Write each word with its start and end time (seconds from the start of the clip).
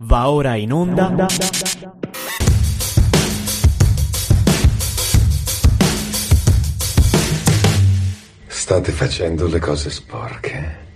Va 0.00 0.30
ora 0.30 0.54
in 0.54 0.72
onda. 0.72 1.26
State 8.46 8.92
facendo 8.92 9.48
le 9.48 9.58
cose 9.58 9.90
sporche. 9.90 10.86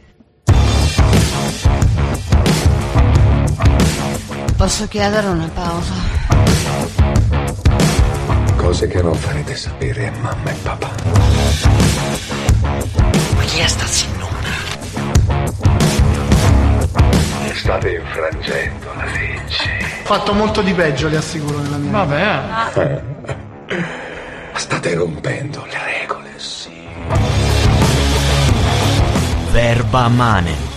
Posso 4.57 4.87
chiedere 4.87 5.27
una 5.27 5.51
pausa? 5.53 5.95
Cose 8.55 8.87
che 8.87 9.03
non 9.03 9.15
farete 9.15 9.57
sapere 9.57 10.07
a 10.07 10.13
mamma 10.13 10.51
e 10.51 10.55
papà. 10.63 10.91
Ma 13.35 13.43
chi 13.47 13.61
State 17.55 17.91
infrangendo 17.91 18.87
la 18.97 19.05
legge. 19.05 19.85
Fatto 20.05 20.33
molto 20.33 20.63
di 20.63 20.73
peggio, 20.73 21.09
le 21.09 21.17
assicuro 21.19 21.59
nella 21.59 21.77
mia. 21.77 21.91
Vabbè, 21.91 23.03
State 24.55 24.95
rompendo 24.95 25.65
le 25.67 26.01
regole, 26.01 26.31
sì. 26.37 26.71
Verba 29.53 30.09
Manet. 30.09 30.71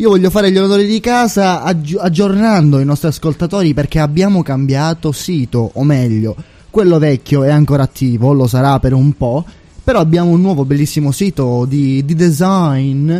Io 0.00 0.10
voglio 0.10 0.30
fare 0.30 0.52
gli 0.52 0.56
onori 0.56 0.86
di 0.86 1.00
casa 1.00 1.62
aggi- 1.64 1.96
aggiornando 1.98 2.78
i 2.78 2.84
nostri 2.84 3.08
ascoltatori 3.08 3.74
perché 3.74 3.98
abbiamo 3.98 4.44
cambiato 4.44 5.10
sito, 5.10 5.72
o 5.74 5.82
meglio, 5.82 6.36
quello 6.78 7.00
vecchio 7.00 7.42
è 7.42 7.50
ancora 7.50 7.82
attivo, 7.82 8.32
lo 8.32 8.46
sarà 8.46 8.78
per 8.78 8.92
un 8.92 9.12
po', 9.14 9.44
però 9.82 9.98
abbiamo 9.98 10.30
un 10.30 10.40
nuovo 10.40 10.64
bellissimo 10.64 11.10
sito 11.10 11.64
di, 11.64 12.04
di 12.04 12.14
design 12.14 13.12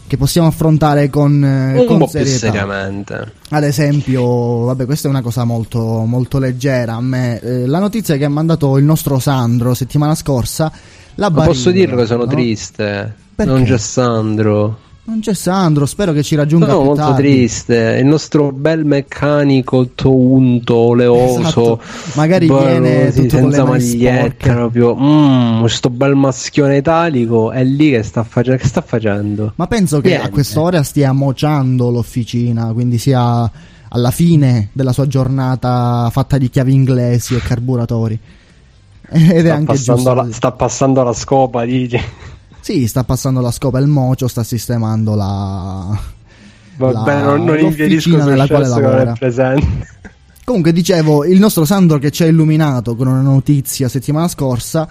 che 0.07 0.17
possiamo 0.17 0.47
affrontare 0.47 1.09
con, 1.09 1.43
eh, 1.43 1.79
un 1.79 1.85
con 1.85 1.97
po' 1.99 2.07
più 2.07 2.19
serietà. 2.19 2.37
seriamente. 2.51 3.31
Ad 3.49 3.63
esempio, 3.63 4.65
vabbè, 4.65 4.85
questa 4.85 5.07
è 5.07 5.11
una 5.11 5.21
cosa 5.21 5.43
molto, 5.43 5.79
molto 6.05 6.37
leggera. 6.39 6.95
A 6.95 7.01
me, 7.01 7.39
eh, 7.39 7.65
la 7.65 7.79
notizia 7.79 8.15
che 8.17 8.25
ha 8.25 8.29
mandato 8.29 8.77
il 8.77 8.85
nostro 8.85 9.19
Sandro 9.19 9.73
settimana 9.73 10.15
scorsa. 10.15 10.71
La 11.15 11.29
Ma 11.29 11.43
posso 11.45 11.69
Barilla, 11.69 11.85
dirlo 11.85 12.01
che 12.01 12.07
sono 12.07 12.23
no? 12.25 12.29
triste. 12.31 13.13
Perché? 13.35 13.51
Non 13.51 13.63
c'è 13.63 13.77
Sandro. 13.77 14.79
Non 15.07 15.19
c'è 15.19 15.35
Sandro, 15.35 15.85
spero 15.85 16.11
che 16.13 16.23
ci 16.23 16.33
raggiunga 16.33 16.65
Sono 16.65 16.83
molto 16.83 17.01
tardi. 17.01 17.21
triste. 17.21 17.97
Il 17.99 18.07
nostro 18.07 18.51
bel 18.51 18.85
meccanico 18.85 19.89
tounto, 19.93 20.75
oleoso. 20.75 21.39
Esatto. 21.41 21.81
Magari 22.15 22.47
bello 22.47 22.59
viene 22.65 23.03
le 23.05 23.11
senza 23.11 23.63
maglietta, 23.65 24.19
sporche. 24.21 24.51
proprio. 24.51 24.95
Mm, 24.99 25.59
questo 25.59 25.89
bel 25.91 26.15
maschione 26.15 26.77
italico 26.77 27.51
è 27.51 27.63
lì 27.63 27.91
che 27.91 28.01
sta, 28.01 28.23
face- 28.23 28.57
che 28.57 28.65
sta 28.67 28.81
facendo. 28.81 29.53
Ma 29.57 29.67
penso 29.67 30.01
che 30.01 30.13
a 30.13 30.17
Niente. 30.17 30.31
quest'ora 30.31 30.81
stia 30.81 31.11
mociando 31.11 31.91
l'officina, 31.91 32.73
quindi 32.73 32.97
sia 32.97 33.49
alla 33.89 34.11
fine 34.11 34.69
della 34.73 34.91
sua 34.91 35.05
giornata 35.07 36.09
fatta 36.11 36.39
di 36.39 36.49
chiavi 36.49 36.73
inglesi 36.73 37.35
e 37.35 37.39
carburatori. 37.41 38.17
Ed 39.07 39.21
è 39.31 39.39
Sta 39.41 39.53
anche 39.53 39.65
passando, 39.65 40.01
giusto. 40.01 40.13
la, 40.15 40.27
sta 40.31 40.51
passando 40.51 41.03
la 41.03 41.13
scopa, 41.13 41.63
dici. 41.63 41.99
Sì, 42.65 42.87
sta 42.87 43.03
passando 43.03 43.41
la 43.41 43.51
scopa 43.51 43.77
il 43.77 43.85
mocio, 43.85 44.27
sta 44.27 44.41
sistemando 44.41 45.13
la. 45.13 45.95
Vabbè, 46.77 47.13
la- 47.13 47.23
non, 47.23 47.43
non 47.43 47.59
infierisco 47.59 48.17
nella 48.23 48.47
quale 48.47 48.67
lavora. 48.67 49.13
presente. 49.13 49.87
Comunque 50.43 50.73
dicevo, 50.73 51.25
il 51.25 51.37
nostro 51.37 51.63
Sandro 51.63 51.99
che 51.99 52.09
ci 52.09 52.23
ha 52.23 52.25
illuminato 52.25 52.95
con 52.95 53.05
una 53.05 53.21
notizia 53.21 53.87
settimana 53.87 54.27
scorsa, 54.27 54.87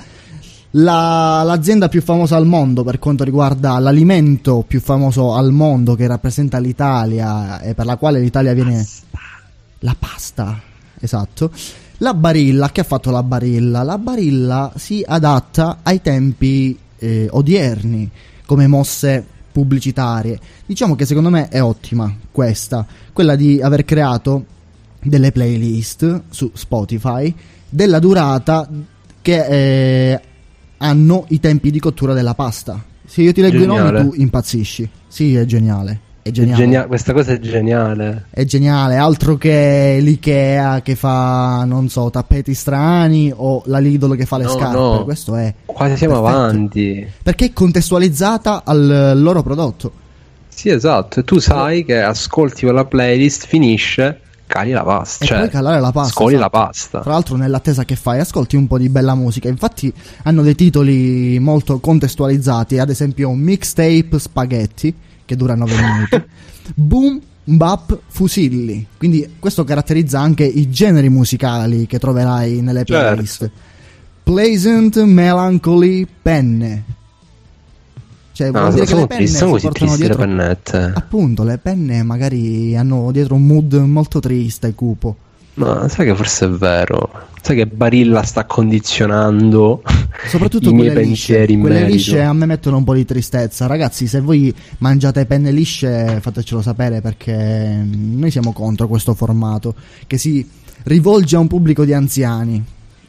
la- 0.70 1.42
l'azienda 1.44 1.88
più 1.88 2.00
famosa 2.00 2.36
al 2.36 2.46
mondo 2.46 2.84
per 2.84 3.00
quanto 3.00 3.24
riguarda 3.24 3.76
l'alimento 3.80 4.62
più 4.64 4.80
famoso 4.80 5.34
al 5.34 5.50
mondo 5.50 5.96
che 5.96 6.06
rappresenta 6.06 6.58
l'Italia 6.58 7.60
e 7.60 7.74
per 7.74 7.86
la 7.86 7.96
quale 7.96 8.20
l'Italia 8.20 8.54
viene... 8.54 8.86
La 9.80 9.96
pasta, 9.98 10.60
esatto. 11.00 11.50
La 11.98 12.14
Barilla, 12.14 12.70
che 12.70 12.82
ha 12.82 12.84
fatto 12.84 13.10
la 13.10 13.24
Barilla? 13.24 13.82
La 13.82 13.98
Barilla 13.98 14.72
si 14.76 15.04
adatta 15.04 15.78
ai 15.82 16.00
tempi 16.00 16.78
eh, 16.98 17.28
odierni 17.30 18.10
come 18.46 18.66
mosse 18.66 19.24
pubblicitarie. 19.52 20.38
Diciamo 20.66 20.94
che 20.96 21.04
secondo 21.06 21.30
me 21.30 21.48
è 21.48 21.62
ottima 21.62 22.14
questa, 22.30 22.86
quella 23.12 23.36
di 23.36 23.60
aver 23.60 23.84
creato 23.84 24.46
delle 25.00 25.32
playlist 25.32 26.22
su 26.30 26.50
Spotify 26.54 27.32
della 27.68 27.98
durata 27.98 28.68
che 29.20 29.46
eh, 30.12 30.20
hanno 30.78 31.24
i 31.28 31.40
tempi 31.40 31.70
di 31.70 31.78
cottura 31.78 32.14
della 32.14 32.34
pasta. 32.34 32.82
Se 33.04 33.22
io 33.22 33.32
ti 33.32 33.40
leggo 33.40 33.56
i 33.56 33.60
Geniale. 33.60 33.98
nomi 33.98 34.10
tu 34.10 34.20
impazzisci. 34.20 34.88
Sì, 35.08 35.34
è 35.34 35.44
geniale. 35.44 36.00
È 36.26 36.30
geniale. 36.30 36.56
Genia- 36.62 36.86
questa 36.86 37.12
cosa 37.12 37.32
è 37.32 37.38
geniale. 37.38 38.24
È 38.30 38.44
geniale, 38.46 38.96
altro 38.96 39.36
che 39.36 39.98
l'Ikea 40.00 40.80
che 40.80 40.94
fa, 40.94 41.64
non 41.66 41.90
so, 41.90 42.08
tappeti 42.08 42.54
strani 42.54 43.30
o 43.34 43.62
la 43.66 43.78
Lidl 43.78 44.16
che 44.16 44.24
fa 44.24 44.38
le 44.38 44.44
No, 44.44 44.50
scarpe. 44.50 44.74
no. 44.76 45.04
Questo 45.04 45.36
è 45.36 45.52
Quasi 45.66 45.98
siamo 45.98 46.22
perfetto. 46.22 46.38
avanti. 46.38 47.06
Perché 47.22 47.44
è 47.44 47.52
contestualizzata 47.52 48.62
al 48.64 49.12
loro 49.16 49.42
prodotto. 49.42 49.92
Sì, 50.48 50.70
esatto. 50.70 51.20
E 51.20 51.24
tu 51.24 51.38
sai 51.40 51.84
che 51.84 52.00
ascolti 52.00 52.62
quella 52.62 52.86
playlist, 52.86 53.44
finisce, 53.46 54.20
cali 54.46 54.70
la 54.70 54.82
pasta. 54.82 55.24
E 55.24 55.26
cioè, 55.28 55.36
puoi 55.36 55.50
calare 55.50 55.80
la 55.80 55.92
pasta. 55.92 56.12
Scoli 56.14 56.36
la 56.36 56.46
esatto. 56.46 56.58
pasta. 56.58 57.00
Tra 57.00 57.10
l'altro, 57.12 57.36
nell'attesa 57.36 57.84
che 57.84 57.96
fai, 57.96 58.20
ascolti 58.20 58.56
un 58.56 58.66
po' 58.66 58.78
di 58.78 58.88
bella 58.88 59.14
musica. 59.14 59.48
Infatti, 59.50 59.92
hanno 60.22 60.40
dei 60.40 60.54
titoli 60.54 61.38
molto 61.38 61.80
contestualizzati. 61.80 62.78
Ad 62.78 62.88
esempio, 62.88 63.30
Mixtape 63.32 64.18
Spaghetti, 64.18 64.94
che 65.24 65.36
dura 65.36 65.54
9 65.54 65.72
minuti. 65.74 66.22
Boom 66.74 67.20
Bap 67.44 67.98
Fusilli. 68.08 68.86
Quindi, 68.96 69.34
questo 69.38 69.64
caratterizza 69.64 70.18
anche 70.20 70.44
i 70.44 70.70
generi 70.70 71.08
musicali 71.08 71.86
che 71.86 71.98
troverai 71.98 72.60
nelle 72.62 72.84
Certo. 72.84 72.92
playlist. 73.12 73.50
Pleasant 74.22 75.02
Melancholy 75.02 76.06
Penne. 76.22 76.84
Cioè, 78.32 78.50
No, 78.50 78.60
vuol 78.60 78.72
dire 78.72 78.84
che 78.84 78.90
sono 78.90 79.00
le 79.02 79.06
penne 79.06 79.26
sono 79.26 79.44
si 79.46 79.50
così 79.52 79.64
portano 79.66 79.90
tristi 79.94 80.00
le 80.00 80.06
dietro 80.08 80.24
pennette. 80.26 80.92
Appunto, 80.94 81.44
le 81.44 81.58
penne 81.58 82.02
magari 82.02 82.76
hanno 82.76 83.12
dietro 83.12 83.34
un 83.36 83.46
mood 83.46 83.74
molto 83.74 84.18
triste 84.20 84.68
e 84.68 84.74
cupo. 84.74 85.16
Ma 85.54 85.88
sai 85.88 86.06
che 86.06 86.14
forse 86.16 86.46
è 86.46 86.48
vero. 86.48 87.10
Sai 87.40 87.56
che 87.56 87.66
Barilla 87.66 88.22
sta 88.22 88.44
condizionando 88.46 89.82
Soprattutto 90.26 90.70
i 90.70 90.72
miei 90.72 90.86
quelle 90.86 91.06
lisce. 91.06 91.32
pensieri 91.34 91.52
in 91.52 91.60
Quelle 91.60 91.74
merito. 91.74 91.94
lisce 91.94 92.22
a 92.22 92.32
me 92.32 92.46
mettono 92.46 92.78
un 92.78 92.84
po' 92.84 92.94
di 92.94 93.04
tristezza. 93.04 93.66
Ragazzi, 93.66 94.06
se 94.06 94.20
voi 94.20 94.52
mangiate 94.78 95.26
penne 95.26 95.52
lisce, 95.52 96.18
fatecelo 96.20 96.62
sapere 96.62 97.00
perché 97.00 97.86
noi 97.86 98.30
siamo 98.30 98.52
contro 98.52 98.88
questo 98.88 99.14
formato 99.14 99.74
che 100.06 100.16
si 100.18 100.46
rivolge 100.84 101.36
a 101.36 101.40
un 101.40 101.46
pubblico 101.46 101.84
di 101.84 101.92
anziani. 101.92 102.62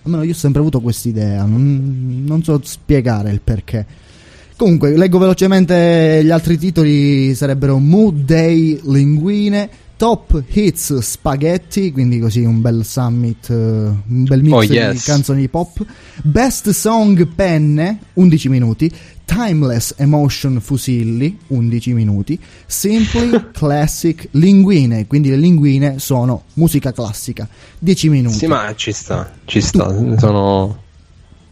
Almeno 0.03 0.23
io 0.23 0.31
ho 0.31 0.35
sempre 0.35 0.59
avuto 0.59 0.81
quest'idea, 0.81 1.45
non, 1.45 2.23
non 2.25 2.43
so 2.43 2.59
spiegare 2.63 3.31
il 3.31 3.41
perché. 3.41 3.85
Comunque, 4.57 4.95
leggo 4.95 5.17
velocemente 5.17 6.21
gli 6.23 6.29
altri 6.29 6.57
titoli, 6.57 7.33
sarebbero 7.33 7.77
Mood 7.79 8.23
Day 8.23 8.79
Linguine, 8.85 9.69
Top 9.97 10.43
Hits 10.47 10.97
Spaghetti, 10.97 11.91
quindi 11.91 12.19
così 12.19 12.43
un 12.43 12.59
bel 12.61 12.83
summit, 12.83 13.49
eh, 13.49 13.53
un 13.53 14.23
bel 14.23 14.41
mix 14.43 14.53
Oh, 14.53 14.59
di 14.65 14.73
yes. 14.73 15.03
canzoni 15.05 15.47
pop. 15.47 15.83
Best 16.21 16.69
Song 16.71 17.25
Penne, 17.27 17.99
11 18.13 18.49
minuti. 18.49 18.91
Timeless 19.23 19.95
Emotion 19.97 20.59
Fusilli, 20.61 21.37
11 21.47 21.93
minuti. 21.93 22.37
Simply 22.65 23.45
Classic 23.53 24.27
Linguine, 24.31 25.07
quindi 25.07 25.29
le 25.29 25.37
linguine 25.37 25.97
sono 25.97 26.43
musica 26.55 26.91
classica, 26.91 27.47
10 27.79 28.09
minuti. 28.09 28.37
Sì, 28.37 28.47
ma 28.47 28.71
ci 28.75 28.91
sta, 28.91 29.31
ci 29.45 29.61
sta. 29.61 29.95
Sono. 30.17 30.83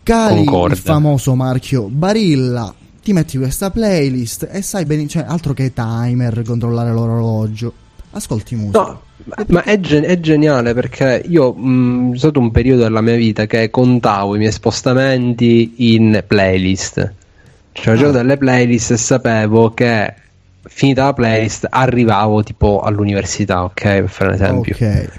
Cali 0.04 0.44
Concordo. 0.44 0.76
il 0.76 0.82
famoso 0.82 1.34
marchio 1.34 1.84
Barilla, 1.88 2.76
ti 3.02 3.14
metti 3.14 3.38
questa 3.38 3.72
playlist 3.72 4.48
e 4.52 4.62
sai 4.62 4.84
bene, 4.86 5.08
cioè 5.08 5.24
altro 5.26 5.54
che 5.54 5.72
timer, 5.74 6.42
controllare 6.46 6.92
l'orologio. 6.92 7.74
Ascolti 8.16 8.56
musica. 8.56 8.80
No, 8.80 9.02
ma- 9.26 9.46
ma 9.48 9.64
è, 9.64 9.80
gen- 9.80 10.04
è 10.04 10.20
geniale 10.20 10.74
perché 10.74 11.24
io 11.28 11.52
mh, 11.54 12.12
c'è 12.14 12.18
stato 12.20 12.40
un 12.40 12.52
periodo 12.52 12.84
della 12.84 13.02
mia 13.02 13.16
vita 13.16 13.46
che 13.48 13.70
contavo 13.72 14.36
i 14.36 14.38
miei 14.38 14.52
spostamenti 14.52 15.74
in 15.94 16.24
playlist. 16.28 17.12
Cioè, 17.72 17.94
facevo 17.96 18.10
Ah. 18.10 18.14
delle 18.14 18.38
playlist 18.38 18.92
e 18.92 18.98
sapevo 18.98 19.72
che 19.74 20.14
finita 20.66 21.06
la 21.06 21.14
playlist 21.14 21.68
arrivavo 21.70 22.44
tipo 22.44 22.82
all'università, 22.82 23.64
ok? 23.64 23.82
Per 23.82 24.10
fare 24.10 24.30
un 24.30 24.36
esempio. 24.36 24.76
Ok. 24.76 25.10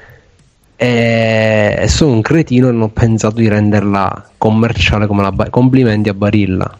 E 0.76 1.85
sono 1.88 2.12
un 2.12 2.20
cretino 2.20 2.69
e 2.69 2.73
non 2.73 2.82
ho 2.82 2.88
pensato 2.88 3.37
di 3.37 3.49
renderla 3.49 4.31
commerciale 4.38 5.06
come 5.06 5.23
la 5.23 5.32
ba- 5.32 5.49
complimenti 5.50 6.08
a 6.08 6.14
Barilla. 6.14 6.79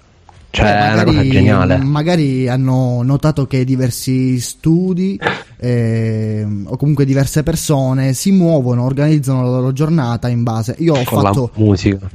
Cioè, 0.55 0.67
Eh, 0.67 0.89
è 0.91 0.93
una 0.93 1.05
cosa 1.05 1.23
geniale. 1.29 1.79
Magari 1.79 2.49
hanno 2.49 3.03
notato 3.03 3.49
che 3.49 3.65
diversi 3.65 4.39
studi 4.39 5.19
ehm, 5.57 6.67
o 6.69 6.77
comunque 6.77 7.05
diverse 7.05 7.43
persone 7.43 8.13
si 8.13 8.31
muovono, 8.31 8.85
organizzano 8.85 9.43
la 9.43 9.49
loro 9.49 9.73
giornata 9.73 10.29
in 10.29 10.45
base. 10.45 10.77
Io 10.79 10.95
ho 10.95 11.03
con 11.03 11.23
fatto 11.23 11.51
la 11.53 11.61
musica. 11.61 12.09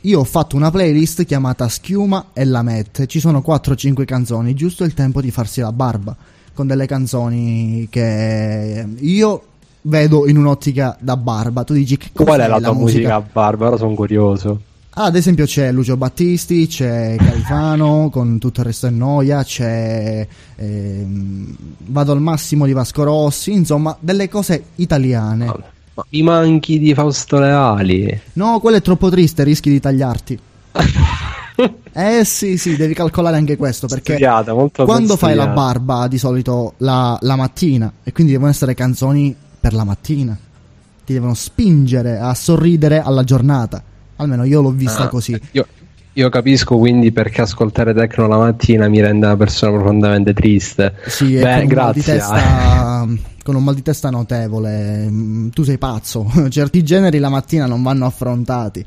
Io 0.00 0.18
ho 0.18 0.24
fatto 0.24 0.56
una 0.56 0.72
playlist 0.72 1.24
chiamata 1.24 1.68
Schiuma 1.68 2.30
e 2.32 2.44
Lamette. 2.44 3.06
Ci 3.06 3.20
sono 3.20 3.40
4-5 3.46 4.04
canzoni, 4.04 4.54
giusto 4.54 4.82
il 4.82 4.94
tempo 4.94 5.20
di 5.20 5.30
farsi 5.30 5.60
la 5.60 5.72
barba. 5.72 6.16
Con 6.52 6.66
delle 6.66 6.86
canzoni 6.86 7.86
che 7.88 8.84
io 8.98 9.42
vedo 9.82 10.26
in 10.28 10.36
un'ottica 10.38 10.96
da 10.98 11.16
barba. 11.16 11.62
Tu 11.62 11.74
dici 11.74 11.96
che 11.96 12.08
Qual 12.12 12.40
è 12.40 12.48
la 12.48 12.58
tua 12.58 12.72
musica, 12.72 13.20
Barbara? 13.20 13.76
Sono 13.76 13.94
curioso. 13.94 14.60
Ah, 14.94 15.04
ad 15.04 15.14
esempio 15.14 15.44
c'è 15.44 15.70
Lucio 15.70 15.96
Battisti, 15.96 16.66
c'è 16.66 17.14
Califano 17.16 18.08
con 18.10 18.38
tutto 18.40 18.60
il 18.60 18.66
resto 18.66 18.88
è 18.88 18.90
noia, 18.90 19.44
c'è 19.44 20.26
ehm, 20.56 21.56
Vado 21.86 22.10
al 22.10 22.20
massimo 22.20 22.66
di 22.66 22.72
Vasco 22.72 23.04
Rossi, 23.04 23.52
insomma 23.52 23.96
delle 24.00 24.28
cose 24.28 24.64
italiane. 24.76 25.44
Ma 25.94 26.04
I 26.10 26.22
manchi 26.22 26.80
di 26.80 26.92
Fausto 26.92 27.38
Leali. 27.38 28.20
No, 28.32 28.58
quello 28.58 28.78
è 28.78 28.82
troppo 28.82 29.10
triste, 29.10 29.44
rischi 29.44 29.70
di 29.70 29.80
tagliarti. 29.80 30.38
Eh 31.92 32.24
sì, 32.24 32.56
sì, 32.56 32.76
devi 32.76 32.94
calcolare 32.94 33.36
anche 33.36 33.56
questo 33.56 33.86
perché 33.86 34.12
Studiata, 34.12 34.54
quando 34.54 35.16
fai 35.16 35.34
la 35.34 35.48
barba 35.48 36.08
di 36.08 36.16
solito 36.16 36.74
la, 36.78 37.18
la 37.20 37.36
mattina 37.36 37.92
e 38.02 38.12
quindi 38.12 38.32
devono 38.32 38.50
essere 38.50 38.72
canzoni 38.72 39.36
per 39.60 39.74
la 39.74 39.84
mattina. 39.84 40.38
Ti 41.04 41.12
devono 41.12 41.34
spingere 41.34 42.18
a 42.18 42.32
sorridere 42.32 43.02
alla 43.02 43.24
giornata. 43.24 43.82
Almeno 44.20 44.44
io 44.44 44.60
l'ho 44.60 44.70
vista 44.70 45.04
Ah, 45.04 45.08
così. 45.08 45.38
Io, 45.52 45.66
io 46.12 46.28
capisco 46.28 46.76
quindi 46.76 47.10
perché 47.12 47.40
ascoltare 47.40 47.94
techno 47.94 48.26
la 48.26 48.36
mattina 48.36 48.88
mi 48.88 49.00
rende 49.00 49.26
una 49.26 49.36
persona 49.36 49.72
profondamente 49.76 50.34
triste. 50.34 50.94
Sì, 51.06 51.38
Beh, 51.38 51.66
grazie. 51.66 52.02
testa, 52.02 53.06
con 53.42 53.54
un 53.54 53.64
mal 53.64 53.74
di 53.74 53.82
testa 53.82 54.10
notevole. 54.10 55.08
Mm, 55.08 55.48
Tu 55.48 55.62
sei 55.62 55.78
pazzo. 55.78 56.30
Certi 56.50 56.82
generi 56.84 57.18
la 57.18 57.28
mattina 57.30 57.66
non 57.66 57.82
vanno 57.82 58.04
affrontati. 58.06 58.84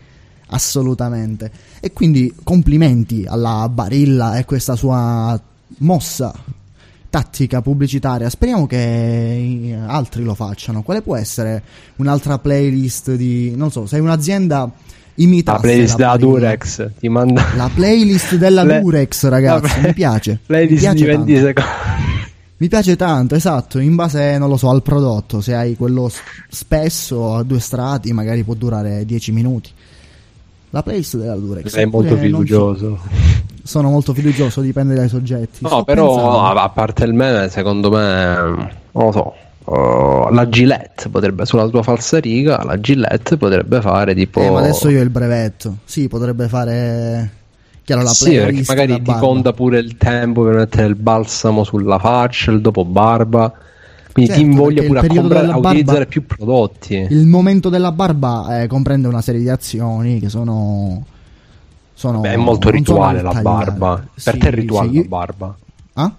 Assolutamente. 0.48 1.52
E 1.80 1.92
quindi 1.94 2.32
complimenti 2.44 3.26
alla 3.28 3.68
Barilla 3.70 4.38
e 4.38 4.46
questa 4.46 4.76
sua 4.76 5.40
mossa 5.80 6.32
tattica 7.10 7.62
pubblicitaria. 7.62 8.30
Speriamo 8.30 8.68
che 8.68 9.76
altri 9.86 10.24
lo 10.24 10.36
facciano. 10.36 10.84
Quale 10.84 11.02
può 11.02 11.16
essere 11.16 11.64
un'altra 11.96 12.38
playlist 12.38 13.16
di. 13.16 13.56
Non 13.56 13.72
so, 13.72 13.88
sei 13.88 14.00
un'azienda 14.00 14.70
imitasse 15.16 15.58
La 15.58 15.62
playlist 15.74 16.00
la 16.00 16.06
della. 16.06 16.18
Durex 16.18 16.90
ti 17.00 17.10
manda 17.10 17.46
La 17.56 17.70
playlist 17.74 18.36
della 18.36 18.64
Le- 18.64 18.80
Durex, 18.82 19.28
ragazzi, 19.28 19.80
mi 19.82 19.94
piace. 19.94 20.32
Mi 20.40 20.40
Playlist 20.46 20.80
piace 20.82 20.96
di 20.96 21.04
20 21.04 21.34
tanto. 21.34 21.48
secondi. 21.48 21.70
Mi 22.58 22.68
piace 22.70 22.96
tanto, 22.96 23.36
esatto, 23.36 23.80
in 23.80 23.96
base, 23.96 24.38
non 24.38 24.48
lo 24.48 24.56
so, 24.58 24.70
al 24.70 24.82
prodotto. 24.82 25.42
Se 25.42 25.54
hai 25.54 25.76
quello 25.76 26.10
spesso 26.50 27.36
a 27.36 27.44
due 27.44 27.60
strati, 27.60 28.14
magari 28.14 28.44
può 28.44 28.54
durare 28.54 29.06
10 29.06 29.32
minuti. 29.34 29.70
La 30.70 30.82
playlist 30.82 31.18
della 31.18 31.36
Durex. 31.36 31.68
Sei 31.68 31.86
molto 31.86 32.16
so. 32.16 32.22
fiducioso. 32.22 33.00
Sono 33.64 33.90
molto 33.90 34.14
fiducioso, 34.14 34.62
dipende 34.62 34.96
dai 34.96 35.08
soggetti. 35.10 35.60
No, 35.60 35.68
Sto 35.70 35.84
però 35.84 36.14
pensando. 36.16 36.40
a 36.42 36.64
a 36.64 36.70
parte 36.70 37.04
il 37.06 37.14
meme, 37.14 37.50
secondo 37.50 37.92
me, 37.92 38.36
non 38.92 39.06
lo 39.06 39.12
so. 39.12 39.34
Uh, 39.66 40.30
la 40.32 40.48
Gillette 40.50 41.10
potrebbe 41.10 41.46
sulla 41.46 41.68
tua 41.68 41.84
falsariga, 41.84 42.64
la 42.64 42.80
Gillette 42.80 43.38
potrebbe 43.38 43.82
fare 43.82 44.14
tipo. 44.14 44.42
Eh, 44.42 44.50
ma 44.50 44.60
adesso 44.60 44.90
io 44.90 45.00
ho 45.00 45.04
il 45.04 45.10
brevetto. 45.10 45.78
Sì, 45.86 46.08
potrebbe 46.08 46.48
fare. 46.48 47.32
Chiaro, 47.84 48.04
la 48.04 48.10
sì, 48.10 48.36
perché 48.36 48.64
magari 48.66 49.02
ti 49.02 49.14
conta 49.14 49.52
pure 49.52 49.80
il 49.80 49.98
tempo 49.98 50.44
per 50.44 50.56
mettere 50.56 50.88
il 50.88 50.96
balsamo 50.96 51.64
sulla 51.64 52.00
faccia, 52.00 52.52
il 52.52 52.62
dopo 52.62 52.86
barba. 52.86 53.54
Quindi 54.14 54.32
Certo, 54.32 54.46
ti 54.46 54.52
invoglia 54.52 54.84
pure 54.84 55.00
a, 55.00 55.08
comprare, 55.08 55.48
a 55.48 55.58
utilizzare 55.58 56.06
più 56.06 56.26
prodotti. 56.26 57.08
Il 57.10 57.26
momento 57.26 57.70
della 57.70 57.92
barba 57.92 58.62
eh, 58.62 58.68
comprende 58.68 59.08
una 59.08 59.22
serie 59.22 59.42
di 59.42 59.50
azioni 59.50 60.20
che 60.20 60.30
sono. 60.30 61.04
sono 61.96 62.20
Beh, 62.20 62.34
è 62.34 62.38
molto 62.38 62.70
rituale 62.70 63.24
la 63.24 63.34
barba. 63.34 63.96
Per 64.24 64.34
Sì, 64.34 64.40
te 64.40 64.48
è 64.48 64.52
rituale 64.52 64.90
sì, 64.90 64.96
la 64.98 65.04
barba. 65.08 65.56
Ah? 65.94 66.12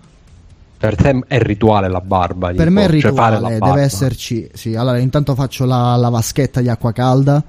Per 0.84 0.96
te 0.96 1.22
è 1.26 1.38
rituale 1.38 1.88
la 1.88 2.00
barba. 2.00 2.50
Per 2.52 2.70
me 2.70 2.82
è 2.82 2.84
cioè 2.84 3.10
rituale, 3.10 3.38
barba. 3.40 3.66
deve 3.66 3.82
esserci. 3.82 4.48
Sì, 4.52 4.74
allora 4.74 4.98
intanto 4.98 5.34
faccio 5.34 5.64
la, 5.64 5.96
la 5.96 6.08
vaschetta 6.08 6.60
di 6.60 6.68
acqua 6.68 6.92
calda 6.92 7.42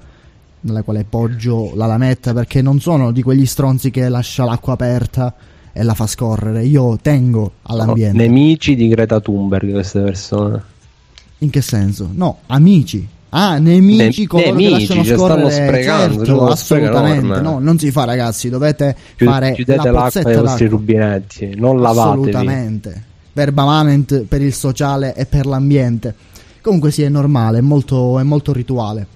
nella 0.60 0.82
quale 0.82 1.04
poggio 1.08 1.72
la 1.74 1.86
lametta 1.86 2.32
perché 2.32 2.60
non 2.60 2.80
sono 2.80 3.12
di 3.12 3.22
quegli 3.22 3.46
stronzi 3.46 3.90
che 3.90 4.08
lascia 4.08 4.44
l'acqua 4.44 4.72
aperta 4.72 5.34
e 5.72 5.82
la 5.82 5.94
fa 5.94 6.06
scorrere. 6.06 6.64
Io 6.64 6.98
tengo 7.00 7.52
all'ambiente. 7.62 8.16
Nemici 8.16 8.74
di 8.74 8.88
Greta 8.88 9.20
Thunberg 9.20 9.72
queste 9.72 10.00
persone. 10.00 10.62
In 11.38 11.50
che 11.50 11.60
senso? 11.60 12.08
No, 12.12 12.38
amici. 12.46 13.06
Ah, 13.28 13.58
nemici 13.58 14.22
Ne- 14.22 14.26
coloro 14.26 14.50
nemici, 14.54 14.68
che 14.68 14.70
lasciano 14.70 15.02
che 15.02 15.14
scorrere. 15.14 15.50
stanno 15.50 15.68
sprecando, 15.68 16.24
certo, 16.24 16.46
assolutamente. 16.46 17.40
No, 17.40 17.58
non 17.58 17.78
si 17.78 17.90
fa, 17.90 18.04
ragazzi. 18.04 18.48
Dovete 18.48 18.96
Chiud- 19.16 19.30
fare 19.30 19.52
chiudete 19.52 19.84
la 19.84 19.90
l'acqua 19.90 20.30
ai 20.30 20.36
vostri 20.36 20.66
rubinetti, 20.66 21.54
non 21.56 21.80
lavatevi. 21.80 22.10
Assolutamente. 22.30 23.02
Verba 23.36 23.66
manent 23.66 24.22
per 24.22 24.40
il 24.40 24.54
sociale 24.54 25.14
e 25.14 25.26
per 25.26 25.44
l'ambiente. 25.44 26.14
Comunque 26.62 26.90
sì, 26.90 27.02
è 27.02 27.10
normale, 27.10 27.58
è 27.58 27.60
molto, 27.60 28.18
è 28.18 28.22
molto 28.22 28.50
rituale. 28.50 29.06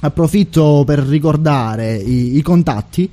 Approfitto 0.00 0.82
per 0.86 1.00
ricordare 1.00 1.94
i, 1.94 2.38
i 2.38 2.40
contatti. 2.40 3.10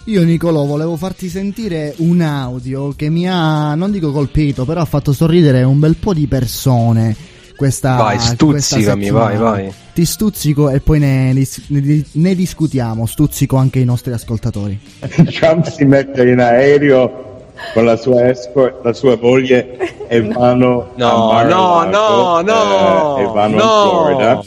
Io 0.06 0.24
Nicolò 0.24 0.64
volevo 0.66 0.96
farti 0.96 1.30
sentire 1.30 1.94
un 1.98 2.22
audio 2.22 2.94
che 2.96 3.10
mi 3.10 3.30
ha, 3.30 3.76
non 3.76 3.92
dico 3.92 4.12
colpito, 4.12 4.66
però 4.66 4.82
ha 4.82 4.86
fatto 4.86 5.14
sorridere 5.14 5.62
un 5.64 5.78
bel 5.80 5.96
po' 5.98 6.14
di 6.14 6.26
persone. 6.28 7.16
Questa, 7.56 7.96
Vai, 7.98 8.16
questa 8.16 8.34
stuzzicami, 8.36 9.02
settimana. 9.04 9.38
vai, 9.40 9.64
vai. 9.64 9.74
Ti 9.94 10.06
stuzzico 10.06 10.70
e 10.70 10.80
poi 10.80 11.00
ne, 11.00 11.34
ne 11.34 12.06
ne 12.14 12.36
discutiamo. 12.36 13.06
Stuzzico 13.06 13.58
anche 13.58 13.80
i 13.80 13.86
nostri 13.86 14.14
ascoltatori. 14.14 14.80
Trump 15.26 15.68
si 15.70 15.84
mette 15.84 16.28
in 16.28 16.40
aereo 16.40 17.28
con 17.74 17.84
la 17.84 17.98
sua 17.98 18.30
escort, 18.30 18.84
la 18.84 18.94
sua 18.94 19.18
moglie 19.22 20.08
e 20.08 20.22
vanno 20.32 20.94
No, 20.96 21.32
a 21.32 21.44
no, 21.44 21.84
no, 21.84 22.42
no, 22.42 23.18
eh, 23.18 23.22
e 23.22 23.26
vanno 23.26 23.58
no. 23.58 23.64
in 23.64 23.90
Florida 23.90 24.44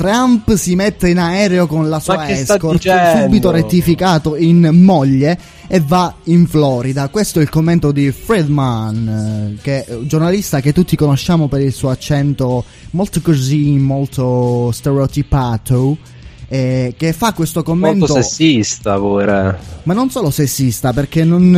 Trump 0.00 0.54
si 0.54 0.76
mette 0.76 1.10
in 1.10 1.18
aereo 1.18 1.66
con 1.66 1.90
la 1.90 2.00
sua 2.00 2.26
escort, 2.30 2.80
subito 3.20 3.50
rettificato 3.50 4.34
in 4.34 4.70
moglie 4.72 5.38
e 5.66 5.78
va 5.80 6.14
in 6.24 6.46
Florida. 6.46 7.10
Questo 7.10 7.38
è 7.38 7.42
il 7.42 7.50
commento 7.50 7.92
di 7.92 8.10
Friedman, 8.10 9.56
eh, 9.58 9.60
che 9.60 9.84
è 9.84 9.94
un 9.94 10.08
giornalista 10.08 10.60
che 10.60 10.72
tutti 10.72 10.96
conosciamo 10.96 11.48
per 11.48 11.60
il 11.60 11.74
suo 11.74 11.90
accento 11.90 12.64
molto 12.92 13.20
così, 13.20 13.76
molto 13.76 14.70
stereotipato. 14.72 15.98
Eh, 16.52 16.94
che 16.96 17.12
fa 17.12 17.32
questo 17.32 17.62
commento 17.62 18.06
Molto 18.08 18.14
sessista 18.14 18.96
pure. 18.98 19.56
ma 19.84 19.94
non 19.94 20.10
solo 20.10 20.30
sessista, 20.30 20.92
perché 20.92 21.22
non, 21.22 21.54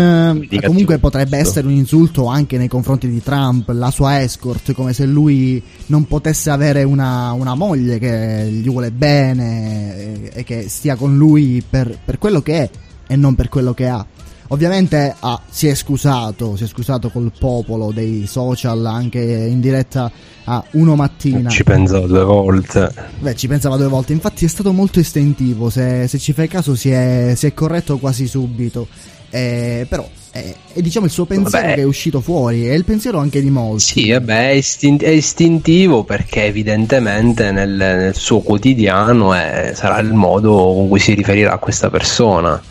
eh, 0.50 0.60
comunque 0.66 0.98
potrebbe 0.98 1.38
giusto. 1.38 1.48
essere 1.48 1.66
un 1.66 1.72
insulto 1.72 2.26
anche 2.26 2.58
nei 2.58 2.68
confronti 2.68 3.08
di 3.08 3.22
Trump, 3.22 3.70
la 3.70 3.90
sua 3.90 4.20
escort, 4.20 4.72
come 4.74 4.92
se 4.92 5.06
lui 5.06 5.62
non 5.86 6.06
potesse 6.06 6.50
avere 6.50 6.82
una, 6.82 7.32
una 7.32 7.54
moglie 7.54 7.98
che 7.98 8.46
gli 8.50 8.68
vuole 8.68 8.90
bene 8.90 9.96
e, 9.96 10.30
e 10.34 10.44
che 10.44 10.68
stia 10.68 10.94
con 10.96 11.16
lui 11.16 11.64
per, 11.68 11.98
per 12.04 12.18
quello 12.18 12.42
che 12.42 12.58
è 12.58 12.70
e 13.06 13.16
non 13.16 13.34
per 13.34 13.48
quello 13.48 13.72
che 13.72 13.88
ha. 13.88 14.04
Ovviamente 14.52 15.14
ah, 15.18 15.40
si 15.48 15.66
è 15.66 15.74
scusato, 15.74 16.56
si 16.56 16.64
è 16.64 16.66
scusato 16.66 17.08
col 17.08 17.32
popolo 17.36 17.90
dei 17.90 18.26
social 18.26 18.84
anche 18.84 19.18
in 19.18 19.60
diretta 19.60 20.12
a 20.44 20.62
uno 20.72 20.94
mattina. 20.94 21.48
Ci 21.48 21.64
penso 21.64 22.00
due 22.00 22.22
volte. 22.22 22.92
Beh, 23.18 23.34
ci 23.34 23.48
pensava 23.48 23.78
due 23.78 23.88
volte. 23.88 24.12
Infatti, 24.12 24.44
è 24.44 24.48
stato 24.48 24.72
molto 24.72 25.00
estentivo. 25.00 25.70
Se, 25.70 26.06
se 26.06 26.18
ci 26.18 26.34
fai 26.34 26.48
caso, 26.48 26.74
si 26.74 26.90
è, 26.90 27.32
si 27.34 27.46
è 27.46 27.54
corretto 27.54 27.96
quasi 27.96 28.26
subito. 28.26 28.88
Eh, 29.30 29.86
però, 29.88 30.06
è, 30.30 30.54
è, 30.74 30.82
diciamo 30.82 31.06
il 31.06 31.12
suo 31.12 31.24
pensiero 31.24 31.64
Vabbè. 31.64 31.74
che 31.76 31.80
è 31.80 31.84
uscito 31.84 32.20
fuori. 32.20 32.66
È 32.66 32.74
il 32.74 32.84
pensiero 32.84 33.20
anche 33.20 33.40
di 33.40 33.48
molti. 33.48 33.84
Sì, 33.84 34.10
vabbè, 34.10 34.50
è, 34.50 34.52
istin- 34.52 35.00
è 35.00 35.08
istintivo 35.08 36.04
perché 36.04 36.44
evidentemente 36.44 37.52
nel, 37.52 37.70
nel 37.70 38.14
suo 38.14 38.40
quotidiano 38.40 39.32
è- 39.32 39.72
sarà 39.74 39.98
il 40.00 40.12
modo 40.12 40.74
con 40.74 40.88
cui 40.90 41.00
si 41.00 41.14
riferirà 41.14 41.54
a 41.54 41.58
questa 41.58 41.88
persona. 41.88 42.62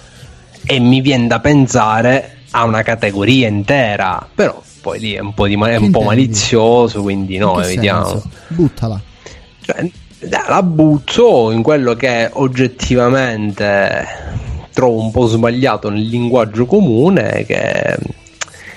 E 0.65 0.79
mi 0.79 1.01
viene 1.01 1.27
da 1.27 1.39
pensare 1.39 2.37
a 2.51 2.63
una 2.63 2.81
categoria 2.83 3.47
intera, 3.47 4.27
però 4.33 4.61
poi 4.81 4.99
lì 4.99 5.13
è 5.13 5.19
un 5.19 5.33
po', 5.33 5.47
di 5.47 5.53
è 5.55 5.75
un 5.75 5.91
po' 5.91 6.01
malizioso, 6.01 7.01
quindi 7.01 7.35
In 7.35 7.41
no, 7.41 7.53
vediamo. 7.55 8.05
senso? 8.05 8.29
Buttala. 8.47 9.01
Cioè, 9.61 9.89
la 10.47 10.61
butto 10.63 11.51
in 11.51 11.61
quello 11.63 11.93
che 11.93 12.29
oggettivamente 12.31 14.05
trovo 14.73 15.01
un 15.01 15.11
po' 15.11 15.27
sbagliato 15.27 15.89
nel 15.89 16.07
linguaggio 16.07 16.65
comune, 16.65 17.43
che 17.45 17.97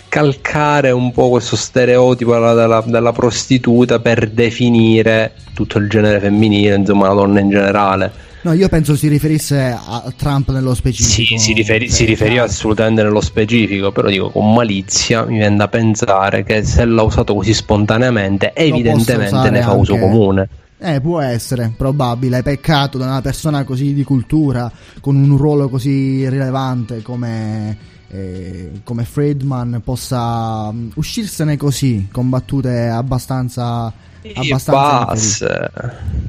calcare 0.09 0.91
un 0.91 1.11
po' 1.13 1.31
questo 1.31 1.57
stereotipo 1.57 2.33
della- 2.35 2.85
della 2.87 3.13
prostituta 3.13 3.99
per 3.99 4.31
definire 4.31 5.35
tutto 5.55 5.79
il 5.79 5.89
genere 5.89 6.21
femminile, 6.21 6.77
insomma 6.77 7.09
la 7.09 7.15
donna 7.15 7.41
in 7.41 7.51
generale. 7.51 8.13
No, 8.45 8.53
io 8.53 8.69
penso 8.69 8.95
si 8.95 9.09
riferisse 9.09 9.75
a 9.75 10.05
Trump 10.17 10.51
nello 10.51 10.73
Sì, 10.75 10.81
specifico. 10.81 11.41
si, 11.41 11.53
riferi- 11.55 11.89
si 11.89 12.03
Eh, 12.03 12.07
riferiva 12.07 12.43
chiaro. 12.43 12.51
assolutamente 12.51 13.03
nello 13.03 13.23
specifico, 13.23 13.91
però 13.91 14.09
dico 14.09 14.29
con 14.31 14.53
malizia 14.53 15.25
mi 15.25 15.39
viene 15.39 15.57
da 15.57 15.69
pensare 15.69 16.45
che 16.45 16.63
se 16.63 16.85
l'ha 16.85 17.01
usato 17.03 17.35
così 17.35 17.55
spontaneamente, 17.55 18.53
evidentemente 18.55 19.35
usare 19.35 19.51
ne 19.51 19.63
fa 19.63 19.73
uso 19.73 19.95
anche- 19.95 20.05
comune. 20.07 20.49
Eh, 20.79 21.01
può 21.01 21.21
essere, 21.21 21.73
probabile. 21.75 22.43
Peccato 22.43 22.99
da 22.99 23.07
una 23.07 23.23
persona 23.23 23.65
così 23.65 23.95
di 23.95 24.05
cultura, 24.05 24.71
con 25.01 25.17
un 25.17 25.39
ruolo 25.39 25.71
così 25.71 26.29
rilevante 26.29 27.01
come, 27.01 27.75
eh, 28.11 28.71
come 28.85 29.05
Friedman, 29.05 29.81
possa 29.83 30.71
mm, 30.71 30.89
uscirsene 30.97 31.57
così, 31.57 32.09
con 32.13 32.29
battute 32.29 32.89
abbastanza. 32.89 33.91
Abbastanza. 34.33 35.71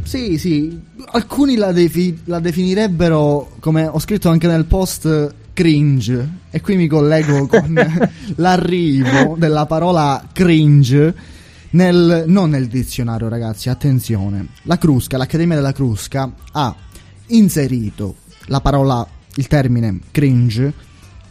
Sì, 0.04 0.38
sì. 0.38 0.80
Alcuni 1.12 1.56
la, 1.56 1.72
defi- 1.72 2.22
la 2.26 2.40
definirebbero, 2.40 3.56
come 3.60 3.88
ho 3.88 4.00
scritto 4.00 4.30
anche 4.30 4.48
nel 4.48 4.66
post, 4.66 5.34
cringe. 5.54 6.30
E 6.50 6.62
qui 6.62 6.76
mi 6.76 6.88
collego 6.88 7.48
con 7.48 8.14
l'arrivo 8.36 9.36
della 9.38 9.66
parola 9.66 10.28
cringe. 10.32 11.34
Nel, 11.72 12.24
non 12.28 12.52
nel 12.52 12.68
dizionario, 12.68 13.28
ragazzi, 13.28 13.70
attenzione. 13.70 14.48
La 14.64 14.78
Crusca, 14.78 15.18
l'Accademia 15.18 15.56
della 15.56 15.74
Crusca, 15.74 16.32
ha 16.54 16.74
inserito 17.28 18.16
la 18.46 18.62
parola, 18.62 19.06
il 19.36 19.48
termine 19.48 20.00
cringe 20.12 20.74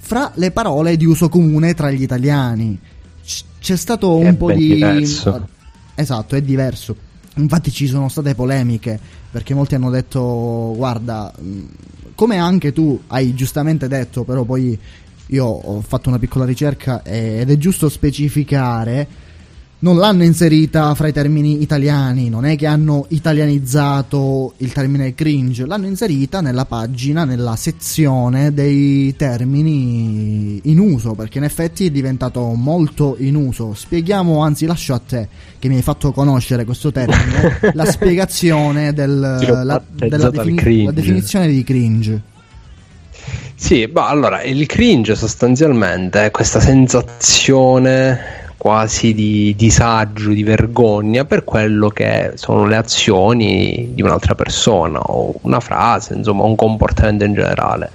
fra 0.05 0.31
le 0.35 0.51
parole 0.51 0.99
di 0.99 1.07
uso 1.07 1.31
comune 1.31 1.73
tra 1.73 1.91
gli 1.91 2.03
italiani. 2.03 2.79
C- 3.25 3.43
c'è 3.59 3.77
stato 3.77 4.19
un 4.19 4.37
po' 4.37 4.53
di. 4.53 4.75
diverso. 4.75 5.49
Esatto, 5.95 6.37
è 6.37 6.43
diverso. 6.43 6.97
Infatti 7.37 7.71
ci 7.71 7.87
sono 7.87 8.09
state 8.09 8.35
polemiche 8.35 8.99
perché 9.31 9.55
molti 9.55 9.75
hanno 9.75 9.91
detto 9.91 10.73
guarda, 10.77 11.33
come 12.15 12.39
anche 12.39 12.73
tu 12.73 13.01
hai 13.09 13.35
giustamente 13.35 13.89
detto, 13.89 14.23
però 14.23 14.45
poi 14.45 14.79
io 15.29 15.45
ho 15.45 15.81
fatto 15.81 16.09
una 16.09 16.19
piccola 16.19 16.45
ricerca 16.45 17.03
ed 17.03 17.51
è 17.51 17.57
giusto 17.57 17.89
specificare 17.89 19.07
non 19.85 19.99
l'hanno 19.99 20.25
inserita 20.25 20.95
fra 20.95 21.09
i 21.09 21.13
termini 21.13 21.61
italiani, 21.61 22.31
non 22.31 22.47
è 22.47 22.57
che 22.57 22.67
hanno 22.67 23.05
italianizzato 23.09 24.55
il 24.57 24.73
termine 24.73 25.15
cringe, 25.15 25.67
l'hanno 25.67 25.87
inserita 25.87 26.41
nella 26.41 26.65
pagina, 26.65 27.27
nella 27.27 27.55
sezione 27.55 28.55
dei 28.55 29.15
termini 29.15 30.59
in 30.65 30.79
uso, 30.79 31.13
perché 31.13 31.37
in 31.37 31.45
effetti 31.45 31.85
è 31.85 31.91
diventato 31.91 32.41
molto 32.55 33.17
in 33.19 33.35
uso. 33.35 33.75
Spieghiamo, 33.75 34.41
anzi 34.41 34.65
lascio 34.65 34.95
a 34.95 35.03
te, 35.07 35.29
che 35.59 35.69
mi 35.69 35.77
hai 35.77 35.83
fatto 35.83 36.13
conoscere 36.13 36.65
questo 36.65 36.91
termine, 36.91 37.59
la 37.75 37.85
spiegazione 37.85 38.95
del, 38.95 39.21
la, 39.21 39.83
della 39.93 40.31
cringe. 40.31 40.85
la 40.85 40.93
definizione 40.93 41.47
di 41.49 41.63
cringe. 41.63 42.23
Sì, 43.55 43.87
ma 43.93 44.09
allora 44.09 44.43
il 44.43 44.65
cringe 44.65 45.15
sostanzialmente 45.15 46.25
è 46.25 46.31
questa 46.31 46.59
sensazione 46.59 48.44
quasi 48.65 49.13
di 49.13 49.55
disagio, 49.55 50.31
di 50.31 50.43
vergogna 50.43 51.27
per 51.27 51.45
quello 51.45 51.91
che 51.91 52.33
sono 52.37 52.65
le 52.65 52.77
azioni 52.77 53.91
di 53.93 54.01
un'altra 54.01 54.35
persona 54.35 55.01
o 55.01 55.35
una 55.43 55.61
frase, 55.61 56.15
insomma 56.15 56.45
un 56.45 56.57
comportamento 56.57 57.25
in 57.25 57.35
generale, 57.35 57.91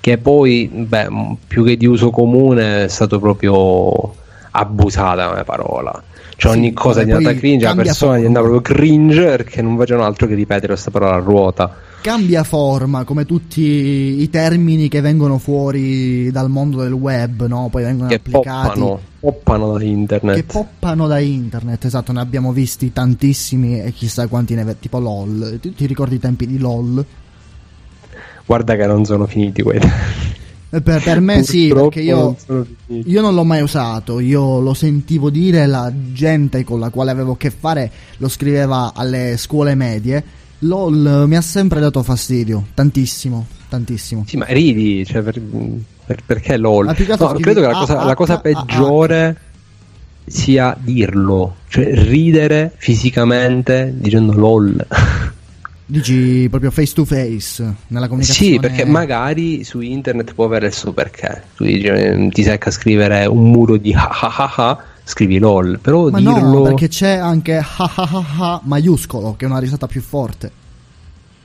che 0.00 0.16
poi, 0.18 0.70
beh, 0.72 1.08
più 1.48 1.64
che 1.64 1.76
di 1.76 1.86
uso 1.86 2.10
comune 2.10 2.84
è 2.84 2.88
stato 2.88 3.18
proprio 3.18 4.14
abusata 4.52 5.30
come 5.30 5.42
parola. 5.42 6.00
Cioè 6.36 6.52
Sì, 6.52 6.58
ogni 6.58 6.72
cosa 6.72 7.00
è 7.00 7.06
diventata 7.06 7.36
cringe, 7.36 7.64
la 7.64 7.74
persona 7.74 7.94
forma. 7.94 8.16
diventa 8.16 8.38
proprio 8.38 8.60
cringe 8.60 9.24
perché 9.24 9.62
non 9.62 9.76
facevano 9.76 10.06
altro 10.06 10.28
che 10.28 10.34
ripetere 10.36 10.68
questa 10.68 10.92
parola 10.92 11.16
a 11.16 11.18
ruota. 11.18 11.76
Cambia 12.04 12.44
forma 12.44 13.04
come 13.04 13.24
tutti 13.24 13.62
i 13.62 14.28
termini 14.28 14.88
che 14.88 15.00
vengono 15.00 15.38
fuori 15.38 16.30
dal 16.30 16.50
mondo 16.50 16.82
del 16.82 16.92
web, 16.92 17.46
no? 17.46 17.68
Poi 17.70 17.82
vengono 17.82 18.10
Che 18.10 18.16
applicati 18.16 18.78
poppano, 18.78 19.00
poppano 19.18 19.72
da 19.78 19.82
internet. 19.84 20.36
che 20.36 20.44
poppano 20.44 21.06
da 21.06 21.18
internet, 21.18 21.86
esatto, 21.86 22.12
ne 22.12 22.20
abbiamo 22.20 22.52
visti 22.52 22.92
tantissimi 22.92 23.80
e 23.80 23.90
chissà 23.92 24.26
quanti 24.26 24.54
ne 24.54 24.76
tipo 24.78 24.98
LOL. 24.98 25.56
Ti, 25.58 25.72
ti 25.72 25.86
ricordi 25.86 26.16
i 26.16 26.18
tempi 26.18 26.46
di 26.46 26.58
LOL? 26.58 27.02
Guarda 28.44 28.76
che 28.76 28.84
non 28.86 29.06
sono 29.06 29.26
finiti 29.26 29.62
quelli. 29.62 29.90
Eh, 30.68 30.82
Per, 30.82 31.02
per 31.02 31.20
me 31.20 31.42
sì, 31.42 31.68
perché 31.72 32.02
io 32.02 32.36
non. 32.48 32.66
Io 33.06 33.22
non 33.22 33.34
l'ho 33.34 33.44
mai 33.44 33.62
usato, 33.62 34.20
io 34.20 34.60
lo 34.60 34.74
sentivo 34.74 35.30
dire, 35.30 35.64
la 35.66 35.90
gente 36.12 36.64
con 36.64 36.80
la 36.80 36.90
quale 36.90 37.10
avevo 37.12 37.32
a 37.32 37.36
che 37.38 37.48
fare 37.50 37.90
lo 38.18 38.28
scriveva 38.28 38.92
alle 38.94 39.36
scuole 39.38 39.74
medie. 39.74 40.42
LOL 40.60 41.24
mi 41.26 41.36
ha 41.36 41.40
sempre 41.40 41.80
dato 41.80 42.02
fastidio, 42.02 42.66
tantissimo, 42.74 43.46
tantissimo. 43.68 44.24
Sì, 44.26 44.36
ma 44.36 44.46
ridi, 44.46 45.04
cioè, 45.04 45.22
per- 45.22 45.40
per- 46.06 46.22
perché 46.24 46.56
LOL? 46.56 46.86
No, 46.86 46.94
credo 46.94 47.60
che 47.60 47.66
la 47.66 47.72
cosa, 47.72 47.98
A, 48.00 48.04
la 48.04 48.14
cosa 48.14 48.34
H, 48.34 48.36
A, 48.36 48.38
H. 48.38 48.40
peggiore 48.40 49.36
sia 50.26 50.76
dirlo, 50.80 51.56
cioè 51.68 51.92
ridere 51.94 52.72
fisicamente 52.76 53.92
dicendo 53.96 54.32
LOL. 54.32 54.86
Dici 55.86 56.46
proprio 56.48 56.70
face 56.70 56.94
to 56.94 57.04
face 57.04 57.62
nella 57.88 58.08
comunicazione. 58.08 58.52
Sì, 58.52 58.58
perché 58.58 58.86
magari 58.86 59.64
su 59.64 59.80
internet 59.80 60.32
può 60.32 60.46
avere 60.46 60.68
il 60.68 60.72
suo 60.72 60.92
perché. 60.92 61.42
Tu 61.56 61.64
dici, 61.64 61.84
eh, 61.86 62.28
ti 62.32 62.42
secca 62.42 62.70
a 62.70 62.72
scrivere 62.72 63.26
un 63.26 63.50
muro 63.50 63.76
di 63.76 63.92
ha 63.92 64.08
ha 64.08 64.34
ha 64.34 64.52
ha, 64.56 64.84
scrivi 65.04 65.38
LOL, 65.38 65.78
però 65.80 66.08
Ma 66.10 66.18
dirlo... 66.18 66.40
no, 66.40 66.62
perché 66.62 66.88
c'è 66.88 67.16
anche 67.16 67.56
ha 67.56 67.64
ha 67.76 67.92
ha 67.94 68.24
ha 68.38 68.60
maiuscolo, 68.64 69.34
che 69.36 69.44
è 69.44 69.48
una 69.48 69.58
risata 69.58 69.86
più 69.86 70.00
forte. 70.00 70.62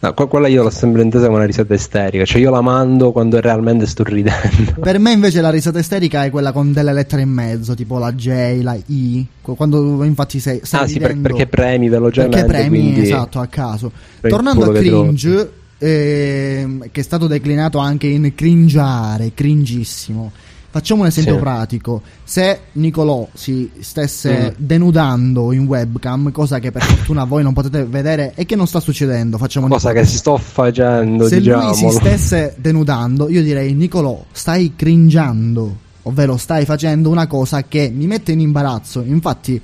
No, 0.02 0.14
que- 0.14 0.28
quella 0.28 0.48
io 0.48 0.64
l'ho 0.64 0.70
sempre 0.70 1.02
intesa 1.02 1.26
come 1.26 1.40
una 1.40 1.46
risata 1.46 1.74
isterica, 1.74 2.24
cioè 2.24 2.40
io 2.40 2.50
la 2.52 2.62
mando 2.62 3.12
quando 3.12 3.42
realmente 3.42 3.86
sto 3.86 4.04
ridendo. 4.06 4.76
Per 4.80 4.98
me 4.98 5.12
invece 5.12 5.42
la 5.42 5.50
risata 5.50 5.80
isterica 5.80 6.24
è 6.24 6.30
quella 6.30 6.54
con 6.54 6.72
delle 6.72 6.94
lettere 6.94 7.24
in 7.24 7.30
mezzo, 7.30 7.76
tipo 7.76 7.98
la 7.98 8.14
J, 8.14 8.62
la 8.62 8.78
I, 8.86 9.28
qu- 9.42 9.58
quando 9.58 10.02
infatti 10.06 10.40
sei, 10.40 10.62
stai 10.64 10.84
ah 10.84 10.88
sì, 10.88 11.00
ridendo. 11.00 11.22
perché 11.28 11.48
premi 11.48 11.90
velocemente. 11.90 12.38
perché 12.38 12.52
premi 12.52 12.80
quindi- 12.82 13.02
esatto 13.02 13.40
a 13.42 13.48
caso 13.48 13.92
tornando 14.22 14.72
a 14.72 14.74
cringe 14.74 15.52
ehm, 15.78 16.86
che 16.92 17.00
è 17.02 17.04
stato 17.04 17.28
declinato 17.28 17.78
anche 17.80 18.08
in 18.08 18.34
cringiare 18.36 19.34
cringissimo 19.34 20.32
Facciamo 20.72 21.02
un 21.02 21.08
esempio 21.08 21.34
Sì. 21.34 21.40
pratico. 21.40 22.02
Se 22.24 22.60
Nicolò 22.74 23.28
si 23.34 23.72
stesse 23.80 24.54
Mm. 24.58 24.64
denudando 24.64 25.52
in 25.52 25.66
webcam, 25.66 26.32
cosa 26.32 26.60
che 26.60 26.72
per 26.72 26.84
fortuna 26.84 27.24
voi 27.24 27.42
non 27.42 27.54
potete 27.54 27.86
vedere 27.86 28.34
e 28.36 28.46
che 28.46 28.56
non 28.56 28.68
sta 28.68 28.80
succedendo, 28.80 29.38
facciamo 29.40 29.68
Cosa 29.68 29.88
che 29.88 29.94
un'ipotesi. 29.98 30.18
sto 30.18 30.38
facendo, 30.38 31.28
Se 31.28 31.36
lui 31.40 31.44
diciamo. 31.46 31.74
si 31.74 31.90
stesse 31.90 32.54
denudando, 32.58 33.30
io 33.30 33.42
direi 33.42 33.74
Nicolò, 33.74 34.24
stai 34.32 34.74
cringiando, 34.76 35.76
ovvero 36.04 36.38
stai 36.38 36.66
facendo 36.66 37.10
una 37.10 37.26
cosa 37.26 37.64
che 37.64 37.92
mi 37.94 38.06
mette 38.06 38.32
in 38.34 38.40
imbarazzo. 38.40 39.02
Infatti, 39.02 39.60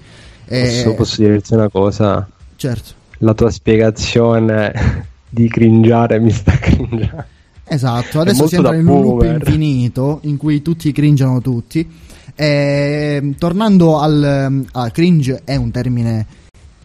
eh, 0.47 0.81
Posso, 0.83 0.93
posso 0.95 1.21
dirti 1.21 1.53
una 1.53 1.69
cosa? 1.69 2.27
certo. 2.55 3.03
La 3.19 3.33
tua 3.33 3.49
spiegazione 3.51 4.73
di 5.29 5.47
cringiare 5.49 6.19
mi 6.19 6.31
sta 6.31 6.51
cringiando. 6.59 7.25
Esatto, 7.67 8.19
adesso 8.19 8.47
si 8.47 8.55
entra 8.55 8.75
in 8.75 8.87
un 8.87 9.01
loop 9.01 9.23
infinito 9.23 10.19
in 10.23 10.37
cui 10.37 10.61
tutti 10.61 10.91
cringiano 10.91 11.41
tutti. 11.41 11.87
E, 12.35 13.33
tornando 13.37 13.99
al 13.99 14.65
ah, 14.71 14.91
cringe 14.91 15.41
è 15.45 15.55
un 15.55 15.71
termine 15.71 16.25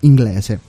inglese 0.01 0.61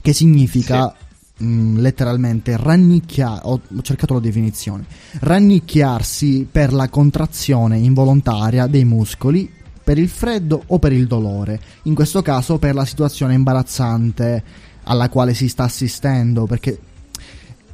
che 0.00 0.12
significa 0.12 0.94
mh, 1.36 1.78
letteralmente 1.78 2.56
rannicchiare, 2.56 3.40
ho 3.44 3.60
cercato 3.82 4.14
la 4.14 4.20
definizione, 4.20 4.84
rannicchiarsi 5.20 6.46
per 6.50 6.72
la 6.72 6.88
contrazione 6.88 7.78
involontaria 7.78 8.66
dei 8.66 8.84
muscoli 8.84 9.50
per 9.82 9.98
il 9.98 10.08
freddo 10.08 10.62
o 10.66 10.78
per 10.78 10.92
il 10.92 11.06
dolore, 11.06 11.60
in 11.84 11.94
questo 11.94 12.20
caso 12.20 12.58
per 12.58 12.74
la 12.74 12.84
situazione 12.84 13.34
imbarazzante 13.34 14.42
alla 14.84 15.08
quale 15.08 15.34
si 15.34 15.48
sta 15.48 15.64
assistendo, 15.64 16.46
perché 16.46 16.78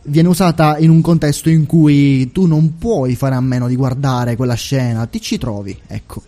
viene 0.05 0.29
usata 0.29 0.79
in 0.79 0.91
un 0.91 1.01
contesto 1.01 1.49
in 1.49 1.67
cui 1.67 2.31
tu 2.33 2.47
non 2.47 2.79
puoi 2.79 3.15
fare 3.15 3.35
a 3.35 3.41
meno 3.41 3.69
di 3.69 3.77
guardare 3.77 4.37
quella 4.37 4.55
scena, 4.55 5.07
ti 5.07 5.21
ci 5.21 5.39
trovi, 5.39 5.77
ecco. 5.87 6.23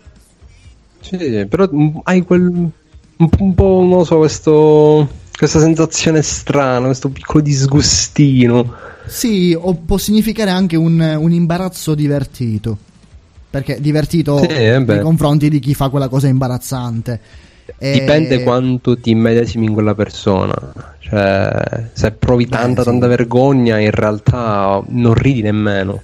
Sì, 1.01 1.45
però 1.47 1.69
hai 2.03 2.23
quel. 2.23 2.71
Un, 3.17 3.53
po', 3.53 3.81
non 3.81 3.97
lo 3.99 4.03
so, 4.03 4.17
questo. 4.17 5.23
Questa 5.37 5.59
sensazione 5.59 6.21
strana, 6.21 6.85
questo 6.85 7.09
piccolo 7.09 7.43
disgustino. 7.43 8.73
Sì, 9.05 9.55
o 9.59 9.73
può 9.73 9.97
significare 9.97 10.49
anche 10.49 10.77
un, 10.77 10.99
un 11.19 11.31
imbarazzo 11.31 11.93
divertito. 11.93 12.77
Perché 13.49 13.79
divertito 13.79 14.39
Sì, 14.39 14.47
eh 14.47 14.79
nei 14.79 14.99
confronti 15.01 15.49
di 15.49 15.59
chi 15.59 15.73
fa 15.73 15.89
quella 15.89 16.07
cosa 16.07 16.27
imbarazzante. 16.27 17.21
E- 17.77 17.91
Dipende 17.91 18.43
quanto 18.43 18.97
ti 18.97 19.09
immedesimi 19.11 19.65
in 19.65 19.73
quella 19.73 19.95
persona. 19.95 20.53
Cioè, 20.99 21.89
se 21.93 22.11
provi 22.11 22.47
tanta, 22.47 22.81
sì. 22.81 22.89
tanta 22.89 23.07
vergogna, 23.07 23.79
in 23.79 23.91
realtà 23.91 24.81
non 24.87 25.13
ridi 25.13 25.41
nemmeno. 25.41 26.01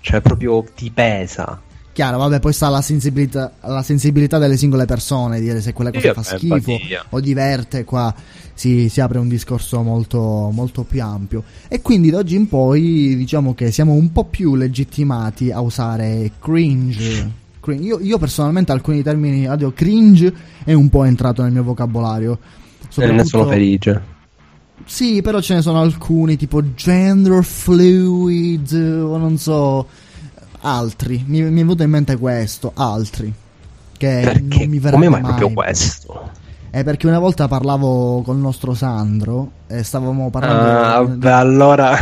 Cioè, 0.00 0.20
proprio 0.20 0.64
ti 0.74 0.90
pesa. 0.90 1.60
Chiaro, 1.92 2.18
vabbè, 2.18 2.40
poi 2.40 2.52
sta 2.52 2.68
la 2.68 2.82
sensibilità, 2.82 3.52
la 3.60 3.82
sensibilità 3.82 4.38
delle 4.38 4.56
singole 4.56 4.84
persone, 4.84 5.40
dire 5.40 5.60
se 5.60 5.72
quella 5.72 5.92
cosa 5.92 6.08
Sì, 6.08 6.12
fa 6.12 6.22
schifo 6.24 6.54
empatia. 6.72 7.04
o 7.10 7.20
diverte, 7.20 7.84
qua 7.84 8.12
si, 8.52 8.88
si 8.88 9.00
apre 9.00 9.18
un 9.20 9.28
discorso 9.28 9.80
molto, 9.82 10.50
molto 10.52 10.82
più 10.82 11.00
ampio. 11.00 11.44
E 11.68 11.80
quindi 11.82 12.10
da 12.10 12.18
oggi 12.18 12.34
in 12.34 12.48
poi 12.48 13.14
diciamo 13.16 13.54
che 13.54 13.70
siamo 13.70 13.92
un 13.92 14.10
po' 14.10 14.24
più 14.24 14.56
legittimati 14.56 15.52
a 15.52 15.60
usare 15.60 16.32
cringe. 16.40 17.42
Crin- 17.64 17.82
Io, 17.82 17.98
io 18.00 18.18
personalmente 18.18 18.72
alcuni 18.72 19.02
termini, 19.02 19.46
addio, 19.46 19.72
cringe 19.72 20.32
è 20.64 20.72
un 20.74 20.88
po' 20.90 21.04
entrato 21.04 21.42
nel 21.42 21.52
mio 21.52 21.62
vocabolario. 21.64 22.32
E 22.32 22.36
ne 22.84 22.88
sono 22.90 23.22
Soprattutto- 23.24 23.48
felice. 23.48 24.02
sì, 24.84 25.22
però 25.22 25.40
ce 25.40 25.54
ne 25.54 25.62
sono 25.62 25.80
alcuni 25.80 26.36
tipo 26.36 26.74
gender 26.74 27.42
fluid 27.42 28.72
o 29.02 29.16
non 29.16 29.38
so 29.38 29.86
altri. 30.60 31.24
Mi, 31.26 31.40
mi 31.42 31.48
è 31.48 31.52
venuto 31.52 31.82
in 31.82 31.90
mente 31.90 32.16
questo, 32.18 32.72
altri. 32.74 33.32
Che 33.96 34.20
Perché? 34.24 34.40
non 34.58 34.68
mi 34.68 34.78
verrà 34.78 34.96
Come 34.96 35.08
mai 35.08 35.20
mai. 35.22 35.30
proprio 35.34 35.54
questo? 35.54 36.30
È 36.70 36.82
perché 36.82 37.06
una 37.06 37.20
volta 37.20 37.46
parlavo 37.46 38.22
col 38.22 38.36
nostro 38.36 38.74
Sandro 38.74 39.50
e 39.68 39.82
stavamo 39.84 40.28
parlando 40.30 40.68
Ah, 40.68 41.04
di- 41.06 41.16
beh, 41.18 41.30
allora. 41.30 41.96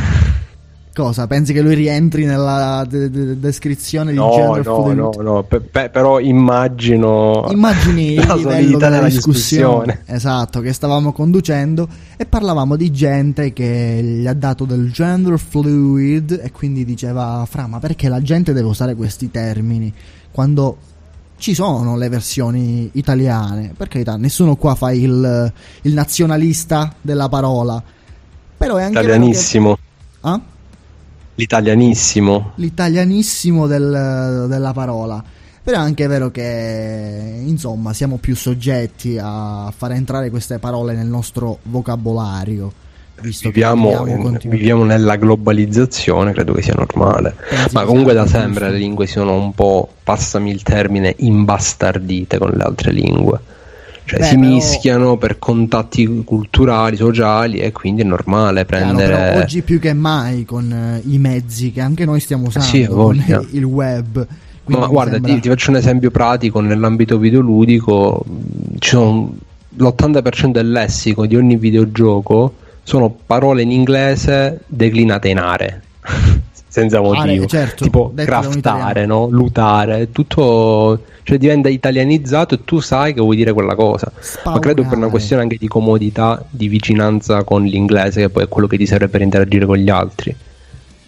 Cosa? 0.95 1.27
Pensi 1.27 1.53
che 1.53 1.61
lui 1.63 1.75
rientri 1.75 2.25
nella 2.25 2.85
de- 2.89 3.11
de- 3.11 3.39
descrizione 3.39 4.11
di 4.13 4.17
No, 4.19 4.31
gender 4.33 4.67
no, 4.67 4.83
fluid? 4.83 4.97
no, 4.97 5.11
no. 5.23 5.43
pe- 5.43 5.61
pe- 5.61 5.89
però 5.91 6.19
immagino. 6.21 7.47
Immagini 7.51 8.15
il 8.15 8.27
la 8.27 8.35
livello 8.35 8.51
solidità 8.57 8.89
della 8.91 9.09
discussione, 9.09 9.85
discussione. 9.85 10.03
esatto, 10.17 10.61
che 10.61 10.73
stavamo 10.73 11.13
conducendo 11.13 11.89
e 12.17 12.27
parlavamo 12.27 12.77
di 12.77 12.91
gente 12.91 13.53
che 13.53 14.01
gli 14.03 14.27
ha 14.27 14.35
dato 14.35 14.65
del 14.65 14.91
gender 14.93 15.39
fluid 15.39 16.41
e 16.43 16.51
quindi 16.53 16.85
diceva, 16.85 17.47
Fra, 17.49 17.67
ma 17.67 17.79
perché 17.79 18.09
la 18.09 18.23
gente 18.23 18.53
deve 18.53 18.69
usare 18.69 18.95
questi 18.95 19.31
termini 19.31 19.93
quando 20.31 20.77
ci 21.39 21.55
sono 21.55 21.97
le 21.97 22.09
versioni 22.09 22.89
italiane? 22.93 23.73
Per 23.77 23.89
carità, 23.89 24.17
nessuno 24.17 24.55
qua 24.57 24.75
fa 24.77 24.93
il, 24.93 25.53
il 25.83 25.93
nazionalista 25.93 26.93
della 27.01 27.29
parola, 27.29 27.83
però 28.57 28.77
è 28.77 28.83
anche 28.85 29.01
che- 29.01 29.05
Italianissimo. 29.07 29.77
Ah? 30.21 30.41
L'italianissimo. 31.37 32.53
l'italianissimo 32.57 33.67
del- 33.67 34.47
della 34.49 34.73
parola. 34.73 35.23
Però 35.65 35.77
è 35.79 35.81
anche 35.81 36.07
vero 36.09 36.31
che, 36.33 37.41
insomma, 37.45 37.93
siamo 37.93 38.17
più 38.17 38.35
soggetti 38.35 39.17
a 39.21 39.73
fare 39.77 39.95
entrare 39.95 40.29
queste 40.31 40.59
parole 40.59 40.95
nel 40.95 41.07
nostro 41.07 41.59
vocabolario. 41.63 42.73
Visto 43.21 43.49
Viviamo, 43.51 43.91
che 43.91 44.05
viviamo 44.15 44.29
in- 44.31 44.39
viviamo 44.51 44.85
nella 44.85 45.15
globalizzazione, 45.15 46.33
credo 46.33 46.53
che 46.55 46.63
sia 46.63 46.75
normale. 46.75 47.37
Pensi 47.49 47.69
Ma 47.75 47.85
comunque 47.85 48.15
da 48.15 48.27
sempre 48.27 48.61
giusto? 48.65 48.73
le 48.73 48.79
lingue 48.79 49.07
sono 49.07 49.35
un 49.37 49.53
po', 49.55 49.89
passami 50.03 50.51
il 50.51 50.63
termine, 50.65 51.15
imbastardite 51.19 52.39
con 52.39 52.51
le 52.51 52.63
altre 52.65 52.91
lingue. 52.91 53.41
Cioè 54.05 54.19
Beh, 54.19 54.25
si 54.27 54.37
però- 54.37 54.49
mischiano 54.53 55.17
per 55.17 55.39
contatti 55.39 56.23
culturali, 56.25 56.97
sociali 56.97 57.59
e 57.59 57.71
quindi 57.73 58.03
è 58.03 58.05
normale 58.05 58.67
Chiaro, 58.67 58.85
prendere... 58.85 59.15
però 59.31 59.43
oggi 59.43 59.63
più 59.63 59.79
che 59.79 59.93
mai 59.93 60.45
con 60.45 60.71
eh, 60.73 61.01
i 61.09 61.19
mezzi 61.19 61.71
che 61.73 61.81
anche 61.81 62.05
noi 62.05 62.21
stiamo 62.21 62.47
usando, 62.49 62.67
Sì, 62.69 62.85
con 62.87 63.23
il 63.53 63.65
web. 63.65 64.27
quindi 64.65 64.83
Ma 64.83 64.89
guarda, 64.89 65.13
sembra- 65.13 65.35
ti, 65.35 65.41
ti 65.41 65.49
faccio 65.49 65.71
un 65.71 65.77
esempio 65.77 66.11
pratico 66.11 66.61
nell'ambito 66.61 67.17
videoludico. 67.19 68.25
Ci 68.79 68.89
sono 68.89 69.35
l'80% 69.75 70.51
del 70.51 70.71
lessico 70.71 71.25
di 71.27 71.37
ogni 71.37 71.57
videogioco 71.57 72.55
sono 72.83 73.15
parole 73.27 73.63
in 73.63 73.71
inglese 73.71 74.61
declinate 74.67 75.29
in 75.29 75.39
are. 75.39 75.83
Senza 76.73 77.03
motivo. 77.03 77.45
certo, 77.45 77.85
tipo 77.85 78.15
craftare, 78.17 79.05
no? 79.05 79.29
Lutare, 79.29 80.11
tutto 80.11 81.03
cioè 81.23 81.37
diventa 81.37 81.69
italianizzato 81.69 82.55
e 82.55 82.65
tu 82.65 82.81
sai 82.81 83.13
che 83.13 83.21
vuoi 83.21 83.37
dire 83.37 83.53
quella 83.53 83.75
cosa. 83.75 84.11
Ma 84.47 84.59
credo 84.59 84.83
per 84.83 84.97
una 84.97 85.09
questione 85.09 85.43
anche 85.43 85.59
di 85.59 85.69
comodità, 85.69 86.43
di 86.49 86.69
vicinanza 86.69 87.45
con 87.45 87.65
l'inglese, 87.65 88.23
che 88.23 88.31
poi 88.31 88.45
è 88.45 88.49
quello 88.49 88.67
che 88.67 88.79
ti 88.79 88.87
serve 88.87 89.09
per 89.09 89.21
interagire 89.21 89.67
con 89.67 89.77
gli 89.77 89.91
altri. 89.91 90.35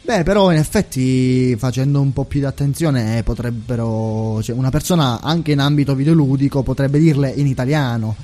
Beh, 0.02 0.22
però 0.22 0.52
in 0.52 0.58
effetti 0.58 1.56
facendo 1.56 1.98
un 1.98 2.12
po' 2.12 2.24
più 2.24 2.40
di 2.40 2.44
attenzione 2.44 3.16
eh, 3.16 3.22
potrebbero, 3.22 4.42
cioè 4.42 4.54
una 4.54 4.68
persona 4.68 5.22
anche 5.22 5.52
in 5.52 5.60
ambito 5.60 5.94
videoludico 5.94 6.62
potrebbe 6.62 6.98
dirle 6.98 7.32
in 7.34 7.46
italiano. 7.46 8.14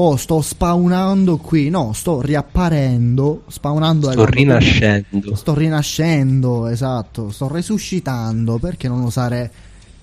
Oh, 0.00 0.14
sto 0.14 0.40
spawnando 0.40 1.38
qui. 1.38 1.70
No, 1.70 1.92
sto 1.92 2.20
riapparendo. 2.20 3.42
Spawnando 3.48 4.08
è 4.10 4.12
Sto 4.12 4.26
rinascendo. 4.26 5.34
Sto 5.34 5.54
rinascendo, 5.54 6.68
esatto. 6.68 7.30
Sto 7.32 7.48
resuscitando. 7.48 8.58
Perché 8.58 8.86
non 8.86 9.02
usare 9.02 9.50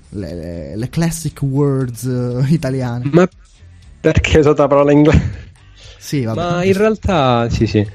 le, 0.09 0.35
le- 0.35 0.75
le 0.75 0.89
classic 0.89 1.41
words 1.43 2.03
eh, 2.03 2.43
italiane? 2.53 3.09
Ma 3.13 3.25
perché 4.01 4.39
usate 4.39 4.61
la 4.61 4.67
parola 4.67 4.91
inglese? 4.91 5.43
Sì, 5.97 6.25
vabbè. 6.25 6.39
Ma 6.41 6.63
in 6.65 6.73
realtà, 6.73 7.49
sì, 7.49 7.65
sì. 7.65 7.87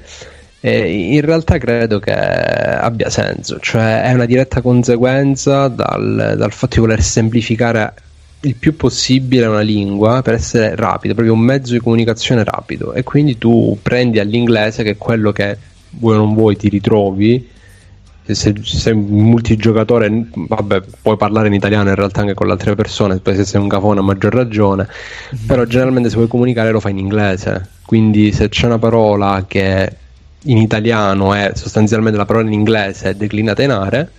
Eh, 0.59 1.13
in 1.13 1.21
realtà 1.21 1.59
credo 1.59 1.99
che 1.99 2.13
abbia 2.13 3.11
senso, 3.11 3.59
cioè 3.59 4.01
è 4.03 4.13
una 4.13 4.25
diretta 4.25 4.61
conseguenza 4.61 5.67
dal, 5.67 6.33
dal 6.35 6.51
fatto 6.51 6.75
di 6.75 6.81
voler 6.81 7.01
semplificare 7.01 7.93
il 8.41 8.55
più 8.55 8.75
possibile 8.75 9.45
una 9.45 9.61
lingua 9.61 10.21
per 10.21 10.33
essere 10.33 10.75
rapido, 10.75 11.13
proprio 11.13 11.33
un 11.35 11.41
mezzo 11.41 11.73
di 11.73 11.79
comunicazione 11.79 12.43
rapido. 12.43 12.93
E 12.93 13.03
quindi 13.03 13.37
tu 13.37 13.77
prendi 13.81 14.19
all'inglese, 14.19 14.83
che 14.83 14.91
è 14.91 14.97
quello 14.97 15.31
che 15.31 15.57
vuoi 15.91 16.15
o 16.15 16.19
non 16.19 16.33
vuoi 16.33 16.55
ti 16.55 16.69
ritrovi. 16.69 17.49
Se 18.23 18.35
sei, 18.35 18.53
se 18.63 18.77
sei 18.77 18.93
un 18.93 19.03
multigiocatore, 19.03 20.27
vabbè, 20.33 20.81
puoi 21.01 21.17
parlare 21.17 21.47
in 21.47 21.53
italiano 21.53 21.89
in 21.89 21.95
realtà 21.95 22.21
anche 22.21 22.33
con 22.33 22.45
le 22.47 22.53
altre 22.53 22.75
persone, 22.75 23.19
se 23.23 23.43
sei 23.43 23.59
un 23.59 23.67
cafone 23.67 23.99
a 23.99 24.03
maggior 24.03 24.33
ragione, 24.33 24.87
però 25.45 25.65
generalmente 25.65 26.09
se 26.09 26.15
vuoi 26.15 26.27
comunicare 26.27 26.71
lo 26.71 26.79
fai 26.79 26.91
in 26.91 26.99
inglese, 26.99 27.67
quindi 27.83 28.31
se 28.31 28.47
c'è 28.47 28.67
una 28.67 28.77
parola 28.77 29.43
che 29.47 29.95
in 30.43 30.57
italiano 30.57 31.33
è 31.33 31.51
sostanzialmente 31.55 32.17
la 32.17 32.25
parola 32.25 32.45
in 32.45 32.53
inglese 32.53 33.17
declinata 33.17 33.63
in 33.63 33.71
are, 33.71 34.11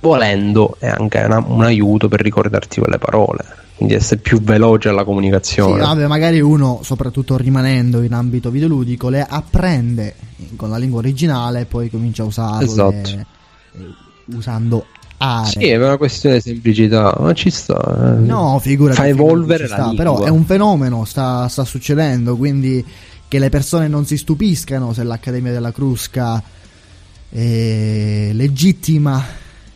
volendo 0.00 0.76
è 0.78 0.88
anche 0.88 1.18
una- 1.20 1.44
un 1.46 1.62
aiuto 1.62 2.08
per 2.08 2.20
ricordarti 2.20 2.80
quelle 2.80 2.98
parole, 2.98 3.44
quindi 3.76 3.94
essere 3.94 4.20
più 4.20 4.40
veloce 4.40 4.88
alla 4.88 5.00
Sì, 5.00 5.04
comunicazione. 5.06 5.80
vabbè, 5.80 6.06
magari 6.06 6.40
uno, 6.40 6.80
soprattutto 6.82 7.36
rimanendo 7.36 8.02
in 8.02 8.12
ambito 8.14 8.50
videoludico, 8.50 9.08
le 9.08 9.24
apprende 9.28 10.14
con 10.56 10.70
la 10.70 10.78
lingua 10.78 10.98
originale 11.00 11.60
e 11.60 11.64
poi 11.66 11.90
comincia 11.90 12.22
a 12.22 12.26
usarle 12.26 12.64
Esatto. 12.64 13.10
eh, 13.10 13.26
usando 14.36 14.86
Sì, 15.44 15.66
è 15.66 15.76
una 15.76 15.98
questione 15.98 16.36
di 16.36 16.40
semplicità, 16.40 17.14
ma 17.20 17.34
ci 17.34 17.50
sta. 17.50 18.16
eh. 18.16 18.20
No, 18.20 18.58
figurati. 18.58 18.96
Fa 18.96 19.06
evolvere 19.06 19.68
la 19.68 19.74
sta, 19.74 19.86
lingua. 19.88 19.96
Però 20.02 20.22
è 20.24 20.30
un 20.30 20.44
fenomeno, 20.46 21.04
sta, 21.04 21.46
sta 21.48 21.62
succedendo, 21.66 22.36
quindi 22.38 22.82
che 23.28 23.38
le 23.38 23.50
persone 23.50 23.86
non 23.86 24.06
si 24.06 24.16
stupiscano 24.16 24.94
se 24.94 25.02
l'Accademia 25.02 25.52
della 25.52 25.72
Crusca 25.72 26.42
legittima 28.32 29.22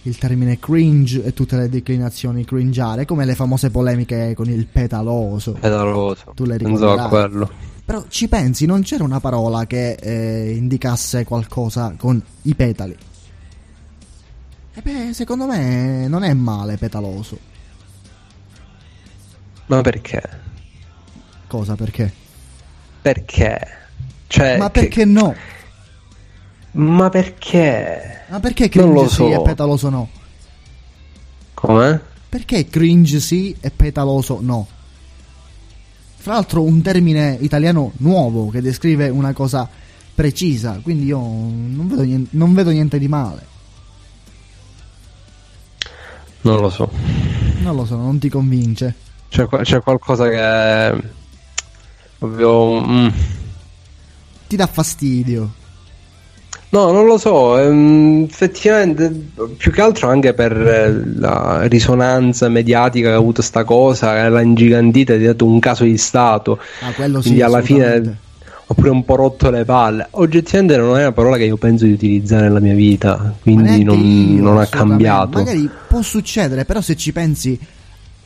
il 0.07 0.19
termine 0.19 0.59
cringe 0.59 1.23
e 1.25 1.33
tutte 1.33 1.57
le 1.57 1.69
declinazioni 1.69 2.45
cringiare, 2.45 3.05
come 3.05 3.25
le 3.25 3.35
famose 3.35 3.71
polemiche 3.71 4.35
con 4.35 4.49
il 4.49 4.67
petaloso. 4.67 5.53
Pedaloso. 5.53 6.33
Tu 6.35 6.45
le 6.45 6.57
Non 6.59 6.77
so 6.77 6.95
quello. 7.09 7.51
Però 7.85 8.05
ci 8.09 8.29
pensi, 8.29 8.65
non 8.67 8.83
c'era 8.83 9.05
una 9.05 9.21
parola 9.21 9.67
che 9.67 9.93
eh, 9.93 10.55
indicasse 10.55 11.25
qualcosa 11.25 11.95
con 11.97 12.23
i 12.43 12.55
petali. 12.55 12.97
E 14.75 14.81
beh, 14.83 15.13
secondo 15.13 15.47
me 15.47 16.09
non 16.09 16.23
è 16.25 16.33
male 16.35 16.77
petaloso. 16.77 17.39
Ma 19.67 19.81
perché? 19.81 20.23
Cosa 21.47 21.75
perché? 21.77 22.13
Perché? 23.01 23.61
Cioè, 24.27 24.57
Ma 24.59 24.71
che- 24.71 24.81
perché 24.81 25.05
no? 25.05 25.35
Ma 26.75 27.09
perché? 27.09 28.25
Ma 28.29 28.41
perché 28.41 28.69
cringe 28.69 29.09
sì 29.09 29.15
so. 29.15 29.29
e 29.29 29.43
petaloso 29.43 29.89
no? 29.89 30.09
Com'è? 31.55 32.01
Perché 32.29 32.67
cringe 32.67 33.21
sì 33.21 33.55
e 33.61 33.71
petaloso 33.71 34.39
no? 34.41 34.67
Fra 36.17 36.35
l'altro 36.35 36.63
un 36.63 36.83
termine 36.83 37.37
italiano 37.41 37.93
nuovo 37.99 38.49
che 38.49 38.61
descrive 38.61 39.09
una 39.09 39.33
cosa 39.33 39.69
precisa, 40.15 40.81
quindi 40.83 41.07
io 41.07 41.19
non 41.19 41.87
vedo 41.89 42.03
niente, 42.03 42.31
non 42.33 42.55
vedo 42.55 42.71
niente 42.71 42.99
di 42.99 43.09
male. 43.09 43.47
Non 46.41 46.61
lo 46.61 46.71
so. 46.71 46.91
Non 47.61 47.77
lo 47.77 47.85
so, 47.85 47.97
non 47.97 48.19
ti 48.19 48.29
convince. 48.29 48.95
C'è, 49.29 49.47
c'è 49.49 49.81
qualcosa 49.81 50.29
che. 50.29 51.03
Proprio. 52.19 52.81
mm. 52.81 53.09
Ti 54.49 54.57
dà 54.57 54.67
fastidio. 54.67 55.63
No, 56.75 56.91
non 56.91 57.07
lo 57.07 57.19
so. 57.19 57.57
ehm, 57.57 58.27
effettivamente, 58.29 59.09
più 59.57 59.71
che 59.71 59.81
altro 59.81 60.09
anche 60.09 60.35
per 60.35 60.53
eh, 60.57 61.03
la 61.21 61.63
risonanza 61.69 62.49
mediatica 62.49 63.09
che 63.11 63.15
ha 63.15 63.19
avuto 63.19 63.43
sta 63.43 63.63
cosa, 63.63 64.29
l'ha 64.29 64.41
ingigantita 64.41 65.13
è 65.15 65.19
diventato 65.19 65.47
un 65.47 65.61
caso 65.61 65.85
di 65.85 65.97
Stato. 65.97 66.59
Ah, 66.81 66.91
quello 66.93 67.19
sì. 67.21 67.29
Quindi 67.29 67.43
alla 67.43 67.63
fine 67.63 68.17
ho 68.67 68.75
pure 68.75 68.91
un 68.91 69.05
po' 69.05 69.15
rotto 69.15 69.51
le 69.51 69.65
palle. 69.65 70.09
Oggettivamente 70.11 70.77
non 70.77 70.97
è 70.99 71.03
una 71.03 71.13
parola 71.13 71.37
che 71.37 71.45
io 71.45 71.57
penso 71.57 71.85
di 71.85 71.93
utilizzare 71.93 72.43
nella 72.43 72.59
mia 72.61 72.75
vita, 72.75 73.33
quindi 73.41 73.85
non, 73.85 74.35
non 74.41 74.59
ha 74.59 74.67
cambiato. 74.67 75.39
Magari 75.39 75.71
può 75.87 76.03
succedere, 76.03 76.65
però 76.65 76.81
se 76.81 76.97
ci 76.97 77.13
pensi 77.13 77.57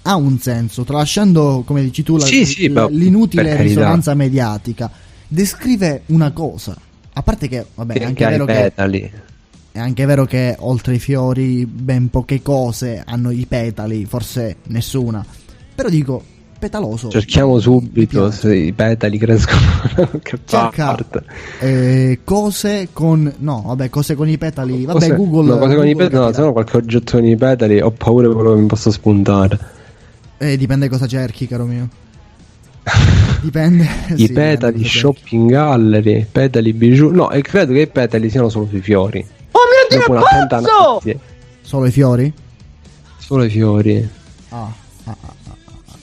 ha 0.03 0.17
un 0.17 0.39
senso, 0.39 0.85
tralasciando, 0.85 1.65
come 1.67 1.83
dici 1.83 2.03
tu, 2.03 2.17
la- 2.17 2.25
Sì, 2.25 2.47
sì, 2.47 2.69
l- 2.71 2.89
l'inutile 2.93 3.61
risonanza 3.61 4.15
mediatica. 4.15 4.91
Descrive 5.27 6.05
una 6.07 6.31
cosa. 6.31 6.75
A 7.19 7.23
parte 7.23 7.49
che, 7.49 7.67
vabbè, 7.75 7.95
Che 7.95 7.99
è 7.99 8.05
anche 8.05 8.27
vero 8.27 8.45
che. 8.45 8.73
È 9.73 9.81
anche 9.81 10.05
vero 10.07 10.25
che 10.25 10.55
oltre 10.61 10.95
i 10.95 10.99
fiori 11.01 11.67
ben 11.67 12.11
poche 12.11 12.43
cose 12.43 13.03
hanno 13.05 13.31
i 13.33 13.45
petali, 13.45 14.05
forse 14.05 14.59
nessuna. 14.69 15.25
Però 15.75 15.89
dico, 15.89 16.23
petaloso. 16.61 17.09
Cerchiamo 17.09 17.59
subito 17.59 18.31
se 18.31 18.55
i 18.55 18.73
petali 18.73 19.19
crescono 19.19 19.61
qualche 19.95 20.39
Cerca 20.45 20.85
parte. 20.95 21.25
eh, 21.59 22.21
cose 22.23 22.89
con... 22.93 23.33
No, 23.39 23.63
vabbè, 23.67 23.89
cose 23.91 24.15
con 24.15 24.29
i 24.29 24.39
petali. 24.39 24.85
Vabbè, 24.85 24.99
Cose- 25.01 25.17
Google... 25.17 25.51
no, 25.55 25.59
cose 25.59 25.75
con 25.75 25.87
i 25.89 25.93
Google 25.93 26.09
petali, 26.09 26.27
no, 26.27 26.33
se 26.33 26.41
no 26.41 26.53
qualche 26.53 26.77
oggetto 26.77 27.17
con 27.17 27.25
i 27.27 27.37
petali 27.37 27.81
ho 27.81 27.91
paura 27.91 28.29
di 28.29 28.35
quello 28.35 28.55
che 28.55 28.61
mi 28.61 28.67
possa 28.67 28.93
spuntare. 28.93 29.59
Eh, 30.39 30.57
dipende 30.57 30.89
cosa 30.89 31.09
cerchi, 31.09 31.49
caro 31.49 31.65
mio. 31.65 31.89
Dipende. 33.41 33.89
I 34.15 34.27
sì, 34.27 34.33
petali, 34.33 34.85
shopping 34.85 35.51
gallery, 35.51 36.27
petali 36.31 36.73
bijou. 36.73 37.11
No, 37.13 37.31
e 37.31 37.41
credo 37.43 37.73
che 37.73 37.81
i 37.81 37.87
petali 37.87 38.31
siano 38.31 38.49
solo 38.49 38.67
sui 38.67 38.81
fiori. 38.81 39.25
Oh 39.53 39.61
mio 39.69 39.99
Dopo 39.99 40.19
dio, 40.19 40.47
pazzo! 40.49 41.03
Solo 41.63 41.87
i 41.87 41.91
fiori? 41.91 42.33
Solo 43.19 43.45
i 43.45 43.51
fiori. 43.51 44.09
Ah, 44.51 44.57
ah, 44.59 44.71
ah, 45.05 45.17
ah, 45.21 45.35
ah, 45.45 45.55
ah. 45.87 45.97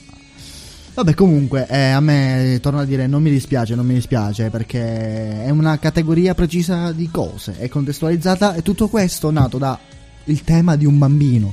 Vabbè, 0.94 1.14
comunque, 1.14 1.66
eh, 1.68 1.90
a 1.90 2.00
me, 2.00 2.58
torno 2.62 2.80
a 2.80 2.84
dire, 2.84 3.06
non 3.06 3.22
mi 3.22 3.30
dispiace, 3.30 3.74
non 3.74 3.84
mi 3.84 3.94
dispiace, 3.94 4.48
perché 4.50 5.44
è 5.44 5.50
una 5.50 5.78
categoria 5.78 6.34
precisa 6.34 6.92
di 6.92 7.10
cose, 7.10 7.58
è 7.58 7.68
contestualizzata 7.68 8.54
e 8.54 8.62
tutto 8.62 8.88
questo 8.88 9.30
nato 9.30 9.58
da 9.58 9.78
il 10.24 10.42
tema 10.44 10.76
di 10.76 10.86
un 10.86 10.98
bambino. 10.98 11.52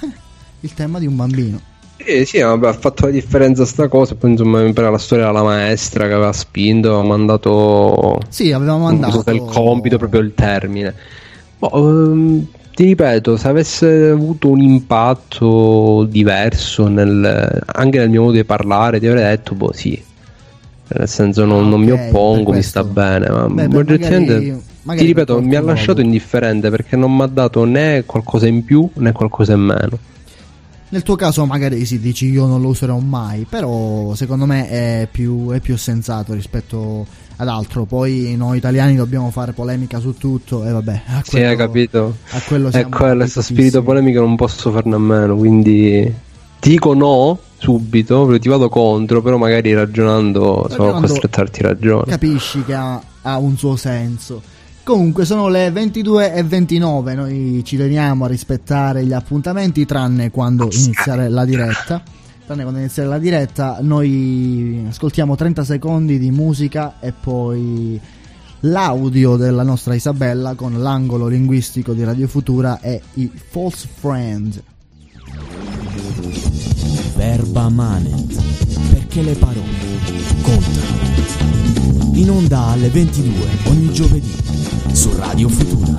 il 0.60 0.74
tema 0.74 0.98
di 0.98 1.06
un 1.06 1.16
bambino. 1.16 1.70
Sì, 2.04 2.24
sì, 2.24 2.40
vabbè, 2.40 2.68
ha 2.68 2.72
fatto 2.72 3.06
la 3.06 3.12
differenza 3.12 3.64
sta 3.64 3.88
cosa. 3.88 4.14
Poi 4.14 4.30
insomma, 4.30 4.62
mi 4.62 4.72
pare 4.72 4.90
la 4.90 4.98
storia 4.98 5.26
della 5.26 5.42
maestra 5.42 6.06
che 6.06 6.12
aveva 6.12 6.32
spinto, 6.32 6.88
aveva 6.88 7.02
mandato. 7.02 8.18
Sì, 8.28 8.52
avevamo 8.52 8.88
Non 8.90 8.98
mandato... 9.00 9.30
il 9.30 9.42
compito, 9.44 9.98
proprio 9.98 10.20
il 10.20 10.32
termine. 10.34 10.94
Boh, 11.58 11.70
ehm, 11.74 12.46
ti 12.74 12.84
ripeto, 12.84 13.36
se 13.36 13.48
avesse 13.48 14.08
avuto 14.08 14.48
un 14.48 14.60
impatto 14.60 16.04
diverso 16.08 16.88
nel- 16.88 17.62
anche 17.66 17.98
nel 17.98 18.08
mio 18.10 18.22
modo 18.22 18.32
di 18.32 18.44
parlare, 18.44 18.98
ti 18.98 19.06
avrei 19.06 19.24
detto, 19.24 19.54
boh, 19.54 19.72
sì. 19.72 20.02
Nel 20.94 21.08
senso, 21.08 21.44
non, 21.44 21.64
Ah, 21.64 21.68
non 21.68 21.80
mi 21.80 21.90
oppongo, 21.90 22.52
mi 22.52 22.62
sta 22.62 22.82
bene. 22.84 23.28
Ma 23.28 23.46
Beh, 23.46 23.64
oggettivamente, 23.64 24.32
magari- 24.32 24.62
magari 24.82 24.98
ti 24.98 25.06
ripeto, 25.06 25.40
mi 25.40 25.54
ha 25.54 25.60
lasciato 25.60 25.92
avuto. 25.92 26.06
indifferente 26.06 26.68
perché 26.70 26.96
non 26.96 27.14
mi 27.14 27.22
ha 27.22 27.26
dato 27.26 27.64
né 27.64 28.02
qualcosa 28.04 28.46
in 28.46 28.64
più 28.64 28.88
né 28.94 29.12
qualcosa 29.12 29.52
in 29.52 29.60
meno. 29.60 29.98
Nel 30.92 31.02
tuo 31.02 31.16
caso 31.16 31.46
magari 31.46 31.86
si 31.86 31.98
dici 31.98 32.30
io 32.30 32.44
non 32.44 32.60
lo 32.60 32.68
userò 32.68 32.98
mai, 32.98 33.46
però 33.48 34.14
secondo 34.14 34.44
me 34.44 34.68
è 34.68 35.08
più, 35.10 35.50
è 35.50 35.58
più 35.58 35.74
sensato 35.78 36.34
rispetto 36.34 37.06
ad 37.36 37.48
altro. 37.48 37.86
Poi 37.86 38.34
noi 38.36 38.58
italiani 38.58 38.94
dobbiamo 38.94 39.30
fare 39.30 39.52
polemica 39.52 40.00
su 40.00 40.18
tutto 40.18 40.66
e 40.66 40.70
vabbè. 40.70 41.02
A 41.06 41.22
Sì, 41.24 41.36
hai 41.38 41.42
quello- 41.42 41.56
capito? 41.56 42.16
A 42.32 42.40
quello 42.46 42.68
È 42.68 42.72
siamo 42.72 42.88
quello, 42.94 43.16
questo 43.20 43.40
spirito 43.40 43.82
polemico 43.82 44.20
non 44.20 44.36
posso 44.36 44.70
farne 44.70 44.94
a 44.94 44.98
meno, 44.98 45.34
quindi 45.34 46.14
ti 46.60 46.68
dico 46.68 46.92
no 46.92 47.38
subito, 47.56 48.38
ti 48.38 48.48
vado 48.50 48.68
contro, 48.68 49.22
però 49.22 49.38
magari 49.38 49.72
ragionando 49.72 50.40
sono 50.40 50.66
Ragionando- 50.68 51.00
costretto 51.06 51.40
a 51.40 51.44
darti 51.44 51.62
ragione. 51.62 52.04
Capisci 52.04 52.62
che 52.64 52.74
ha, 52.74 53.00
ha 53.22 53.38
un 53.38 53.56
suo 53.56 53.76
senso. 53.76 54.42
Comunque 54.84 55.24
sono 55.24 55.46
le 55.48 55.70
22 55.70 56.34
e 56.34 56.42
29, 56.42 57.14
noi 57.14 57.62
ci 57.64 57.76
teniamo 57.76 58.24
a 58.24 58.28
rispettare 58.28 59.04
gli 59.04 59.12
appuntamenti 59.12 59.86
tranne 59.86 60.32
quando 60.32 60.68
iniziare 60.72 61.28
la 61.28 61.44
diretta. 61.44 62.02
Tranne 62.44 62.62
quando 62.62 62.80
iniziare 62.80 63.08
la 63.08 63.18
diretta, 63.18 63.78
noi 63.80 64.84
ascoltiamo 64.88 65.36
30 65.36 65.62
secondi 65.62 66.18
di 66.18 66.32
musica 66.32 66.94
e 66.98 67.12
poi 67.12 68.00
l'audio 68.60 69.36
della 69.36 69.62
nostra 69.62 69.94
Isabella 69.94 70.54
con 70.54 70.82
l'angolo 70.82 71.28
linguistico 71.28 71.92
di 71.92 72.02
Radio 72.02 72.26
Futura 72.26 72.80
e 72.80 73.00
i 73.14 73.30
false 73.32 73.88
friend. 73.88 74.62
Verba 77.14 77.68
Manet. 77.68 78.42
Perché 78.90 79.22
le 79.22 79.34
parole 79.34 79.68
contano. 80.42 81.61
In 82.14 82.30
onda 82.30 82.66
alle 82.72 82.88
22 82.88 83.32
ogni 83.64 83.90
giovedì 83.92 84.34
su 84.92 85.10
Radio 85.16 85.48
Futura. 85.48 85.94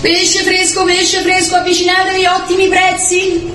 Pesce 0.00 0.42
fresco, 0.42 0.84
pesce 0.84 1.20
fresco, 1.20 1.54
avvicinatevi, 1.54 2.26
ottimi 2.26 2.68
prezzi. 2.68 3.52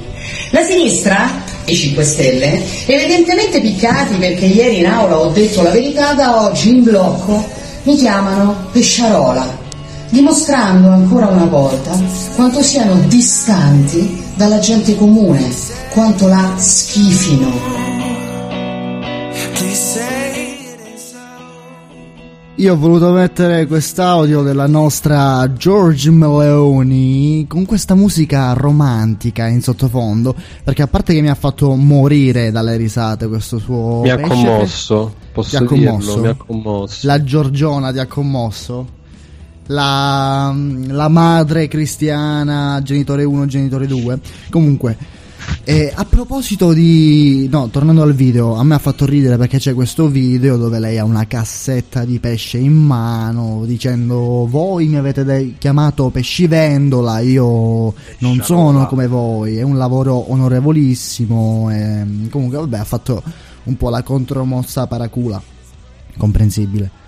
La 0.52 0.64
sinistra, 0.64 1.30
i 1.66 1.76
5 1.76 2.04
Stelle, 2.04 2.64
evidentemente 2.86 3.60
piccati 3.60 4.16
perché 4.16 4.46
ieri 4.46 4.80
in 4.80 4.88
aula 4.88 5.20
ho 5.20 5.30
detto 5.32 5.62
la 5.62 5.72
verità, 5.72 6.14
da 6.14 6.44
oggi 6.44 6.70
in 6.70 6.84
blocco 6.84 7.60
mi 7.84 7.98
chiamano 7.98 8.70
pesciarola, 8.72 9.61
dimostrando 10.12 10.90
ancora 10.90 11.28
una 11.28 11.46
volta 11.46 11.98
quanto 12.36 12.62
siano 12.62 12.96
distanti 13.08 14.22
dalla 14.36 14.60
gente 14.60 14.96
comune, 14.96 15.50
quanto 15.92 16.28
la 16.28 16.54
schifino. 16.58 17.80
Io 22.56 22.74
ho 22.74 22.78
voluto 22.78 23.12
mettere 23.12 23.66
quest'audio 23.66 24.44
della 24.44 24.68
nostra 24.68 25.52
George 25.54 26.12
Meloni 26.12 27.46
con 27.48 27.66
questa 27.66 27.96
musica 27.96 28.54
romantica 28.54 29.48
in 29.48 29.62
sottofondo, 29.64 30.36
perché 30.64 30.84
a 30.84 30.88
parte 30.88 31.14
che 31.14 31.22
mi 31.22 31.30
ha 31.30 31.36
fatto 31.36 31.74
morire 31.76 32.52
dalle 32.52 32.78
risate 32.78 33.28
questo 33.28 33.58
suo... 33.58 34.02
Mi 34.02 34.12
ha 34.12 34.20
commosso, 34.20 35.14
Ti 35.20 35.28
posso 35.32 35.58
ha 35.58 35.60
dirlo, 35.62 35.76
commosso? 35.76 36.20
mi 36.20 36.28
ha 36.28 36.36
commosso. 36.36 37.08
La 37.08 37.24
Giorgiona 37.24 37.92
ti 37.92 37.98
ha 37.98 38.06
commosso? 38.06 39.00
La, 39.68 40.54
la 40.88 41.08
madre 41.08 41.68
cristiana, 41.68 42.82
genitore 42.84 43.24
1, 43.24 43.46
genitore 43.46 43.88
2. 43.88 44.20
Comunque, 44.50 44.98
E 45.64 45.92
a 45.94 46.06
proposito 46.06 46.74
di... 46.74 47.48
No, 47.50 47.70
tornando 47.70 48.02
al 48.02 48.14
video, 48.14 48.56
a 48.56 48.64
me 48.64 48.76
ha 48.76 48.80
fatto 48.80 49.06
ridere 49.06 49.38
perché 49.38 49.58
c'è 49.60 49.74
questo 49.74 50.08
video 50.08 50.58
dove 50.58 50.80
lei 50.80 50.98
ha 50.98 51.04
una 51.04 51.28
cassetta 51.28 52.04
di 52.04 52.20
pesce 52.20 52.58
in 52.58 52.74
mano 52.74 53.64
dicendo 53.66 54.48
voi 54.50 54.88
mi 54.88 54.98
avete 54.98 55.24
de- 55.24 55.56
chiamato 55.58 56.10
pescivendola, 56.10 57.20
io 57.20 57.94
non 58.20 58.42
sono 58.42 58.88
come 58.88 59.08
voi, 59.08 59.58
è 59.58 59.62
un 59.62 59.78
lavoro 59.78 60.32
onorevolissimo. 60.32 61.70
E... 61.72 62.06
Comunque 62.30 62.58
vabbè 62.58 62.78
ha 62.80 62.84
fatto 62.84 63.22
un 63.64 63.78
po' 63.78 63.90
la 63.90 64.02
contromossa 64.02 64.88
paracula, 64.88 65.42
comprensibile. 66.18 67.00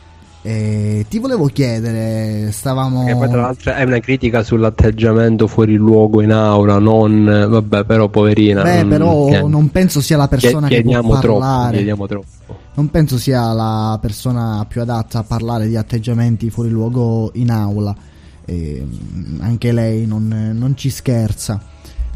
E 0.46 1.06
ti 1.08 1.20
volevo 1.20 1.46
chiedere, 1.46 2.52
stavamo... 2.52 3.06
Che 3.06 3.16
poi 3.16 3.30
tra 3.30 3.42
l'altro 3.42 3.72
è 3.72 3.84
una 3.84 4.00
critica 4.00 4.44
sull'atteggiamento 4.44 5.48
fuori 5.48 5.76
luogo 5.76 6.22
in 6.22 6.34
aula, 6.34 6.80
non... 6.80 7.48
vabbè 7.50 7.86
però 7.86 8.10
poverina. 8.10 8.62
Beh, 8.62 8.82
non, 8.82 8.90
però 8.90 9.26
chied- 9.28 9.46
non 9.46 9.70
penso 9.70 10.02
sia 10.02 10.18
la 10.18 10.28
persona 10.28 10.68
che 10.68 10.82
può 10.82 11.00
troppo, 11.00 11.40
parlare. 11.40 11.78
chiediamo 11.78 12.08
troppo. 12.08 12.28
Non 12.74 12.90
penso 12.90 13.18
sia 13.18 13.54
la 13.54 13.98
persona 14.02 14.66
più 14.68 14.82
adatta 14.82 15.20
a 15.20 15.24
parlare 15.24 15.68
di 15.68 15.78
atteggiamenti 15.78 16.50
fuori 16.50 16.70
luogo 16.70 17.32
in 17.36 17.50
aula. 17.50 17.96
E, 18.44 18.86
mm, 18.86 19.40
anche 19.40 19.72
lei 19.72 20.06
non, 20.06 20.52
non 20.54 20.76
ci 20.76 20.90
scherza. 20.90 21.58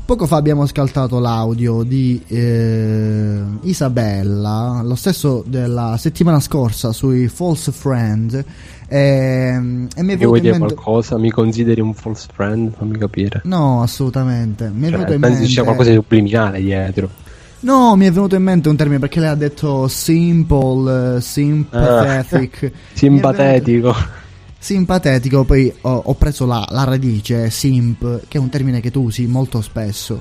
Poco 0.07 0.25
fa 0.25 0.37
abbiamo 0.37 0.61
ascoltato 0.61 1.19
l'audio 1.19 1.83
di 1.83 2.21
eh, 2.27 3.41
Isabella, 3.63 4.79
lo 4.81 4.95
stesso 4.95 5.43
della 5.45 5.97
settimana 5.99 6.39
scorsa 6.39 6.93
sui 6.93 7.27
False 7.27 7.73
Friend. 7.73 8.45
ehm, 8.87 9.87
e 9.93 10.01
mi 10.03 10.13
è 10.13 10.17
venuto 10.17 10.27
vuoi 10.27 10.39
dire 10.39 10.57
mente. 10.57 10.73
qualcosa? 10.75 11.17
Mi 11.17 11.29
consideri 11.29 11.81
un 11.81 11.93
false 11.93 12.27
friend? 12.33 12.71
Fammi 12.77 12.97
capire. 12.97 13.41
No, 13.43 13.81
assolutamente. 13.81 14.69
Mi 14.73 14.87
è 14.87 14.89
Cioè, 14.89 14.91
venuto 14.91 15.11
in 15.13 15.19
pensi 15.19 15.41
mente. 15.41 15.61
qualcosa 15.63 15.89
di 15.89 15.95
subliminale 15.97 16.61
dietro. 16.61 17.09
No, 17.59 17.95
mi 17.97 18.05
è 18.05 18.11
venuto 18.11 18.35
in 18.35 18.43
mente 18.43 18.69
un 18.69 18.77
termine 18.77 18.99
perché 18.99 19.19
lei 19.19 19.27
ha 19.29 19.35
detto 19.35 19.89
simple, 19.89 21.17
eh, 21.17 21.21
sympathetic. 21.21 22.63
È 22.63 22.71
Simpatetico. 22.93 23.93
Simpatetico, 24.59 25.43
poi 25.43 25.71
ho, 25.81 26.01
ho 26.05 26.13
preso 26.15 26.45
la, 26.45 26.65
la 26.71 26.83
radice 26.83 27.49
simp, 27.49 28.21
che 28.27 28.37
è 28.37 28.41
un 28.41 28.49
termine 28.49 28.79
che 28.81 28.91
tu 28.91 29.03
usi 29.03 29.25
molto 29.27 29.61
spesso. 29.61 30.19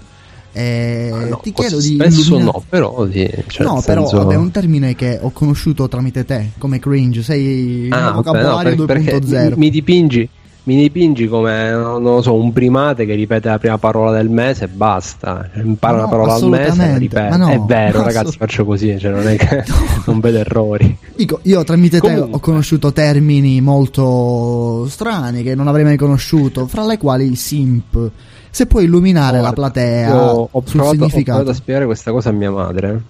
E 0.52 1.10
Ah, 1.12 1.24
no, 1.26 1.40
ti 1.42 1.52
chiedo 1.52 1.78
di 1.80 1.94
spesso 1.94 2.38
no, 2.38 2.64
però 2.66 3.06
sì, 3.10 3.28
cioè, 3.48 3.66
no, 3.66 3.82
però 3.84 4.02
senso- 4.08 4.16
vabbè, 4.24 4.34
è 4.34 4.38
un 4.38 4.50
termine 4.50 4.94
che 4.94 5.18
ho 5.20 5.30
conosciuto 5.30 5.86
tramite 5.86 6.24
te, 6.24 6.52
come 6.58 6.78
cringe, 6.78 7.22
sei 7.22 7.86
il 7.86 7.92
Ah, 7.92 8.12
mio 8.12 8.22
vabbè, 8.22 8.42
no, 8.42 8.42
vocabolario 8.42 8.84
per- 8.86 9.02
perché 9.02 9.18
2.0. 9.18 9.48
mi, 9.50 9.54
mi 9.56 9.70
dipingi 9.70 10.28
mi 10.66 10.74
dipingi 10.76 11.28
come 11.28 11.70
non 11.70 12.02
lo 12.02 12.20
so, 12.22 12.34
un 12.34 12.52
primate 12.52 13.06
che 13.06 13.14
ripete 13.14 13.48
la 13.48 13.58
prima 13.58 13.78
parola 13.78 14.10
del 14.10 14.28
mese 14.28 14.64
e 14.64 14.68
basta. 14.68 15.48
Impara 15.62 15.94
No, 15.94 16.00
una 16.02 16.08
parola 16.10 16.34
al 16.34 16.48
mese 16.48 16.84
e 16.84 16.90
la 16.90 16.96
ripete. 16.96 17.36
no, 17.36 17.48
è 17.50 17.58
vero, 17.60 18.02
ragazzi, 18.02 18.36
faccio 18.36 18.64
così, 18.64 18.98
cioè 18.98 19.12
non 19.12 19.28
è 19.28 19.36
che 19.36 19.62
non 20.06 20.18
vedo 20.20 20.38
errori. 20.38 20.98
Dico, 21.14 21.38
io 21.42 21.62
tramite 21.62 22.00
te 22.00 22.08
Comunque. 22.08 22.36
ho 22.36 22.40
conosciuto 22.40 22.92
termini 22.92 23.60
molto 23.60 24.86
strani 24.88 25.42
che 25.44 25.54
non 25.54 25.68
avrei 25.68 25.84
mai 25.84 25.96
conosciuto, 25.96 26.66
fra 26.66 26.84
le 26.84 26.98
quali 26.98 27.34
simp. 27.36 28.10
Se 28.50 28.66
puoi 28.66 28.84
illuminare 28.84 29.36
la 29.40 29.52
Guarda, 29.52 29.54
platea 29.70 30.08
io 30.08 30.16
ho 30.50 30.62
sul 30.64 30.80
provato, 30.80 30.88
ho 30.88 30.92
significato. 31.08 31.38
provato 31.38 31.50
a 31.50 31.54
spiegare 31.54 31.84
questa 31.86 32.10
cosa 32.10 32.30
a 32.30 32.32
mia 32.32 32.50
madre. 32.50 33.00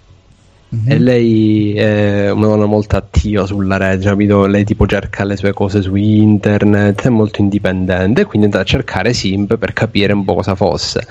Mhm. 0.68 0.90
E 0.90 0.98
lei 0.98 1.74
è 1.74 2.30
una 2.30 2.46
donna 2.48 2.66
molto 2.66 2.96
attiva 2.96 3.46
sulla 3.46 3.76
rete, 3.76 4.04
capito? 4.06 4.46
Lei 4.46 4.64
tipo 4.64 4.86
cerca 4.86 5.24
le 5.24 5.36
sue 5.36 5.52
cose 5.52 5.80
su 5.80 5.94
internet, 5.94 7.02
è 7.06 7.08
molto 7.08 7.40
indipendente, 7.40 8.24
quindi 8.24 8.48
è 8.48 8.50
andata 8.50 8.62
a 8.62 8.66
cercare 8.66 9.12
Simp 9.14 9.56
per 9.58 9.72
capire 9.72 10.12
un 10.12 10.24
po' 10.24 10.34
cosa 10.34 10.54
fosse. 10.56 11.06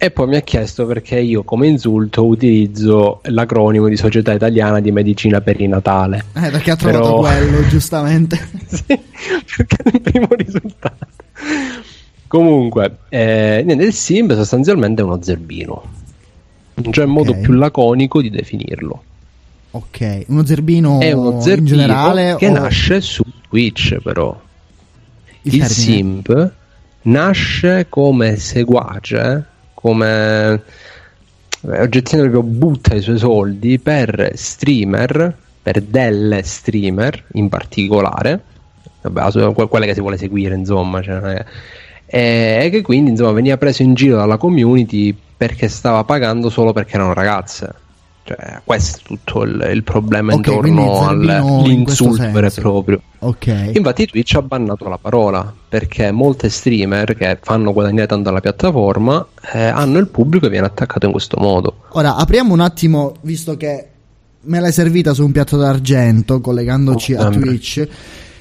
E 0.00 0.12
poi 0.12 0.28
mi 0.28 0.36
ha 0.36 0.42
chiesto 0.42 0.86
perché 0.86 1.18
io 1.18 1.42
come 1.42 1.66
insulto 1.66 2.24
utilizzo 2.24 3.18
l'acronimo 3.24 3.88
di 3.88 3.96
Società 3.96 4.32
Italiana 4.32 4.78
di 4.78 4.92
Medicina 4.92 5.40
Perinatale. 5.40 6.24
Eh, 6.34 6.50
perché 6.50 6.70
ha 6.70 6.76
trovato 6.76 7.02
Però- 7.02 7.18
quello, 7.26 7.66
giustamente. 7.66 8.38
sì, 8.66 8.84
perché 8.86 9.76
è 9.82 9.90
il 9.92 10.00
primo 10.00 10.28
risultato. 10.30 11.04
Comunque, 12.28 12.98
eh, 13.08 13.62
niente, 13.64 13.84
il 13.86 13.92
Simp 13.92 14.34
sostanzialmente 14.34 15.02
è 15.02 15.04
uno 15.04 15.18
zerbino. 15.20 15.82
Non 16.82 16.90
c'è 16.92 17.04
modo 17.06 17.32
Ok. 17.32 17.38
più 17.40 17.52
laconico 17.54 18.20
di 18.22 18.30
definirlo. 18.30 19.02
ok, 19.70 20.24
uno 20.28 20.44
zerbino, 20.46 21.00
È 21.00 21.12
uno 21.12 21.32
in 21.32 21.40
zerbino 21.40 21.76
generale 21.76 22.36
che 22.36 22.48
o 22.48 22.52
nasce 22.52 23.00
su 23.00 23.22
Twitch, 23.48 23.98
però. 24.00 24.38
il 25.42 25.54
Il, 25.54 25.64
simp 25.64 26.52
nasce 27.02 27.86
come 27.88 28.36
seguace, 28.36 29.44
come 29.74 30.52
eh, 30.54 30.60
oggettivamente 31.80 32.30
proprio 32.30 32.42
butta 32.42 32.94
i 32.94 33.00
suoi 33.00 33.18
soldi 33.18 33.78
per 33.78 34.32
streamer, 34.34 35.36
per 35.62 35.80
delle 35.82 36.42
streamer 36.42 37.24
in 37.34 37.48
particolare, 37.48 38.40
vabbè, 39.02 39.66
quelle 39.68 39.86
che 39.86 39.94
si 39.94 40.00
vuole 40.00 40.16
seguire, 40.16 40.54
insomma, 40.54 41.02
cioè, 41.02 41.20
non 41.20 41.30
è- 41.30 41.44
e 42.10 42.60
e 42.64 42.70
che 42.70 42.80
quindi 42.82 43.10
insomma 43.10 43.32
veniva 43.32 43.58
preso 43.58 43.82
in 43.82 43.92
giro 43.94 44.16
dalla 44.16 44.38
community 44.38 45.14
perché 45.38 45.68
stava 45.68 46.02
pagando 46.04 46.50
solo 46.50 46.72
perché 46.74 46.96
erano 46.96 47.14
ragazze. 47.14 47.74
Cioè, 48.24 48.60
questo 48.62 48.98
è 48.98 49.02
tutto 49.02 49.42
il, 49.44 49.70
il 49.72 49.82
problema 49.82 50.34
Ok, 50.34 50.58
quindi 50.58 50.82
intorno 50.82 51.24
zerbino 51.24 51.66
in 51.66 52.44
e 52.44 52.50
proprio. 52.60 53.00
Ok. 53.20 53.70
Infatti 53.72 54.04
Twitch 54.04 54.34
ha 54.34 54.42
bannato 54.42 54.86
la 54.86 54.98
parola 54.98 55.50
perché 55.66 56.10
molte 56.10 56.50
streamer 56.50 57.14
che 57.16 57.38
fanno 57.40 57.72
guadagnare 57.72 58.06
tanto 58.06 58.28
alla 58.28 58.40
piattaforma 58.40 59.26
eh, 59.54 59.62
hanno 59.62 59.96
il 59.98 60.08
pubblico 60.08 60.44
e 60.44 60.50
viene 60.50 60.66
attaccato 60.66 61.06
in 61.06 61.12
questo 61.12 61.38
modo. 61.40 61.84
Ora 61.92 62.16
apriamo 62.16 62.52
un 62.52 62.60
attimo, 62.60 63.14
visto 63.22 63.56
che 63.56 63.86
me 64.42 64.60
l'hai 64.60 64.72
servita 64.72 65.14
su 65.14 65.24
un 65.24 65.32
piatto 65.32 65.56
d'argento, 65.56 66.42
collegandoci 66.42 67.14
Oh, 67.14 67.22
a. 67.22 67.30
Twitch. 67.30 67.88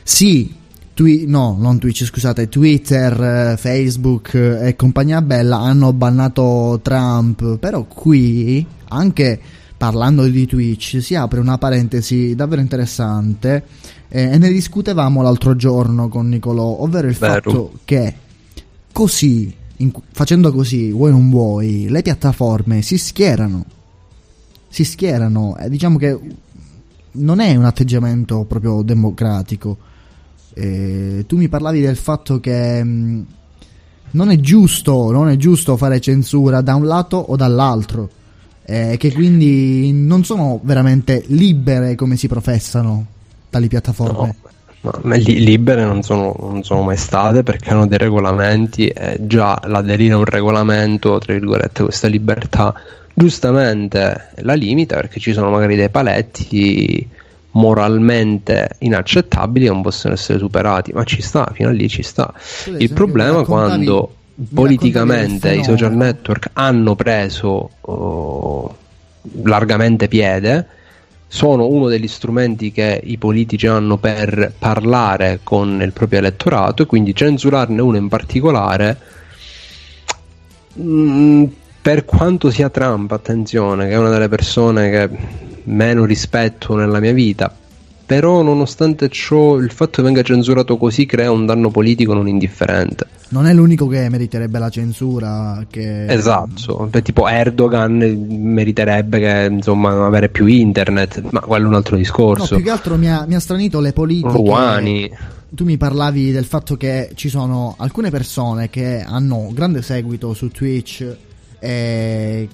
Sì, 0.04 0.54
Twi- 0.98 1.26
no, 1.28 1.56
non 1.60 1.78
Twitch, 1.78 2.06
scusate, 2.06 2.50
Twitter, 2.50 3.52
eh, 3.52 3.56
Facebook 3.56 4.34
eh, 4.34 4.70
e 4.70 4.76
compagnia 4.76 5.22
bella 5.22 5.60
hanno 5.60 5.94
bannato 5.94 6.80
Trump, 6.82 7.60
però 7.60 7.84
qui, 7.84 8.66
anche 8.88 9.40
parlando 9.78 10.24
di 10.24 10.48
Twitch, 10.48 11.00
si 11.00 11.14
apre 11.14 11.40
una 11.40 11.60
parentesi 11.60 12.34
davvero 12.34 12.62
interessante 12.62 13.64
eh, 14.08 14.24
e 14.32 14.38
ne 14.40 14.50
discutevamo 14.50 15.22
l'altro 15.22 15.56
giorno 15.56 16.10
con 16.10 16.30
Nicolò, 16.30 16.80
ovvero 16.80 17.08
il 17.08 17.16
Vero. 17.16 17.34
fatto 17.52 17.72
che 17.86 18.16
così, 18.92 19.54
in- 19.76 19.92
facendo 20.12 20.52
così, 20.52 20.90
vuoi 20.90 21.12
non 21.12 21.30
vuoi, 21.30 21.90
le 21.90 22.02
piattaforme 22.02 22.82
si 22.82 22.98
schierano. 22.98 23.66
Si 24.68 24.84
schierano. 24.84 25.58
E 25.58 25.70
diciamo 25.70 26.00
che 26.00 26.20
non 27.12 27.40
è 27.40 27.56
un 27.56 27.66
atteggiamento 27.66 28.46
proprio 28.46 28.82
democratico. 28.82 29.78
Eh, 30.60 31.26
tu 31.28 31.38
mi 31.38 31.50
parlavi 31.50 31.82
del 31.82 31.96
fatto 31.98 32.40
che 32.40 32.84
mh, 32.84 33.26
non 34.12 34.32
è 34.32 34.40
giusto, 34.40 35.12
non 35.12 35.30
è 35.30 35.36
giusto 35.38 35.78
fare 35.78 36.00
censura 36.00 36.62
da 36.62 36.74
un 36.76 36.86
lato 36.86 37.18
o 37.18 37.36
dall'altro. 37.36 38.10
eh, 38.70 38.98
che 38.98 39.14
quindi 39.14 39.94
non 39.94 40.26
sono 40.26 40.60
veramente 40.64 41.24
libere 41.28 41.96
come 41.96 42.18
si 42.18 42.28
professano 42.28 43.06
tali 43.50 43.68
piattaforme. 43.70 44.36
No, 44.82 44.92
ma 45.04 45.16
li- 45.16 45.44
libere 45.44 45.84
non 45.86 46.02
sono, 46.04 46.36
non 46.40 46.64
sono 46.64 46.82
mai 46.82 46.98
state 46.98 47.44
perché 47.44 47.70
hanno 47.70 47.88
dei 47.88 47.98
regolamenti 47.98 48.88
e 48.88 49.18
già 49.22 49.60
l'aderire 49.66 50.14
a 50.14 50.18
un 50.18 50.26
regolamento, 50.26 51.18
tra 51.18 51.34
virgolette, 51.34 51.84
questa 51.84 52.08
libertà 52.08 52.74
giustamente 53.14 54.32
la 54.42 54.54
limita 54.54 54.96
perché 54.98 55.20
ci 55.20 55.34
sono 55.34 55.50
magari 55.50 55.76
dei 55.76 55.90
paletti 55.90 57.08
moralmente 57.58 58.70
inaccettabili 58.80 59.66
non 59.66 59.82
possono 59.82 60.14
essere 60.14 60.38
superati, 60.38 60.94
ma 60.94 61.04
ci 61.04 61.22
sta, 61.22 61.50
fino 61.54 61.70
a 61.70 61.72
lì 61.72 61.90
ci 61.90 62.04
sta. 62.04 62.32
Ad 62.68 62.82
Il 62.82 62.94
problema 62.94 63.44
quando 63.44 64.14
politicamente 64.54 65.54
i 65.56 65.64
social 65.64 65.96
network 65.96 66.52
hanno 66.54 66.96
preso 66.96 67.70
oh, 67.82 68.76
largamente 69.44 70.08
piede 70.08 70.68
sono 71.30 71.66
uno 71.66 71.88
degli 71.88 72.08
strumenti 72.08 72.72
che 72.72 73.02
i 73.04 73.18
politici 73.18 73.68
hanno 73.68 73.98
per 73.98 74.54
parlare 74.58 75.40
con 75.44 75.82
il 75.82 75.92
proprio 75.92 76.20
elettorato 76.20 76.84
e 76.84 76.86
quindi 76.86 77.14
censurarne 77.14 77.82
uno 77.82 77.98
in 77.98 78.08
particolare 78.08 78.98
mm, 80.80 81.44
per 81.82 82.06
quanto 82.06 82.52
sia 82.52 82.70
Trump, 82.70 83.12
attenzione, 83.12 83.88
che 83.88 83.94
è 83.94 83.98
una 83.98 84.10
delle 84.10 84.30
persone 84.30 84.90
che 84.90 85.10
meno 85.68 86.06
rispetto 86.06 86.76
nella 86.76 87.00
mia 87.00 87.14
vita, 87.14 87.54
però 88.06 88.42
nonostante 88.42 89.10
ciò 89.10 89.58
il 89.58 89.72
fatto 89.72 89.98
che 89.98 90.02
venga 90.04 90.22
censurato 90.22 90.78
così 90.78 91.06
crea 91.06 91.30
un 91.32 91.46
danno 91.46 91.70
politico 91.70 92.14
non 92.14 92.28
indifferente. 92.28 93.06
Non 93.30 93.46
è 93.46 93.54
l'unico 93.54 93.88
che 93.88 94.08
meriterebbe 94.08 94.58
la 94.58 94.70
censura. 94.70 95.66
Che... 95.70 96.06
Esatto, 96.06 96.90
tipo 97.04 97.28
Erdogan 97.28 97.98
meriterebbe 97.98 99.20
che 99.20 99.48
insomma 99.52 99.94
non 99.94 100.06
avere 100.06 100.30
più 100.30 100.46
internet, 100.46 101.22
ma 101.32 101.42
quello 101.42 101.66
è 101.66 101.68
un 101.68 101.76
altro 101.76 101.96
No, 101.96 102.02
discorso. 102.02 102.56
più 102.56 102.64
che 102.64 102.70
altro 102.70 102.96
mi 102.96 103.12
ha, 103.12 103.26
mi 103.28 103.36
ha 103.36 103.40
stranito 103.40 103.82
le 103.82 103.92
politiche. 103.92 104.32
Rouhani. 104.32 105.12
Tu 105.50 105.66
mi 105.66 105.78
parlavi 105.78 106.32
del 106.32 106.46
fatto 106.46 106.78
che 106.78 107.12
ci 107.16 107.28
sono 107.30 107.76
alcune 107.78 108.10
persone 108.10 108.70
che 108.70 109.02
hanno 109.06 109.50
grande 109.54 109.82
seguito 109.82 110.34
su 110.34 110.50
Twitch 110.50 111.06
eh, 111.60 112.48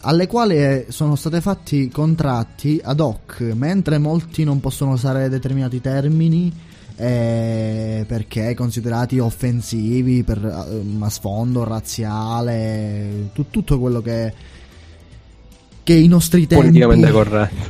alle 0.00 0.26
quali 0.26 0.86
sono 0.88 1.16
stati 1.16 1.40
fatti 1.40 1.88
contratti 1.88 2.80
ad 2.82 3.00
hoc, 3.00 3.40
mentre 3.54 3.98
molti 3.98 4.44
non 4.44 4.60
possono 4.60 4.92
usare 4.92 5.28
determinati 5.28 5.80
termini 5.80 6.52
eh, 7.00 8.04
perché 8.08 8.54
considerati 8.54 9.20
offensivi 9.20 10.24
per 10.24 10.44
eh, 10.44 11.04
a 11.04 11.08
sfondo 11.08 11.62
razziale, 11.62 13.30
tu- 13.32 13.46
tutto 13.50 13.78
quello 13.78 14.02
che, 14.02 14.32
che 15.84 15.94
i 15.94 16.08
nostri 16.08 16.48
tempi 16.48 16.80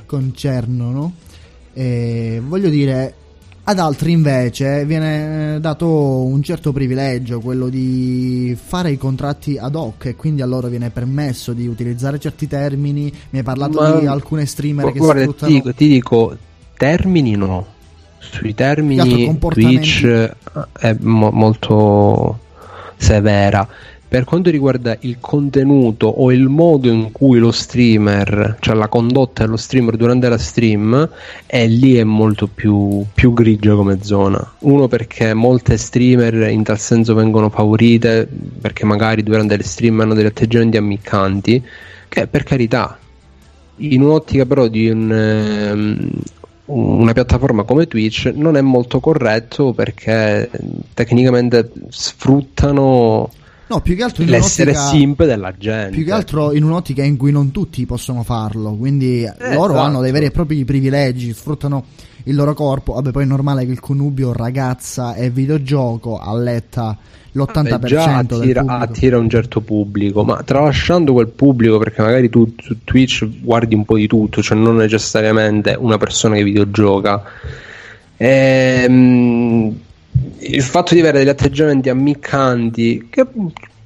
concernono. 0.06 1.12
E 1.74 2.40
voglio 2.44 2.70
dire, 2.70 3.14
ad 3.70 3.78
altri 3.80 4.12
invece 4.12 4.86
viene 4.86 5.60
dato 5.60 6.24
un 6.24 6.42
certo 6.42 6.72
privilegio, 6.72 7.38
quello 7.38 7.68
di 7.68 8.56
fare 8.58 8.90
i 8.92 8.96
contratti 8.96 9.58
ad 9.58 9.74
hoc 9.74 10.06
e 10.06 10.16
quindi 10.16 10.40
a 10.40 10.46
loro 10.46 10.68
viene 10.68 10.88
permesso 10.88 11.52
di 11.52 11.66
utilizzare 11.66 12.18
certi 12.18 12.48
termini. 12.48 13.12
Mi 13.28 13.40
hai 13.40 13.44
parlato 13.44 13.78
Ma- 13.78 14.00
di 14.00 14.06
alcune 14.06 14.46
streamer 14.46 14.90
che 14.90 14.98
Guarda, 14.98 15.20
ti 15.20 15.26
sfruttano... 15.26 15.52
dico, 15.52 15.74
ti 15.74 15.86
dico, 15.86 16.36
termini 16.78 17.36
no. 17.36 17.66
Sui 18.20 18.54
termini? 18.54 19.38
Twitch 19.38 20.02
eh, 20.04 20.34
è 20.72 20.96
mo- 21.00 21.30
molto 21.30 22.38
severa. 22.96 23.68
Per 24.08 24.24
quanto 24.24 24.48
riguarda 24.48 24.96
il 25.00 25.18
contenuto 25.20 26.06
o 26.06 26.32
il 26.32 26.48
modo 26.48 26.88
in 26.88 27.12
cui 27.12 27.38
lo 27.38 27.52
streamer, 27.52 28.56
cioè 28.58 28.74
la 28.74 28.88
condotta 28.88 29.44
dello 29.44 29.58
streamer 29.58 29.96
durante 29.96 30.30
la 30.30 30.38
stream, 30.38 31.10
è 31.44 31.66
lì 31.66 31.96
è 31.96 32.04
molto 32.04 32.46
più, 32.46 33.04
più 33.12 33.34
grigia 33.34 33.74
come 33.74 33.98
zona. 34.00 34.54
Uno 34.60 34.88
perché 34.88 35.34
molte 35.34 35.76
streamer 35.76 36.48
in 36.48 36.62
tal 36.62 36.78
senso 36.78 37.12
vengono 37.12 37.50
favorite 37.50 38.26
perché 38.58 38.86
magari 38.86 39.22
durante 39.22 39.58
le 39.58 39.62
stream 39.62 40.00
hanno 40.00 40.14
degli 40.14 40.24
atteggiamenti 40.24 40.78
ammiccanti, 40.78 41.62
che 42.08 42.26
per 42.26 42.44
carità 42.44 42.98
in 43.76 44.00
un'ottica 44.00 44.46
però 44.46 44.68
di 44.68 44.88
un, 44.88 45.12
ehm, 45.12 46.10
una 46.64 47.12
piattaforma 47.12 47.62
come 47.64 47.86
Twitch 47.86 48.32
non 48.34 48.56
è 48.56 48.62
molto 48.62 49.00
corretto 49.00 49.74
perché 49.74 50.50
tecnicamente 50.94 51.70
sfruttano 51.88 53.30
No, 53.68 53.80
più 53.80 53.94
che 53.94 54.02
altro 54.02 54.22
in 54.22 54.30
l'essere 54.30 54.74
simp 54.74 55.24
della 55.24 55.54
gente. 55.56 55.94
Più 55.94 56.04
che 56.04 56.12
altro 56.12 56.52
in 56.54 56.64
un'ottica 56.64 57.02
in 57.02 57.16
cui 57.16 57.30
non 57.30 57.50
tutti 57.50 57.84
possono 57.84 58.22
farlo, 58.22 58.74
quindi 58.74 59.22
loro 59.22 59.72
esatto. 59.72 59.78
hanno 59.78 60.00
dei 60.00 60.10
veri 60.10 60.26
e 60.26 60.30
propri 60.30 60.64
privilegi, 60.64 61.32
sfruttano 61.34 61.84
il 62.24 62.34
loro 62.34 62.54
corpo. 62.54 62.94
Vabbè, 62.94 63.10
poi 63.10 63.24
è 63.24 63.26
normale 63.26 63.66
che 63.66 63.72
il 63.72 63.80
connubio 63.80 64.32
ragazza 64.32 65.14
e 65.14 65.30
videogioco 65.30 66.18
alletta 66.18 66.96
l'80% 67.32 67.68
Vabbè, 67.68 67.86
già 67.86 68.16
attira, 68.16 68.64
attira 68.66 69.18
un 69.18 69.28
certo 69.28 69.60
pubblico, 69.60 70.24
ma 70.24 70.42
tralasciando 70.42 71.12
quel 71.12 71.28
pubblico, 71.28 71.78
perché 71.78 72.00
magari 72.00 72.30
tu 72.30 72.54
su 72.58 72.78
Twitch 72.84 73.28
guardi 73.40 73.74
un 73.74 73.84
po' 73.84 73.96
di 73.96 74.06
tutto, 74.06 74.42
cioè 74.42 74.56
non 74.56 74.76
necessariamente 74.76 75.76
una 75.78 75.98
persona 75.98 76.36
che 76.36 76.44
videogioca. 76.44 77.22
Ehm, 78.16 79.78
il 80.40 80.62
fatto 80.62 80.94
di 80.94 81.00
avere 81.00 81.18
degli 81.18 81.28
atteggiamenti 81.28 81.88
ammiccanti, 81.88 83.08
che 83.10 83.26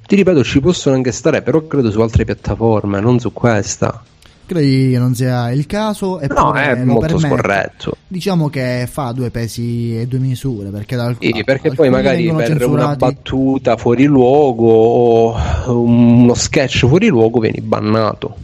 ti 0.05 0.15
ripeto, 0.15 0.43
ci 0.43 0.59
possono 0.59 0.95
anche 0.95 1.11
stare, 1.11 1.41
però 1.41 1.65
credo 1.65 1.91
su 1.91 1.99
altre 2.01 2.25
piattaforme, 2.25 2.99
non 2.99 3.19
su 3.19 3.31
questa. 3.33 4.03
Credi 4.45 4.91
che 4.91 4.99
non 4.99 5.15
sia 5.15 5.51
il 5.51 5.65
caso? 5.65 6.19
E 6.19 6.27
No, 6.27 6.53
è 6.53 6.75
molto 6.83 7.17
scorretto. 7.17 7.95
Diciamo 8.07 8.49
che 8.49 8.87
fa 8.91 9.11
due 9.13 9.29
pesi 9.29 9.97
e 9.97 10.05
due 10.05 10.19
misure, 10.19 10.69
perché, 10.69 10.95
da 10.95 11.05
alc- 11.05 11.23
Sì, 11.23 11.43
perché 11.45 11.71
poi 11.71 11.89
magari 11.89 12.25
per 12.25 12.33
una 12.33 12.45
censurati. 12.45 12.97
battuta 12.97 13.77
fuori 13.77 14.03
luogo 14.05 14.67
o 14.69 15.81
uno 15.81 16.33
sketch 16.33 16.85
fuori 16.87 17.07
luogo 17.07 17.39
vieni 17.39 17.61
bannato 17.61 18.35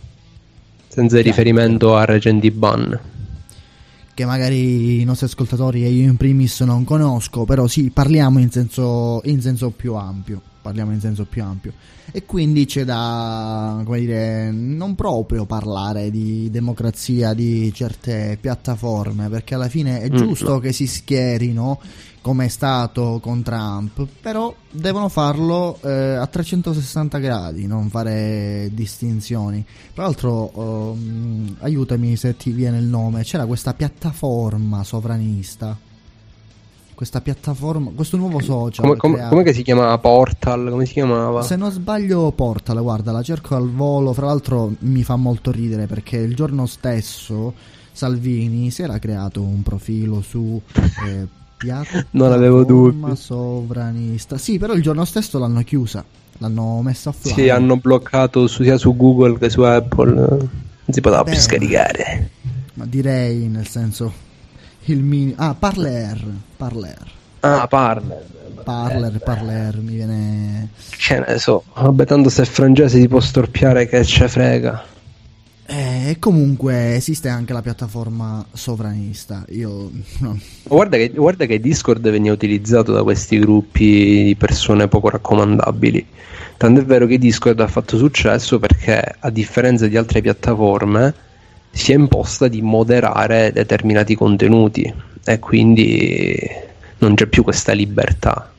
senza 0.87 1.21
riferimento 1.21 1.95
a 1.95 2.05
recenti 2.05 2.49
ban. 2.49 2.99
Che 4.19 4.25
magari 4.25 4.99
i 4.99 5.05
nostri 5.05 5.27
ascoltatori 5.27 5.85
e 5.85 5.89
io 5.91 6.03
in 6.09 6.17
primis 6.17 6.59
non 6.59 6.83
conosco, 6.83 7.45
però 7.45 7.67
sì, 7.67 7.89
parliamo 7.89 8.39
in 8.39 8.51
senso, 8.51 9.21
in 9.23 9.41
senso 9.41 9.69
più 9.69 9.93
ampio. 9.93 10.41
Parliamo 10.61 10.91
in 10.91 10.99
senso 10.99 11.23
più 11.23 11.41
ampio. 11.41 11.71
E 12.11 12.25
quindi 12.25 12.65
c'è 12.65 12.83
da, 12.83 13.81
come 13.85 13.99
dire, 14.01 14.51
non 14.51 14.93
proprio 14.95 15.45
parlare 15.45 16.11
di 16.11 16.49
democrazia 16.51 17.33
di 17.33 17.71
certe 17.73 18.37
piattaforme, 18.41 19.29
perché 19.29 19.55
alla 19.55 19.69
fine 19.69 20.01
è 20.01 20.09
Mm, 20.09 20.15
giusto 20.17 20.49
no. 20.49 20.59
che 20.59 20.73
si 20.73 20.85
schierino, 20.85 21.79
come 22.21 22.45
è 22.45 22.47
stato 22.49 23.19
con 23.21 23.41
Trump, 23.43 24.05
però 24.21 24.53
devono 24.69 25.09
farlo 25.09 25.79
eh, 25.81 26.15
a 26.15 26.27
360 26.27 27.17
gradi, 27.19 27.65
non 27.65 27.89
fare 27.89 28.69
distinzioni. 28.73 29.65
Tra 29.93 30.03
l'altro, 30.03 30.51
ehm, 30.55 31.57
aiutami 31.59 32.15
se 32.15 32.35
ti 32.35 32.51
viene 32.51 32.77
il 32.77 32.85
nome, 32.85 33.23
c'era 33.23 33.45
questa 33.45 33.73
piattaforma 33.73 34.83
sovranista. 34.83 35.77
Questa 36.93 37.21
piattaforma, 37.21 37.91
questo 37.95 38.17
nuovo 38.17 38.41
social. 38.41 38.85
Come, 38.85 38.97
come, 38.97 39.27
com'è 39.29 39.43
che 39.43 39.53
si 39.53 39.63
chiamava? 39.63 39.97
Portal? 39.99 40.67
Come 40.69 40.85
si 40.85 40.91
chiamava? 40.91 41.41
Se 41.43 41.55
non 41.55 41.71
sbaglio, 41.71 42.29
Portal, 42.33 42.81
guarda, 42.81 43.13
la 43.13 43.23
cerco 43.23 43.55
al 43.55 43.71
volo. 43.71 44.11
Fra 44.11 44.25
l'altro, 44.25 44.73
mi 44.79 45.01
fa 45.03 45.15
molto 45.15 45.49
ridere 45.49 45.87
perché 45.87 46.17
il 46.17 46.35
giorno 46.35 46.65
stesso 46.65 47.53
Salvini 47.93 48.69
si 48.69 48.81
era 48.81 48.99
creato 48.99 49.41
un 49.41 49.63
profilo 49.63 50.21
su 50.21 50.61
eh, 51.05 51.27
piattaforma 51.59 52.05
Non 52.11 52.31
avevo 52.31 52.63
dubbi. 52.63 53.15
sovranista. 53.15 54.37
Sì, 54.37 54.57
però 54.57 54.73
il 54.73 54.81
giorno 54.81 55.03
stesso 55.05 55.37
l'hanno 55.37 55.61
chiusa, 55.63 56.03
l'hanno 56.39 56.81
messa 56.81 57.09
offline. 57.09 57.35
Sì, 57.35 57.49
hanno 57.49 57.75
bloccato 57.77 58.47
su- 58.47 58.63
sia 58.63 58.77
su 58.77 58.95
Google 58.95 59.37
che 59.37 59.49
su 59.49 59.61
Apple. 59.61 60.13
Non 60.13 60.49
si 60.89 61.01
poteva 61.01 61.23
più 61.23 61.33
Beh, 61.33 61.39
scaricare. 61.39 62.29
Ma 62.75 62.85
direi 62.85 63.47
nel 63.47 63.67
senso 63.67 64.11
il 64.85 65.03
mini 65.03 65.33
Ah, 65.37 65.53
Parler, 65.53 66.25
Parler. 66.55 67.11
Ah, 67.41 67.67
parla. 67.67 68.17
Parler, 68.63 69.19
Parler, 69.19 69.77
mi 69.77 69.95
viene 69.95 70.69
Ce 70.97 71.23
ne 71.25 71.37
so. 71.39 71.63
Vabbè, 71.73 72.05
tanto 72.05 72.29
se 72.29 72.43
è 72.43 72.45
francese 72.45 72.99
ti 72.99 73.07
può 73.07 73.19
storpiare 73.19 73.87
che 73.87 74.03
ce 74.05 74.27
frega. 74.27 74.83
Eh, 75.71 76.15
comunque 76.17 76.95
esiste 76.95 77.29
anche 77.29 77.53
la 77.53 77.61
piattaforma 77.61 78.43
sovranista. 78.51 79.45
Io 79.49 79.91
non, 80.17 80.41
Guarda 80.63 80.97
che, 80.97 81.09
guarda 81.09 81.45
che 81.45 81.59
Discord 81.59 82.09
veniva 82.09 82.33
utilizzato 82.33 82.91
da 82.91 83.03
questi 83.03 83.37
gruppi 83.37 84.23
di 84.23 84.35
persone 84.35 84.87
poco 84.87 85.09
raccomandabili. 85.09 86.07
Tant'è 86.57 86.83
vero 86.83 87.05
che 87.05 87.19
Discord 87.19 87.59
ha 87.59 87.67
fatto 87.67 87.97
successo 87.97 88.57
perché, 88.57 89.15
a 89.19 89.29
differenza 89.29 89.85
di 89.85 89.95
altre 89.95 90.21
piattaforme, 90.21 91.13
si 91.69 91.91
è 91.91 91.95
imposta 91.95 92.47
di 92.47 92.63
moderare 92.63 93.51
determinati 93.51 94.15
contenuti 94.15 94.91
e 95.23 95.37
quindi 95.37 96.35
non 96.97 97.13
c'è 97.13 97.27
più 97.27 97.43
questa 97.43 97.73
libertà. 97.73 98.51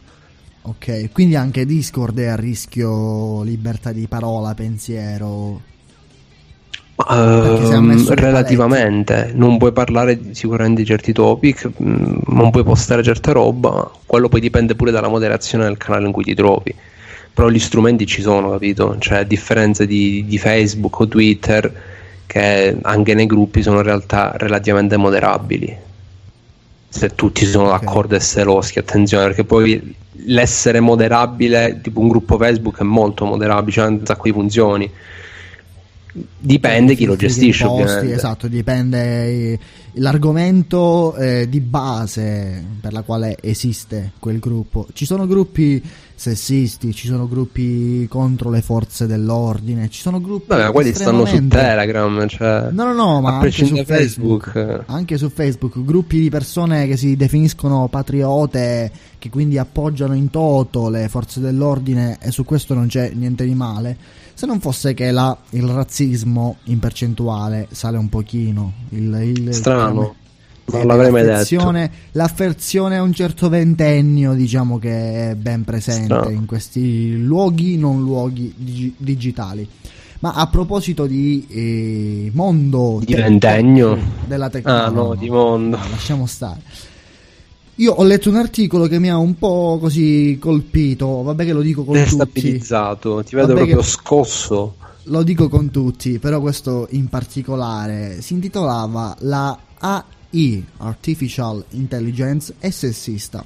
Ok, 0.63 1.11
quindi 1.11 1.35
anche 1.35 1.67
Discord 1.67 2.21
è 2.21 2.27
a 2.27 2.37
rischio 2.37 3.43
libertà 3.43 3.91
di 3.91 4.07
parola, 4.07 4.55
pensiero. 4.55 5.61
Dei 7.09 8.15
relativamente, 8.17 9.33
non 9.35 9.59
puoi 9.59 9.73
parlare 9.73 10.19
sicuramente 10.33 10.83
di 10.83 10.87
certi 10.87 11.13
topic, 11.13 11.71
mh, 11.77 12.21
non 12.27 12.51
puoi 12.51 12.65
postare 12.65 13.03
certa 13.03 13.33
roba, 13.33 13.91
quello 14.07 14.29
poi 14.29 14.41
dipende 14.41 14.75
pure 14.75 14.91
dalla 14.91 15.09
moderazione 15.09 15.65
del 15.65 15.77
canale 15.77 16.07
in 16.07 16.13
cui 16.13 16.25
ti 16.25 16.35
trovi. 16.35 16.75
Però 17.33 17.49
gli 17.49 17.59
strumenti 17.59 18.07
ci 18.07 18.23
sono, 18.23 18.51
capito? 18.51 18.97
Cioè, 18.99 19.19
a 19.19 19.23
differenza 19.23 19.85
di, 19.85 20.25
di 20.27 20.37
Facebook 20.37 21.01
o 21.01 21.09
Twitter, 21.09 21.73
che 22.27 22.77
anche 22.83 23.15
nei 23.15 23.27
gruppi 23.27 23.63
sono 23.63 23.79
in 23.79 23.85
realtà 23.85 24.33
relativamente 24.37 24.97
moderabili. 24.97 25.77
Se 26.89 27.15
tutti 27.15 27.45
sono 27.47 27.69
d'accordo 27.69 28.17
e 28.17 28.21
se 28.21 28.43
loschi, 28.43 28.79
attenzione, 28.79 29.27
perché 29.27 29.45
poi 29.45 29.95
l'essere 30.27 30.81
moderabile, 30.81 31.81
tipo 31.83 32.01
un 32.01 32.09
gruppo 32.09 32.37
Facebook 32.37 32.81
è 32.81 32.85
molto 32.85 33.25
moderabile, 33.25 33.73
c'è 33.73 33.87
un 33.87 34.05
sacco 34.05 34.25
di 34.25 34.33
funzioni. 34.33 34.91
Dipende 36.13 36.95
chi 36.95 37.05
lo 37.05 37.15
gestisce, 37.15 37.65
posti. 37.65 38.11
Esatto, 38.11 38.49
dipende 38.49 39.25
eh, 39.27 39.59
l'argomento 39.95 41.15
eh, 41.15 41.49
di 41.49 41.61
base 41.61 42.65
per 42.81 42.93
la 42.93 43.03
quale 43.03 43.37
esiste 43.41 44.13
quel 44.19 44.41
gruppo. 44.41 44.87
Ci 44.93 45.05
sono 45.05 45.27
gruppi 45.27 45.81
sessisti, 46.21 46.93
ci 46.93 47.07
sono 47.07 47.27
gruppi 47.29 48.07
contro 48.09 48.51
le 48.51 48.61
forze 48.61 49.07
dell'ordine, 49.07 49.89
ci 49.89 50.01
sono 50.01 50.21
gruppi 50.21 50.49
Vabbè, 50.49 50.73
quelli 50.73 50.93
stanno 50.93 51.25
su 51.25 51.47
Telegram, 51.47 52.27
cioè, 52.27 52.69
No, 52.73 52.85
no, 52.85 52.93
no, 52.93 53.21
ma 53.21 53.39
anche 53.39 53.53
su 53.53 53.77
Facebook. 53.85 54.51
Facebook. 54.51 54.83
Anche 54.87 55.17
su 55.17 55.31
Facebook, 55.31 55.83
gruppi 55.83 56.21
di 56.21 56.29
persone 56.29 56.87
che 56.87 56.97
si 56.97 57.17
definiscono 57.17 57.89
patriote, 57.89 58.91
che 59.19 59.31
quindi 59.31 59.59
appoggiano 59.59 60.15
in 60.15 60.29
toto 60.29 60.89
le 60.91 61.09
forze 61.09 61.41
dell'ordine 61.41 62.19
e 62.21 62.31
su 62.33 62.45
questo 62.45 62.75
non 62.75 62.89
c'è 62.89 63.13
niente 63.15 63.45
di 63.45 63.55
male. 63.55 63.97
Se 64.41 64.47
non 64.47 64.59
fosse 64.59 64.95
che 64.95 65.11
la- 65.11 65.37
il 65.51 65.65
razzismo 65.65 66.57
in 66.65 66.79
percentuale 66.79 67.67
sale 67.73 67.99
un 67.99 68.09
pochino. 68.09 68.73
Il, 68.89 69.35
il- 69.37 69.53
Strano. 69.53 70.15
Non 70.65 70.87
l'avrei 70.87 71.11
mai 71.11 71.25
detto. 71.25 71.35
l'affezione, 72.13 72.97
a 72.97 73.03
un 73.03 73.13
certo 73.13 73.51
ventennio, 73.51 74.33
diciamo 74.33 74.79
che 74.79 75.33
è 75.33 75.35
ben 75.35 75.63
presente 75.65 76.05
Strano. 76.15 76.31
in 76.31 76.47
questi 76.47 77.19
luoghi, 77.23 77.77
non 77.77 78.01
luoghi 78.01 78.51
digi- 78.57 78.95
digitali. 78.97 79.69
Ma 80.21 80.33
a 80.33 80.47
proposito 80.47 81.05
di 81.05 81.47
eh, 81.51 82.31
mondo 82.33 82.99
Di 83.05 83.13
ventennio? 83.13 83.99
della 84.27 84.49
tecnologia, 84.49 84.87
Ah, 84.87 84.91
no, 84.91 85.15
di 85.17 85.29
mondo. 85.29 85.77
lasciamo 85.91 86.25
stare. 86.25 86.61
Io 87.81 87.93
ho 87.95 88.03
letto 88.03 88.29
un 88.29 88.37
articolo 88.37 88.87
che 88.89 88.99
mi 88.99 89.09
ha 89.09 89.17
un 89.17 89.39
po' 89.39 89.79
così 89.81 90.37
colpito, 90.39 91.23
vabbè 91.23 91.47
che 91.47 91.55
lo 91.55 91.63
dico 91.63 91.83
con 91.83 91.95
tutti. 91.95 92.15
Destabilizzato, 92.17 93.23
ti 93.25 93.35
vedo 93.35 93.47
Vabbè 93.49 93.59
proprio 93.61 93.83
scosso. 93.83 94.75
Lo 95.05 95.23
dico 95.23 95.49
con 95.49 95.71
tutti, 95.71 96.19
però 96.19 96.43
questo 96.43 96.89
in 96.91 97.09
particolare 97.09 98.21
si 98.21 98.35
intitolava 98.35 99.17
La 99.21 99.59
AI, 99.79 100.63
Artificial 100.77 101.65
Intelligence, 101.71 102.55
è 102.59 102.69
sessista. 102.69 103.43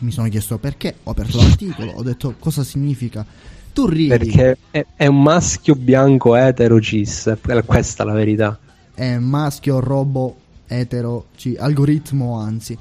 Mi 0.00 0.12
sono 0.12 0.28
chiesto 0.28 0.58
perché, 0.58 0.96
ho 1.04 1.10
aperto 1.12 1.38
l'articolo, 1.38 1.92
ho 1.92 2.02
detto 2.02 2.34
cosa 2.38 2.62
significa. 2.62 3.24
Tu 3.72 3.86
ridi, 3.86 4.08
Perché 4.08 4.58
è, 4.70 4.84
è 4.96 5.06
un 5.06 5.22
maschio 5.22 5.74
bianco 5.76 6.36
etero 6.36 6.78
cis, 6.78 7.26
è 7.28 7.64
questa 7.64 8.04
la 8.04 8.12
verità. 8.12 8.58
è 8.92 9.16
maschio, 9.16 9.80
robo, 9.80 10.36
etero, 10.66 11.28
ci- 11.36 11.56
algoritmo 11.58 12.38
anzi. 12.38 12.76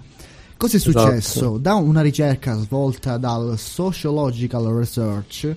Cosa 0.57 0.77
è 0.77 0.79
Esatto. 0.79 0.99
successo? 0.99 1.57
Da 1.57 1.73
una 1.75 2.01
ricerca 2.01 2.55
svolta 2.55 3.17
dal 3.17 3.57
Sociological 3.57 4.65
Research 4.73 5.55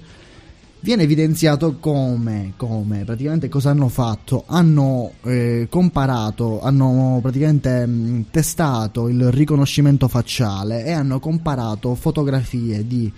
viene 0.80 1.02
evidenziato 1.04 1.76
come, 1.78 2.54
come 2.56 3.04
praticamente 3.04 3.48
cosa 3.48 3.70
hanno 3.70 3.88
fatto? 3.88 4.44
Hanno 4.46 5.12
eh, 5.22 5.66
comparato, 5.70 6.60
hanno 6.60 7.18
praticamente 7.22 7.86
mh, 7.86 8.26
testato 8.30 9.08
il 9.08 9.30
riconoscimento 9.30 10.08
facciale 10.08 10.84
e 10.84 10.92
hanno 10.92 11.20
comparato 11.20 11.94
fotografie 11.94 12.86
di 12.86 13.10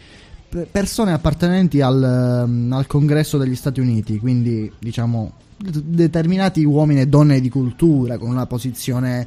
pe- 0.49 0.67
persone 0.71 1.13
appartenenti 1.13 1.81
al, 1.81 2.45
mm, 2.47 2.73
al 2.73 2.87
congresso 2.87 3.39
degli 3.39 3.57
Stati 3.57 3.81
Uniti, 3.81 4.19
quindi 4.19 4.71
diciamo 4.79 5.33
determinati 5.57 6.65
uomini 6.65 7.01
e 7.01 7.07
donne 7.07 7.41
di 7.41 7.51
cultura 7.51 8.17
con 8.17 8.31
una 8.31 8.47
posizione 8.47 9.27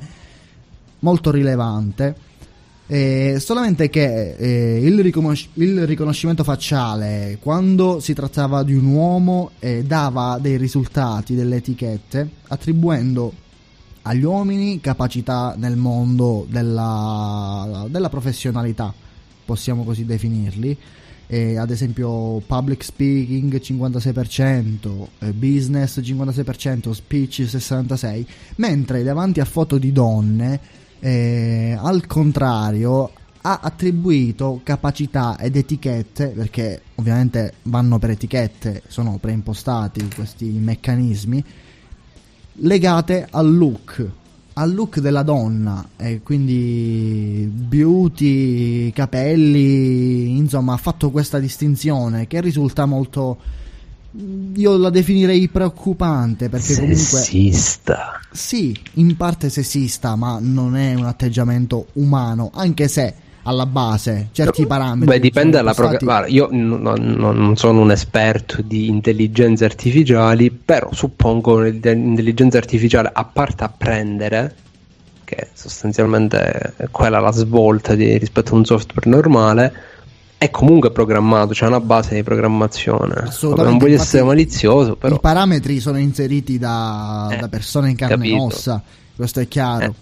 molto 1.00 1.30
rilevante. 1.32 2.16
Eh, 2.86 3.38
solamente 3.40 3.90
che 3.90 4.36
eh, 4.36 4.86
il, 4.86 5.02
riconosci- 5.02 5.50
il 5.54 5.86
riconoscimento 5.88 6.44
facciale, 6.44 7.38
quando 7.42 8.00
si 8.02 8.14
trattava 8.14 8.64
di 8.64 8.74
un 8.74 8.86
uomo, 8.86 9.52
eh, 9.60 9.84
dava 9.84 10.38
dei 10.40 10.58
risultati, 10.58 11.34
delle 11.34 11.58
etichette, 11.58 12.28
attribuendo 12.48 13.34
agli 14.04 14.24
uomini 14.24 14.82
capacità 14.82 15.56
nel 15.58 15.78
mondo 15.78 16.46
della, 16.50 17.86
della 17.90 18.10
professionalità, 18.10 18.94
possiamo 19.46 19.84
così 19.84 20.06
definirli. 20.06 20.78
Eh, 21.28 21.58
ad 21.58 21.72
esempio 21.72 22.40
public 22.46 22.84
speaking 22.84 23.56
56%, 23.60 25.08
eh, 25.20 25.32
business 25.32 26.00
56%, 26.00 26.92
speech 26.92 27.40
66%, 27.44 28.26
mentre 28.58 29.04
davanti 29.04 29.40
a 29.40 29.46
foto 29.46 29.78
di 29.78 29.94
donne, 29.94 30.60
eh, 31.06 31.78
al 31.78 32.08
contrario, 32.08 33.12
ha 33.42 33.60
attribuito 33.62 34.62
capacità 34.64 35.38
ed 35.38 35.58
etichette, 35.58 36.28
perché 36.28 36.82
ovviamente 36.96 37.56
vanno 37.64 38.00
per 38.00 38.12
etichette, 38.12 38.84
sono 38.88 39.18
preimpostati 39.20 40.08
questi 40.16 40.46
meccanismi, 40.46 41.44
legate 42.54 43.28
al 43.30 43.54
look, 43.54 44.10
al 44.54 44.74
look 44.74 45.00
della 45.00 45.24
donna, 45.24 45.90
e 45.98 46.22
quindi 46.24 47.52
beauty, 47.54 48.90
capelli, 48.94 50.38
insomma 50.38 50.76
ha 50.76 50.78
fatto 50.78 51.12
questa 51.12 51.38
distinzione 51.38 52.28
che 52.28 52.40
risulta 52.40 52.86
molto, 52.86 53.38
io 54.56 54.78
la 54.78 54.90
definirei 54.90 55.48
preoccupante 55.48 56.50
perché 56.50 56.76
comunque... 56.76 56.96
Sessista. 56.96 58.20
Sì, 58.32 58.78
in 58.94 59.16
parte 59.18 59.50
sessista, 59.50 60.16
ma 60.16 60.38
non 60.40 60.76
è 60.76 60.94
un 60.94 61.06
atteggiamento 61.06 61.88
umano, 61.94 62.52
anche 62.54 62.88
se 62.88 63.16
alla 63.46 63.66
base 63.66 64.30
certi 64.32 64.66
parametri. 64.66 65.06
Beh, 65.16 65.20
dipende 65.20 65.58
dalla 65.58 65.74
stati- 65.74 65.98
programma. 65.98 66.28
Io 66.28 66.48
n- 66.52 66.80
n- 66.82 67.14
non 67.18 67.58
sono 67.58 67.82
un 67.82 67.92
esperto 67.92 68.62
di 68.62 68.88
intelligenze 68.88 69.66
artificiali, 69.66 70.50
però 70.52 70.90
suppongo 70.94 71.58
che 71.58 71.72
l'intelligenza 71.94 72.58
artificiale, 72.58 73.10
a 73.12 73.26
parte 73.26 73.64
apprendere, 73.64 74.56
che 75.26 75.50
sostanzialmente 75.54 76.74
è 76.78 76.88
quella 76.92 77.20
la 77.20 77.32
svolta 77.32 77.96
di- 77.96 78.18
rispetto 78.18 78.54
a 78.54 78.58
un 78.58 78.66
software 78.66 79.10
normale, 79.10 79.74
è 80.38 80.50
comunque 80.50 80.92
programmato, 80.92 81.54
c'è 81.54 81.66
una 81.68 81.80
base 81.80 82.16
di 82.16 82.24
programmazione. 82.24 83.30
Non 83.42 83.78
voglio 83.78 83.96
essere 83.96 84.24
malizioso, 84.24 84.96
però 84.98 85.16
I 85.16 85.20
parametri 85.20 85.80
sono 85.80 85.98
inseriti 85.98 86.58
da, 86.58 87.30
Eh, 87.32 87.38
da 87.38 87.48
persone 87.48 87.90
in 87.92 87.96
carne 87.96 88.16
e 88.16 88.30
capito. 88.30 88.44
ossa, 88.44 88.82
questo 89.16 89.40
è 89.40 89.48
chiaro. 89.48 89.86
Eh. 89.86 89.94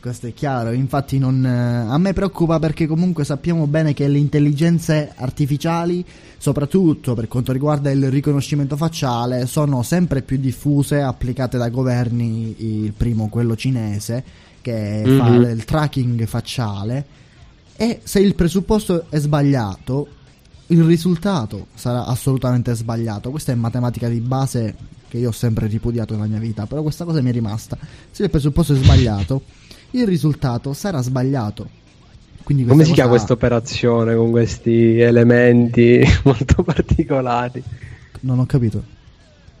Questo 0.00 0.26
è 0.28 0.32
chiaro, 0.32 0.72
infatti 0.72 1.18
non, 1.18 1.44
eh, 1.44 1.92
a 1.92 1.98
me 1.98 2.14
preoccupa 2.14 2.58
perché 2.58 2.86
comunque 2.86 3.22
sappiamo 3.22 3.66
bene 3.66 3.92
che 3.92 4.08
le 4.08 4.16
intelligenze 4.16 5.12
artificiali, 5.14 6.02
soprattutto 6.38 7.12
per 7.12 7.28
quanto 7.28 7.52
riguarda 7.52 7.90
il 7.90 8.08
riconoscimento 8.10 8.76
facciale, 8.76 9.44
sono 9.46 9.82
sempre 9.82 10.22
più 10.22 10.38
diffuse, 10.38 11.02
applicate 11.02 11.58
da 11.58 11.68
governi, 11.68 12.54
il 12.84 12.92
primo 12.96 13.28
quello 13.28 13.54
cinese, 13.54 14.24
che 14.62 15.02
fa 15.18 15.28
Mhm. 15.28 15.42
il 15.50 15.64
tracking 15.66 16.24
facciale, 16.26 17.04
e 17.82 18.00
se 18.02 18.20
il 18.20 18.34
presupposto 18.34 19.06
è 19.08 19.18
sbagliato, 19.18 20.06
il 20.66 20.84
risultato 20.84 21.68
sarà 21.72 22.04
assolutamente 22.04 22.74
sbagliato. 22.74 23.30
Questa 23.30 23.52
è 23.52 23.54
matematica 23.54 24.06
di 24.06 24.20
base 24.20 24.76
che 25.08 25.16
io 25.16 25.30
ho 25.30 25.32
sempre 25.32 25.66
ripudiato 25.66 26.12
nella 26.12 26.26
mia 26.26 26.38
vita, 26.38 26.66
però 26.66 26.82
questa 26.82 27.06
cosa 27.06 27.22
mi 27.22 27.30
è 27.30 27.32
rimasta. 27.32 27.78
Se 28.10 28.22
il 28.22 28.28
presupposto 28.28 28.74
è 28.74 28.76
sbagliato, 28.76 29.40
il 29.92 30.06
risultato 30.06 30.74
sarà 30.74 31.00
sbagliato. 31.00 31.70
Quindi 32.42 32.66
come 32.66 32.84
si 32.84 32.92
chiama 32.92 33.08
questa 33.08 33.32
operazione 33.32 34.14
con 34.14 34.30
questi 34.30 35.00
elementi 35.00 36.02
molto 36.24 36.62
particolari? 36.62 37.62
Non 38.20 38.40
ho 38.40 38.44
capito. 38.44 38.84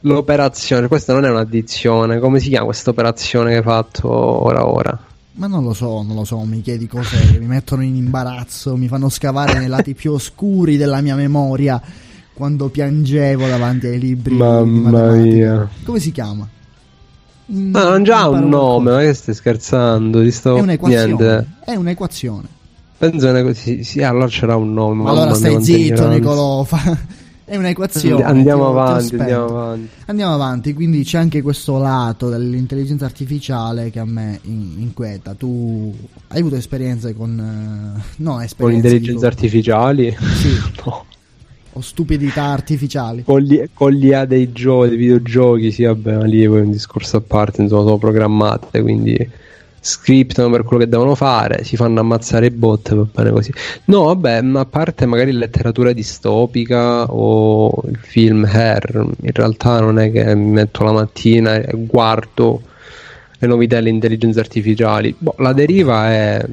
L'operazione, 0.00 0.88
questa 0.88 1.14
non 1.14 1.24
è 1.24 1.30
un'addizione, 1.30 2.18
come 2.18 2.38
si 2.38 2.50
chiama 2.50 2.66
questa 2.66 2.90
operazione 2.90 3.52
che 3.52 3.56
hai 3.56 3.62
fatto 3.62 4.10
ora 4.10 4.66
ora? 4.66 5.08
Ma 5.32 5.46
non 5.46 5.62
lo 5.64 5.72
so, 5.72 6.02
non 6.02 6.16
lo 6.16 6.24
so, 6.24 6.38
mi 6.40 6.60
chiedi 6.60 6.86
cose 6.86 7.16
che 7.30 7.38
mi 7.38 7.46
mettono 7.46 7.82
in 7.82 7.94
imbarazzo, 7.94 8.76
mi 8.76 8.88
fanno 8.88 9.08
scavare 9.08 9.58
nei 9.58 9.68
lati 9.68 9.94
più 9.94 10.12
oscuri 10.12 10.76
della 10.76 11.00
mia 11.00 11.14
memoria 11.14 11.80
quando 12.34 12.68
piangevo 12.68 13.46
davanti 13.46 13.86
ai 13.86 13.98
libri 13.98 14.34
Mamma 14.34 15.12
mia. 15.12 15.68
Come 15.84 16.00
si 16.00 16.10
chiama? 16.10 16.46
Mm, 17.52 17.70
No, 17.70 17.84
non 17.84 18.02
già 18.02 18.20
ha 18.22 18.28
un 18.28 18.48
nome, 18.48 18.90
ma 18.92 18.98
che 19.00 19.14
stai 19.14 19.34
scherzando? 19.34 20.22
Ti 20.22 20.30
sto... 20.30 20.56
È 20.56 20.60
un'equazione. 20.60 21.04
Niente. 21.06 21.46
È 21.64 21.74
un'equazione. 21.74 22.46
Penso 22.98 23.28
una... 23.30 23.54
sì, 23.54 23.82
sì, 23.82 24.02
allora 24.02 24.26
c'era 24.26 24.56
un 24.56 24.72
nome. 24.74 25.08
Allora 25.08 25.32
stai 25.34 25.56
mia, 25.56 25.60
zitto. 25.64 26.08
Nicolò. 26.08 26.64
fa- 26.64 26.98
È 27.50 27.56
un'equazione. 27.56 28.22
Andiamo 28.22 28.68
avanti, 28.68 29.16
andiamo 29.16 29.46
avanti. 29.46 29.88
Andiamo 30.06 30.34
avanti, 30.34 30.72
quindi 30.72 31.02
c'è 31.02 31.18
anche 31.18 31.42
questo 31.42 31.78
lato 31.78 32.28
dell'intelligenza 32.28 33.06
artificiale 33.06 33.90
che 33.90 33.98
a 33.98 34.04
me 34.04 34.38
in- 34.42 34.74
inquieta. 34.78 35.34
Tu 35.34 35.92
hai 36.28 36.38
avuto 36.38 36.54
esperienze 36.54 37.12
con... 37.12 37.36
eh, 37.36 38.02
No, 38.18 38.40
esperienze... 38.40 38.54
Con 38.56 38.72
intelligenze 38.72 39.26
artificiali? 39.26 40.16
Sì. 40.16 40.50
no. 40.86 41.04
o 41.72 41.80
stupidità 41.80 42.44
artificiali. 42.44 43.24
Con, 43.24 43.40
gli, 43.40 43.60
con 43.74 43.94
l'IA 43.94 44.26
dei 44.26 44.52
giochi, 44.52 44.90
dei 44.90 44.98
videogiochi, 44.98 45.72
sì, 45.72 45.82
vabbè, 45.82 46.18
ma 46.18 46.24
lì 46.26 46.44
è 46.44 46.46
un 46.46 46.70
discorso 46.70 47.16
a 47.16 47.20
parte, 47.20 47.62
insomma, 47.62 47.82
sono 47.82 47.98
programmate, 47.98 48.80
quindi 48.80 49.28
scriptano 49.80 50.50
per 50.50 50.62
quello 50.62 50.84
che 50.84 50.88
devono 50.88 51.14
fare, 51.14 51.64
si 51.64 51.76
fanno 51.76 52.00
ammazzare 52.00 52.46
i 52.46 52.50
bot, 52.50 52.94
va 52.94 53.06
bene 53.12 53.30
così. 53.30 53.52
No, 53.86 54.04
vabbè, 54.04 54.42
ma 54.42 54.60
a 54.60 54.66
parte 54.66 55.06
magari 55.06 55.32
letteratura 55.32 55.92
distopica 55.92 57.04
o 57.04 57.82
il 57.88 57.98
film 58.00 58.44
Hair, 58.44 59.06
in 59.22 59.32
realtà 59.32 59.80
non 59.80 59.98
è 59.98 60.12
che 60.12 60.34
mi 60.34 60.50
metto 60.50 60.84
la 60.84 60.92
mattina 60.92 61.54
e 61.54 61.70
guardo 61.72 62.62
le 63.38 63.46
novità 63.46 63.76
delle 63.76 63.88
intelligenze 63.88 64.38
artificiali. 64.38 65.14
Boh, 65.16 65.34
la 65.38 65.54
deriva 65.54 66.10
è 66.10 66.44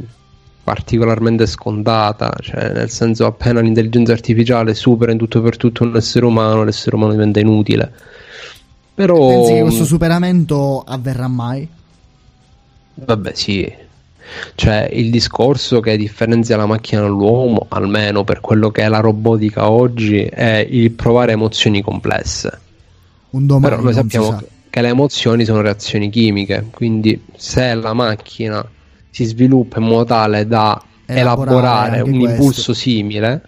particolarmente 0.64 1.46
scontata, 1.46 2.34
cioè 2.42 2.72
nel 2.74 2.90
senso 2.90 3.26
appena 3.26 3.60
l'intelligenza 3.60 4.14
artificiale 4.14 4.74
supera 4.74 5.12
in 5.12 5.18
tutto 5.18 5.40
e 5.40 5.42
per 5.42 5.58
tutto 5.58 5.84
un 5.84 5.96
essere 5.96 6.26
umano, 6.26 6.64
l'essere 6.64 6.96
umano 6.96 7.12
diventa 7.12 7.40
inutile. 7.40 7.92
Però 8.94 9.28
Pensi 9.28 9.54
che 9.54 9.62
questo 9.62 9.86
superamento 9.86 10.84
avverrà 10.86 11.28
mai? 11.28 11.76
Vabbè, 13.06 13.32
sì. 13.34 13.72
Cioè, 14.56 14.90
il 14.92 15.10
discorso 15.10 15.80
che 15.80 15.96
differenzia 15.98 16.58
la 16.58 16.66
macchina 16.66 17.02
dall'uomo, 17.02 17.66
almeno 17.70 18.24
per 18.24 18.42
quello 18.42 18.72
che 18.72 18.82
è 18.84 18.88
la 18.90 19.00
robotica 19.00 19.70
oggi, 19.70 20.22
è 20.24 20.66
il 20.70 20.92
provare 20.92 21.32
emozioni 21.32 21.82
complesse. 21.82 22.60
Un 23.30 23.46
domani 23.46 23.70
Però 23.70 23.82
noi 23.84 23.94
sappiamo 23.94 24.26
sa. 24.32 24.44
che- 24.70 24.82
le 24.82 24.90
emozioni 24.90 25.44
sono 25.44 25.62
reazioni 25.62 26.10
chimiche, 26.10 26.68
quindi 26.72 27.20
se 27.36 27.74
la 27.74 27.94
macchina 27.94 28.64
si 29.10 29.24
sviluppa 29.26 29.80
in 29.80 29.86
modo 29.86 30.04
tale 30.06 30.46
da 30.46 30.80
Elaborare 31.06 31.96
elaborare, 31.96 32.02
un 32.02 32.20
questo. 32.20 32.30
impulso 32.30 32.74
simile, 32.74 33.42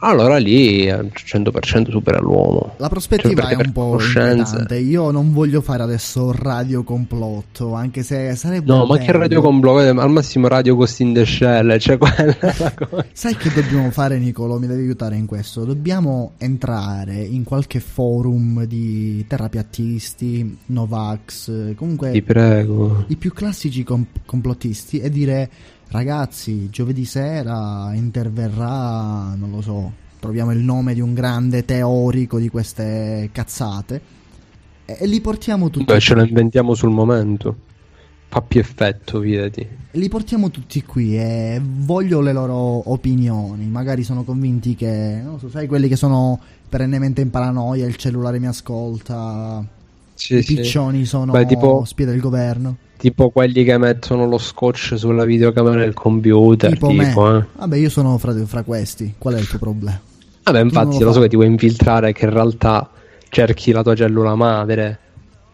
allora 0.00 0.36
lì 0.38 0.88
al 0.90 1.10
100% 1.14 1.90
supera 1.90 2.18
l'uomo. 2.20 2.74
La 2.78 2.88
prospettiva 2.88 3.42
Cioè, 3.42 3.56
è 3.56 3.66
un 3.66 3.72
po' 3.72 3.98
inquietante. 4.00 4.76
Io 4.78 5.10
non 5.10 5.32
voglio 5.32 5.60
fare 5.60 5.82
adesso 5.82 6.32
radio 6.32 6.82
complotto, 6.84 7.74
anche 7.74 8.02
se 8.02 8.34
sarebbe 8.36 8.66
No, 8.72 8.84
ma 8.86 8.98
che 8.98 9.12
radio 9.12 9.40
con 9.40 9.60
blog? 9.60 9.96
Al 9.98 10.10
massimo 10.10 10.48
radio 10.48 10.76
Ghost 10.76 11.00
in 11.00 11.12
the 11.14 11.24
Shell, 11.26 11.76
cioè 11.78 11.96
quella 11.98 12.38
è 12.38 12.54
la 12.58 12.74
cosa. 12.74 13.06
Sai 13.12 13.36
che 13.36 13.50
dobbiamo 13.52 13.90
fare, 13.90 14.18
Nicolo? 14.18 14.58
Mi 14.58 14.66
devi 14.66 14.82
aiutare 14.82 15.16
in 15.16 15.26
questo. 15.26 15.64
Dobbiamo 15.64 16.32
entrare 16.38 17.16
in 17.22 17.44
qualche 17.44 17.80
forum 17.80 18.64
di 18.64 19.24
terrapiattisti, 19.26 20.58
Novax, 20.66 21.74
comunque 21.74 22.12
Ti 22.12 22.22
prego. 22.22 23.04
i 23.08 23.16
più 23.16 23.32
classici 23.32 23.82
com- 23.84 24.06
complottisti 24.24 24.98
e 24.98 25.10
dire 25.10 25.50
ragazzi, 25.90 26.68
giovedì 26.70 27.04
sera 27.04 27.90
interverrà, 27.94 29.34
non 29.34 29.50
lo 29.50 29.60
so, 29.60 29.92
troviamo 30.18 30.52
il 30.52 30.58
nome 30.58 30.94
di 30.94 31.00
un 31.00 31.14
grande 31.14 31.64
teorico 31.64 32.38
di 32.38 32.48
queste 32.48 33.30
cazzate 33.32 34.00
e, 34.84 34.96
e 35.00 35.06
li 35.06 35.20
portiamo 35.20 35.70
tutti 35.70 35.84
Beh, 35.84 36.00
ce 36.00 36.14
lo 36.14 36.22
inventiamo 36.24 36.74
sul 36.74 36.90
momento. 36.90 37.66
Fa 38.30 38.42
più 38.42 38.60
effetto, 38.60 39.20
fidati. 39.22 39.66
li 39.92 40.08
portiamo 40.10 40.50
tutti 40.50 40.82
qui 40.82 41.16
e 41.16 41.58
voglio 41.64 42.20
le 42.20 42.34
loro 42.34 42.90
opinioni. 42.92 43.66
Magari 43.66 44.02
sono 44.02 44.22
convinti 44.22 44.74
che, 44.74 45.18
non 45.24 45.38
so, 45.38 45.48
sai, 45.48 45.66
quelli 45.66 45.88
che 45.88 45.96
sono 45.96 46.38
perennemente 46.68 47.22
in 47.22 47.30
paranoia, 47.30 47.86
il 47.86 47.96
cellulare 47.96 48.38
mi 48.38 48.46
ascolta, 48.46 49.64
Sì, 50.12 50.34
i 50.36 50.42
sì. 50.42 50.56
piccioni 50.56 51.06
sono 51.06 51.32
Beh, 51.32 51.46
tipo- 51.46 51.84
spie 51.86 52.04
del 52.04 52.20
governo. 52.20 52.76
Tipo 52.98 53.30
quelli 53.30 53.62
che 53.62 53.78
mettono 53.78 54.26
lo 54.26 54.38
scotch 54.38 54.94
sulla 54.98 55.24
videocamera 55.24 55.78
del 55.78 55.94
computer. 55.94 56.72
Tipo, 56.72 56.88
Tipo, 56.88 57.22
me. 57.22 57.38
eh. 57.38 57.44
Vabbè, 57.56 57.76
io 57.76 57.88
sono 57.90 58.18
fra, 58.18 58.34
fra 58.44 58.62
questi. 58.64 59.14
Qual 59.16 59.34
è 59.34 59.38
il 59.38 59.46
tuo 59.46 59.58
problema? 59.58 60.00
Vabbè, 60.42 60.60
infatti, 60.60 60.98
lo 60.98 61.04
lo 61.06 61.12
so 61.12 61.20
che 61.20 61.28
ti 61.28 61.36
vuoi 61.36 61.46
infiltrare, 61.48 62.12
che 62.12 62.24
in 62.24 62.32
realtà 62.32 62.90
cerchi 63.28 63.70
la 63.70 63.82
tua 63.82 63.94
cellula 63.94 64.34
madre. 64.34 64.98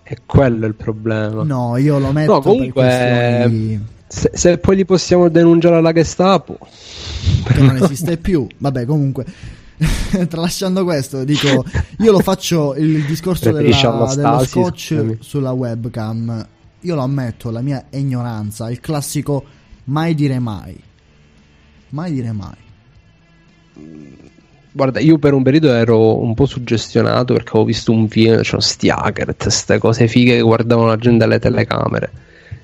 E 0.04 0.18
quello 0.24 0.64
è 0.64 0.68
il 0.68 0.74
problema. 0.74 1.42
No, 1.42 1.76
io 1.76 1.98
lo 1.98 2.12
metto 2.12 2.32
No, 2.34 2.40
comunque, 2.40 3.80
Se, 4.06 4.30
se 4.32 4.58
poi 4.58 4.76
li 4.76 4.84
possiamo 4.84 5.28
denunciare 5.28 5.76
alla 5.76 5.92
Gestapo, 5.92 6.58
che 7.44 7.60
non 7.60 7.76
esiste 7.76 8.16
più. 8.16 8.46
Vabbè, 8.56 8.84
comunque. 8.86 9.24
Tralasciando 10.28 10.84
questo, 10.84 11.24
dico, 11.24 11.64
io 11.98 12.12
lo 12.12 12.20
faccio 12.20 12.74
il 12.76 13.04
discorso 13.04 13.50
della, 13.50 14.14
dello 14.14 14.44
scotch 14.44 15.16
sulla 15.20 15.52
webcam. 15.52 16.46
Io 16.84 16.94
lo 16.94 17.02
ammetto, 17.02 17.50
la 17.50 17.62
mia 17.62 17.84
ignoranza, 17.90 18.70
il 18.70 18.78
classico 18.78 19.44
mai 19.84 20.14
dire 20.14 20.38
mai. 20.38 20.78
Mai 21.90 22.12
dire 22.12 22.32
mai. 22.32 22.62
Guarda, 24.70 25.00
io 25.00 25.18
per 25.18 25.32
un 25.32 25.42
periodo 25.42 25.72
ero 25.72 26.20
un 26.20 26.34
po' 26.34 26.44
suggestionato 26.44 27.32
perché 27.32 27.50
avevo 27.50 27.64
visto 27.64 27.90
un 27.90 28.08
film, 28.08 28.42
c'erano 28.42 28.60
sti 28.60 28.90
hacker, 28.90 29.36
queste 29.36 29.78
cose 29.78 30.08
fighe 30.08 30.36
che 30.36 30.42
guardavano 30.42 30.88
la 30.88 30.96
gente 30.96 31.24
alle 31.24 31.38
telecamere 31.38 32.10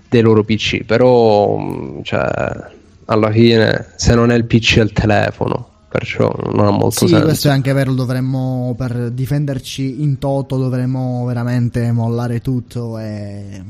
dei 0.08 0.20
loro 0.20 0.44
PC, 0.44 0.84
però 0.84 1.56
mh, 1.56 2.02
cioè, 2.02 2.28
alla 3.06 3.30
fine 3.30 3.92
se 3.96 4.14
non 4.14 4.30
è 4.30 4.34
il 4.34 4.44
PC 4.44 4.78
è 4.78 4.82
il 4.82 4.92
telefono, 4.92 5.69
perciò 5.91 6.32
non 6.53 6.66
ha 6.66 6.70
molto 6.70 6.91
Sì, 7.01 7.09
senso. 7.09 7.24
questo 7.24 7.49
è 7.49 7.51
anche 7.51 7.72
vero, 7.72 7.93
dovremmo 7.95 8.74
per 8.78 9.11
difenderci 9.11 10.03
in 10.03 10.18
toto 10.18 10.57
dovremmo 10.57 11.24
veramente 11.24 11.91
mollare 11.91 12.41
tutto 12.41 12.97
e, 12.99 13.61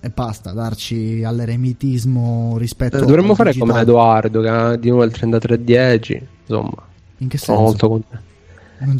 e 0.00 0.10
basta, 0.10 0.50
darci 0.52 1.22
all'eremitismo 1.24 2.56
rispetto 2.58 2.96
Eh, 2.96 3.00
Dovremmo 3.00 3.34
fare 3.36 3.50
digitale. 3.52 3.70
come 3.70 3.82
Edoardo 3.84 4.40
che 4.40 4.48
ha 4.48 4.76
di 4.76 4.88
nuovo 4.88 5.04
il 5.04 5.12
3310, 5.12 6.26
insomma, 6.46 6.72
In 7.18 7.28
che 7.28 7.38
sono 7.38 7.58
senso? 7.58 7.62
molto 7.70 7.88
contento. 7.88 8.26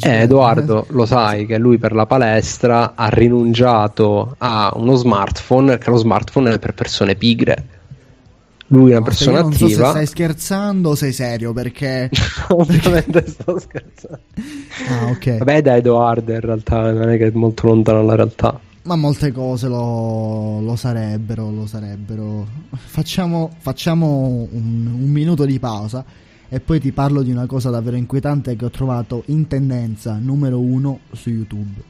Eh. 0.05 0.21
Edoardo, 0.23 0.85
lo 0.89 1.05
sai 1.05 1.45
che 1.45 1.57
lui 1.57 1.77
per 1.77 1.93
la 1.93 2.05
palestra 2.05 2.93
ha 2.95 3.07
rinunciato 3.07 4.35
a 4.37 4.71
uno 4.75 4.95
smartphone, 4.95 5.67
perché 5.77 5.89
lo 5.89 5.95
smartphone 5.97 6.53
è 6.53 6.59
per 6.59 6.73
persone 6.73 7.15
pigre. 7.15 7.65
Lui 8.71 8.91
è 8.91 8.95
una 8.95 9.01
No, 9.01 9.03
persona 9.03 9.37
io 9.37 9.41
non 9.41 9.53
so 9.53 9.69
se 9.69 9.83
attiva. 9.83 9.89
stai 9.89 10.05
scherzando 10.07 10.89
o 10.89 10.95
sei 10.95 11.11
serio 11.13 11.53
perché... 11.53 12.09
Ovviamente 12.49 13.27
sto 13.27 13.59
scherzando. 13.59 14.21
Ah, 14.87 15.07
ok. 15.07 15.37
Vabbè, 15.37 15.61
da 15.61 15.75
Edoardo 15.77 16.33
in 16.33 16.39
realtà 16.41 16.91
non 16.91 17.09
è 17.09 17.17
che 17.17 17.27
è 17.27 17.31
molto 17.33 17.67
lontano 17.67 17.99
dalla 17.99 18.15
realtà. 18.15 18.63
Ma 18.83 18.95
molte 18.95 19.31
cose 19.31 19.67
lo, 19.67 20.61
lo 20.61 20.75
sarebbero, 20.75 21.51
lo 21.51 21.65
sarebbero. 21.67 22.47
Facciamo, 22.75 23.51
facciamo 23.59 24.47
un, 24.51 24.87
un 24.87 25.09
minuto 25.11 25.45
di 25.45 25.59
pausa 25.59 26.03
e 26.47 26.59
poi 26.61 26.79
ti 26.79 26.91
parlo 26.91 27.21
di 27.21 27.29
una 27.31 27.45
cosa 27.45 27.69
davvero 27.69 27.97
inquietante 27.97 28.55
che 28.55 28.65
ho 28.65 28.69
trovato 28.71 29.23
in 29.27 29.47
tendenza 29.47 30.17
numero 30.17 30.59
uno 30.59 31.01
su 31.11 31.29
YouTube. 31.29 31.83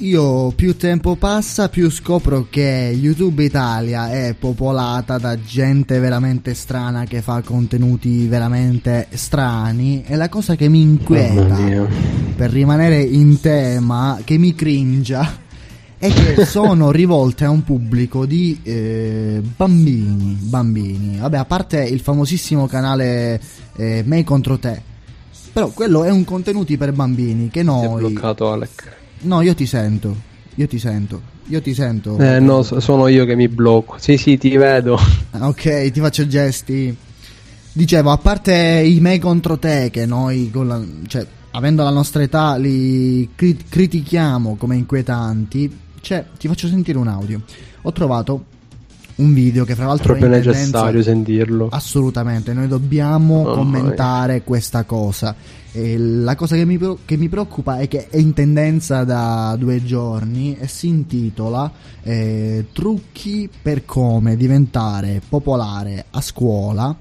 Io 0.00 0.52
più 0.52 0.76
tempo 0.76 1.16
passa 1.16 1.68
più 1.68 1.90
scopro 1.90 2.46
che 2.48 2.96
YouTube 2.96 3.42
Italia 3.42 4.12
è 4.12 4.36
popolata 4.38 5.18
da 5.18 5.36
gente 5.40 5.98
veramente 5.98 6.54
strana 6.54 7.04
che 7.04 7.20
fa 7.20 7.42
contenuti 7.42 8.28
veramente 8.28 9.08
strani 9.10 10.04
e 10.06 10.14
la 10.14 10.28
cosa 10.28 10.54
che 10.54 10.68
mi 10.68 10.82
inquieta 10.82 11.56
per 12.36 12.50
rimanere 12.50 13.02
in 13.02 13.40
tema, 13.40 14.20
che 14.22 14.38
mi 14.38 14.54
cringia, 14.54 15.36
è 15.98 16.12
che 16.12 16.44
sono 16.46 16.92
rivolte 16.92 17.44
a 17.44 17.50
un 17.50 17.64
pubblico 17.64 18.24
di 18.24 18.60
eh, 18.62 19.42
bambini, 19.56 20.38
bambini. 20.40 21.18
Vabbè, 21.18 21.38
a 21.38 21.44
parte 21.44 21.82
il 21.82 21.98
famosissimo 21.98 22.68
canale 22.68 23.40
eh, 23.74 24.04
Me 24.06 24.22
contro 24.22 24.60
te. 24.60 24.80
Però 25.52 25.70
quello 25.70 26.04
è 26.04 26.10
un 26.10 26.22
contenuti 26.22 26.76
per 26.76 26.92
bambini 26.92 27.48
che 27.48 27.62
Si 27.62 27.66
è 27.66 27.68
noi... 27.68 27.98
bloccato 27.98 28.52
Alec. 28.52 28.97
No, 29.20 29.40
io 29.42 29.54
ti 29.54 29.66
sento. 29.66 30.14
Io 30.56 30.66
ti 30.66 30.78
sento. 30.78 31.20
Io 31.48 31.60
ti 31.62 31.72
sento. 31.74 32.18
Eh 32.18 32.40
no, 32.40 32.62
so- 32.62 32.80
sono 32.80 33.06
io 33.08 33.24
che 33.24 33.34
mi 33.36 33.48
blocco. 33.48 33.96
Sì, 33.98 34.16
sì, 34.16 34.36
ti 34.38 34.56
vedo. 34.56 34.98
Ah, 35.30 35.48
Ok, 35.48 35.90
ti 35.90 36.00
faccio 36.00 36.26
gesti. 36.26 36.94
Dicevo, 37.72 38.10
a 38.10 38.18
parte 38.18 38.54
i 38.84 38.98
me 39.00 39.18
contro 39.18 39.58
te, 39.58 39.88
che 39.90 40.04
noi, 40.04 40.50
con 40.50 40.66
la- 40.66 40.82
cioè, 41.06 41.26
avendo 41.52 41.82
la 41.84 41.90
nostra 41.90 42.22
età, 42.22 42.56
li 42.56 43.28
cri- 43.34 43.64
critichiamo 43.68 44.56
come 44.56 44.76
inquietanti, 44.76 45.78
cioè, 46.00 46.24
ti 46.38 46.48
faccio 46.48 46.66
sentire 46.68 46.98
un 46.98 47.06
audio. 47.08 47.40
Ho 47.82 47.92
trovato 47.92 48.44
un 49.18 49.34
video 49.34 49.64
che, 49.64 49.74
fra 49.74 49.86
l'altro, 49.86 50.14
Proprio 50.14 50.32
è 50.32 50.36
in 50.36 50.42
tendenza- 50.42 50.66
necessario 50.66 51.02
sentirlo. 51.02 51.68
Assolutamente, 51.70 52.52
noi 52.52 52.68
dobbiamo 52.68 53.42
Mamma 53.42 53.54
commentare 53.54 54.42
questa 54.42 54.84
cosa. 54.84 55.34
E 55.70 55.98
la 55.98 56.34
cosa 56.34 56.56
che 56.56 56.64
mi, 56.64 56.78
che 57.04 57.16
mi 57.16 57.28
preoccupa 57.28 57.78
è 57.78 57.88
che 57.88 58.08
è 58.08 58.16
in 58.16 58.32
tendenza 58.32 59.04
da 59.04 59.54
due 59.58 59.84
giorni 59.84 60.56
e 60.58 60.66
si 60.66 60.88
intitola 60.88 61.70
eh, 62.02 62.66
Trucchi 62.72 63.48
per 63.62 63.84
come 63.84 64.36
diventare 64.36 65.20
popolare 65.28 66.06
a 66.10 66.20
scuola. 66.20 66.94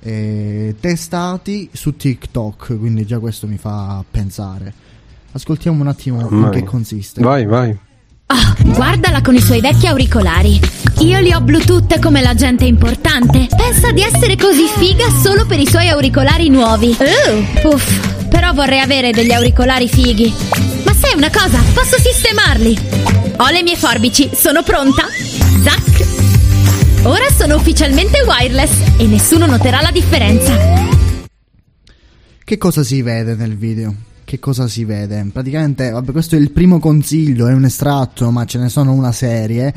eh, 0.00 0.74
testati 0.80 1.68
su 1.72 1.96
TikTok, 1.96 2.78
quindi 2.78 3.04
già 3.06 3.18
questo 3.18 3.46
mi 3.46 3.56
fa 3.58 4.02
pensare. 4.10 4.72
Ascoltiamo 5.32 5.80
un 5.80 5.88
attimo 5.88 6.20
in 6.20 6.26
Mamma 6.30 6.50
che 6.50 6.62
consiste. 6.64 7.20
Vai, 7.22 7.44
vai. 7.46 7.76
Ah, 8.26 8.56
guardala 8.64 9.20
con 9.22 9.34
i 9.34 9.40
suoi 9.40 9.60
vecchi 9.60 9.86
auricolari. 9.86 10.60
Io 11.00 11.18
li 11.20 11.32
ho 11.32 11.40
Bluetooth 11.40 11.98
come 11.98 12.22
la 12.22 12.34
gente 12.34 12.64
importante. 12.64 13.46
Pensa 13.54 13.90
di 13.90 14.02
essere 14.02 14.36
così 14.36 14.66
figa 14.76 15.04
solo 15.22 15.44
per 15.44 15.58
i 15.58 15.66
suoi 15.66 15.88
auricolari 15.88 16.48
nuovi. 16.48 16.96
Uh, 16.98 17.68
uff, 17.68 18.28
però 18.28 18.52
vorrei 18.52 18.80
avere 18.80 19.10
degli 19.10 19.32
auricolari 19.32 19.88
fighi. 19.88 20.32
Ma 20.84 20.94
sai 20.94 21.16
una 21.16 21.30
cosa? 21.30 21.60
Posso 21.74 21.98
sistemarli. 21.98 22.78
Ho 23.38 23.50
le 23.50 23.62
mie 23.62 23.76
forbici, 23.76 24.30
sono 24.32 24.62
pronta? 24.62 25.06
Zac! 25.62 26.06
Ora 27.02 27.28
sono 27.36 27.56
ufficialmente 27.56 28.22
wireless 28.22 28.72
e 28.96 29.06
nessuno 29.06 29.46
noterà 29.46 29.80
la 29.82 29.90
differenza. 29.90 30.56
Che 32.42 32.58
cosa 32.58 32.82
si 32.82 33.02
vede 33.02 33.34
nel 33.34 33.56
video? 33.56 33.94
Che 34.24 34.38
cosa 34.38 34.68
si 34.68 34.84
vede? 34.84 35.26
Praticamente, 35.32 35.90
vabbè, 35.90 36.12
questo 36.12 36.36
è 36.36 36.38
il 36.38 36.50
primo 36.50 36.78
consiglio, 36.78 37.46
è 37.46 37.52
un 37.52 37.64
estratto, 37.64 38.30
ma 38.30 38.46
ce 38.46 38.58
ne 38.58 38.68
sono 38.68 38.92
una 38.92 39.12
serie. 39.12 39.74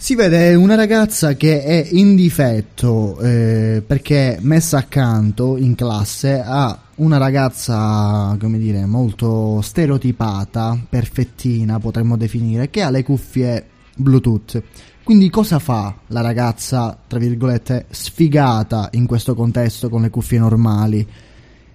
Si 0.00 0.14
vede 0.14 0.54
una 0.54 0.76
ragazza 0.76 1.34
che 1.34 1.64
è 1.64 1.88
in 1.90 2.14
difetto 2.14 3.18
eh, 3.18 3.82
perché 3.84 4.38
messa 4.40 4.78
accanto 4.78 5.56
in 5.56 5.74
classe 5.74 6.40
a 6.40 6.78
una 6.96 7.16
ragazza, 7.16 8.36
come 8.38 8.58
dire, 8.58 8.86
molto 8.86 9.60
stereotipata, 9.60 10.78
perfettina 10.88 11.80
potremmo 11.80 12.16
definire, 12.16 12.70
che 12.70 12.82
ha 12.82 12.90
le 12.90 13.02
cuffie 13.02 13.66
Bluetooth. 13.96 14.62
Quindi 15.02 15.28
cosa 15.30 15.58
fa 15.58 15.92
la 16.06 16.20
ragazza, 16.20 16.96
tra 17.06 17.18
virgolette, 17.18 17.86
sfigata 17.90 18.90
in 18.92 19.04
questo 19.04 19.34
contesto 19.34 19.88
con 19.88 20.02
le 20.02 20.10
cuffie 20.10 20.38
normali? 20.38 21.06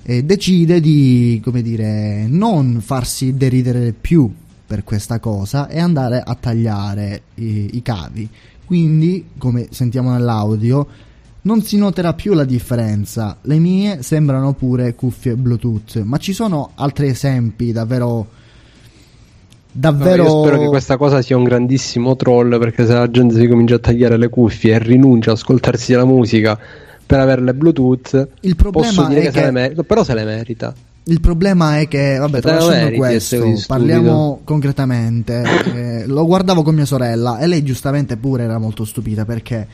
E 0.02 0.24
decide 0.24 0.80
di, 0.80 1.42
come 1.44 1.62
dire, 1.62 2.26
non 2.28 2.80
farsi 2.80 3.36
deridere 3.36 3.92
più 3.92 4.34
per 4.66 4.84
questa 4.84 5.20
cosa 5.20 5.68
e 5.68 5.80
andare 5.80 6.22
a 6.26 6.36
tagliare 6.40 7.22
i, 7.36 7.72
i 7.74 7.82
cavi. 7.82 8.28
Quindi, 8.66 9.28
come 9.38 9.68
sentiamo 9.72 10.12
nell'audio, 10.12 10.88
non 11.42 11.62
si 11.62 11.78
noterà 11.78 12.14
più 12.14 12.34
la 12.34 12.46
differenza. 12.46 13.38
Le 13.42 13.58
mie 13.60 14.02
sembrano 14.02 14.54
pure 14.54 14.96
cuffie 14.96 15.36
Bluetooth, 15.36 16.02
ma 16.04 16.18
ci 16.18 16.34
sono 16.34 16.72
altri 16.76 17.08
esempi 17.08 17.72
davvero 17.72 18.28
davvero 19.76 20.24
No, 20.24 20.30
io 20.30 20.42
spero 20.44 20.60
che 20.60 20.68
questa 20.68 20.98
cosa 20.98 21.22
sia 21.22 21.36
un 21.36 21.44
grandissimo 21.44 22.16
troll 22.16 22.60
perché 22.60 22.86
se 22.86 22.94
la 22.94 23.10
gente 23.10 23.36
si 23.36 23.48
comincia 23.48 23.76
a 23.76 23.80
tagliare 23.80 24.18
le 24.18 24.30
cuffie 24.30 24.76
e 24.76 24.80
rinuncia 24.80 25.32
ad 25.32 25.38
ascoltarsi 25.38 25.94
la 25.94 26.06
musica 26.06 26.58
per 27.06 27.20
averle 27.20 27.54
Bluetooth, 27.54 28.30
Il 28.42 28.56
problema 28.56 28.88
posso 28.88 29.08
dire 29.08 29.20
è 29.22 29.24
che, 29.26 29.32
se 29.32 29.40
che- 29.40 29.46
le 29.46 29.52
merita, 29.52 29.84
però 29.84 30.04
se 30.04 30.14
le 30.14 30.24
merita. 30.24 30.74
Il 31.06 31.20
problema 31.20 31.80
è 31.80 31.88
che, 31.90 32.18
vabbè, 32.18 32.36
la 32.36 32.42
tralasciando 32.42 32.96
questo, 32.96 33.62
parliamo 33.68 34.40
concretamente. 34.46 35.44
eh, 35.76 36.08
lo 36.08 36.26
guardavo 36.26 36.62
con 36.64 36.76
mia 36.76 36.86
sorella 36.86 37.40
e 37.40 37.48
lei 37.48 37.62
giustamente 37.64 38.16
pure 38.16 38.44
era 38.44 38.58
molto 38.58 38.86
stupita 38.86 39.26
perché 39.26 39.68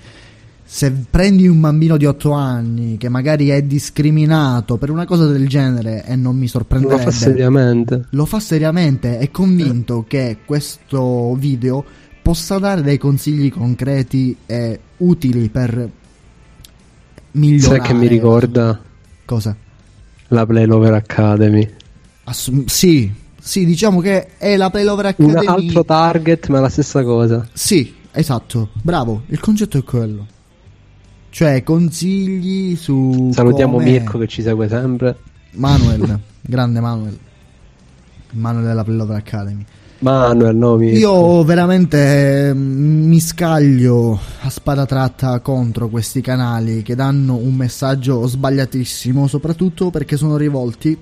se 0.72 0.92
prendi 0.92 1.48
un 1.48 1.60
bambino 1.60 1.98
di 1.98 2.06
8 2.06 2.32
anni 2.32 2.98
che 2.98 3.10
magari 3.10 3.50
è 3.50 3.62
discriminato 3.62 4.78
per 4.78 4.90
una 4.90 5.06
cosa 5.06 5.26
del 5.28 5.48
genere 5.48 6.04
e 6.06 6.16
non 6.16 6.36
mi 6.36 6.44
Lo 6.44 6.48
sorprenderebbe, 6.48 7.04
fa 7.04 7.12
seriamente. 7.12 8.06
lo 8.10 8.26
fa 8.26 8.40
seriamente, 8.40 9.18
è 9.20 9.30
convinto 9.32 10.06
che 10.08 10.38
questo 10.46 11.36
video 11.36 11.84
possa 12.22 12.58
dare 12.60 12.82
dei 12.82 12.98
consigli 12.98 13.52
concreti 13.52 14.36
e 14.46 14.80
utili 14.98 15.50
per 15.50 15.90
migliorare. 17.32 17.80
Sai 17.80 17.88
che 17.88 17.94
mi 17.94 18.08
ricorda 18.08 18.80
Cosa? 19.26 19.56
La 20.30 20.46
Play 20.46 20.66
Lover 20.66 20.94
Academy. 20.94 21.68
Assum- 22.26 22.68
sì, 22.68 23.12
sì, 23.40 23.66
diciamo 23.66 24.00
che 24.00 24.38
è 24.38 24.56
la 24.58 24.70
Playlover 24.70 25.14
Un 25.18 25.30
Academy. 25.32 25.46
altro 25.68 25.84
target, 25.86 26.48
ma 26.48 26.60
la 26.60 26.70
stessa 26.70 27.04
cosa. 27.04 27.48
Sì, 27.54 27.94
esatto, 28.12 28.70
bravo, 28.82 29.24
il 29.28 29.40
concetto 29.40 29.78
è 29.78 29.84
quello. 29.84 30.26
Cioè, 31.32 31.62
consigli 31.64 32.76
su. 32.76 33.30
Salutiamo 33.32 33.74
come- 33.74 33.86
Mirko 33.92 34.18
che 34.18 34.28
ci 34.28 34.42
segue 34.42 34.68
sempre. 34.68 35.16
Manuel, 35.52 36.20
grande 36.42 36.80
Manuel. 36.80 37.18
Manuel 38.32 38.66
della 38.66 38.84
Playlover 38.84 39.16
Academy. 39.18 39.66
Manuel, 40.00 40.56
no, 40.56 40.76
Mirko. 40.78 40.98
Io 40.98 41.44
veramente 41.44 42.54
mm, 42.54 43.08
mi 43.08 43.20
scaglio 43.20 44.18
a 44.42 44.50
spada 44.50 44.86
tratta 44.86 45.40
contro 45.42 45.90
questi 45.90 46.22
canali 46.22 46.82
che 46.84 46.96
danno 46.96 47.36
un 47.36 47.54
messaggio 47.54 48.26
sbagliatissimo, 48.26 49.28
soprattutto 49.28 49.90
perché 49.90 50.16
sono 50.16 50.38
rivolti 50.38 50.98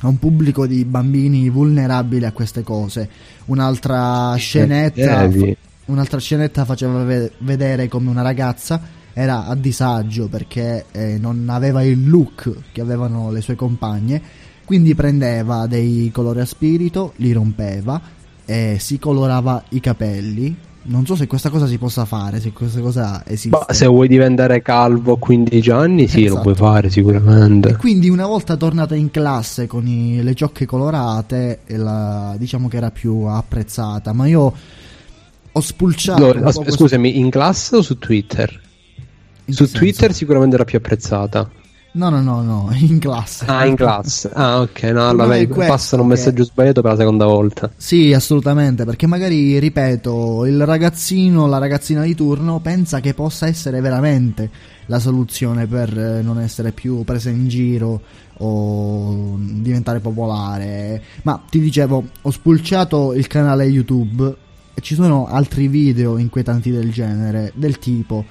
a 0.00 0.08
un 0.08 0.18
pubblico 0.18 0.66
di 0.66 0.84
bambini 0.84 1.48
vulnerabili 1.48 2.24
a 2.24 2.32
queste 2.32 2.62
cose. 2.64 3.08
Un'altra 3.46 4.34
scenetta, 4.34 5.26
devi. 5.26 5.56
un'altra 5.86 6.18
scenetta 6.18 6.64
faceva 6.64 7.04
ve- 7.04 7.32
vedere 7.38 7.88
come 7.88 8.10
una 8.10 8.22
ragazza 8.22 9.02
era 9.12 9.46
a 9.46 9.54
disagio 9.54 10.26
perché 10.26 10.86
eh, 10.90 11.18
non 11.20 11.46
aveva 11.48 11.84
il 11.84 12.08
look 12.08 12.50
che 12.72 12.80
avevano 12.80 13.30
le 13.30 13.40
sue 13.40 13.54
compagne, 13.54 14.20
quindi 14.64 14.96
prendeva 14.96 15.68
dei 15.68 16.10
colori 16.12 16.40
a 16.40 16.44
spirito, 16.44 17.12
li 17.16 17.30
rompeva 17.30 18.13
e 18.44 18.76
si 18.78 18.98
colorava 18.98 19.62
i 19.70 19.80
capelli. 19.80 20.56
Non 20.86 21.06
so 21.06 21.16
se 21.16 21.26
questa 21.26 21.48
cosa 21.48 21.66
si 21.66 21.78
possa 21.78 22.04
fare, 22.04 22.40
se 22.40 22.52
questa 22.52 22.80
cosa 22.80 23.22
esiste. 23.26 23.48
Ma 23.56 23.72
se 23.72 23.86
vuoi 23.86 24.06
diventare 24.06 24.60
calvo 24.60 25.14
a 25.14 25.18
15 25.18 25.70
anni, 25.70 26.06
sì, 26.08 26.24
Esatto. 26.24 26.34
lo 26.36 26.42
puoi 26.42 26.54
fare 26.54 26.90
sicuramente. 26.90 27.74
Quindi 27.76 28.10
una 28.10 28.26
volta 28.26 28.54
tornata 28.56 28.94
in 28.94 29.10
classe 29.10 29.66
con 29.66 29.86
i- 29.86 30.22
le 30.22 30.34
ciocche 30.34 30.66
colorate, 30.66 31.60
e 31.64 31.78
la- 31.78 32.34
diciamo 32.38 32.68
che 32.68 32.76
era 32.76 32.90
più 32.90 33.22
apprezzata, 33.22 34.12
ma 34.12 34.26
io 34.26 34.52
ho 35.52 35.60
spulciato... 35.60 36.32
Po' 36.32 36.44
as- 36.44 36.54
questo- 36.56 36.72
scusami, 36.72 37.18
in 37.18 37.30
classe 37.30 37.76
o 37.76 37.80
su 37.82 37.96
Twitter? 37.98 38.60
in 39.46 39.54
Su 39.54 39.62
che 39.64 39.68
senso? 39.70 39.78
Twitter 39.78 40.12
sicuramente 40.14 40.54
era 40.56 40.64
più 40.64 40.76
apprezzata. 40.76 41.50
No, 41.96 42.08
no, 42.08 42.20
no, 42.20 42.42
no, 42.42 42.70
in 42.74 42.98
classe. 42.98 43.44
Ah, 43.46 43.64
in 43.66 43.76
classe. 43.76 44.28
Ah, 44.34 44.60
ok, 44.60 44.82
no, 44.84 45.08
allora 45.08 45.28
vedi, 45.28 45.52
passano 45.52 46.02
un 46.02 46.08
che- 46.08 46.14
messaggio 46.16 46.44
sbagliato 46.44 46.82
per 46.82 46.90
la 46.92 46.96
seconda 46.96 47.24
volta. 47.26 47.70
Sì, 47.76 48.12
assolutamente, 48.12 48.84
perché 48.84 49.06
magari, 49.06 49.58
ripeto, 49.60 50.44
il 50.44 50.64
ragazzino, 50.66 51.46
la 51.46 51.58
ragazzina 51.58 52.02
di 52.02 52.16
turno 52.16 52.58
pensa 52.58 52.98
che 52.98 53.14
possa 53.14 53.46
essere 53.46 53.80
veramente 53.80 54.50
la 54.86 54.98
soluzione 54.98 55.66
per 55.68 55.96
eh, 55.96 56.20
non 56.20 56.40
essere 56.40 56.72
più 56.72 57.04
presa 57.04 57.30
in 57.30 57.46
giro 57.46 58.00
o 58.38 59.36
diventare 59.38 60.00
popolare. 60.00 61.00
Ma 61.22 61.40
ti 61.48 61.60
dicevo, 61.60 62.04
ho 62.22 62.30
spulciato 62.32 63.12
il 63.14 63.28
canale 63.28 63.66
YouTube 63.66 64.34
e 64.74 64.80
ci 64.80 64.96
sono 64.96 65.26
altri 65.28 65.68
video 65.68 66.18
inquietanti 66.18 66.72
del 66.72 66.90
genere, 66.90 67.52
del 67.54 67.78
tipo 67.78 68.24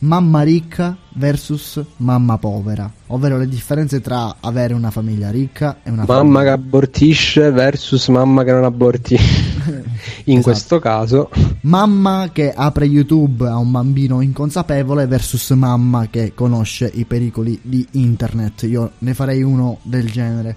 mamma 0.00 0.42
ricca 0.42 0.96
versus 1.14 1.82
mamma 1.96 2.38
povera, 2.38 2.90
ovvero 3.08 3.36
le 3.38 3.48
differenze 3.48 4.00
tra 4.00 4.36
avere 4.40 4.74
una 4.74 4.90
famiglia 4.90 5.30
ricca 5.30 5.78
e 5.82 5.90
una 5.90 6.04
Mamma 6.06 6.16
famiglia 6.38 6.42
che 6.42 6.48
abortisce 6.50 7.50
versus 7.50 8.08
mamma 8.08 8.44
che 8.44 8.52
non 8.52 8.64
abortisce. 8.64 9.56
In 10.26 10.38
Esatto. 10.38 10.42
questo 10.42 10.78
caso, 10.78 11.30
Mamma 11.62 12.30
che 12.32 12.52
apre 12.54 12.84
YouTube 12.86 13.46
a 13.48 13.56
un 13.56 13.70
bambino 13.70 14.20
inconsapevole 14.20 15.06
versus 15.06 15.50
mamma 15.50 16.06
che 16.08 16.32
conosce 16.34 16.90
i 16.94 17.04
pericoli 17.04 17.58
di 17.62 17.86
internet. 17.92 18.62
Io 18.62 18.92
ne 18.98 19.14
farei 19.14 19.42
uno 19.42 19.78
del 19.82 20.08
genere. 20.10 20.56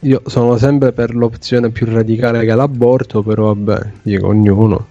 io 0.00 0.22
sono 0.26 0.56
sempre 0.58 0.92
per 0.92 1.14
l'opzione 1.14 1.70
più 1.70 1.86
radicale 1.86 2.44
che 2.44 2.54
l'aborto, 2.54 3.22
però 3.22 3.54
vabbè, 3.54 3.92
dico 4.02 4.26
ognuno. 4.28 4.86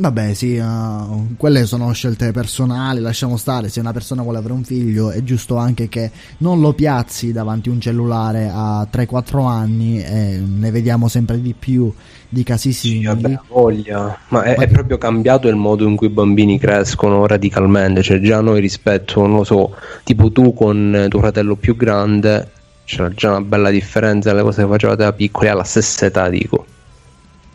Vabbè, 0.00 0.32
sì, 0.32 0.56
uh, 0.56 1.34
quelle 1.36 1.66
sono 1.66 1.92
scelte 1.92 2.30
personali, 2.30 3.00
lasciamo 3.00 3.36
stare. 3.36 3.68
Se 3.68 3.80
una 3.80 3.92
persona 3.92 4.22
vuole 4.22 4.38
avere 4.38 4.52
un 4.52 4.62
figlio, 4.62 5.10
è 5.10 5.24
giusto 5.24 5.56
anche 5.56 5.88
che 5.88 6.12
non 6.38 6.60
lo 6.60 6.72
piazzi 6.72 7.32
davanti 7.32 7.68
un 7.68 7.80
cellulare 7.80 8.48
a 8.48 8.86
3-4 8.88 9.48
anni 9.48 10.00
e 10.00 10.40
ne 10.40 10.70
vediamo 10.70 11.08
sempre 11.08 11.40
di 11.42 11.52
più 11.52 11.92
di 12.28 12.44
casi 12.44 12.72
simili. 12.72 13.06
Vabbè, 13.06 13.40
voglia. 13.48 14.16
Ma 14.28 14.44
è, 14.44 14.54
è 14.54 14.68
proprio 14.68 14.98
cambiato 14.98 15.48
il 15.48 15.56
modo 15.56 15.84
in 15.84 15.96
cui 15.96 16.06
i 16.06 16.10
bambini 16.10 16.60
crescono 16.60 17.26
radicalmente. 17.26 18.00
Cioè, 18.02 18.20
già 18.20 18.40
noi 18.40 18.60
rispetto, 18.60 19.26
non 19.26 19.38
lo 19.38 19.44
so, 19.44 19.74
tipo 20.04 20.30
tu 20.30 20.54
con 20.54 21.06
tuo 21.08 21.18
fratello 21.18 21.56
più 21.56 21.74
grande, 21.74 22.48
c'era 22.84 23.10
già 23.10 23.30
una 23.30 23.40
bella 23.40 23.70
differenza 23.70 24.30
dalle 24.30 24.42
cose 24.42 24.62
che 24.62 24.68
facevate 24.68 25.02
da 25.02 25.12
piccoli 25.12 25.48
alla 25.48 25.64
stessa 25.64 26.06
età, 26.06 26.28
dico. 26.28 26.64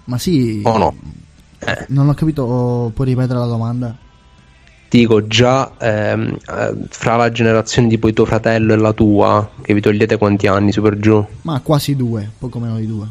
Ma 0.06 0.18
sì, 0.18 0.60
O 0.66 0.78
no? 0.78 1.22
Non 1.90 2.10
ho 2.10 2.14
capito, 2.14 2.92
puoi 2.94 3.08
ripetere 3.08 3.40
la 3.40 3.46
domanda? 3.46 3.96
Dico 4.90 5.26
già 5.26 5.72
ehm, 5.80 6.38
eh, 6.48 6.76
fra 6.90 7.16
la 7.16 7.32
generazione 7.32 7.88
tipo 7.88 8.08
di 8.08 8.14
tuo 8.14 8.26
fratello 8.26 8.74
e 8.74 8.78
la 8.78 8.94
tua, 8.94 9.50
che 9.62 9.74
vi 9.74 9.82
togliete 9.82 10.18
quanti 10.18 10.46
anni 10.46 10.72
su 10.72 10.82
per 10.82 11.00
giù? 11.00 11.26
Ma 11.42 11.60
quasi 11.62 11.96
due, 11.96 12.30
poco 12.38 12.60
meno 12.60 12.78
di 12.78 12.86
due. 12.86 13.08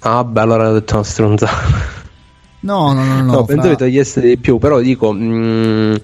Ah, 0.00 0.22
beh, 0.24 0.40
allora 0.40 0.68
ho 0.68 0.72
detto 0.74 0.94
una 0.94 1.04
stronzata. 1.04 1.98
No, 2.60 2.92
no, 2.92 3.04
no, 3.04 3.22
no. 3.22 3.32
No, 3.32 3.44
penso 3.44 3.62
fra- 3.62 3.70
che 3.70 3.76
toglieste 3.76 4.20
di 4.20 4.36
più, 4.36 4.58
però 4.58 4.78
dico, 4.80 5.12
mh, 5.12 6.00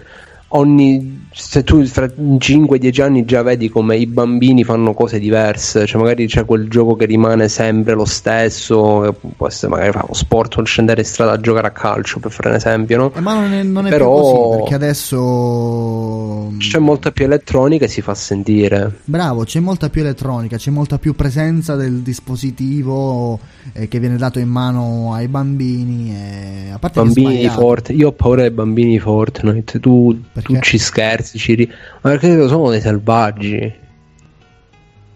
ogni, 0.49 1.26
se 1.39 1.65
tu 1.65 1.85
fra 1.85 2.07
5-10 2.07 3.03
anni 3.03 3.25
già 3.27 3.43
vedi 3.43 3.69
come 3.69 3.95
i 3.99 4.07
bambini 4.07 4.65
fanno 4.65 4.95
cose 4.95 5.19
diverse, 5.19 5.85
cioè 5.85 6.01
magari 6.01 6.27
c'è 6.27 6.47
quel 6.47 6.67
gioco 6.71 6.97
che 6.97 7.05
rimane 7.05 7.49
sempre 7.49 7.93
lo 7.93 8.07
stesso, 8.07 9.01
che 9.01 9.29
può 9.37 9.47
essere 9.47 9.71
magari 9.71 9.93
fare 9.93 10.07
uno 10.07 10.15
sport 10.15 10.57
o 10.57 10.63
scendere 10.63 11.03
in 11.03 11.07
strada 11.07 11.33
a 11.33 11.41
giocare 11.41 11.67
a 11.67 11.73
calcio, 11.73 12.21
per 12.21 12.31
fare 12.31 12.49
un 12.49 12.55
esempio, 12.55 12.97
no? 12.97 13.13
Eh, 13.15 13.21
ma 13.21 13.35
non 13.35 13.53
è, 13.53 13.63
non 13.63 13.87
è 13.87 13.91
Però- 13.91 14.15
più 14.15 14.23
così, 14.23 14.57
perché 14.57 14.75
adesso... 14.75 16.55
C'è 16.57 16.79
molta 16.79 17.13
più 17.13 17.27
elettronica 17.27 17.85
e 17.85 17.89
si 17.89 18.01
fa 18.01 18.15
sentire. 18.15 19.01
Bravo, 19.05 19.45
c'è 19.45 19.61
molta 19.61 19.91
più 19.91 20.01
elettronica, 20.01 20.57
c'è 20.57 20.71
molta 20.71 20.99
più 20.99 21.15
presenza 21.15 21.75
del 21.75 22.01
dispositivo 22.01 23.39
eh, 23.73 23.89
che 23.89 23.99
viene 23.99 24.17
dato 24.17 24.39
in 24.39 24.49
mano 24.49 25.13
ai 25.13 25.29
bambini. 25.29 26.15
E... 26.15 26.71
A 26.73 26.79
parte 26.79 27.01
Bambini 27.01 27.41
di. 27.41 27.49
Fortnite, 27.49 27.93
io 28.01 28.09
ho 28.09 28.13
paura 28.13 28.43
dei 28.43 28.51
bambini 28.51 28.93
di 28.93 28.99
Fortnite, 28.99 29.81
tu, 29.81 30.19
tu 30.43 30.59
ci 30.61 30.79
scherzi, 30.79 31.26
ci 31.35 31.55
ri- 31.55 31.69
ma 32.03 32.11
perché 32.11 32.47
sono 32.49 32.71
dei 32.71 32.81
selvaggi. 32.81 33.85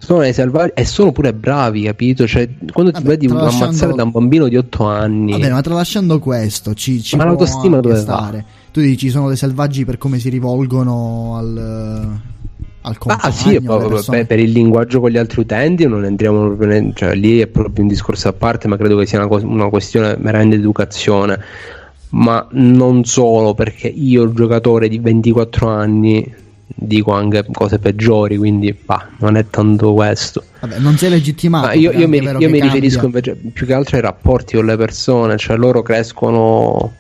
Sono 0.03 0.21
dei 0.21 0.33
selvaggi 0.33 0.73
e 0.75 0.85
sono 0.87 1.13
pure 1.13 1.35
bravi, 1.35 1.83
capito? 1.83 2.27
Cioè, 2.27 2.49
quando 2.73 2.91
ti 2.91 3.03
Vabbè, 3.03 3.09
vedi 3.17 3.27
tralasciando- 3.27 3.65
ammazzare 3.67 3.93
da 3.95 4.03
un 4.05 4.11
bambino 4.11 4.49
di 4.49 4.57
8 4.57 4.87
anni, 4.87 5.33
Vabbè, 5.33 5.51
ma 5.51 5.61
tralasciando 5.61 6.19
questo, 6.19 6.73
ci, 6.73 7.03
ci 7.03 7.17
Ma 7.17 7.25
l'autostima 7.25 7.81
dove 7.81 7.95
va? 7.97 8.01
stare. 8.01 8.45
Tu 8.73 8.81
dici 8.81 9.11
sono 9.11 9.29
dei 9.29 9.37
selvaggi 9.37 9.85
per 9.85 9.99
come 9.99 10.19
si 10.19 10.31
rivolgono 10.31 11.37
al, 11.37 12.19
al 12.81 12.97
compagno, 12.99 13.21
ah 13.29 13.31
sì, 13.31 13.61
persone. 13.61 14.19
beh, 14.21 14.25
per 14.27 14.39
il 14.39 14.53
linguaggio 14.53 15.01
con 15.01 15.11
gli 15.11 15.19
altri 15.19 15.41
utenti 15.43 15.87
non 15.87 16.03
entriamo 16.07 16.47
proprio, 16.47 16.69
ne- 16.69 16.93
cioè 16.95 17.15
lì 17.15 17.41
è 17.41 17.47
proprio 17.47 17.83
un 17.83 17.89
discorso 17.91 18.29
a 18.29 18.33
parte, 18.33 18.69
ma 18.69 18.79
credo 18.79 18.97
che 18.97 19.05
sia 19.05 19.19
una, 19.19 19.29
cos- 19.29 19.43
una 19.43 19.69
questione 19.69 20.17
meramente 20.19 20.57
di 20.57 20.63
educazione. 20.63 21.39
Ma 22.11 22.47
non 22.53 23.05
solo, 23.05 23.55
perché 23.55 23.87
io, 23.89 24.33
giocatore 24.33 24.89
di 24.89 24.99
24 24.99 25.69
anni, 25.69 26.35
dico 26.67 27.13
anche 27.13 27.45
cose 27.53 27.79
peggiori, 27.79 28.37
quindi 28.37 28.73
bah, 28.85 29.09
non 29.19 29.37
è 29.37 29.47
tanto 29.49 29.93
questo. 29.95 30.43
Vabbè, 30.61 30.79
non 30.79 30.97
sei 30.97 31.11
legittimato. 31.11 31.67
Ma 31.67 31.73
io, 31.75 31.93
io 31.93 32.09
mi, 32.09 32.19
io 32.19 32.49
mi 32.51 32.61
riferisco 32.61 33.05
invece 33.05 33.35
più 33.35 33.65
che 33.67 33.75
altro 33.75 33.97
ai 33.97 34.03
rapporti 34.03 34.57
con 34.57 34.67
le 34.67 34.77
persone, 34.77 35.37
cioè 35.37 35.57
loro 35.57 35.83
crescono 35.83 36.93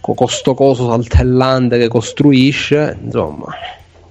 co- 0.00 0.14
con 0.14 0.28
sto 0.28 0.54
coso 0.54 0.88
saltellante 0.88 1.76
che 1.78 1.88
costruisce, 1.88 2.96
insomma, 3.02 3.46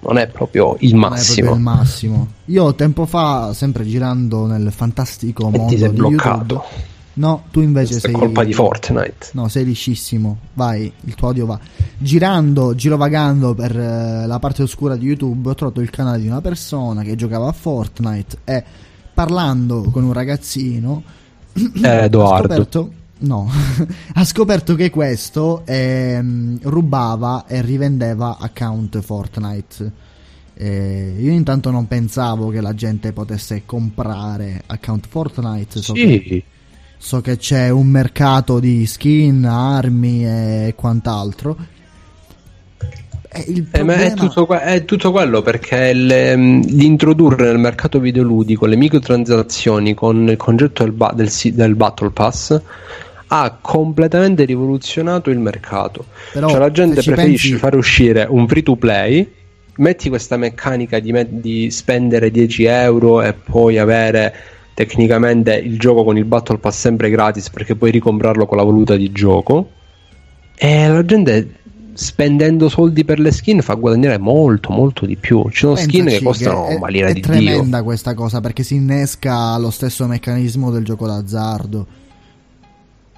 non 0.02 0.18
è 0.18 0.28
proprio 0.28 0.76
il 0.80 0.94
Non 0.94 1.06
è 1.06 1.08
proprio 1.08 1.10
massimo. 1.10 1.54
il 1.54 1.60
massimo. 1.60 2.28
Io 2.46 2.76
tempo 2.76 3.06
fa, 3.06 3.54
sempre 3.54 3.86
girando 3.86 4.46
nel 4.46 4.72
fantastico 4.74 5.48
E 5.48 5.58
mondo 5.58 5.68
ti 5.74 5.78
sei 5.78 5.90
bloccato. 5.90 6.54
YouTube. 6.56 6.96
No, 7.18 7.44
tu 7.52 7.62
invece 7.62 7.92
Questa 7.92 8.08
è 8.08 8.12
sei 8.12 8.20
colpa 8.20 8.44
di 8.44 8.54
Fortnite. 8.54 9.30
No, 9.34 9.48
sei 9.48 9.66
liscissimo. 9.66 10.38
Vai, 10.54 10.92
il 11.02 11.16
tuo 11.16 11.28
audio 11.30 11.46
va. 11.46 11.60
Girando, 11.98 12.76
girovagando 12.76 13.54
per 13.56 13.76
eh, 13.78 14.26
la 14.28 14.40
parte 14.40 14.62
oscura 14.64 14.96
di 14.96 15.06
YouTube, 15.06 15.50
ho 15.50 15.56
trovato 15.56 15.82
il 15.82 15.90
canale 15.90 16.20
di 16.22 16.28
una 16.28 16.42
persona 16.42 17.02
che 17.02 17.16
giocava 17.16 17.48
a 17.48 17.52
Fortnite 17.54 18.38
e 18.44 18.64
parlando 19.14 19.82
con 19.92 20.04
un 20.04 20.14
ragazzino 20.14 21.04
Eh, 21.84 22.04
Edoardo. 22.04 22.48
scoperto 22.54 22.92
No, 23.20 23.50
ha 24.14 24.24
scoperto 24.24 24.76
che 24.76 24.92
questo 24.92 25.64
ehm, 25.66 26.60
rubava 26.64 27.46
e 27.48 27.64
rivendeva 27.64 28.38
account 28.40 29.00
Fortnite. 29.02 29.92
Eh, 30.54 31.16
io 31.18 31.32
intanto 31.32 31.72
non 31.72 31.88
pensavo 31.88 32.50
che 32.50 32.62
la 32.62 32.76
gente 32.76 33.14
potesse 33.14 33.64
comprare 33.66 34.62
account 34.68 35.08
Fortnite. 35.08 35.82
So 35.82 35.94
che- 35.94 36.24
Sì, 36.28 36.44
So 36.98 37.22
che 37.22 37.38
c'è 37.38 37.70
un 37.70 37.88
mercato 37.88 38.60
di 38.60 38.86
skin, 38.86 39.46
armi 39.46 40.26
e 40.26 40.74
quant'altro. 40.76 41.56
Il 43.48 43.68
Eh, 43.72 43.84
ma 43.84 43.94
è 43.94 44.14
problema- 44.14 44.34
tutto, 44.34 44.54
è 44.60 44.86
tutto 44.86 45.12
quello 45.12 45.42
perché 45.42 45.90
il, 45.94 46.10
ehm, 46.12 46.66
l'introdurre 46.70 47.46
nel 47.46 47.60
mercato 47.60 48.00
videoludico 48.00 48.66
le 48.66 48.76
microtransazioni 48.78 49.94
con 49.94 50.28
il 50.30 50.38
concetto 50.38 50.84
del, 50.84 50.94
ba- 50.94 51.14
del 51.14 51.30
del 51.54 51.76
Battle 51.76 52.10
Pass 52.10 52.60
ha 53.28 53.58
completamente 53.62 54.44
rivoluzionato 54.46 55.30
il 55.30 55.40
mercato. 55.40 56.06
Però, 56.34 56.50
cioè 56.50 56.60
la 56.60 56.72
gente 56.72 57.04
preferisce 57.04 57.50
pensi- 57.50 57.56
fare 57.64 57.76
uscire 57.76 58.26
un 58.28 58.48
free 58.48 58.64
to 58.64 58.76
play, 58.78 59.30
metti 59.76 60.10
questa 60.10 60.38
meccanica 60.38 61.00
di, 61.00 61.14
di 61.30 61.70
spendere 61.70 62.32
10 62.32 62.64
euro 62.64 63.22
e 63.22 63.34
poi 63.34 63.78
avere 63.78 64.34
tecnicamente 64.78 65.56
il 65.56 65.80
gioco 65.80 66.04
con 66.04 66.18
il 66.18 66.26
Battle 66.26 66.60
Pass 66.60 66.78
sempre 66.78 67.10
gratis 67.10 67.50
perché 67.50 67.76
puoi 67.76 67.90
ricomprarlo 67.90 68.46
con 68.46 68.58
la 68.58 68.64
valuta 68.64 68.96
di 68.96 69.12
gioco. 69.12 69.72
E 70.56 70.88
la 70.88 71.04
gente 71.04 71.56
spendendo 71.94 72.70
soldi 72.70 73.04
per 73.04 73.18
le 73.18 73.32
skin 73.32 73.64
fa 73.64 73.74
guadagnare 73.74 74.20
molto 74.20 74.72
molto 74.72 75.08
di 75.08 75.16
più. 75.16 75.50
Ci 75.50 75.62
sono 75.62 75.76
skin 75.76 76.06
che 76.06 76.20
pensaci 76.20 76.24
costano 76.24 76.68
è, 76.68 76.76
una 76.76 76.90
lira 76.90 77.08
è 77.08 77.14
di 77.14 77.22
Dio. 77.22 77.32
tremenda 77.32 77.82
questa 77.82 78.14
cosa 78.14 78.40
perché 78.40 78.62
si 78.62 78.76
innesca 78.76 79.58
lo 79.58 79.72
stesso 79.72 80.06
meccanismo 80.06 80.70
del 80.70 80.84
gioco 80.84 81.08
d'azzardo. 81.08 81.88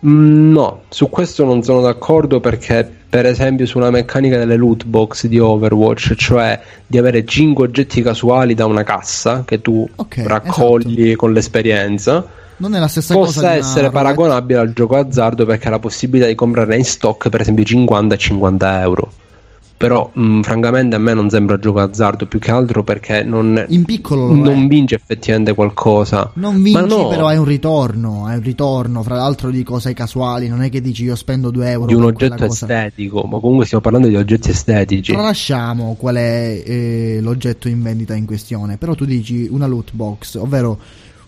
Mm, 0.06 0.52
No, 0.52 0.82
su 0.90 1.10
questo 1.10 1.44
non 1.46 1.62
sono 1.64 1.82
d'accordo 1.82 2.40
perché 2.40 2.90
per 3.10 3.26
esempio 3.26 3.66
su 3.66 3.78
una 3.78 3.90
meccanica 3.90 4.38
delle 4.38 4.56
loot 4.56 4.86
box 4.86 5.26
di 5.26 5.40
Overwatch, 5.40 6.14
cioè 6.16 6.60
di 6.86 6.98
avere 6.98 7.26
5 7.26 7.66
oggetti 7.66 8.02
casuali 8.02 8.54
da 8.54 8.66
una 8.66 8.84
cassa 8.84 9.44
che 9.46 9.62
tu 9.62 9.88
Ok, 9.96 10.22
raccogli 10.26 11.16
con 11.16 11.34
l'esperienza, 11.34 12.26
Non 12.58 12.76
è 12.76 12.80
la 12.80 12.88
stessa 12.88 13.14
cosa 13.14 13.26
possa 13.26 13.40
una 13.40 13.56
essere 13.56 13.90
paragonabile 13.90 14.60
al 14.60 14.74
gioco 14.74 14.96
azzardo 14.96 15.46
perché 15.46 15.68
ha 15.68 15.72
la 15.72 15.80
possibilità 15.80 16.28
di 16.28 16.36
comprarne 16.36 16.76
in 16.78 16.86
stock 16.86 17.30
per 17.30 17.42
esempio 17.42 17.64
50 17.64 18.16
e 18.16 18.18
50 18.18 18.82
euro. 18.82 19.12
Però 19.80 20.12
mm, 20.20 20.42
francamente 20.42 20.98
a 20.98 21.00
me 21.00 21.14
non 21.14 21.30
sembra 21.30 21.58
gioco 21.58 21.80
azzardo 21.80 22.26
più 22.26 22.38
che 22.38 22.52
altro 22.52 22.84
perché 22.84 23.24
non, 23.24 23.64
In 23.70 23.86
piccolo 23.86 24.28
lo 24.28 24.34
non 24.34 24.64
è. 24.64 24.68
vince 24.68 24.96
effettivamente 24.96 25.54
qualcosa. 25.54 26.32
Non 26.34 26.62
vinci, 26.62 26.86
no, 26.86 27.08
però 27.08 27.28
hai 27.28 27.38
un 27.38 27.46
ritorno. 27.46 28.26
Hai 28.26 28.36
un 28.36 28.44
ritorno, 28.44 29.04
fra 29.04 29.16
l'altro, 29.16 29.50
di 29.50 29.64
cose 29.64 29.94
casuali. 29.94 30.50
Non 30.50 30.64
è 30.64 30.70
che 30.70 30.82
dici 30.82 31.06
io 31.06 31.16
spendo 31.16 31.50
2 31.50 31.70
euro 31.70 31.86
di 31.86 31.94
un 31.94 32.04
oggetto 32.04 32.44
estetico, 32.44 33.22
ma 33.22 33.40
comunque 33.40 33.64
stiamo 33.64 33.82
parlando 33.82 34.10
di 34.10 34.18
oggetti 34.18 34.50
estetici. 34.50 35.14
Tralasciamo 35.14 35.96
qual 35.98 36.16
è 36.16 36.62
eh, 36.66 37.20
l'oggetto 37.22 37.70
in 37.70 37.82
vendita 37.82 38.16
in 38.16 38.26
questione, 38.26 38.76
però 38.76 38.96
tu 38.96 39.06
dici 39.06 39.48
una 39.50 39.66
loot 39.66 39.92
box, 39.94 40.36
ovvero 40.36 40.78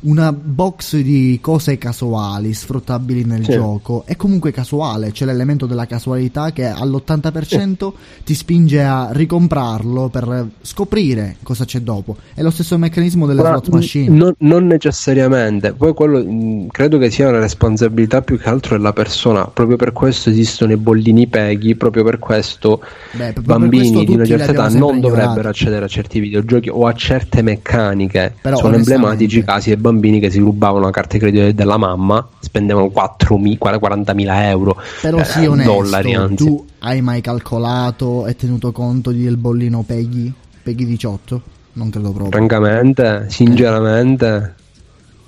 una 0.02 0.32
box 0.34 0.97
di 0.97 1.38
cose 1.41 1.78
casuali 1.78 2.54
sfruttabili 2.54 3.24
nel 3.24 3.43
Sì. 3.43 3.52
gioco. 3.52 4.04
È 4.06 4.16
comunque 4.16 4.52
casuale, 4.52 5.12
c'è 5.12 5.26
l'elemento 5.26 5.66
della 5.68 5.86
casualità 5.86 6.52
che 6.52 6.66
all'80% 6.66 7.93
ti 8.24 8.34
spinge 8.34 8.84
a 8.84 9.10
ricomprarlo 9.12 10.10
per 10.10 10.47
scoprire 10.62 11.36
cosa 11.43 11.66
c'è 11.66 11.82
dopo. 11.82 12.18
È 12.34 12.41
lo 12.41 12.49
stesso 12.49 12.78
meccanismo 12.78 13.26
delle 13.28 13.41
Ora, 13.41 13.49
slot 13.52 13.70
machine. 13.70 14.10
Non, 14.16 14.34
non 14.39 14.66
necessariamente, 14.66 15.74
poi 15.74 15.93
quello 15.93 16.24
mh, 16.24 16.68
credo 16.72 16.97
che 16.97 17.12
sia 17.12 17.30
una 17.30 17.39
responsabilità 17.39 18.22
più 18.22 18.39
che 18.39 18.49
altro 18.49 18.76
della 18.76 18.93
persona. 18.93 19.45
Proprio 19.45 19.78
per 19.78 19.91
questo 19.91 20.30
esistono 20.32 20.72
i 20.72 20.78
bollini 20.78 21.28
peghi, 21.28 21.76
proprio 21.76 22.04
per 22.04 22.18
questo 22.18 22.82
Beh, 23.12 23.34
proprio 23.34 23.58
bambini 23.60 23.89
questo 23.89 24.04
di 24.04 24.14
una 24.16 24.26
certa 24.26 24.52
età 24.52 24.62
non 24.64 24.72
sempre 24.72 24.99
dovrebbero 24.99 25.22
ignorati. 25.32 25.47
accedere 25.47 25.86
a 25.86 25.88
certi 25.88 26.20
videogiochi 26.20 26.70
o 26.70 26.88
a 26.88 26.93
certe 26.93 27.41
meccaniche. 27.43 28.34
Però, 28.41 28.58
Sono 28.58 28.76
emblematici 28.76 29.43
casi 29.43 29.70
dei 29.70 29.78
bambini 29.78 29.89
che 30.00 30.30
si 30.30 30.39
rubavano 30.39 30.86
la 30.86 30.92
carta 30.92 31.14
di 31.14 31.20
credito 31.20 31.52
della 31.52 31.78
mamma, 31.78 32.28
spendevano 32.39 32.88
4.000 32.88 33.58
40.000 33.58 34.42
euro, 34.50 34.78
Però 35.02 35.18
eh, 35.18 35.26
sii 35.26 35.48
onesto, 35.48 35.72
dollari 35.72 36.14
anzi. 36.14 36.46
tu 36.46 36.66
hai 36.80 37.02
mai 37.02 37.22
calcolato 37.22 38.26
e 38.28 38.36
tenuto 38.36 38.72
conto 38.72 39.12
del 39.12 39.38
bollino 39.38 39.84
Peggy? 39.86 40.32
Peggy 40.64 40.86
18? 40.86 41.42
Non 41.74 41.89
credo 41.89 42.12
proprio. 42.12 42.32
Francamente, 42.32 43.26
sinceramente, 43.30 44.56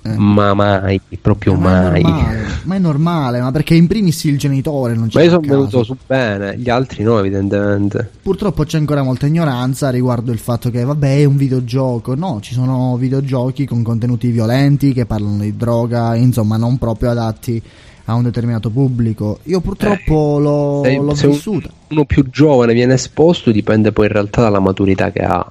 Eh. 0.06 0.16
ma 0.18 0.52
mai, 0.52 1.00
proprio 1.18 1.54
Ma 1.54 1.88
mai. 1.90 2.00
è 2.00 2.02
normale, 2.02 2.46
ma 2.64 2.74
è 2.74 2.78
normale, 2.78 3.40
ma 3.40 3.50
perché 3.50 3.74
in 3.74 3.86
primis 3.86 4.24
il 4.24 4.36
genitore 4.38 4.94
non 4.94 5.08
ci 5.08 5.16
Ma 5.16 5.22
io 5.22 5.30
sono 5.30 5.40
venuto 5.40 5.82
su 5.82 5.96
bene, 6.06 6.58
gli 6.58 6.68
altri 6.68 7.02
no, 7.02 7.18
evidentemente. 7.18 8.10
Purtroppo 8.22 8.64
c'è 8.64 8.76
ancora 8.76 9.02
molta 9.02 9.26
ignoranza 9.26 9.88
riguardo 9.88 10.30
il 10.30 10.38
fatto 10.38 10.70
che, 10.70 10.84
vabbè, 10.84 11.20
è 11.20 11.24
un 11.24 11.36
videogioco. 11.36 12.14
No, 12.14 12.38
ci 12.42 12.52
sono 12.52 12.96
videogiochi 12.98 13.64
con 13.66 13.82
contenuti 13.82 14.30
violenti 14.30 14.92
che 14.92 15.06
parlano 15.06 15.38
di 15.38 15.56
droga, 15.56 16.14
insomma, 16.16 16.58
non 16.58 16.76
proprio 16.76 17.08
adatti 17.10 17.62
a 18.06 18.12
un 18.14 18.24
determinato 18.24 18.68
pubblico. 18.68 19.38
Io 19.44 19.60
purtroppo 19.62 20.38
l'ho, 20.38 20.82
Se- 20.84 20.96
l'ho 20.98 21.14
se 21.14 21.28
vissuta. 21.28 21.70
uno 21.88 22.04
più 22.04 22.28
giovane 22.28 22.74
viene 22.74 22.92
esposto 22.94 23.50
dipende 23.50 23.92
poi 23.92 24.04
in 24.06 24.12
realtà 24.12 24.42
dalla 24.42 24.60
maturità 24.60 25.10
che 25.10 25.20
ha. 25.22 25.50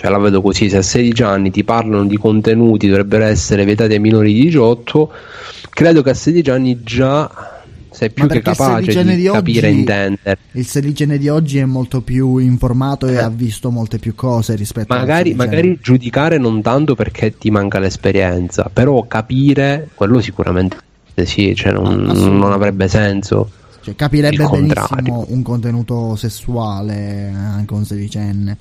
Cioè 0.00 0.10
la 0.10 0.16
vedo 0.16 0.40
così, 0.40 0.70
se 0.70 0.78
a 0.78 0.82
16 0.82 1.22
anni 1.22 1.50
ti 1.50 1.62
parlano 1.62 2.06
di 2.06 2.16
contenuti 2.16 2.88
dovrebbero 2.88 3.24
essere 3.24 3.66
vietati 3.66 3.92
ai 3.92 3.98
minori 3.98 4.32
di 4.32 4.44
18, 4.44 5.12
credo 5.68 6.00
che 6.00 6.08
a 6.08 6.14
16 6.14 6.48
anni 6.48 6.82
già 6.82 7.60
sei 7.90 8.10
più 8.10 8.26
che 8.26 8.40
capace 8.40 9.04
di, 9.04 9.16
di 9.16 9.24
capire 9.24 9.68
e 9.68 9.72
intendere. 9.72 10.38
Il 10.52 10.64
sedicenne 10.64 11.18
di 11.18 11.28
oggi 11.28 11.58
è 11.58 11.66
molto 11.66 12.00
più 12.00 12.38
informato 12.38 13.08
e 13.08 13.18
ha 13.18 13.28
visto 13.28 13.70
molte 13.70 13.98
più 13.98 14.14
cose 14.14 14.54
rispetto 14.54 14.94
Eh. 14.94 14.96
Magari, 14.96 15.32
sedicenne. 15.32 15.50
magari 15.50 15.78
giudicare 15.82 16.38
non 16.38 16.62
tanto 16.62 16.94
perché 16.94 17.36
ti 17.36 17.50
manca 17.50 17.78
l'esperienza, 17.78 18.70
però 18.72 19.06
capire 19.06 19.90
quello 19.94 20.22
sicuramente 20.22 20.78
sì, 21.26 21.54
cioè 21.54 21.72
non, 21.72 21.84
Assolutamente. 21.84 22.38
non 22.38 22.52
avrebbe 22.52 22.88
senso. 22.88 23.50
Cioè, 23.82 23.94
capirebbe 23.94 24.48
benissimo 24.48 25.26
un 25.28 25.42
contenuto 25.42 26.16
sessuale 26.16 27.30
anche 27.34 27.74
un 27.74 27.84
sedicenne. 27.84 28.56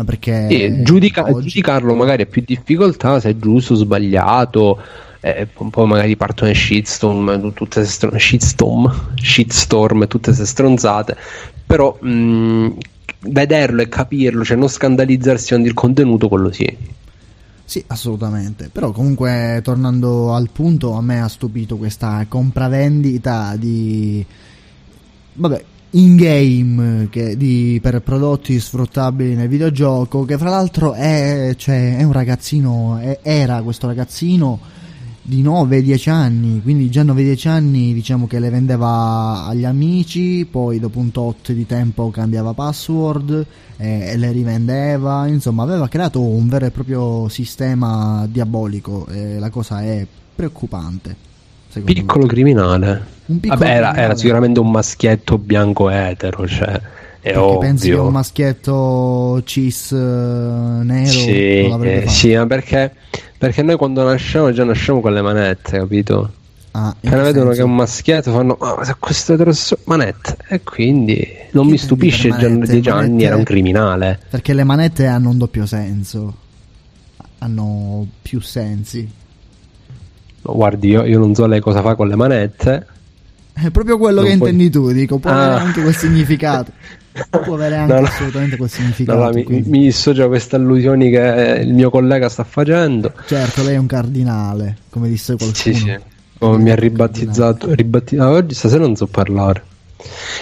Ma 0.00 0.04
perché 0.04 0.46
Sì, 0.48 0.82
giudica- 0.82 1.28
oggi- 1.28 1.48
giudicarlo 1.48 1.94
magari 1.94 2.22
è 2.22 2.26
più 2.26 2.42
difficoltà 2.44 3.20
se 3.20 3.30
è 3.30 3.36
giusto 3.36 3.74
o 3.74 3.76
sbagliato. 3.76 4.78
eh, 5.22 5.46
un 5.58 5.68
po' 5.68 5.84
magari 5.84 6.16
partono 6.16 6.50
shitstorm, 6.54 7.52
tutte 7.52 7.84
stron- 7.84 8.18
shitstorm, 8.18 9.16
shitstorm 9.16 10.06
tutte 10.06 10.28
queste 10.28 10.46
stronzate. 10.46 11.14
Però 11.66 11.98
mh, 12.00 12.68
vederlo 13.28 13.82
e 13.82 13.88
capirlo, 13.90 14.42
cioè 14.44 14.56
non 14.56 14.68
scandalizzarsi 14.68 15.52
con 15.52 15.62
il 15.66 15.74
contenuto, 15.74 16.26
quello 16.28 16.50
sì. 16.50 16.74
Sì, 17.66 17.84
assolutamente. 17.88 18.70
Però 18.72 18.92
comunque, 18.92 19.60
tornando 19.62 20.32
al 20.32 20.48
punto, 20.50 20.94
a 20.94 21.02
me 21.02 21.20
ha 21.20 21.28
stupito 21.28 21.76
questa 21.76 22.24
compravendita 22.26 23.56
di... 23.58 24.24
Vabbè, 25.34 25.64
in-game 25.90 27.08
che 27.10 27.36
di, 27.36 27.78
per 27.82 28.00
prodotti 28.02 28.58
sfruttabili 28.60 29.34
nel 29.34 29.48
videogioco, 29.48 30.24
che 30.24 30.38
fra 30.38 30.50
l'altro 30.50 30.92
è, 30.92 31.54
cioè, 31.56 31.96
è 31.96 32.02
un 32.02 32.12
ragazzino, 32.12 32.98
è- 32.98 33.18
era 33.22 33.62
questo 33.62 33.86
ragazzino 33.86 34.58
di 35.22 35.42
9-10 35.42 36.10
anni, 36.10 36.62
quindi 36.62 36.90
già 36.90 37.02
9-10 37.02 37.48
anni 37.48 37.92
diciamo 37.92 38.26
che 38.26 38.38
le 38.38 38.50
vendeva 38.50 39.44
agli 39.46 39.64
amici, 39.64 40.46
poi 40.50 40.78
dopo 40.80 40.98
un 40.98 41.10
tot 41.10 41.52
di 41.52 41.66
tempo 41.66 42.10
cambiava 42.10 42.52
password 42.52 43.46
eh, 43.76 44.10
e 44.10 44.16
le 44.16 44.32
rivendeva, 44.32 45.26
insomma 45.26 45.62
aveva 45.62 45.88
creato 45.88 46.20
un 46.20 46.48
vero 46.48 46.66
e 46.66 46.70
proprio 46.70 47.28
sistema 47.28 48.26
diabolico 48.28 49.06
e 49.06 49.38
la 49.38 49.50
cosa 49.50 49.82
è 49.82 50.06
preoccupante. 50.34 51.29
Secondo 51.70 51.86
me. 51.92 52.00
Piccolo 52.00 52.26
criminale. 52.26 53.06
Un 53.26 53.40
piccolo 53.40 53.58
Vabbè, 53.60 53.70
era, 53.70 53.80
criminale. 53.86 54.00
era 54.06 54.16
sicuramente 54.16 54.60
un 54.60 54.70
maschietto 54.70 55.38
bianco 55.38 55.88
etero, 55.88 56.46
cioè 56.46 56.80
è 57.22 57.32
Perché 57.32 57.38
ovvio. 57.38 57.58
pensi 57.58 57.88
che 57.90 57.94
un 57.96 58.12
maschietto 58.12 59.42
cis 59.44 59.92
eh, 59.92 59.96
nero 59.96 61.06
Sì, 61.06 61.30
eh, 61.30 62.04
sì, 62.08 62.34
ma 62.34 62.46
perché, 62.46 62.92
perché 63.38 63.62
noi 63.62 63.76
quando 63.76 64.02
nasciamo 64.04 64.50
già 64.52 64.64
nasciamo 64.64 65.00
con 65.00 65.12
le 65.12 65.22
manette, 65.22 65.78
capito? 65.78 66.32
Ah, 66.72 66.94
Appena 67.02 67.16
che 67.16 67.22
vedono 67.22 67.50
che 67.50 67.50
è 67.50 67.54
senso? 67.56 67.64
un 67.66 67.74
maschietto 67.74 68.32
fanno 68.32 68.54
ah, 68.60 68.84
se 68.84 68.94
questo 68.98 69.32
eterosessuale 69.34 69.82
manette 69.86 70.36
e 70.48 70.62
quindi 70.62 71.26
non 71.52 71.64
Che 71.66 71.70
mi 71.72 71.78
stupisce 71.78 72.28
per 72.28 72.38
già 72.38 72.46
a 72.46 72.50
manette? 72.50 72.72
10 72.72 72.88
anni 72.90 73.00
Manette- 73.08 73.24
era 73.26 73.36
un 73.36 73.42
criminale 73.42 74.20
Perché 74.30 74.52
le 74.54 74.64
manette 74.64 75.06
hanno 75.06 75.30
un 75.30 75.38
doppio 75.38 75.66
senso. 75.66 76.34
Hanno 77.38 78.06
più 78.22 78.40
sensi. 78.40 79.08
Guardi 80.54 80.88
io, 80.88 81.04
io 81.04 81.18
non 81.18 81.34
so 81.34 81.46
lei 81.46 81.60
cosa 81.60 81.80
fa 81.82 81.94
con 81.94 82.08
le 82.08 82.16
manette 82.16 82.86
È 83.52 83.70
proprio 83.70 83.98
quello 83.98 84.20
Non 84.22 84.30
che 84.30 84.36
puoi- 84.38 84.50
intendi 84.50 84.70
tu, 84.70 84.90
dico, 84.92 85.18
può 85.18 85.30
avere 85.30 85.52
Ah. 85.54 85.60
anche 85.60 85.82
quel 85.82 85.94
significato. 85.94 86.72
Può 87.28 87.54
avere 87.54 87.74
anche 87.76 87.92
No, 87.92 88.00
no. 88.00 88.06
assolutamente 88.06 88.56
quel 88.56 88.70
significato. 88.70 89.18
no, 89.18 89.30
mi, 89.32 89.44
mi 89.66 89.80
dissocio 89.80 90.20
da 90.22 90.28
queste 90.28 90.54
allusioni 90.56 91.10
che 91.10 91.60
il 91.64 91.74
mio 91.74 91.90
collega 91.90 92.28
sta 92.28 92.44
facendo 92.44 93.12
Certo, 93.26 93.64
lei 93.64 93.74
è 93.74 93.78
un 93.78 93.86
cardinale, 93.86 94.76
come 94.90 95.08
disse 95.08 95.34
qualcuno. 95.36 95.54
Sì, 95.56 95.74
sì. 95.74 95.98
Come 96.38 96.62
mi 96.62 96.70
ha 96.70 96.76
ribattezzato. 96.76 97.74
ribatti- 97.74 98.16
ah, 98.16 98.30
oggi 98.30 98.54
stasera 98.54 98.84
non 98.84 98.94
so 98.94 99.06
parlare. 99.08 99.62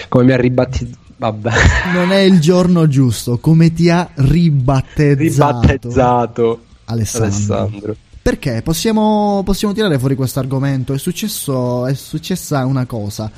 Come 0.09 0.23
mi 0.25 0.31
ha 0.31 0.37
ribattezzato. 0.37 0.97
Vabbè. 1.17 1.49
Non 1.95 2.11
è 2.11 2.19
il 2.19 2.39
giorno 2.39 2.87
giusto, 2.87 3.39
come 3.39 3.73
ti 3.73 3.89
ha 3.89 4.07
ribattezzato, 4.13 5.59
Ribattezzato. 5.67 6.61
Alessandro. 6.85 7.25
Alessandro. 7.25 7.95
Perché 8.21 8.61
possiamo, 8.61 9.41
possiamo 9.45 9.73
tirare 9.73 9.97
fuori 9.97 10.15
questo 10.15 10.39
argomento? 10.39 10.93
È, 10.93 10.97
successo, 10.97 11.85
è 11.87 11.93
successa 11.93 12.65
una 12.65 12.85
cosa 12.85 13.31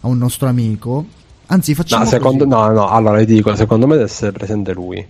a 0.00 0.06
un 0.06 0.18
nostro 0.18 0.48
amico. 0.48 1.04
Anzi, 1.46 1.74
facciamo 1.74 2.04
No, 2.04 2.08
secondo, 2.10 2.44
così. 2.44 2.56
no, 2.56 2.70
no, 2.72 2.88
allora 2.88 3.18
vi 3.18 3.26
dico, 3.26 3.54
secondo 3.56 3.86
me 3.86 3.94
deve 3.94 4.04
essere 4.06 4.32
presente 4.32 4.72
lui. 4.72 5.04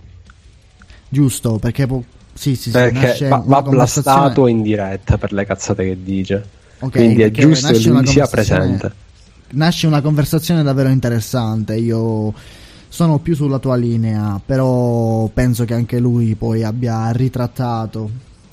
Giusto, 1.07 1.59
perché 1.59 1.85
può- 1.87 2.01
sì, 2.33 2.55
sì, 2.55 2.63
sì, 2.63 2.71
Perché 2.71 3.27
va, 3.27 3.43
va 3.45 3.61
blastato 3.61 4.47
in 4.47 4.61
diretta 4.61 5.17
per 5.17 5.33
le 5.33 5.45
cazzate 5.45 5.83
che 5.83 5.97
dice. 6.03 6.43
Ok, 6.79 6.91
Quindi 6.91 7.21
è 7.21 7.29
giusto 7.31 7.71
che 7.71 7.89
lui 7.89 8.07
sia 8.07 8.25
presente. 8.27 8.91
Nasce 9.49 9.85
una 9.85 10.01
conversazione 10.01 10.63
davvero 10.63 10.89
interessante. 10.89 11.75
Io 11.75 12.33
sono 12.87 13.19
più 13.19 13.35
sulla 13.35 13.59
tua 13.59 13.75
linea, 13.75 14.41
però 14.43 15.27
penso 15.27 15.63
che 15.65 15.73
anche 15.75 15.99
lui 15.99 16.35
poi 16.35 16.63
abbia 16.63 17.11
ritrattato, 17.11 18.09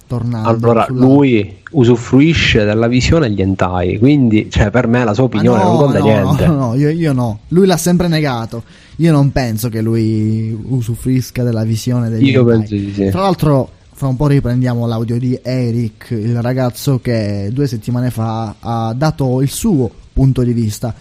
tornando 0.09 0.49
Allora, 0.49 0.87
sulla- 0.89 1.05
lui 1.05 1.57
usufruisce 1.71 2.65
della 2.65 2.89
visione 2.89 3.27
agli 3.27 3.41
hentai, 3.41 3.99
quindi, 3.99 4.49
cioè, 4.51 4.71
per 4.71 4.89
me 4.89 5.05
la 5.05 5.15
sua 5.15 5.25
Ah, 5.25 5.27
opinione 5.27 5.63
no, 5.63 5.69
non 5.69 5.77
conta 5.79 5.99
no, 6.01 6.05
niente. 6.05 6.47
No, 6.47 6.55
no, 6.57 6.75
io, 6.75 6.89
io 6.89 7.13
no. 7.13 7.39
Lui 7.49 7.67
l'ha 7.67 7.77
sempre 7.77 8.09
negato. 8.09 8.65
Io 8.97 9.13
non 9.13 9.31
penso 9.31 9.69
che 9.69 9.81
lui 9.81 10.59
usufruisca 10.69 11.45
della 11.45 11.63
visione 11.63 12.09
degli 12.09 12.31
Io 12.31 12.45
penso 12.45 12.75
di 12.75 12.93
sì. 12.93 13.11
Tra 13.11 13.21
l'altro, 13.21 13.71
fra 13.93 14.09
un 14.09 14.17
po' 14.17 14.27
riprendiamo 14.27 14.87
l'audio 14.87 15.19
di 15.19 15.39
Eric, 15.41 16.09
il 16.11 16.41
ragazzo 16.43 16.99
che 17.01 17.51
due 17.53 17.67
settimane 17.69 18.11
fa 18.11 18.57
ha 18.59 18.93
dato 18.97 19.41
il 19.43 19.51
suo 19.51 19.89
punto 20.13 20.43
di 20.43 20.53
vista 20.53 20.93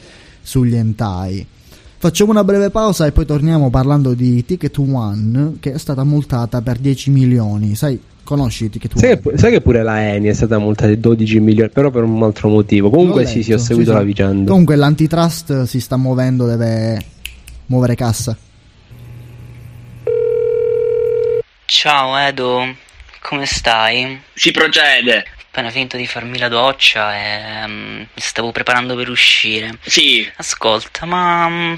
sugli 0.42 0.76
hentai. 0.76 1.46
Facciamo 2.00 2.30
una 2.30 2.44
breve 2.44 2.70
pausa 2.70 3.08
e 3.08 3.12
poi 3.12 3.26
torniamo 3.26 3.72
parlando 3.72 4.14
di 4.14 4.46
Ticket 4.46 4.78
One 4.78 5.54
che 5.60 5.74
è 5.74 5.78
stata 5.80 6.04
multata 6.04 6.62
per 6.62 6.78
10 6.78 7.10
milioni. 7.10 7.74
Sai, 7.74 8.00
conosci 8.28 8.70
Ticket 8.70 8.94
One? 8.94 9.02
Sai 9.02 9.20
che, 9.20 9.38
sai 9.38 9.52
che 9.52 9.62
pure 9.62 9.82
la 9.82 10.14
Eni 10.14 10.28
è 10.28 10.34
stata 10.34 10.60
multata 10.60 10.90
di 10.90 11.00
12 11.00 11.40
milioni, 11.40 11.70
però 11.70 11.90
per 11.90 12.04
un 12.04 12.22
altro 12.22 12.50
motivo. 12.50 12.90
Comunque, 12.90 13.24
L'ho 13.24 13.28
sì, 13.28 13.42
sì, 13.42 13.54
ho 13.54 13.58
seguito 13.58 13.92
sì, 13.92 13.96
la 13.96 14.02
sì. 14.02 14.08
vicenda. 14.08 14.52
Comunque 14.52 14.76
l'antitrust 14.76 15.64
si 15.64 15.80
sta 15.80 15.96
muovendo, 15.96 16.46
deve 16.46 17.02
muovere 17.68 17.96
cassa. 17.96 18.38
Ciao 21.66 22.18
Edo, 22.18 22.76
come 23.22 23.46
stai? 23.46 24.22
Si 24.34 24.52
procede. 24.52 25.26
Appena 25.50 25.70
finito 25.72 25.98
di 25.98 26.06
farmi 26.06 26.38
la 26.38 26.50
doccia 26.50 27.16
e 27.16 27.68
mi 27.68 28.08
stavo 28.16 28.52
preparando 28.52 28.96
per 28.96 29.10
uscire. 29.10 29.78
Sì. 29.82 30.30
Ascolta, 30.36 31.06
ma 31.06 31.50
mm, 31.50 31.74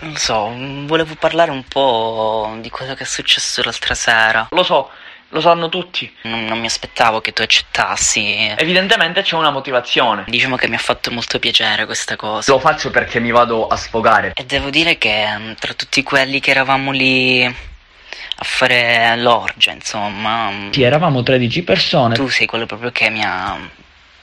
non 0.00 0.16
so, 0.16 0.52
volevo 0.86 1.14
parlare 1.18 1.50
un 1.50 1.64
po' 1.64 2.56
di 2.60 2.70
quello 2.70 2.94
che 2.94 3.02
è 3.02 3.06
successo 3.06 3.62
l'altra 3.62 3.94
sera. 3.94 4.48
Lo 4.50 4.62
so, 4.62 4.90
lo 5.30 5.40
sanno 5.40 5.68
tutti. 5.68 6.10
Non, 6.22 6.44
non 6.44 6.58
mi 6.58 6.66
aspettavo 6.66 7.20
che 7.20 7.32
tu 7.32 7.42
accettassi. 7.42 8.54
Evidentemente 8.56 9.22
c'è 9.22 9.34
una 9.36 9.50
motivazione. 9.50 10.24
Diciamo 10.26 10.56
che 10.56 10.68
mi 10.68 10.74
ha 10.76 10.78
fatto 10.78 11.10
molto 11.10 11.38
piacere 11.38 11.84
questa 11.86 12.16
cosa. 12.16 12.50
Lo 12.52 12.58
faccio 12.58 12.90
perché 12.90 13.20
mi 13.20 13.30
vado 13.30 13.66
a 13.66 13.76
sfogare. 13.76 14.32
E 14.34 14.44
devo 14.44 14.70
dire 14.70 14.96
che 14.98 15.26
mm, 15.36 15.52
tra 15.58 15.74
tutti 15.74 16.02
quelli 16.02 16.40
che 16.40 16.50
eravamo 16.50 16.90
lì 16.92 17.44
a 17.44 18.44
fare 18.44 19.16
l'orgia, 19.16 19.72
insomma, 19.72 20.50
mm, 20.50 20.70
Sì, 20.70 20.82
eravamo 20.82 21.22
13 21.22 21.62
persone. 21.62 22.14
tu 22.14 22.28
sei 22.28 22.46
quello 22.46 22.66
proprio 22.66 22.90
che 22.92 23.10
mi 23.10 23.22
ha, 23.24 23.58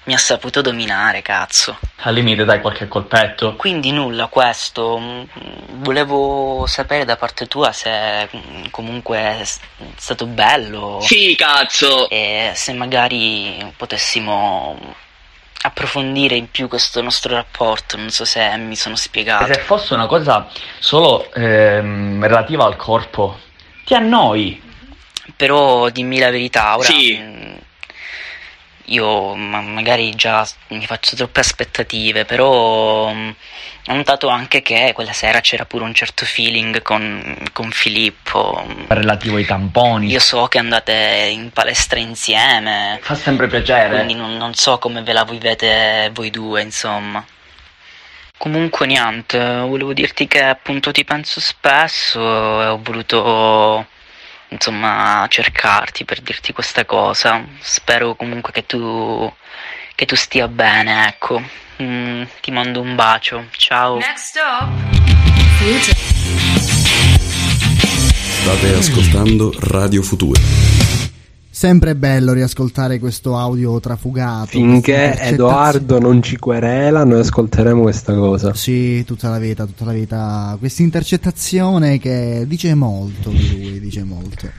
mi 0.06 0.14
ha 0.14 0.18
saputo 0.18 0.62
dominare, 0.62 1.22
cazzo. 1.22 1.78
Al 2.02 2.14
limite 2.14 2.46
dai 2.46 2.62
qualche 2.62 2.88
colpetto. 2.88 3.56
Quindi 3.56 3.92
nulla, 3.92 4.28
questo. 4.28 4.98
mm, 5.00 5.24
Volevo 5.82 6.66
sapere 6.68 7.06
da 7.06 7.16
parte 7.18 7.48
tua 7.48 7.72
se 7.72 8.28
mm, 8.36 8.66
comunque 8.72 9.18
è 9.18 9.44
stato 9.98 10.26
bello. 10.26 11.00
Sì, 11.02 11.36
cazzo. 11.38 12.10
E 12.10 12.52
se 12.56 12.74
magari 12.74 13.74
potessimo 13.76 14.78
approfondire 15.62 16.36
in 16.36 16.52
più 16.52 16.68
questo 16.68 17.02
nostro 17.02 17.34
rapporto, 17.34 17.98
non 17.98 18.10
so 18.12 18.24
se 18.26 18.56
mi 18.58 18.76
sono 18.76 18.96
spiegato. 18.96 19.52
Se 19.52 19.60
fosse 19.62 19.94
una 19.96 20.06
cosa 20.06 20.48
solo 20.80 21.32
ehm, 21.34 22.22
relativa 22.22 22.66
al 22.66 22.76
corpo, 22.76 23.40
ti 23.84 23.96
annoi. 23.96 24.62
Però 25.36 25.90
dimmi 25.90 26.20
la 26.20 26.30
verità, 26.30 26.78
ora 26.78 26.86
Sì. 26.86 27.35
Mm, 28.90 28.94
io 28.94 29.36
ma- 29.36 29.62
magari 29.62 30.14
già 30.16 30.48
mi 30.70 30.86
faccio 30.86 31.16
troppe 31.16 31.40
aspettative, 31.42 32.26
però 32.26 33.12
mm, 33.14 33.30
ho 33.88 33.94
notato 33.94 34.28
anche 34.30 34.62
che 34.62 34.92
quella 34.94 35.14
sera 35.14 35.42
c'era 35.42 35.66
pure 35.66 35.84
un 35.84 35.94
certo 35.94 36.26
feeling 36.26 36.82
con, 36.82 37.36
con 37.54 37.70
Filippo. 37.72 38.66
Relativo 38.88 39.36
ai 39.38 39.46
tamponi. 39.46 40.10
Io 40.10 40.20
so 40.20 40.48
che 40.48 40.58
andate 40.58 41.30
in 41.32 41.52
palestra 41.52 42.00
insieme, 42.00 43.00
Fa 43.02 43.16
sempre 43.16 43.48
piacere. 43.48 43.90
quindi 43.96 44.16
non, 44.16 44.38
non 44.38 44.54
so 44.56 44.78
come 44.80 45.02
ve 45.04 45.14
la 45.14 45.24
vivete 45.24 46.10
voi 46.14 46.30
due, 46.32 46.62
insomma. 46.62 47.24
Comunque 48.38 48.86
niente, 48.86 49.40
volevo 49.40 49.94
dirti 49.94 50.28
che 50.28 50.44
appunto 50.44 50.92
ti 50.92 51.06
penso 51.06 51.40
spesso 51.40 52.20
e 52.62 52.66
ho 52.68 52.80
voluto 52.84 53.88
insomma 54.56 55.26
cercarti 55.30 56.06
per 56.06 56.22
dirti 56.22 56.54
questa 56.54 56.86
cosa. 56.86 57.44
Spero 57.60 58.16
comunque 58.16 58.52
che 58.52 58.66
tu 58.66 59.32
che 59.94 60.06
tu 60.06 60.16
stia 60.16 60.48
bene, 60.48 61.08
ecco. 61.08 61.42
Mm, 61.82 62.24
ti 62.42 62.52
mando 62.52 62.82
un 62.82 62.96
bacio. 62.96 63.46
Ciao. 63.52 63.98
Next 63.98 64.36
up. 64.38 64.70
State 68.42 68.74
ascoltando 68.74 69.54
Radio 69.60 70.02
Futura. 70.02 71.05
Sempre 71.56 71.96
bello 71.96 72.34
riascoltare 72.34 73.00
questo 73.00 73.38
audio 73.38 73.80
trafugato. 73.80 74.48
Finché. 74.48 75.18
Edoardo 75.18 76.02
non 76.02 76.22
ci 76.22 76.36
querela, 76.36 77.06
noi 77.06 77.22
ascolteremo 77.22 77.82
questa 77.82 78.14
cosa. 78.14 78.54
Sì, 78.54 79.06
tutta 79.06 79.30
la 79.30 79.40
vita, 79.40 79.66
tutta 79.66 79.86
la 79.86 79.94
vita. 79.94 80.58
Questa 80.60 80.82
intercettazione 80.82 81.98
che 81.98 82.44
dice 82.46 82.74
molto 82.74 83.30
di 83.30 83.70
lui, 83.70 83.80
dice 83.80 84.04
molto. 84.04 84.50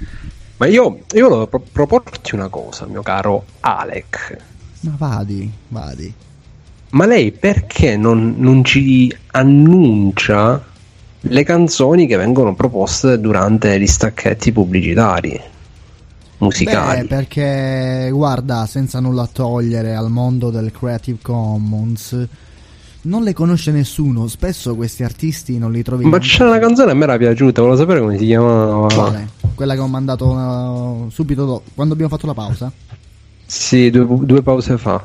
Ma 0.57 0.65
io, 0.69 1.01
io 1.13 1.29
volevo 1.29 1.47
pro- 1.49 1.65
proporti 1.71 2.35
una 2.35 2.49
cosa, 2.49 2.87
mio 2.87 3.03
caro 3.03 3.45
Alec. 3.61 4.39
Ma 4.81 4.95
vadi, 4.97 5.53
vadi. 5.69 6.11
Ma 6.93 7.05
lei 7.05 7.31
perché 7.31 7.99
non, 7.99 8.37
non 8.39 8.65
ci 8.65 9.15
annuncia 9.33 10.65
le 11.21 11.45
canzoni 11.45 12.07
che 12.07 12.17
vengono 12.17 12.55
proposte 12.55 13.21
durante 13.21 13.79
gli 13.79 13.87
stacchetti 13.87 14.51
pubblicitari? 14.51 15.55
Musicali. 16.39 17.01
Beh, 17.01 17.07
perché 17.07 18.11
guarda, 18.13 18.67
senza 18.67 19.01
nulla 19.01 19.29
togliere 19.31 19.95
al 19.95 20.11
mondo 20.11 20.51
del 20.51 20.71
Creative 20.71 21.19
Commons, 21.23 22.27
non 23.03 23.23
le 23.23 23.33
conosce 23.33 23.71
nessuno. 23.71 24.27
Spesso 24.29 24.75
questi 24.77 25.03
artisti 25.03 25.59
non 25.59 25.73
li 25.73 25.83
trovi 25.83 26.05
Ma 26.05 26.19
c'è 26.19 26.45
una 26.45 26.59
canzone 26.59 26.91
a 26.91 26.95
me 26.95 27.05
era 27.05 27.17
piaciuta, 27.17 27.63
volevo 27.63 27.79
sapere 27.79 28.01
come 28.01 28.19
si 28.19 28.27
chiamava. 28.27 28.93
Quale? 28.93 29.29
Quella 29.55 29.75
che 29.75 29.81
ho 29.81 29.87
mandato 29.87 30.27
uh, 30.27 31.11
subito 31.11 31.45
dopo, 31.47 31.71
quando 31.75 31.95
abbiamo 31.95 32.13
fatto 32.13 32.27
la 32.27 32.35
pausa? 32.35 32.71
Sì, 33.47 33.91
due, 33.91 34.07
due 34.23 34.43
pause 34.43 34.77
fa. 34.77 35.03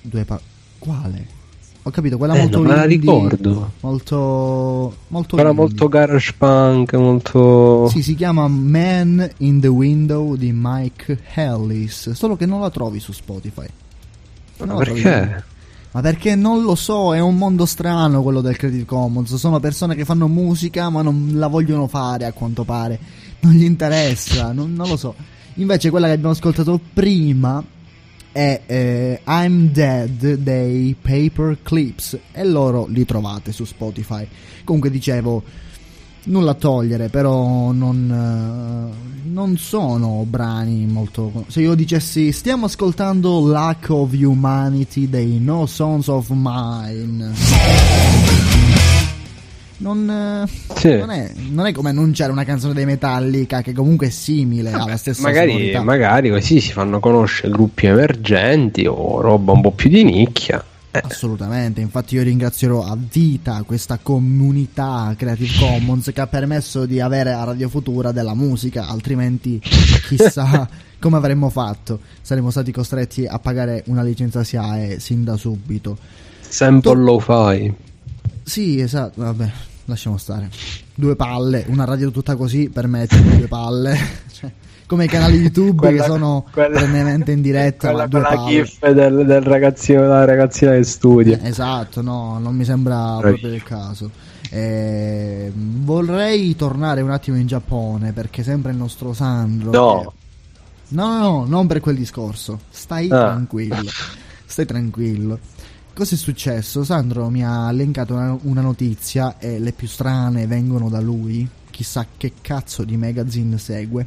Due 0.00 0.24
pa- 0.24 0.40
Quale? 0.78 1.36
Ho 1.82 1.90
capito, 1.90 2.18
quella 2.18 2.34
Eh, 2.34 2.40
molto 2.40 2.60
me 2.60 2.68
la 2.68 2.82
indie, 2.82 2.96
ricordo. 2.98 3.72
Molto 3.80 4.96
molto 5.08 5.36
indie. 5.36 5.52
molto 5.52 5.88
garage 5.88 6.34
punk, 6.36 6.92
molto... 6.94 7.88
Sì, 7.88 8.02
si 8.02 8.14
chiama 8.14 8.46
Man 8.48 9.28
in 9.38 9.60
the 9.60 9.68
Window 9.68 10.34
di 10.34 10.50
Mike 10.52 11.20
Ellis, 11.34 12.10
solo 12.10 12.36
che 12.36 12.44
non 12.44 12.60
la 12.60 12.70
trovi 12.70 13.00
su 13.00 13.12
Spotify. 13.12 13.66
Non 14.58 14.68
Ma 14.68 14.74
perché? 14.76 15.44
Ma 15.90 16.00
perché 16.02 16.34
non 16.34 16.62
lo 16.62 16.74
so, 16.74 17.14
è 17.14 17.20
un 17.20 17.38
mondo 17.38 17.64
strano 17.64 18.22
quello 18.22 18.42
del 18.42 18.56
Creative 18.56 18.84
Commons. 18.84 19.34
Sono 19.36 19.58
persone 19.58 19.94
che 19.94 20.04
fanno 20.04 20.28
musica 20.28 20.90
ma 20.90 21.00
non 21.00 21.30
la 21.34 21.46
vogliono 21.46 21.86
fare 21.86 22.26
a 22.26 22.32
quanto 22.32 22.64
pare. 22.64 22.98
Non 23.40 23.52
gli 23.52 23.64
interessa, 23.64 24.52
non, 24.52 24.74
non 24.74 24.88
lo 24.88 24.96
so. 24.96 25.14
Invece 25.54 25.90
quella 25.90 26.06
che 26.06 26.12
abbiamo 26.12 26.32
ascoltato 26.32 26.78
prima 26.92 27.64
è 28.32 28.62
eh, 28.66 29.20
I'm 29.26 29.70
Dead 29.70 30.34
dei 30.34 30.94
Paper 31.00 31.58
Clips 31.62 32.18
e 32.32 32.44
loro 32.44 32.86
li 32.86 33.04
trovate 33.04 33.52
su 33.52 33.64
Spotify. 33.64 34.26
Comunque 34.64 34.90
dicevo, 34.90 35.42
nulla 36.24 36.52
a 36.52 36.54
togliere, 36.54 37.08
però 37.08 37.72
non, 37.72 38.10
eh, 38.10 39.28
non 39.28 39.56
sono 39.56 40.24
brani 40.28 40.86
molto... 40.86 41.44
Se 41.48 41.60
io 41.60 41.74
dicessi 41.74 42.32
stiamo 42.32 42.66
ascoltando 42.66 43.46
Lack 43.46 43.90
of 43.90 44.12
Humanity 44.12 45.08
dei 45.08 45.38
No 45.40 45.66
Sons 45.66 46.08
of 46.08 46.28
Mine 46.30 48.37
non, 49.78 50.08
eh, 50.10 50.48
Sì. 50.76 50.96
non, 50.96 51.10
è, 51.10 51.32
non 51.50 51.66
è 51.66 51.72
come 51.72 51.90
annunciare 51.90 52.30
una 52.32 52.44
canzone 52.44 52.74
dei 52.74 52.84
Metallica 52.84 53.62
che 53.62 53.72
comunque 53.72 54.08
è 54.08 54.10
simile 54.10 54.72
alla 54.72 54.96
stessa 54.96 55.22
Magari, 55.22 55.50
sonorità. 55.52 55.82
magari 55.82 56.30
così 56.30 56.60
si 56.60 56.72
fanno 56.72 57.00
conoscere 57.00 57.50
gruppi 57.52 57.86
emergenti 57.86 58.86
o 58.86 59.20
roba 59.20 59.52
un 59.52 59.60
po' 59.60 59.72
più 59.72 59.88
di 59.88 60.04
nicchia. 60.04 60.64
Assolutamente, 60.90 61.80
infatti 61.80 62.16
io 62.16 62.22
ringrazierò 62.22 62.82
a 62.84 62.96
vita 62.98 63.62
questa 63.64 63.98
comunità 64.02 65.14
Creative 65.16 65.52
Commons 65.58 66.10
che 66.12 66.20
ha 66.20 66.26
permesso 66.26 66.86
di 66.86 66.98
avere 66.98 67.32
a 67.32 67.44
Radio 67.44 67.68
Futura 67.68 68.10
della 68.10 68.34
musica, 68.34 68.86
altrimenti 68.88 69.60
chissà 70.08 70.68
come 70.98 71.16
avremmo 71.16 71.50
fatto. 71.50 72.00
Saremmo 72.20 72.50
stati 72.50 72.72
costretti 72.72 73.26
a 73.26 73.38
pagare 73.38 73.84
una 73.86 74.02
licenza 74.02 74.42
SIAE 74.42 74.98
sin 74.98 75.22
da 75.22 75.36
subito. 75.36 75.96
Sample 76.40 76.96
lo 77.00 77.18
fai. 77.20 77.72
Sì, 78.42 78.80
esatto, 78.80 79.22
vabbè, 79.22 79.50
lasciamo 79.88 80.16
stare. 80.16 80.48
Due 80.94 81.16
palle, 81.16 81.64
una 81.68 81.84
radio 81.84 82.10
tutta 82.10 82.36
così 82.36 82.68
permette 82.70 83.20
due 83.22 83.46
palle. 83.48 83.96
Cioè, 84.38 84.50
come 84.86 85.04
i 85.04 85.08
canali 85.08 85.36
YouTube 85.38 85.76
Quella- 85.76 86.02
che 86.04 86.08
sono 86.08 86.44
quella- 86.52 86.78
perennemente 86.78 87.32
in 87.32 87.42
diretta, 87.42 87.88
Quella 87.90 88.06
due 88.06 88.20
con 88.22 88.30
la 88.30 88.36
palle. 88.42 88.50
gif 88.64 88.90
del, 88.90 89.26
del 89.26 89.42
ragazzino, 89.42 90.00
della 90.02 90.24
ragazzina 90.24 90.72
che 90.72 90.84
studia. 90.84 91.38
Eh, 91.40 91.48
Esatto, 91.48 92.00
no, 92.02 92.38
non 92.38 92.54
mi 92.54 92.64
sembra 92.64 93.16
proprio 93.20 93.52
il 93.52 93.62
caso. 93.62 94.10
Eh, 94.50 95.52
vorrei 95.54 96.56
tornare 96.56 97.02
un 97.02 97.10
attimo 97.10 97.36
in 97.36 97.46
Giappone 97.46 98.12
perché 98.12 98.42
sempre 98.42 98.70
il 98.72 98.78
nostro 98.78 99.12
Sandro. 99.12 99.70
No. 99.72 100.00
che- 100.00 100.16
No, 100.94 101.06
no, 101.06 101.18
no, 101.18 101.44
non 101.46 101.66
per 101.66 101.80
quel 101.80 101.96
discorso. 101.96 102.60
Stai 102.70 103.10
Ah. 103.10 103.26
tranquillo. 103.32 103.76
Stai 104.46 104.64
tranquillo. 104.64 105.38
Cosa 105.98 106.14
è 106.14 106.16
successo? 106.16 106.84
Sandro 106.84 107.28
mi 107.28 107.44
ha 107.44 107.68
elencato 107.70 108.14
una, 108.14 108.38
una 108.42 108.60
notizia 108.60 109.36
e 109.40 109.58
le 109.58 109.72
più 109.72 109.88
strane 109.88 110.46
vengono 110.46 110.88
da 110.88 111.00
lui. 111.00 111.44
Chissà 111.72 112.06
che 112.16 112.34
cazzo 112.40 112.84
di 112.84 112.96
magazine 112.96 113.58
segue. 113.58 114.06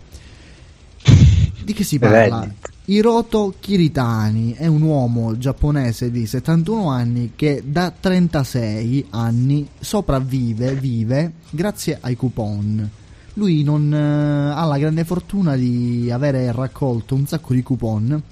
Di 1.61 1.73
che 1.73 1.83
si 1.83 1.99
parla? 1.99 2.39
Reddit. 2.39 2.69
Hiroto 2.85 3.55
Kiritani 3.59 4.53
è 4.53 4.67
un 4.67 4.83
uomo 4.83 5.37
giapponese 5.37 6.11
di 6.11 6.25
71 6.25 6.89
anni 6.89 7.33
che 7.35 7.61
da 7.65 7.91
36 7.91 9.07
anni 9.09 9.67
sopravvive, 9.77 10.75
vive 10.75 11.33
grazie 11.49 11.97
ai 11.99 12.15
coupon. 12.15 12.89
Lui 13.33 13.63
non 13.63 13.93
eh, 13.93 14.53
ha 14.53 14.63
la 14.63 14.77
grande 14.77 15.03
fortuna 15.03 15.57
di 15.57 16.09
avere 16.09 16.53
raccolto 16.53 17.15
un 17.15 17.27
sacco 17.27 17.53
di 17.53 17.61
coupon 17.61 18.23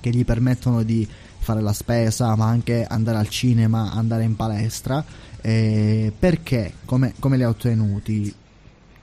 che 0.00 0.08
gli 0.08 0.24
permettono 0.24 0.82
di 0.82 1.06
fare 1.44 1.60
la 1.60 1.72
spesa, 1.72 2.34
ma 2.34 2.46
anche 2.46 2.84
andare 2.84 3.18
al 3.18 3.28
cinema, 3.28 3.92
andare 3.92 4.24
in 4.24 4.34
palestra. 4.34 5.04
eh, 5.40 6.12
perché? 6.18 6.72
Come, 6.84 7.12
come 7.20 7.36
li 7.36 7.42
ha 7.44 7.48
ottenuti? 7.48 8.34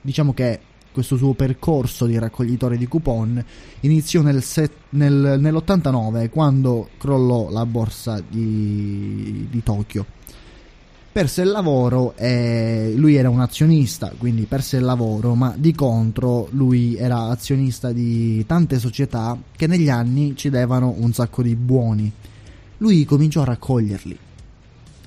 Diciamo 0.02 0.34
che 0.34 0.60
questo 0.92 1.16
suo 1.16 1.32
percorso 1.32 2.04
di 2.04 2.18
raccoglitore 2.18 2.76
di 2.76 2.86
coupon 2.86 3.42
iniziò 3.80 4.20
nel 4.20 4.42
set- 4.42 4.90
nel- 4.90 5.38
nell'89 5.40 6.28
quando 6.28 6.90
crollò 6.98 7.48
la 7.50 7.64
borsa 7.64 8.22
di, 8.28 9.46
di 9.50 9.62
Tokyo. 9.62 10.04
Perse 11.12 11.42
il 11.42 11.48
lavoro 11.50 12.14
e 12.16 12.94
lui 12.96 13.16
era 13.16 13.28
un 13.28 13.40
azionista, 13.40 14.12
quindi 14.16 14.44
perse 14.44 14.78
il 14.78 14.84
lavoro, 14.84 15.34
ma 15.34 15.54
di 15.56 15.74
contro 15.74 16.48
lui 16.52 16.96
era 16.96 17.24
azionista 17.24 17.92
di 17.92 18.44
tante 18.46 18.78
società 18.78 19.38
che 19.54 19.66
negli 19.66 19.90
anni 19.90 20.34
ci 20.36 20.48
devano 20.48 20.94
un 20.96 21.12
sacco 21.12 21.42
di 21.42 21.54
buoni. 21.54 22.10
Lui 22.82 23.04
cominciò 23.04 23.42
a 23.42 23.44
raccoglierli. 23.44 24.18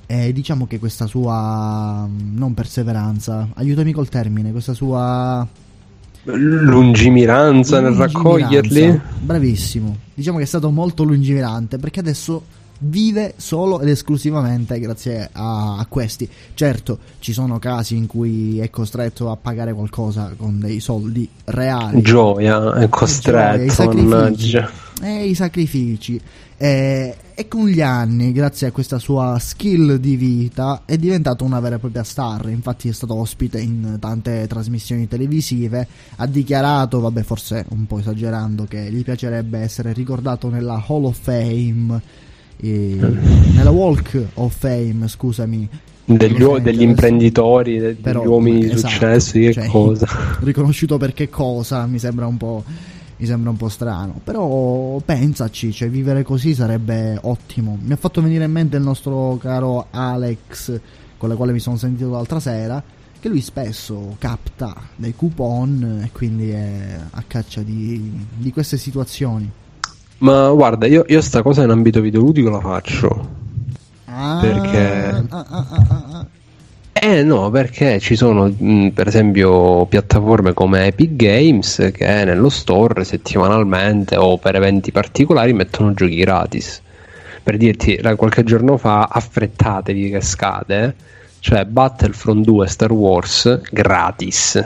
E 0.05 0.31
diciamo 0.31 0.65
che 0.65 0.79
questa 0.79 1.07
sua 1.07 2.07
mm, 2.07 2.37
non 2.37 2.53
perseveranza, 2.53 3.49
aiutami 3.55 3.91
col 3.91 4.07
termine, 4.07 4.51
questa 4.51 4.73
sua 4.73 5.45
Lungimiranza 6.23 7.81
nel 7.81 7.91
raccoglierli. 7.91 9.01
Bravissimo. 9.19 9.97
Diciamo 10.13 10.37
che 10.37 10.43
è 10.43 10.47
stato 10.47 10.69
molto 10.69 11.03
lungimirante 11.03 11.77
perché 11.77 11.99
adesso 11.99 12.43
vive 12.79 13.33
solo 13.37 13.79
ed 13.79 13.89
esclusivamente 13.89 14.79
grazie 14.79 15.29
a, 15.31 15.77
a 15.77 15.85
questi. 15.87 16.27
Certo, 16.53 16.99
ci 17.19 17.33
sono 17.33 17.59
casi 17.59 17.95
in 17.95 18.07
cui 18.07 18.59
è 18.59 18.69
costretto 18.69 19.31
a 19.31 19.37
pagare 19.37 19.73
qualcosa 19.73 20.33
con 20.37 20.59
dei 20.59 20.79
soldi 20.79 21.27
reali. 21.45 22.01
Gioia, 22.01 22.57
è 22.57 22.61
Gioia, 22.71 22.83
i 22.85 22.89
costretto. 22.89 23.91
mannaggia. 23.93 24.69
E 25.01 25.25
i 25.25 25.35
sacrifici. 25.35 26.19
E, 26.57 27.17
e 27.33 27.47
con 27.49 27.67
gli 27.67 27.81
anni, 27.81 28.31
grazie 28.31 28.67
a 28.67 28.71
questa 28.71 28.97
sua 28.97 29.37
skill 29.39 29.95
di 29.95 30.15
vita, 30.15 30.83
è 30.85 30.97
diventato 30.97 31.43
una 31.43 31.59
vera 31.59 31.75
e 31.75 31.79
propria 31.79 32.03
star. 32.03 32.47
Infatti, 32.49 32.87
è 32.87 32.93
stato 32.93 33.15
ospite 33.15 33.59
in 33.59 33.97
tante 33.99 34.47
trasmissioni 34.47 35.07
televisive. 35.07 35.85
Ha 36.15 36.25
dichiarato, 36.27 37.01
vabbè, 37.01 37.23
forse 37.23 37.65
un 37.69 37.85
po' 37.85 37.99
esagerando, 37.99 38.63
che 38.65 38.89
gli 38.89 39.03
piacerebbe 39.03 39.59
essere 39.59 39.91
ricordato 39.91 40.49
nella 40.49 40.81
Hall 40.87 41.03
of 41.03 41.19
Fame. 41.19 42.23
Eh, 42.57 42.97
nella 43.53 43.71
Walk 43.71 44.21
of 44.35 44.55
Fame, 44.57 45.07
scusami. 45.07 45.67
Degli, 46.07 46.37
Los 46.37 46.61
degli 46.61 46.83
imprenditori, 46.83 47.79
de- 47.79 47.95
Però, 47.95 48.19
degli 48.19 48.29
uomini 48.29 48.59
di 48.59 48.71
esatto, 48.71 48.89
successo, 48.89 49.31
che 49.33 49.53
cioè, 49.53 49.67
cosa? 49.67 50.07
riconosciuto 50.41 50.97
per 50.97 51.13
che 51.13 51.29
cosa 51.29 51.85
mi 51.87 51.97
sembra 51.97 52.27
un 52.27 52.37
po' 52.37 52.63
mi 53.17 53.25
sembra 53.25 53.49
un 53.49 53.55
po' 53.55 53.69
strano 53.69 54.19
però 54.21 54.99
pensaci 55.03 55.71
cioè 55.71 55.89
vivere 55.89 56.21
così 56.23 56.53
sarebbe 56.53 57.17
ottimo 57.21 57.77
mi 57.81 57.93
ha 57.93 57.95
fatto 57.95 58.21
venire 58.21 58.43
in 58.43 58.51
mente 58.51 58.75
il 58.75 58.83
nostro 58.83 59.37
caro 59.37 59.87
Alex 59.89 60.79
con 61.17 61.29
il 61.29 61.37
quale 61.37 61.53
mi 61.53 61.59
sono 61.59 61.77
sentito 61.77 62.09
l'altra 62.09 62.41
sera 62.41 62.83
che 63.17 63.29
lui 63.29 63.41
spesso 63.41 64.17
capta 64.19 64.75
dei 64.95 65.15
coupon 65.15 66.01
e 66.03 66.09
quindi 66.11 66.49
è 66.49 66.99
a 67.09 67.23
caccia 67.25 67.61
di, 67.61 68.23
di 68.35 68.51
queste 68.51 68.77
situazioni 68.77 69.49
Ma 70.19 70.49
guarda, 70.51 70.85
io, 70.87 71.03
io 71.07 71.21
sta 71.21 71.41
cosa 71.41 71.63
in 71.63 71.69
ambito 71.69 72.01
videoludico 72.01 72.49
la 72.49 72.59
faccio. 72.59 73.29
Ah, 74.05 74.39
Perché? 74.41 75.25
ah, 75.29 75.45
ah. 75.49 76.25
Eh 76.97 77.21
no, 77.23 77.49
perché 77.51 77.99
ci 77.99 78.15
sono 78.15 78.47
mh, 78.47 78.89
per 78.89 79.07
esempio 79.07 79.85
piattaforme 79.85 80.53
come 80.53 80.85
Epic 80.87 81.15
Games 81.15 81.91
che 81.93 82.23
nello 82.23 82.49
store 82.49 83.03
settimanalmente 83.03 84.15
o 84.15 84.37
per 84.37 84.55
eventi 84.55 84.91
particolari 84.91 85.53
mettono 85.53 85.93
giochi 85.93 86.15
gratis. 86.15 86.81
Per 87.43 87.57
dirti, 87.57 87.99
qualche 88.15 88.43
giorno 88.43 88.77
fa, 88.77 89.07
affrettatevi 89.11 90.09
che 90.09 90.21
scade, 90.21 90.95
cioè 91.39 91.65
Battlefront 91.65 92.43
2 92.43 92.67
Star 92.67 92.91
Wars 92.91 93.59
gratis. 93.69 94.63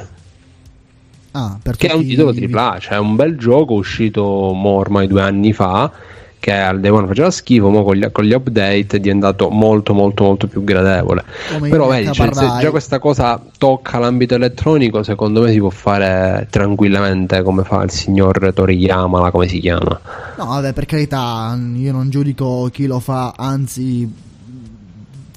Ah, 1.32 1.58
Che 1.62 1.88
è 1.88 1.94
un 1.94 2.02
titolo 2.06 2.32
i- 2.34 2.50
AAA, 2.52 2.80
cioè 2.80 2.94
è 2.96 3.00
un 3.00 3.16
bel 3.16 3.38
gioco 3.38 3.74
uscito 3.74 4.24
mo 4.54 4.70
ormai 4.72 5.08
due 5.08 5.22
anni 5.22 5.54
fa 5.54 5.92
che 6.42 6.54
al 6.54 6.80
day 6.80 6.90
one 6.90 7.06
faceva 7.06 7.30
schifo, 7.30 7.70
ma 7.70 7.82
con 7.84 7.96
gli, 7.98 8.12
con 8.14 8.24
gli 8.24 8.32
update 8.32 8.96
è 8.96 9.00
diventato 9.02 9.50
molto 9.50 9.94
molto 9.94 10.24
molto 10.24 10.48
più 10.48 10.64
gradevole. 10.64 11.24
Come 11.52 11.68
Però 11.70 11.88
vedi, 11.88 12.14
cioè, 12.14 12.34
se 12.34 12.48
già 12.62 12.70
questa 12.70 12.98
cosa 12.98 13.40
tocca 13.58 14.00
l'ambito 14.00 14.36
elettronico, 14.36 15.04
secondo 15.04 15.42
me 15.42 15.52
si 15.52 15.60
può 15.60 15.70
fare 15.70 16.48
tranquillamente 16.50 17.44
come 17.44 17.64
fa 17.66 17.84
il 17.84 17.92
signor 17.92 18.54
Toriyama, 18.54 19.32
come 19.32 19.50
si 19.50 19.60
chiama. 19.60 20.00
No, 20.38 20.46
vabbè, 20.46 20.72
per 20.72 20.86
carità, 20.86 21.60
io 21.76 21.92
non 21.92 22.10
giudico 22.10 22.70
chi 22.72 22.86
lo 22.88 23.00
fa, 23.02 23.34
anzi, 23.36 24.10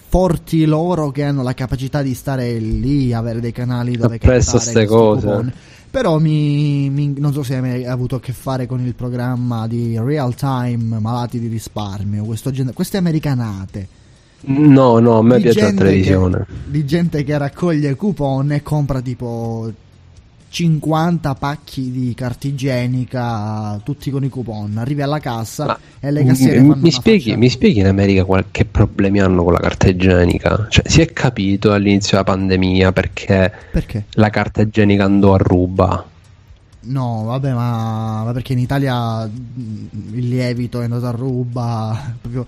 forti 0.08 0.66
loro 0.66 1.10
che 1.10 1.24
hanno 1.24 1.42
la 1.42 1.54
capacità 1.54 2.02
di 2.02 2.14
stare 2.14 2.58
lì, 2.58 3.12
avere 3.12 3.40
dei 3.40 3.52
canali 3.52 3.96
dove 3.96 4.16
Appresso 4.16 4.58
captare 4.58 4.70
ste 4.70 4.86
questi 4.86 4.94
cose. 4.94 5.26
coupon. 5.26 5.52
Però 5.92 6.18
mi, 6.18 6.88
mi- 6.88 7.12
non 7.18 7.34
so 7.34 7.42
se 7.42 7.56
hai 7.56 7.60
mai 7.60 7.84
avuto 7.84 8.16
a 8.16 8.20
che 8.20 8.32
fare 8.32 8.64
con 8.64 8.80
il 8.80 8.94
programma 8.94 9.66
di 9.66 9.98
real 9.98 10.34
time 10.34 10.98
malati 10.98 11.38
di 11.38 11.48
risparmio, 11.48 12.24
questo 12.24 12.50
gen- 12.50 12.72
queste 12.72 12.96
americanate. 12.96 13.86
No, 14.44 14.98
no, 15.00 15.18
a 15.18 15.22
me 15.22 15.38
piace 15.38 15.60
la 15.60 15.72
televisione. 15.72 16.46
che- 16.48 16.52
di 16.70 16.86
gente 16.86 17.22
che 17.24 17.36
raccoglie 17.36 17.94
coupon 17.94 18.52
e 18.52 18.62
compra 18.62 19.02
tipo 19.02 19.70
50 20.52 21.34
pacchi 21.34 21.90
di 21.90 22.12
carta 22.14 22.46
igienica, 22.46 23.80
tutti 23.82 24.10
con 24.10 24.22
i 24.22 24.28
coupon. 24.28 24.76
Arrivi 24.76 25.00
alla 25.00 25.18
cassa 25.18 25.78
e 25.98 26.10
le 26.10 26.26
cassiere 26.26 26.60
Mi, 26.60 26.74
mi 26.76 26.90
spieghi, 26.90 27.34
mi 27.38 27.48
spieghi 27.48 27.80
in 27.80 27.86
America 27.86 28.26
qual- 28.26 28.44
che 28.50 28.66
problemi 28.66 29.18
hanno 29.18 29.44
con 29.44 29.54
la 29.54 29.60
carta 29.60 29.88
igienica? 29.88 30.66
Cioè, 30.68 30.86
si 30.86 31.00
è 31.00 31.10
capito 31.10 31.72
all'inizio 31.72 32.18
della 32.18 32.24
pandemia 32.24 32.92
perché, 32.92 33.50
Perché? 33.70 34.04
la 34.10 34.28
carta 34.28 34.60
igienica 34.60 35.04
andò 35.04 35.32
a 35.32 35.38
ruba. 35.38 36.06
No, 36.80 37.22
vabbè, 37.24 37.52
ma, 37.54 38.24
ma 38.24 38.32
perché 38.32 38.52
in 38.52 38.58
Italia 38.58 39.26
mm, 39.26 39.86
il 40.12 40.28
lievito 40.28 40.82
è 40.82 40.84
andato 40.84 41.06
a 41.06 41.12
ruba. 41.12 42.12
Proprio 42.20 42.44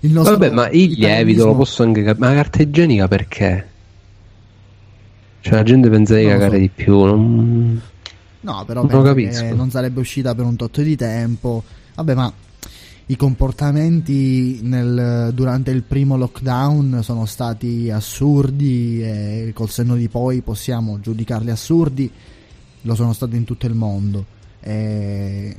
il 0.00 0.12
nostro 0.12 0.36
Vabbè, 0.36 0.54
ma 0.54 0.68
il 0.68 0.92
lievito 0.92 1.46
lo 1.46 1.56
posso 1.56 1.82
anche 1.82 2.04
capire. 2.04 2.20
Ma 2.20 2.28
la 2.28 2.42
carta 2.42 2.62
igienica 2.62 3.08
perché? 3.08 3.69
Cioè, 5.40 5.54
la 5.54 5.62
gente 5.62 5.88
pensa 5.88 6.16
di 6.16 6.24
cagare 6.26 6.52
so. 6.52 6.58
di 6.58 6.68
più. 6.68 7.04
Non... 7.04 7.80
No, 8.42 8.64
però 8.66 8.84
Non 8.84 9.02
capisco. 9.02 9.54
non 9.54 9.70
sarebbe 9.70 10.00
uscita 10.00 10.34
per 10.34 10.44
un 10.44 10.56
tot 10.56 10.80
di 10.82 10.96
tempo. 10.96 11.62
Vabbè, 11.94 12.14
ma 12.14 12.32
i 13.06 13.16
comportamenti 13.16 14.60
nel- 14.62 15.30
durante 15.34 15.70
il 15.72 15.82
primo 15.82 16.16
lockdown 16.16 17.00
sono 17.02 17.26
stati 17.26 17.90
assurdi 17.90 19.02
e 19.02 19.50
col 19.54 19.68
senno 19.68 19.96
di 19.96 20.08
poi 20.08 20.40
possiamo 20.42 21.00
giudicarli 21.00 21.50
assurdi. 21.50 22.10
Lo 22.82 22.94
sono 22.94 23.12
stati 23.12 23.36
in 23.36 23.44
tutto 23.44 23.66
il 23.66 23.74
mondo. 23.74 24.24
E 24.60 25.56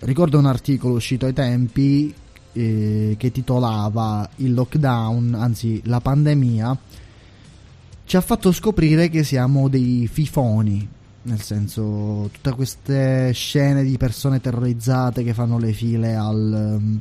ricordo 0.00 0.38
un 0.38 0.46
articolo 0.46 0.94
uscito 0.94 1.26
ai 1.26 1.32
tempi 1.32 2.12
eh, 2.52 3.14
che 3.16 3.30
titolava 3.32 4.28
Il 4.36 4.54
lockdown, 4.54 5.34
anzi 5.34 5.80
la 5.84 6.00
pandemia, 6.00 6.76
ci 8.10 8.16
ha 8.16 8.20
fatto 8.20 8.50
scoprire 8.50 9.08
che 9.08 9.22
siamo 9.22 9.68
dei 9.68 10.08
fifoni. 10.08 10.84
Nel 11.22 11.40
senso, 11.40 12.28
tutte 12.32 12.50
queste 12.56 13.30
scene 13.32 13.84
di 13.84 13.96
persone 13.98 14.40
terrorizzate 14.40 15.22
che 15.22 15.32
fanno 15.32 15.58
le 15.58 15.72
file 15.72 16.16
al, 16.16 16.98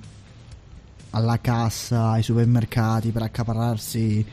alla 1.09 1.39
cassa, 1.41 2.09
ai 2.09 2.21
supermercati 2.21 3.09
per 3.09 3.23
accaparrarsi 3.23 4.23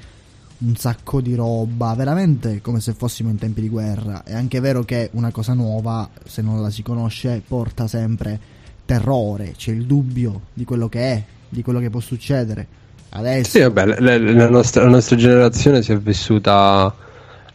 un 0.58 0.76
sacco 0.76 1.22
di 1.22 1.34
roba, 1.34 1.94
veramente 1.94 2.60
come 2.60 2.80
se 2.80 2.92
fossimo 2.92 3.30
in 3.30 3.38
tempi 3.38 3.62
di 3.62 3.70
guerra. 3.70 4.22
È 4.22 4.34
anche 4.34 4.60
vero 4.60 4.82
che 4.82 5.08
una 5.14 5.30
cosa 5.30 5.54
nuova, 5.54 6.10
se 6.26 6.42
non 6.42 6.60
la 6.60 6.68
si 6.68 6.82
conosce, 6.82 7.42
porta 7.48 7.86
sempre 7.86 8.38
terrore, 8.84 9.54
c'è 9.56 9.72
il 9.72 9.86
dubbio 9.86 10.48
di 10.52 10.66
quello 10.66 10.90
che 10.90 11.00
è, 11.00 11.24
di 11.48 11.62
quello 11.62 11.78
che 11.78 11.88
può 11.88 12.00
succedere. 12.00 12.84
Adesso 13.16 13.50
Sì, 13.50 13.60
vabbè, 13.60 14.00
le- 14.00 14.18
la, 14.32 14.48
nostra, 14.48 14.82
la 14.84 14.90
nostra 14.90 15.16
generazione 15.16 15.82
si 15.82 15.92
è 15.92 15.96
vissuta 15.98 16.94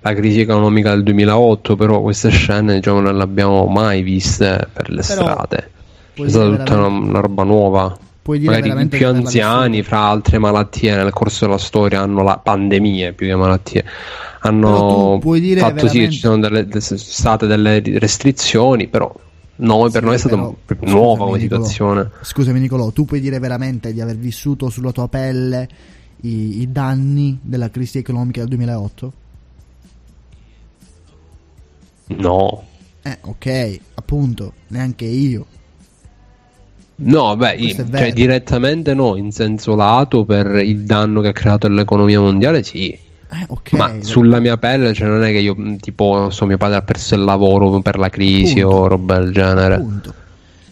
la 0.04 0.14
crisi 0.14 0.40
economica 0.42 0.90
del 0.92 1.04
2008, 1.04 1.76
però 1.76 2.02
queste 2.02 2.30
scene 2.30 2.76
diciamo, 2.76 3.00
non 3.02 3.16
le 3.16 3.24
abbiamo 3.24 3.66
mai 3.68 4.02
viste 4.02 4.68
per 4.74 4.90
le 4.90 5.04
Però, 5.06 5.22
strade. 5.22 5.72
Puoi 6.14 6.30
stata 6.30 6.56
tutta 6.58 6.76
una, 6.78 6.88
una 6.88 7.20
roba 7.20 7.44
nuova. 7.44 7.98
puoi 8.22 8.40
dire 8.40 8.60
Magari 8.60 8.82
i 8.84 8.88
più 8.88 9.08
anziani, 9.08 9.84
fra 9.84 10.00
altre 10.00 10.38
malattie 10.40 10.96
nel 10.96 11.12
corso 11.12 11.46
della 11.46 11.58
storia, 11.58 12.02
hanno 12.02 12.24
la 12.24 12.38
pandemie 12.38 13.14
più 13.14 13.28
che 13.28 13.36
malattie. 13.36 13.86
Hanno 14.44 15.20
fatto 15.22 15.88
sì 15.88 16.00
che 16.00 16.10
ci 16.10 16.20
sono 16.20 16.40
delle, 16.40 16.66
de- 16.66 16.82
state 16.82 17.46
delle 17.46 17.82
restrizioni, 18.00 18.88
però 18.88 19.14
per 19.90 20.02
Sì, 20.02 20.06
noi 20.06 20.16
è 20.16 20.18
stata 20.18 20.36
però, 20.36 20.92
nuova 20.92 21.26
come 21.26 21.38
Nicolò. 21.38 21.64
situazione. 21.64 22.10
Scusami 22.22 22.60
Nicolò, 22.60 22.90
tu 22.92 23.06
puoi 23.06 23.20
dire 23.20 23.40
veramente 23.40 23.94
di 23.94 24.02
aver 24.02 24.18
vissuto 24.18 24.70
sulla 24.70 24.92
tua 24.92 25.08
pelle 25.08 25.68
i, 26.22 26.62
i 26.62 26.72
danni 26.72 27.38
della 27.42 27.70
crisi 27.70 28.00
economica 28.00 28.40
del 28.40 28.50
2008? 28.50 29.14
No. 32.08 32.64
Eh, 33.04 33.18
ok, 33.22 33.80
appunto, 33.96 34.54
neanche 34.68 35.06
io. 35.06 35.46
No, 37.04 37.36
beh, 37.36 37.74
cioè, 37.92 38.14
direttamente 38.14 38.94
no, 38.94 39.16
in 39.16 39.32
senso 39.32 39.76
lato 39.76 40.24
per 40.24 40.58
il 40.58 40.84
danno 40.84 41.22
che 41.22 41.30
ha 41.30 41.34
creato 41.34 41.66
all'economia 41.66 42.20
mondiale, 42.20 42.62
sì. 42.62 42.96
Eh, 43.34 43.46
ok. 43.48 43.72
Ma 43.74 43.94
sulla 44.02 44.40
mia 44.40 44.58
pelle, 44.58 44.94
cioè, 44.94 45.08
non 45.08 45.24
è 45.24 45.32
che 45.32 45.40
io, 45.40 45.56
mh, 45.56 45.78
tipo, 45.78 46.18
non 46.18 46.34
so, 46.34 46.46
mio 46.46 46.58
padre 46.58 46.78
ha 46.78 46.82
perso 46.82 47.16
il 47.16 47.22
lavoro 47.24 47.80
per 47.80 47.98
la 47.98 48.10
crisi 48.10 48.60
Appunto. 48.60 48.78
o 48.78 48.88
roba 48.88 49.20
del 49.20 49.32
genere. 49.32 49.76
Appunto. 49.76 50.14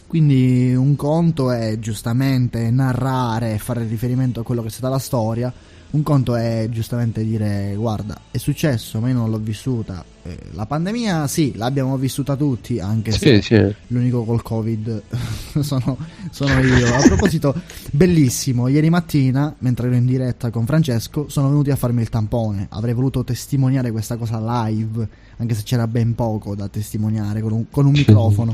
Quindi 0.08 0.74
un 0.74 0.96
conto 0.96 1.52
è 1.52 1.78
giustamente 1.80 2.70
narrare 2.72 3.54
e 3.54 3.58
fare 3.60 3.86
riferimento 3.86 4.40
a 4.40 4.44
quello 4.44 4.62
che 4.62 4.68
è 4.68 4.72
stata 4.72 4.90
la 4.90 4.98
storia, 4.98 5.54
un 5.92 6.04
conto 6.04 6.36
è 6.36 6.68
giustamente 6.70 7.24
dire 7.24 7.74
guarda 7.76 8.16
è 8.30 8.38
successo 8.38 9.00
ma 9.00 9.08
io 9.10 9.16
non 9.16 9.30
l'ho 9.32 9.40
vissuta. 9.40 10.04
Eh, 10.22 10.38
la 10.52 10.66
pandemia 10.66 11.26
sì, 11.28 11.54
l'abbiamo 11.56 11.98
vissuta 11.98 12.36
tutti, 12.36 12.80
anche 12.80 13.12
Sì, 13.12 13.18
se 13.18 13.42
sì. 13.42 13.76
l'unico 13.88 14.24
col 14.24 14.42
covid 14.44 15.02
sono, 15.62 15.98
sono 16.30 16.60
io. 16.62 16.94
A 16.94 17.00
proposito, 17.02 17.56
bellissimo, 17.92 18.68
ieri 18.68 18.90
mattina 18.90 19.56
mentre 19.60 19.88
ero 19.88 19.96
in 19.96 20.06
diretta 20.06 20.52
con 20.52 20.66
Francesco 20.66 21.28
sono 21.30 21.50
venuti 21.50 21.72
a 21.72 21.76
farmi 21.76 22.02
il 22.02 22.10
tampone, 22.10 22.68
avrei 22.70 22.94
voluto 22.94 23.24
testimoniare 23.24 23.92
questa 23.92 24.18
cosa 24.18 24.40
live, 24.68 25.08
anche 25.38 25.56
se 25.56 25.64
c'era 25.64 25.88
ben 25.88 26.14
poco 26.14 26.54
da 26.54 26.68
testimoniare 26.68 27.42
con 27.42 27.52
un, 27.54 27.66
con 27.72 27.86
un 27.88 27.94
microfono. 27.94 28.54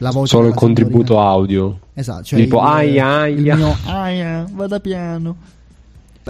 La 0.00 0.10
voce 0.10 0.36
Solo 0.36 0.48
il 0.48 0.54
contributo 0.54 1.14
signorina- 1.14 1.30
audio. 1.30 1.80
Esatto, 1.94 2.22
cioè 2.24 2.40
tipo 2.40 2.58
il- 2.58 2.66
aia 2.66 3.26
il 3.28 3.38
aia. 3.38 3.56
mio 3.56 3.76
aia, 3.86 4.46
vada 4.52 4.80
piano. 4.80 5.36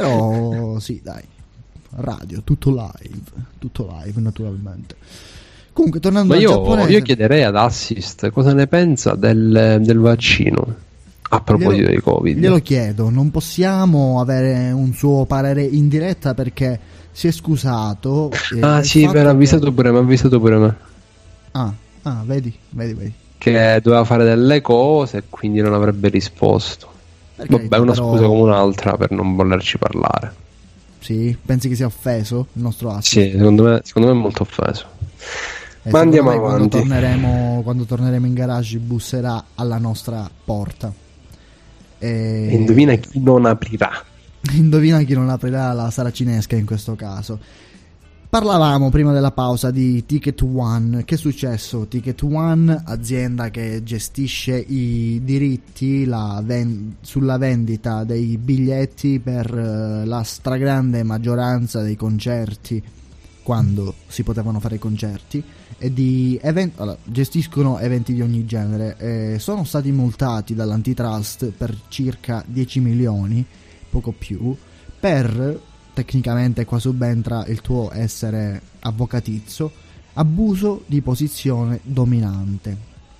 Però 0.02 0.78
sì, 0.78 1.00
dai. 1.02 1.22
Radio, 1.90 2.42
tutto 2.44 2.70
live, 2.70 3.20
tutto 3.58 3.88
live 4.02 4.20
naturalmente. 4.20 4.94
Comunque 5.72 6.00
tornando 6.00 6.34
Ma 6.34 6.40
io, 6.40 6.50
giapponese, 6.50 6.90
io 6.92 7.02
chiederei 7.02 7.42
ad 7.44 7.56
Assist 7.56 8.30
cosa 8.30 8.52
ne 8.52 8.66
pensa 8.66 9.14
del, 9.14 9.78
del 9.80 9.98
vaccino 9.98 10.74
a 11.30 11.40
proposito 11.40 11.82
Glielo- 11.82 11.90
di 11.94 12.00
Covid. 12.00 12.38
glielo 12.38 12.58
chiedo, 12.58 13.10
non 13.10 13.30
possiamo 13.30 14.20
avere 14.20 14.70
un 14.70 14.92
suo 14.92 15.24
parere 15.24 15.62
in 15.62 15.88
diretta 15.88 16.34
perché 16.34 16.78
si 17.12 17.28
è 17.28 17.30
scusato. 17.30 18.30
eh, 18.54 18.60
Ah, 18.60 18.82
sì, 18.82 19.00
mi 19.00 19.06
ha 19.06 19.12
che- 19.12 19.20
avvisato 19.20 19.72
pure 19.72 19.90
me, 19.92 19.98
ha 19.98 20.00
avvisato 20.00 20.38
pure 20.40 20.56
me. 20.58 20.76
Ah, 21.52 21.72
ah, 22.02 22.22
vedi, 22.26 22.52
vedi, 22.70 22.92
vedi. 22.94 23.12
Che 23.38 23.80
doveva 23.82 24.04
fare 24.04 24.24
delle 24.24 24.60
cose 24.60 25.18
e 25.18 25.22
quindi 25.28 25.60
non 25.60 25.72
avrebbe 25.74 26.08
risposto. 26.08 26.92
Vabbè, 27.46 27.68
è 27.68 27.78
una 27.78 27.92
però- 27.92 28.10
scusa 28.12 28.26
come 28.26 28.40
un'altra 28.42 28.96
per 28.96 29.10
non 29.12 29.34
volerci 29.36 29.78
parlare. 29.78 30.46
Sì, 31.00 31.36
pensi 31.42 31.68
che 31.68 31.74
sia 31.76 31.86
offeso 31.86 32.48
il 32.54 32.62
nostro 32.62 32.90
assist? 32.90 33.06
Sì, 33.24 33.30
secondo 33.36 33.62
me, 33.62 33.80
secondo 33.84 34.08
me 34.08 34.14
è 34.14 34.20
molto 34.20 34.42
offeso. 34.42 34.84
Eh, 35.84 35.90
Ma 35.90 36.00
andiamo 36.00 36.30
me 36.30 36.36
Quando 36.38 36.54
avanti. 36.56 36.76
torneremo, 36.78 37.60
quando 37.62 37.84
torneremo 37.84 38.26
in 38.26 38.34
garage 38.34 38.78
busserà 38.78 39.44
alla 39.54 39.78
nostra 39.78 40.28
porta. 40.44 40.92
E 42.00 42.48
indovina 42.50 42.94
chi 42.94 43.20
non 43.20 43.46
aprirà. 43.46 43.90
Indovina 44.54 45.00
chi 45.02 45.14
non 45.14 45.30
aprirà 45.30 45.72
la 45.72 45.90
saracinesca 45.90 46.56
in 46.56 46.66
questo 46.66 46.94
caso. 46.94 47.38
Parlavamo 48.30 48.90
prima 48.90 49.14
della 49.14 49.30
pausa 49.30 49.70
di 49.70 50.04
Ticket 50.04 50.42
One. 50.42 51.02
Che 51.06 51.14
è 51.14 51.18
successo? 51.18 51.86
Ticket 51.86 52.22
One, 52.24 52.82
azienda 52.84 53.48
che 53.48 53.82
gestisce 53.82 54.54
i 54.54 55.22
diritti 55.24 56.04
ven- 56.04 56.96
sulla 57.00 57.38
vendita 57.38 58.04
dei 58.04 58.36
biglietti 58.36 59.18
per 59.18 59.50
eh, 59.50 60.04
la 60.04 60.22
stragrande 60.24 61.02
maggioranza 61.04 61.80
dei 61.80 61.96
concerti 61.96 62.82
quando 63.42 63.94
si 64.08 64.22
potevano 64.24 64.60
fare 64.60 64.74
i 64.74 64.78
concerti 64.78 65.42
e 65.78 65.90
di 65.90 66.38
even- 66.42 66.72
allora, 66.76 66.98
gestiscono 67.04 67.78
eventi 67.78 68.12
di 68.12 68.20
ogni 68.20 68.44
genere. 68.44 68.96
Eh, 68.98 69.38
sono 69.38 69.64
stati 69.64 69.90
multati 69.90 70.54
dall'antitrust 70.54 71.46
per 71.46 71.74
circa 71.88 72.44
10 72.46 72.80
milioni, 72.80 73.42
poco 73.88 74.12
più, 74.12 74.54
per 75.00 75.62
tecnicamente 75.98 76.64
qua 76.64 76.78
subentra 76.78 77.44
il 77.46 77.60
tuo 77.60 77.90
essere 77.92 78.62
avvocatizzo, 78.78 79.72
abuso 80.12 80.84
di 80.86 81.00
posizione 81.00 81.80
dominante. 81.82 82.76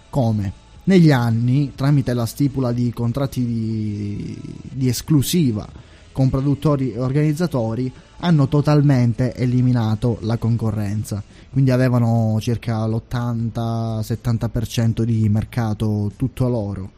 Come? 0.09 0.53
Negli 0.85 1.11
anni, 1.11 1.73
tramite 1.75 2.15
la 2.15 2.25
stipula 2.25 2.71
di 2.71 2.93
contratti 2.93 3.45
di, 3.45 4.39
di 4.63 4.87
esclusiva 4.87 5.69
con 6.13 6.31
produttori 6.31 6.93
e 6.93 7.01
organizzatori, 7.01 7.93
hanno 8.19 8.47
totalmente 8.47 9.35
eliminato 9.35 10.19
la 10.21 10.37
concorrenza. 10.37 11.21
Quindi 11.51 11.73
avevano 11.73 12.39
circa 12.41 12.87
l'80-70% 12.87 15.03
di 15.03 15.29
mercato 15.29 16.13
tutto 16.15 16.49
loro. 16.49 16.93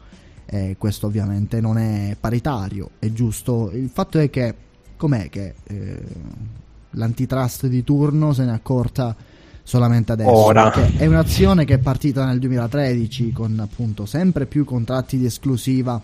E 0.44 0.76
questo 0.78 1.06
ovviamente 1.06 1.58
non 1.60 1.78
è 1.78 2.14
paritario, 2.20 2.90
è 2.98 3.10
giusto. 3.12 3.70
Il 3.72 3.88
fatto 3.88 4.18
è 4.18 4.28
che, 4.28 4.68
com'è 5.00 5.30
che 5.30 5.54
eh, 5.64 6.02
l'antitrust 6.90 7.68
di 7.68 7.82
turno 7.82 8.34
se 8.34 8.44
ne 8.44 8.50
è 8.50 8.54
accorta 8.54 9.16
solamente 9.62 10.12
adesso? 10.12 10.30
Ora. 10.30 10.70
È 10.70 11.06
un'azione 11.06 11.64
che 11.64 11.74
è 11.74 11.78
partita 11.78 12.26
nel 12.26 12.38
2013 12.38 13.32
con 13.32 13.58
appunto 13.60 14.04
sempre 14.04 14.44
più 14.44 14.66
contratti 14.66 15.16
di 15.16 15.24
esclusiva 15.24 16.00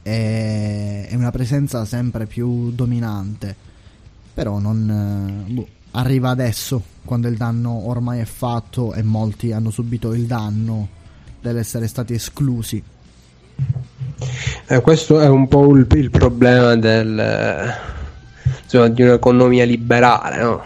e 0.00 1.06
e 1.12 1.16
una 1.16 1.30
presenza 1.30 1.84
sempre 1.84 2.26
più 2.26 2.70
dominante. 2.70 3.54
Però 4.32 4.58
non 4.58 5.44
eh, 5.48 5.52
boh, 5.52 5.68
arriva 5.90 6.30
adesso 6.30 6.82
quando 7.04 7.28
il 7.28 7.36
danno 7.36 7.88
ormai 7.88 8.20
è 8.20 8.24
fatto 8.24 8.94
e 8.94 9.02
molti 9.02 9.52
hanno 9.52 9.70
subito 9.70 10.14
il 10.14 10.26
danno 10.26 10.88
dell'essere 11.40 11.86
stati 11.86 12.14
esclusi. 12.14 12.82
Eh, 14.68 14.80
questo 14.80 15.20
è 15.20 15.28
un 15.28 15.48
po' 15.48 15.74
il, 15.76 15.86
il 15.94 16.10
problema 16.10 16.76
del, 16.76 17.74
insomma, 18.62 18.88
di 18.88 19.02
un'economia 19.02 19.64
liberale, 19.64 20.42
no? 20.42 20.64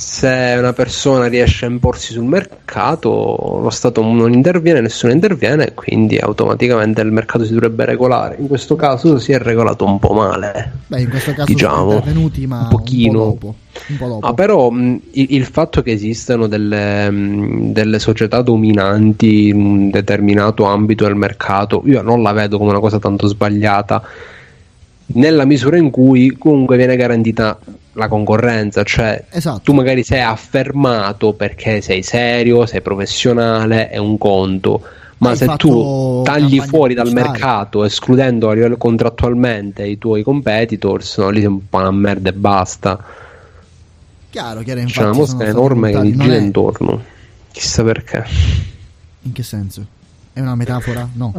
Se 0.00 0.54
una 0.56 0.72
persona 0.72 1.26
riesce 1.26 1.66
a 1.66 1.68
imporsi 1.68 2.12
sul 2.12 2.22
mercato, 2.22 3.58
lo 3.60 3.68
Stato 3.68 4.00
non 4.00 4.32
interviene, 4.32 4.80
nessuno 4.80 5.12
interviene 5.12 5.66
e 5.66 5.74
quindi 5.74 6.18
automaticamente 6.18 7.00
il 7.00 7.10
mercato 7.10 7.44
si 7.44 7.52
dovrebbe 7.52 7.84
regolare. 7.84 8.36
In 8.38 8.46
questo 8.46 8.76
caso 8.76 9.18
si 9.18 9.32
è 9.32 9.38
regolato 9.40 9.84
un 9.84 9.98
po' 9.98 10.12
male. 10.12 10.70
Beh, 10.86 11.00
in 11.00 11.08
questo 11.08 11.32
caso 11.32 11.52
diciamo, 11.52 11.94
intervenuti, 11.94 12.46
ma 12.46 12.60
un 12.60 12.68
pochino. 12.68 13.24
un 13.24 13.38
po' 13.38 13.46
dopo. 13.46 13.54
Un 13.88 13.96
po' 13.96 14.06
dopo. 14.06 14.26
Ah, 14.28 14.34
però 14.34 14.70
mh, 14.70 15.00
il, 15.14 15.26
il 15.30 15.44
fatto 15.46 15.82
che 15.82 15.90
esistano 15.90 16.46
delle, 16.46 17.10
mh, 17.10 17.72
delle 17.72 17.98
società 17.98 18.40
dominanti 18.40 19.48
in 19.48 19.56
un 19.56 19.90
determinato 19.90 20.62
ambito 20.62 21.06
del 21.06 21.16
mercato, 21.16 21.82
io 21.86 22.02
non 22.02 22.22
la 22.22 22.30
vedo 22.30 22.56
come 22.56 22.70
una 22.70 22.78
cosa 22.78 23.00
tanto 23.00 23.26
sbagliata, 23.26 24.00
nella 25.06 25.44
misura 25.44 25.76
in 25.76 25.90
cui 25.90 26.36
comunque 26.38 26.76
viene 26.76 26.94
garantita 26.94 27.58
la 27.98 28.08
concorrenza, 28.08 28.82
cioè 28.84 29.24
Esatto. 29.30 29.60
tu 29.62 29.72
magari 29.72 30.02
sei 30.04 30.22
affermato 30.22 31.32
perché 31.34 31.80
sei 31.80 32.02
serio, 32.02 32.64
sei 32.66 32.80
professionale, 32.80 33.88
è 33.90 33.96
un 33.98 34.16
conto. 34.18 34.82
Ma 35.18 35.30
Hai 35.30 35.36
se 35.36 35.46
tu 35.56 36.22
tagli 36.24 36.60
fuori 36.60 36.94
dal 36.94 37.10
mercato, 37.12 37.84
escludendo 37.84 38.48
a 38.50 38.54
livello 38.54 38.76
contrattualmente 38.76 39.84
i 39.84 39.98
tuoi 39.98 40.22
competitors, 40.22 41.18
no, 41.18 41.30
lì 41.30 41.40
sei 41.40 41.48
un 41.48 41.68
po' 41.68 41.78
una 41.78 41.90
merda 41.90 42.28
e 42.30 42.32
basta. 42.32 43.04
Chiaro, 44.30 44.60
chiaro, 44.62 44.78
C'è 44.80 44.86
infatti 44.86 45.04
una 45.04 45.12
sono 45.14 45.26
mosca 45.26 45.44
enorme 45.46 45.90
che 45.90 45.96
Non 45.96 46.10
gira 46.12 46.34
è- 46.34 46.38
intorno. 46.40 47.02
Chissà 47.50 47.82
perché. 47.82 48.24
In 49.22 49.32
che 49.32 49.42
senso? 49.42 49.84
È 50.32 50.40
una 50.40 50.54
metafora? 50.54 51.08
No. 51.14 51.32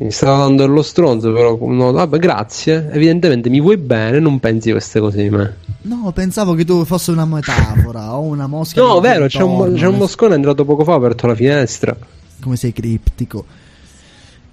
Mi 0.00 0.10
stava 0.10 0.38
dando 0.38 0.64
dello 0.66 0.80
stronzo, 0.80 1.30
però 1.30 1.58
no, 1.60 1.92
vabbè, 1.92 2.18
grazie. 2.18 2.88
Evidentemente 2.90 3.50
mi 3.50 3.60
vuoi 3.60 3.76
bene, 3.76 4.18
non 4.18 4.40
pensi 4.40 4.70
queste 4.70 4.98
cose 4.98 5.22
di 5.22 5.28
me. 5.28 5.56
No, 5.82 6.10
pensavo 6.14 6.54
che 6.54 6.64
tu 6.64 6.84
fosse 6.86 7.10
una 7.10 7.26
metafora 7.26 8.16
o 8.16 8.20
una 8.22 8.46
mosca. 8.46 8.80
No, 8.80 8.98
vero, 9.00 9.26
c'è 9.26 9.42
un, 9.42 9.74
c'è 9.74 9.84
un 9.84 9.90
nel- 9.90 9.98
moscone 10.00 10.34
entrato 10.36 10.64
poco 10.64 10.84
fa, 10.84 10.92
ha 10.92 10.96
aperto 10.96 11.26
la 11.26 11.34
finestra. 11.34 11.94
Come 12.40 12.56
sei 12.56 12.72
criptico. 12.72 13.44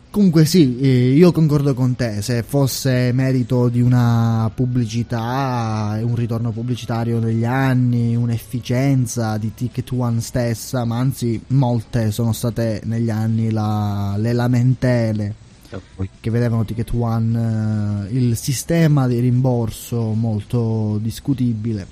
Comunque 0.09 0.45
sì, 0.45 0.79
eh, 0.79 1.11
io 1.11 1.31
concordo 1.31 1.73
con 1.75 1.95
te, 1.95 2.21
se 2.23 2.41
fosse 2.41 3.11
merito 3.13 3.67
di 3.67 3.81
una 3.81 4.49
pubblicità, 4.53 5.99
un 6.01 6.15
ritorno 6.15 6.51
pubblicitario 6.51 7.19
negli 7.19 7.43
anni, 7.43 8.15
un'efficienza 8.15 9.38
di 9.38 9.53
Ticket 9.53 9.91
One 9.91 10.19
stessa, 10.21 10.85
ma 10.85 10.97
anzi 10.97 11.39
molte 11.47 12.09
sono 12.11 12.34
state 12.34 12.81
negli 12.85 13.11
anni 13.11 13.51
la- 13.51 14.15
le 14.17 14.34
lamentele 14.34 15.35
che 16.19 16.29
vedevano 16.31 16.63
Ticket 16.65 16.91
One, 16.93 18.07
eh, 18.09 18.15
il 18.15 18.38
sistema 18.38 19.05
di 19.07 19.19
rimborso 19.19 20.13
molto 20.13 20.97
discutibile 21.01 21.85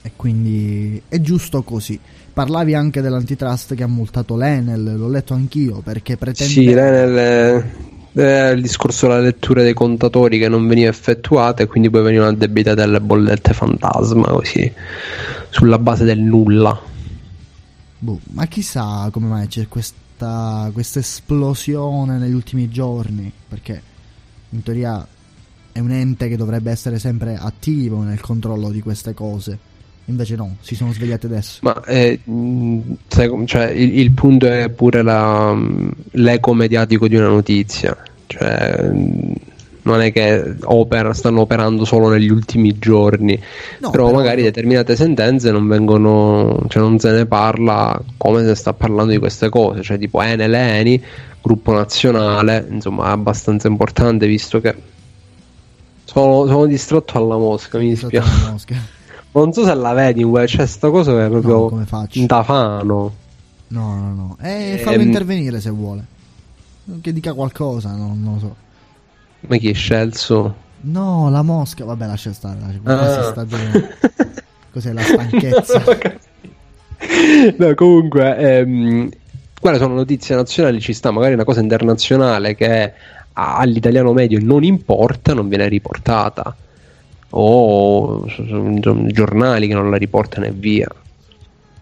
e 0.00 0.12
quindi 0.14 1.02
è 1.08 1.20
giusto 1.20 1.62
così. 1.62 1.98
Parlavi 2.34 2.74
anche 2.74 3.00
dell'antitrust 3.00 3.74
che 3.74 3.84
ha 3.84 3.86
multato 3.86 4.36
l'Enel, 4.36 4.96
l'ho 4.96 5.08
letto 5.08 5.34
anch'io 5.34 5.82
perché 5.82 6.16
pretende 6.16 6.52
Sì, 6.52 6.64
l'Enel 6.64 7.64
è 8.12 8.50
il 8.50 8.60
discorso 8.60 9.06
della 9.06 9.20
lettura 9.20 9.62
dei 9.62 9.72
contatori 9.72 10.38
che 10.38 10.48
non 10.48 10.66
veniva 10.66 10.88
effettuata 10.88 11.62
e 11.62 11.66
quindi 11.66 11.90
poi 11.90 12.02
venivano 12.02 12.30
addebitate 12.30 12.76
delle 12.76 13.00
bollette 13.00 13.52
fantasma 13.52 14.26
così 14.28 14.72
sulla 15.50 15.78
base 15.78 16.04
del 16.04 16.18
nulla. 16.18 16.76
Boh, 18.00 18.20
ma 18.32 18.46
chissà 18.46 19.08
come 19.12 19.28
mai 19.28 19.46
c'è 19.46 19.68
questa, 19.68 20.70
questa 20.72 20.98
esplosione 20.98 22.18
negli 22.18 22.34
ultimi 22.34 22.68
giorni, 22.68 23.32
perché 23.48 23.80
in 24.50 24.62
teoria 24.62 25.06
è 25.70 25.78
un 25.78 25.90
ente 25.90 26.28
che 26.28 26.36
dovrebbe 26.36 26.72
essere 26.72 26.98
sempre 26.98 27.36
attivo 27.36 28.02
nel 28.02 28.20
controllo 28.20 28.70
di 28.70 28.80
queste 28.80 29.14
cose. 29.14 29.72
Invece 30.06 30.36
no, 30.36 30.56
si 30.60 30.74
sono 30.74 30.92
svegliati 30.92 31.26
adesso. 31.26 31.58
Ma 31.62 31.82
eh, 31.84 32.20
cioè, 33.46 33.66
il, 33.70 33.98
il 33.98 34.10
punto 34.12 34.46
è 34.46 34.68
pure 34.68 35.02
la, 35.02 35.56
l'eco 36.10 36.52
mediatico 36.52 37.08
di 37.08 37.16
una 37.16 37.28
notizia. 37.28 37.96
Cioè, 38.26 38.90
non 39.84 40.00
è 40.00 40.12
che 40.12 40.56
opera- 40.64 41.12
stanno 41.14 41.42
operando 41.42 41.84
solo 41.84 42.08
negli 42.08 42.30
ultimi 42.30 42.78
giorni, 42.78 43.38
No, 43.80 43.90
però, 43.90 44.06
però- 44.06 44.18
magari 44.18 44.42
determinate 44.42 44.96
sentenze 44.96 45.50
non 45.50 45.66
vengono, 45.68 46.64
cioè 46.68 46.82
non 46.82 46.98
se 46.98 47.10
ne 47.10 47.26
parla 47.26 47.98
come 48.16 48.44
se 48.44 48.54
sta 48.54 48.72
parlando 48.72 49.12
di 49.12 49.18
queste 49.18 49.48
cose, 49.48 49.82
cioè 49.82 49.98
tipo 49.98 50.22
Enel 50.22 50.54
Eni, 50.54 51.02
gruppo 51.42 51.72
nazionale, 51.72 52.66
insomma 52.70 53.08
è 53.08 53.10
abbastanza 53.10 53.68
importante 53.68 54.26
visto 54.26 54.60
che 54.60 54.74
sono, 56.04 56.46
sono 56.46 56.66
distratto 56.66 57.18
alla 57.18 57.36
mosca, 57.36 57.78
mi 57.78 57.88
dispiace. 57.88 58.62
Non 59.34 59.52
so 59.52 59.64
se 59.64 59.74
la 59.74 59.92
vedi, 59.92 60.24
c'è 60.46 60.64
sta 60.66 60.90
cosa 60.90 61.12
che 61.12 61.26
è 61.26 61.28
proprio 61.28 61.54
No, 61.54 61.68
come 61.68 61.84
faccio? 61.86 62.20
un 62.20 62.26
tafano. 62.26 63.12
No, 63.68 63.94
no, 63.96 64.14
no. 64.14 64.36
Eh, 64.40 64.80
fallo 64.82 65.00
Ehm. 65.00 65.06
intervenire 65.08 65.60
se 65.60 65.70
vuole. 65.70 66.04
Che 67.00 67.12
dica 67.12 67.32
qualcosa, 67.32 67.90
no, 67.92 68.14
non 68.16 68.34
lo 68.34 68.38
so. 68.38 68.56
Ma 69.48 69.56
chi 69.56 69.70
è 69.70 69.74
scelso? 69.74 70.54
No, 70.82 71.30
la 71.30 71.42
mosca, 71.42 71.84
vabbè, 71.84 72.06
lascia 72.06 72.32
stare. 72.32 72.58
Lascia, 72.82 73.18
Ah. 73.18 73.22
si 73.22 73.30
sta 73.30 73.46
giocando. 73.46 73.86
Cos'è 74.70 74.92
la 74.92 75.02
stanchezza? 75.02 75.82
no, 77.58 77.74
comunque, 77.74 78.36
ehm, 78.36 79.08
quelle 79.60 79.78
sono 79.78 79.94
notizie 79.94 80.36
nazionali, 80.36 80.80
ci 80.80 80.92
sta 80.92 81.10
magari 81.10 81.34
una 81.34 81.44
cosa 81.44 81.60
internazionale 81.60 82.54
che 82.54 82.92
all'italiano 83.32 84.12
medio 84.12 84.38
non 84.40 84.62
importa, 84.62 85.34
non 85.34 85.48
viene 85.48 85.66
riportata. 85.68 86.54
O 87.36 88.26
giornali 89.06 89.66
che 89.66 89.74
non 89.74 89.90
la 89.90 89.96
riportano 89.96 90.46
e 90.46 90.52
via. 90.52 90.88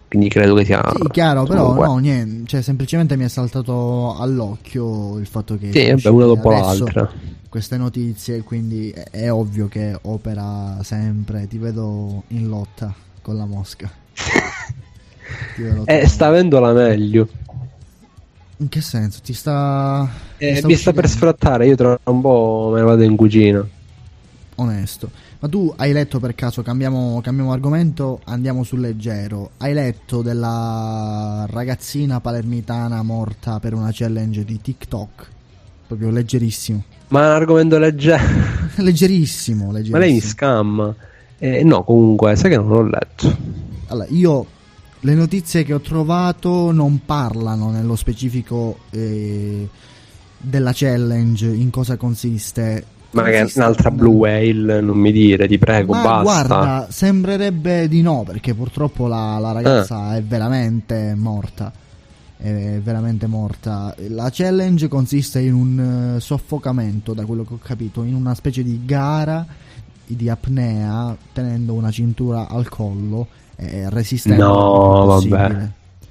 Quindi 0.07 0.29
credo 0.29 0.53
che 0.55 0.65
sia. 0.65 0.81
Sì, 0.95 1.09
chiaro, 1.09 1.43
però 1.43 1.73
no, 1.73 1.97
niente, 1.97 2.47
cioè 2.47 2.61
semplicemente 2.61 3.15
mi 3.17 3.23
è 3.23 3.27
saltato 3.27 4.15
all'occhio 4.17 5.17
il 5.17 5.25
fatto 5.25 5.57
che 5.57 5.71
Sì, 5.71 5.89
vabbè, 5.89 6.09
una 6.09 6.25
dopo 6.25 6.51
l'altra. 6.51 7.11
queste 7.49 7.77
notizie, 7.77 8.41
quindi 8.43 8.91
è, 8.91 9.05
è 9.09 9.31
ovvio 9.31 9.67
che 9.67 9.97
opera 10.03 10.77
sempre, 10.83 11.47
ti 11.47 11.57
vedo 11.57 12.23
in 12.27 12.47
lotta 12.47 12.93
con 13.21 13.37
la 13.37 13.45
mosca. 13.45 13.91
Eh, 15.85 16.07
sta 16.07 16.27
avendo 16.27 16.59
la 16.59 16.73
meglio. 16.73 17.27
In 18.57 18.69
che 18.69 18.81
senso? 18.81 19.19
Ti 19.23 19.33
sta 19.33 20.07
Eh, 20.37 20.59
ti 20.59 20.65
mi 20.65 20.75
sta 20.75 20.93
per 20.93 21.07
sfrattare, 21.07 21.65
io 21.67 21.75
tra 21.75 21.97
un 22.03 22.21
po' 22.21 22.69
me 22.73 22.79
ne 22.79 22.85
vado 22.85 23.03
in 23.03 23.15
cucina. 23.15 23.65
Onesto. 24.55 25.09
Ma 25.43 25.49
tu 25.49 25.73
hai 25.75 25.91
letto 25.91 26.21
per 26.21 26.35
caso, 26.35 26.61
cambiamo, 26.61 27.19
cambiamo 27.21 27.51
argomento, 27.51 28.21
andiamo 28.23 28.63
sul 28.63 28.79
leggero. 28.79 29.51
Hai 29.57 29.73
letto 29.73 30.21
della 30.21 31.45
ragazzina 31.49 32.21
palermitana 32.21 33.03
morta 33.03 33.59
per 33.59 33.73
una 33.73 33.89
challenge 33.91 34.45
di 34.45 34.61
TikTok? 34.61 35.27
Proprio 35.85 36.11
leggerissimo. 36.11 36.85
Ma 37.09 37.23
è 37.23 37.25
un 37.25 37.31
argomento 37.31 37.77
leggero. 37.77 38.23
leggerissimo, 38.77 39.65
leggerissimo. 39.65 39.97
Ma 39.97 40.05
lei 40.05 40.13
mi 40.13 40.21
scamma. 40.21 40.95
Eh, 41.37 41.61
no, 41.65 41.83
comunque, 41.83 42.37
sai 42.37 42.51
che 42.51 42.55
non 42.55 42.69
l'ho 42.69 42.83
letto. 42.83 43.37
Allora, 43.87 44.07
io 44.11 44.45
le 45.01 45.13
notizie 45.13 45.65
che 45.65 45.73
ho 45.73 45.81
trovato 45.81 46.71
non 46.71 47.01
parlano 47.03 47.69
nello 47.69 47.97
specifico 47.97 48.77
eh, 48.91 49.67
della 50.37 50.71
challenge, 50.73 51.47
in 51.47 51.69
cosa 51.69 51.97
consiste. 51.97 52.85
Ma 53.13 53.23
che 53.23 53.33
è 53.33 53.37
Consiste- 53.39 53.59
un'altra 53.59 53.91
Blue 53.91 54.15
Whale, 54.15 54.81
non 54.81 54.97
mi 54.97 55.11
dire, 55.11 55.47
ti 55.47 55.57
prego, 55.57 55.93
Ma 55.93 56.01
basta. 56.03 56.21
guarda, 56.23 56.87
sembrerebbe 56.89 57.87
di 57.87 58.01
no, 58.01 58.23
perché 58.25 58.53
purtroppo 58.53 59.07
la, 59.07 59.37
la 59.39 59.51
ragazza 59.51 59.97
Ah. 60.07 60.15
è 60.15 60.23
veramente 60.23 61.13
morta. 61.15 61.71
È 62.35 62.79
veramente 62.83 63.25
morta. 63.27 63.95
La 64.09 64.29
challenge 64.31 64.87
consiste 64.89 65.39
in 65.39 65.53
un 65.53 66.15
eh, 66.17 66.19
soffocamento, 66.19 67.13
da 67.13 67.23
quello 67.25 67.43
che 67.43 67.53
ho 67.53 67.59
capito, 67.63 68.03
in 68.03 68.15
una 68.15 68.35
specie 68.35 68.63
di 68.63 68.81
gara 68.83 69.45
di 70.05 70.27
apnea, 70.29 71.15
tenendo 71.31 71.73
una 71.73 71.89
cintura 71.91 72.49
al 72.49 72.67
collo 72.67 73.27
e 73.55 73.89
resistendo. 73.89 74.45
No, 74.45 75.05
vabbè. 75.05 75.69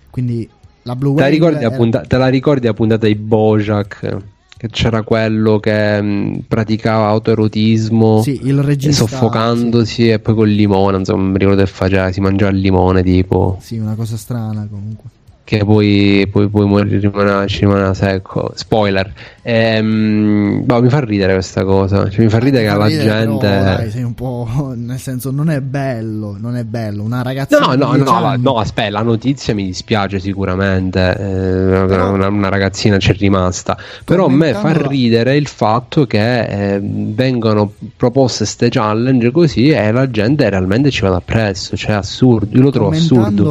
Quindi 0.09 0.49
la 0.85 0.97
Blue 0.97 1.15
Te 1.15 1.20
la, 1.20 1.27
Whale 1.27 1.35
ricordi 1.37 1.65
era- 1.65 1.77
punta- 1.77 2.01
te 2.01 2.16
la 2.16 2.29
ricordi 2.29 2.66
a 2.66 2.73
puntata 2.73 3.07
di 3.07 3.15
Bojack? 3.15 4.16
Che 4.62 4.68
c'era 4.70 5.02
quello 5.02 5.59
che 5.59 6.01
mh, 6.01 6.44
praticava 6.47 7.09
autoerotismo 7.09 8.22
Sì, 8.22 8.39
regista, 8.62 9.05
soffocandosi 9.09 10.09
e 10.09 10.20
poi 10.20 10.34
col 10.36 10.51
limone, 10.51 10.98
insomma, 10.98 11.30
mi 11.32 11.39
ricordo 11.39 11.62
che 11.64 11.68
faceva, 11.68 12.12
si 12.12 12.20
mangiava 12.20 12.52
il 12.52 12.59
limone 12.59 13.02
tipo, 13.02 13.59
Sì, 13.60 13.78
una 13.78 13.97
cosa 13.97 14.16
strana 14.16 14.68
comunque. 14.70 15.10
che 15.43 15.64
poi, 15.64 16.28
poi, 16.30 16.48
poi 16.48 16.64
rimane- 17.01 17.48
ci 17.48 17.59
rimaneva 17.60 17.93
secco. 17.93 18.52
Spoiler. 18.55 19.12
Ehm, 19.44 20.64
boh, 20.64 20.81
mi 20.81 20.89
fa 20.89 21.01
ridere 21.01 21.32
questa 21.32 21.64
cosa. 21.64 22.09
Cioè, 22.09 22.23
mi 22.23 22.31
fa 22.31 22.39
ridere 22.39 22.69
che 22.69 22.77
la 22.77 22.86
Ridere, 22.86 23.09
però, 23.09 23.39
gente. 23.39 23.47
dai, 23.48 23.90
sei 23.90 24.02
un 24.05 24.14
po'. 24.14 24.73
Nel 24.77 24.98
senso, 24.98 25.31
non 25.31 25.51
è 25.51 25.60
bello. 25.60 26.36
Non 26.39 26.56
è 26.56 26.64
bello. 26.64 27.02
Una 27.02 27.23
ragazza. 27.23 27.59
No, 27.59 27.74
no, 27.74 27.90
di 27.93 27.97
10 27.97 28.05
no, 28.05 28.20
la- 28.20 28.36
no, 28.36 28.59
aspetta, 28.59 28.90
la 28.90 29.02
notizia 29.02 29.55
mi 29.55 29.64
dispiace 29.64 30.20
sicuramente, 30.20 31.16
eh, 31.19 31.81
una, 31.81 32.28
una 32.28 32.48
ragazzina 32.48 32.97
c'è 32.98 33.14
rimasta, 33.14 33.77
però 34.05 34.27
a 34.27 34.31
me 34.31 34.55
fa 34.55 34.73
ridere 34.86 35.36
il 35.36 35.47
fatto 35.48 36.06
che 36.06 36.74
eh, 36.74 36.81
vengono 36.82 37.73
proposte 37.97 38.44
ste 38.44 38.69
challenge 38.69 39.31
così 39.31 39.70
e 39.70 39.90
la 39.90 40.09
gente 40.10 40.48
realmente 40.48 40.90
ci 40.90 41.02
va 41.02 41.16
appresso, 41.16 41.77
cioè 41.77 41.94
assurdo, 41.94 42.56
io 42.56 42.62
lo 42.62 42.70
trovo 42.70 42.90
assurdo. 42.90 43.51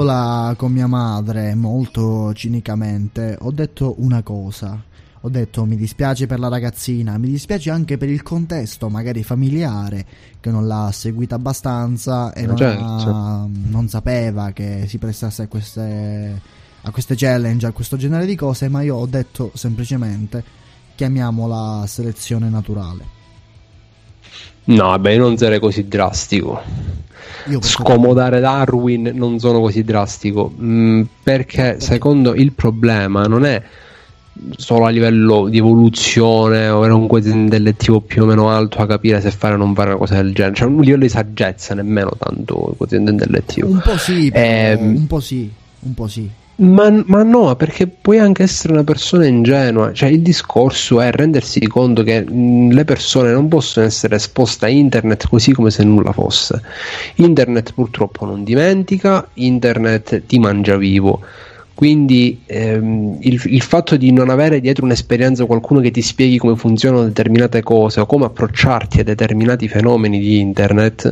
Con 0.58 0.72
mia 0.72 0.88
madre 0.88 1.56
molto 1.56 2.34
cinicamente, 2.34 3.38
ho 3.40 3.52
detto 3.52 3.96
una 4.00 4.22
cosa. 4.22 4.82
Ho 5.24 5.30
detto 5.30 5.66
mi 5.66 5.76
dispiace 5.76 6.26
per 6.26 6.40
la 6.40 6.48
ragazzina, 6.48 7.18
mi 7.20 7.28
dispiace 7.28 7.70
anche 7.70 7.98
per 7.98 8.10
il 8.10 8.24
contesto, 8.24 8.90
magari 8.90 9.22
familiare, 9.22 10.04
che 10.40 10.50
non 10.50 10.66
l'ha 10.66 10.90
seguita 10.92 11.36
abbastanza 11.36 12.34
e 12.34 12.48
non, 12.48 12.58
Certo. 12.58 12.84
ha- 12.84 13.48
non 13.70 13.88
sapeva 13.88 14.52
che 14.52 14.86
si 14.88 14.98
prestasse 14.98 15.44
a 15.44 15.48
queste, 15.48 16.42
a 16.82 16.92
queste 16.92 17.14
challenge, 17.16 17.68
a 17.68 17.72
questo 17.72 17.98
genere 17.98 18.26
di 18.26 18.36
cose, 18.36 18.68
ma 18.68 18.82
io 18.82 18.96
ho 18.96 19.06
detto 19.06 19.52
semplicemente 19.54 20.44
chiamiamola 20.96 21.86
selezione 21.86 22.50
naturale. 22.50 23.20
No, 24.64 24.98
beh, 24.98 25.18
non 25.18 25.38
sarei 25.38 25.60
così 25.60 25.88
drastico. 25.88 26.62
Scomodare 27.60 28.40
Darwin 28.40 29.12
non 29.14 29.40
sono 29.40 29.60
così 29.60 29.84
drastico, 29.84 30.52
mm, 30.60 31.02
perché 31.24 31.80
secondo 31.80 32.34
il 32.34 32.54
problema 32.54 33.24
non 33.26 33.46
è 33.46 33.62
solo 34.56 34.86
a 34.86 34.90
livello 34.90 35.48
di 35.48 35.58
evoluzione 35.58 36.70
o 36.70 36.78
avere 36.78 36.94
un 36.94 37.08
quoziente 37.08 37.40
intellettivo 37.58 38.02
più 38.02 38.24
o 38.24 38.26
meno 38.26 38.50
alto 38.50 38.80
a 38.80 38.88
capire 38.88 39.22
se 39.22 39.32
fare 39.32 39.54
o 39.54 39.58
non 39.58 39.74
fare 39.74 39.90
una 39.90 39.98
cosa 40.00 40.16
del 40.16 40.34
genere, 40.34 40.56
cioè 40.56 40.68
un 40.68 40.82
livello 40.82 41.04
di 41.04 41.10
saggezza 41.10 41.74
nemmeno 41.76 42.12
tanto 42.18 42.70
il 42.72 42.78
quoziente 42.78 43.12
intellettivo. 43.12 43.68
Un 43.68 43.82
po' 43.84 43.98
sì, 43.98 44.30
Ehm, 44.34 44.96
un 44.96 45.08
po' 45.08 45.20
sì, 45.20 45.52
un 45.80 45.94
po' 45.94 46.08
sì. 46.08 46.30
Ma, 46.62 46.92
ma 47.08 47.24
no, 47.24 47.56
perché 47.56 47.88
puoi 47.88 48.20
anche 48.20 48.44
essere 48.44 48.74
una 48.74 48.84
persona 48.84 49.26
ingenua. 49.26 49.94
Cioè, 49.94 50.10
il 50.10 50.22
discorso 50.22 51.02
è 51.02 51.10
rendersi 51.12 51.60
conto 51.66 52.04
che 52.04 52.22
mh, 52.22 52.72
le 52.72 52.86
persone 52.86 53.32
non 53.32 53.48
possono 53.48 53.86
essere 53.88 54.18
esposte 54.18 54.66
a 54.66 54.70
internet 54.70 55.28
così 55.28 55.54
come 55.54 55.72
se 55.72 55.84
nulla 55.84 56.12
fosse. 56.12 56.62
Internet 57.16 57.74
purtroppo 57.74 58.26
non 58.26 58.44
dimentica, 58.44 59.28
internet 59.36 60.26
ti 60.28 60.38
mangia 60.38 60.78
vivo. 60.78 61.22
Quindi 61.74 62.42
ehm, 62.46 63.18
il, 63.22 63.42
il 63.46 63.62
fatto 63.62 63.98
di 63.98 64.12
non 64.12 64.30
avere 64.30 64.60
dietro 64.60 64.86
un'esperienza 64.86 65.46
qualcuno 65.46 65.80
che 65.80 65.90
ti 65.90 66.02
spieghi 66.02 66.38
come 66.38 66.56
funzionano 66.56 67.04
determinate 67.06 67.64
cose 67.64 68.00
o 68.02 68.06
come 68.06 68.26
approcciarti 68.26 69.00
a 69.00 69.04
determinati 69.04 69.68
fenomeni 69.68 70.20
di 70.20 70.40
internet 70.40 71.12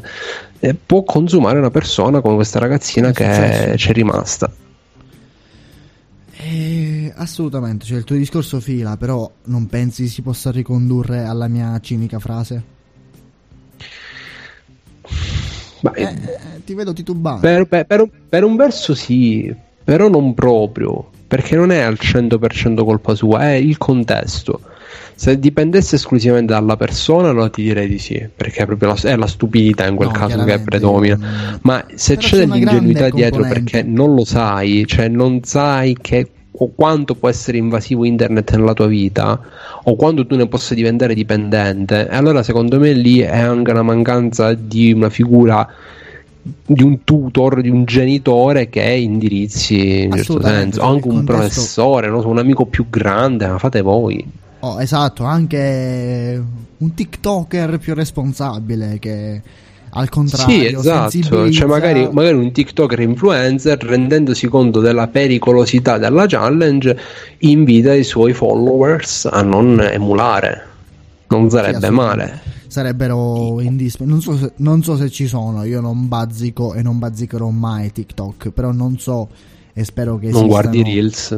eh, 0.60 0.76
può 0.76 1.04
consumare 1.04 1.58
una 1.58 1.72
persona 1.72 2.22
come 2.22 2.36
questa 2.36 2.60
ragazzina 2.60 3.12
che 3.12 3.24
successo. 3.24 3.76
c'è 3.76 3.92
rimasta. 3.94 4.52
Eh, 6.42 7.12
assolutamente, 7.16 7.86
cioè 7.86 7.98
il 7.98 8.04
tuo 8.06 8.16
discorso 8.16 8.60
fila, 8.60 8.96
però 8.96 9.30
non 9.46 9.68
pensi 9.68 10.08
si 10.08 10.22
possa 10.22 10.52
ricondurre 10.52 11.24
alla 11.26 11.48
mia 11.48 11.78
cinica 11.82 12.20
frase? 12.20 12.64
Ma, 15.82 15.94
Eh, 15.94 16.64
ti 16.66 16.74
vedo 16.74 16.94
titubante. 16.94 17.48
Per, 17.48 17.66
per- 17.68 17.86
per 17.86 18.02
un- 18.02 18.10
per 18.30 18.44
un 18.44 18.56
verso 18.56 18.94
sì, 18.94 19.54
però 19.90 20.08
non 20.08 20.36
proprio, 20.36 21.04
perché 21.26 21.56
non 21.56 21.72
è 21.72 21.80
al 21.80 21.98
100% 22.00 22.84
colpa 22.84 23.16
sua, 23.16 23.50
è 23.50 23.54
il 23.54 23.80
contesto. 23.80 24.62
Se 25.16 25.40
dipendesse 25.40 25.96
esclusivamente 25.96 26.54
dalla 26.54 26.78
persona, 26.78 27.30
allora 27.30 27.50
ti 27.50 27.64
direi 27.64 27.88
di 27.88 27.98
sì, 27.98 28.24
perché 28.36 28.62
è 28.62 28.66
proprio 28.68 28.90
la, 28.90 29.10
è 29.10 29.16
la 29.16 29.26
stupidità 29.26 29.88
in 29.88 29.96
quel 29.96 30.10
No, 30.10 30.14
caso 30.14 30.44
che 30.44 30.60
predomina. 30.60 31.60
Ma 31.64 31.84
se 31.96 32.18
Però 32.18 32.28
c'è 32.28 32.38
dell'ingenuità 32.46 33.10
dietro 33.10 33.42
perché 33.42 33.82
non 33.82 34.14
lo 34.14 34.26
sai, 34.26 34.86
cioè 34.86 35.08
non 35.08 35.42
sai 35.42 35.98
che 36.00 36.30
o 36.52 36.72
quanto 36.76 37.16
può 37.16 37.28
essere 37.28 37.58
invasivo 37.58 38.06
internet 38.06 38.56
nella 38.56 38.74
tua 38.74 38.86
vita 38.86 39.42
o 39.86 39.96
quando 39.96 40.28
tu 40.28 40.36
ne 40.36 40.48
possa 40.48 40.76
diventare 40.76 41.16
dipendente, 41.16 42.08
allora 42.10 42.44
secondo 42.44 42.78
me 42.78 42.94
lì 42.94 43.22
è 43.22 43.40
anche 43.40 43.72
una 43.72 43.82
mancanza 43.82 44.54
di 44.54 44.92
una 44.92 45.10
figura 45.10 45.68
di 46.66 46.84
un 46.84 47.04
tutor, 47.04 47.62
di 47.62 47.70
un 47.70 47.86
genitore 47.86 48.70
che 48.70 48.82
indirizzi 48.84 50.04
in 50.04 50.12
certo 50.14 50.42
senso, 50.42 50.82
o 50.82 50.86
anche 50.86 51.08
un 51.08 51.16
contesto- 51.16 51.34
professore, 51.42 52.08
so, 52.08 52.28
un 52.28 52.38
amico 52.38 52.66
più 52.66 52.88
grande, 52.90 53.48
ma 53.48 53.58
fate 53.58 53.82
voi. 53.82 54.26
Oh, 54.62 54.82
esatto, 54.82 55.24
anche 55.24 56.44
un 56.78 56.94
TikToker 56.94 57.78
più 57.78 57.94
responsabile 57.94 58.98
che 59.00 59.42
al 59.92 60.10
contrario 60.10 60.70
Sì, 60.70 60.76
esatto. 60.76 61.10
sensibilizza- 61.10 61.60
Cioè, 61.62 61.68
magari, 61.68 62.10
magari 62.12 62.36
un 62.38 62.52
TikToker 62.52 63.00
influencer, 63.00 63.78
rendendosi 63.84 64.48
conto 64.48 64.82
della 64.82 65.08
pericolosità 65.08 65.98
della 65.98 66.26
challenge, 66.28 66.98
invita 67.40 67.94
i 67.94 68.04
suoi 68.04 68.34
followers 68.34 69.28
a 69.32 69.42
non 69.42 69.80
emulare. 69.82 70.68
Non 71.30 71.50
sarebbe 71.50 71.78
assolutamente. 71.78 72.16
male. 72.26 72.42
Sarebbero 72.70 73.60
indispensabili. 73.60 74.10
Non, 74.12 74.22
so 74.22 74.38
se- 74.38 74.54
non 74.58 74.84
so 74.84 74.96
se 74.96 75.10
ci 75.10 75.28
sono, 75.28 75.64
io 75.66 75.82
non 75.82 76.08
bazzico 76.08 76.74
e 76.74 76.82
non 76.82 77.00
bazzicherò 77.00 77.50
mai 77.50 77.92
TikTok, 77.92 78.52
però 78.52 78.72
non 78.72 78.98
so 78.98 79.28
e 79.74 79.84
spero 79.84 80.18
che 80.18 80.30
Non 80.30 80.44
esistano- 80.44 80.48
guardi 80.48 80.84
Reels, 80.84 81.38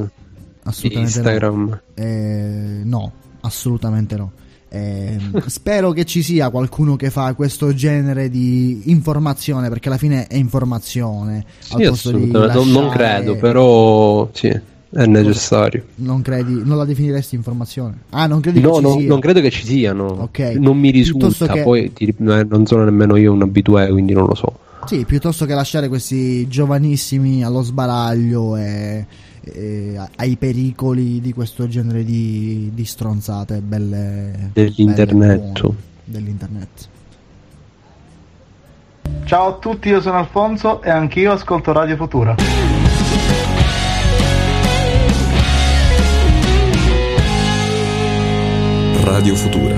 Assolutamente 0.64 1.18
Instagram. 1.18 1.68
no. 1.70 1.80
Eh, 1.96 2.82
no, 2.84 3.12
assolutamente 3.42 4.16
no. 4.16 4.32
Eh, 4.70 5.18
spero 5.48 5.92
che 5.92 6.06
ci 6.06 6.22
sia 6.22 6.50
qualcuno 6.50 6.96
che 6.96 7.10
fa 7.10 7.34
questo 7.34 7.74
genere 7.74 8.30
di 8.30 8.84
informazione, 8.92 9.68
perché 9.70 9.90
alla 9.90 9.98
fine 9.98 10.28
è 10.28 10.36
informazione. 10.36 11.46
Sì, 11.60 11.84
assolutamente. 11.84 12.54
Non, 12.58 12.70
non 12.72 12.90
credo, 12.90 13.36
però 13.38 14.30
sì, 14.34 14.48
è 14.94 15.06
necessario. 15.06 15.86
Non 15.96 16.22
credi, 16.22 16.62
non 16.64 16.78
la 16.78 16.86
definiresti 16.86 17.36
informazione? 17.36 18.00
Ah, 18.10 18.28
non 18.28 18.42
credi 18.42 18.60
No, 18.60 18.72
che 18.72 18.76
ci 18.78 18.82
no, 18.84 18.92
sia? 18.98 19.08
non 19.08 19.20
credo 19.20 19.42
che 19.42 19.50
ci 19.50 19.66
siano. 19.66 20.06
Ok. 20.06 20.40
Non 20.58 20.78
mi 20.78 20.92
Piuttosto 20.92 21.26
risulta. 21.46 21.54
che- 21.54 21.64
Poi 21.64 21.94
ti- 21.94 22.08
eh, 22.08 22.44
non 22.48 22.66
sono 22.66 22.84
nemmeno 22.84 23.16
io 23.16 23.32
un 23.32 23.42
abitué, 23.42 23.90
quindi 23.90 24.14
non 24.14 24.26
lo 24.26 24.36
so. 24.36 24.54
Sì, 24.86 25.06
piuttosto 25.06 25.46
che 25.46 25.54
lasciare 25.54 25.88
questi 25.88 26.48
giovanissimi 26.48 27.44
allo 27.44 27.62
sbaraglio 27.62 28.56
e, 28.58 29.06
e 29.44 30.00
ai 30.16 30.36
pericoli 30.38 31.22
di 31.22 31.34
questo 31.34 31.68
genere 31.68 32.04
di, 32.04 32.72
di 32.74 32.84
stronzate 32.86 33.62
belle 33.62 34.50
Dell'internet. 34.54 35.62
belle, 35.62 35.76
dell'internet. 36.04 36.90
Ciao 39.26 39.48
a 39.48 39.54
tutti, 39.60 39.88
io 39.90 40.02
sono 40.02 40.18
Alfonso 40.18 40.82
e 40.82 40.90
anch'io 40.90 41.32
ascolto 41.34 41.72
Radio 41.72 41.96
Futura. 41.96 42.36
Radio 49.12 49.36
Futura. 49.36 49.78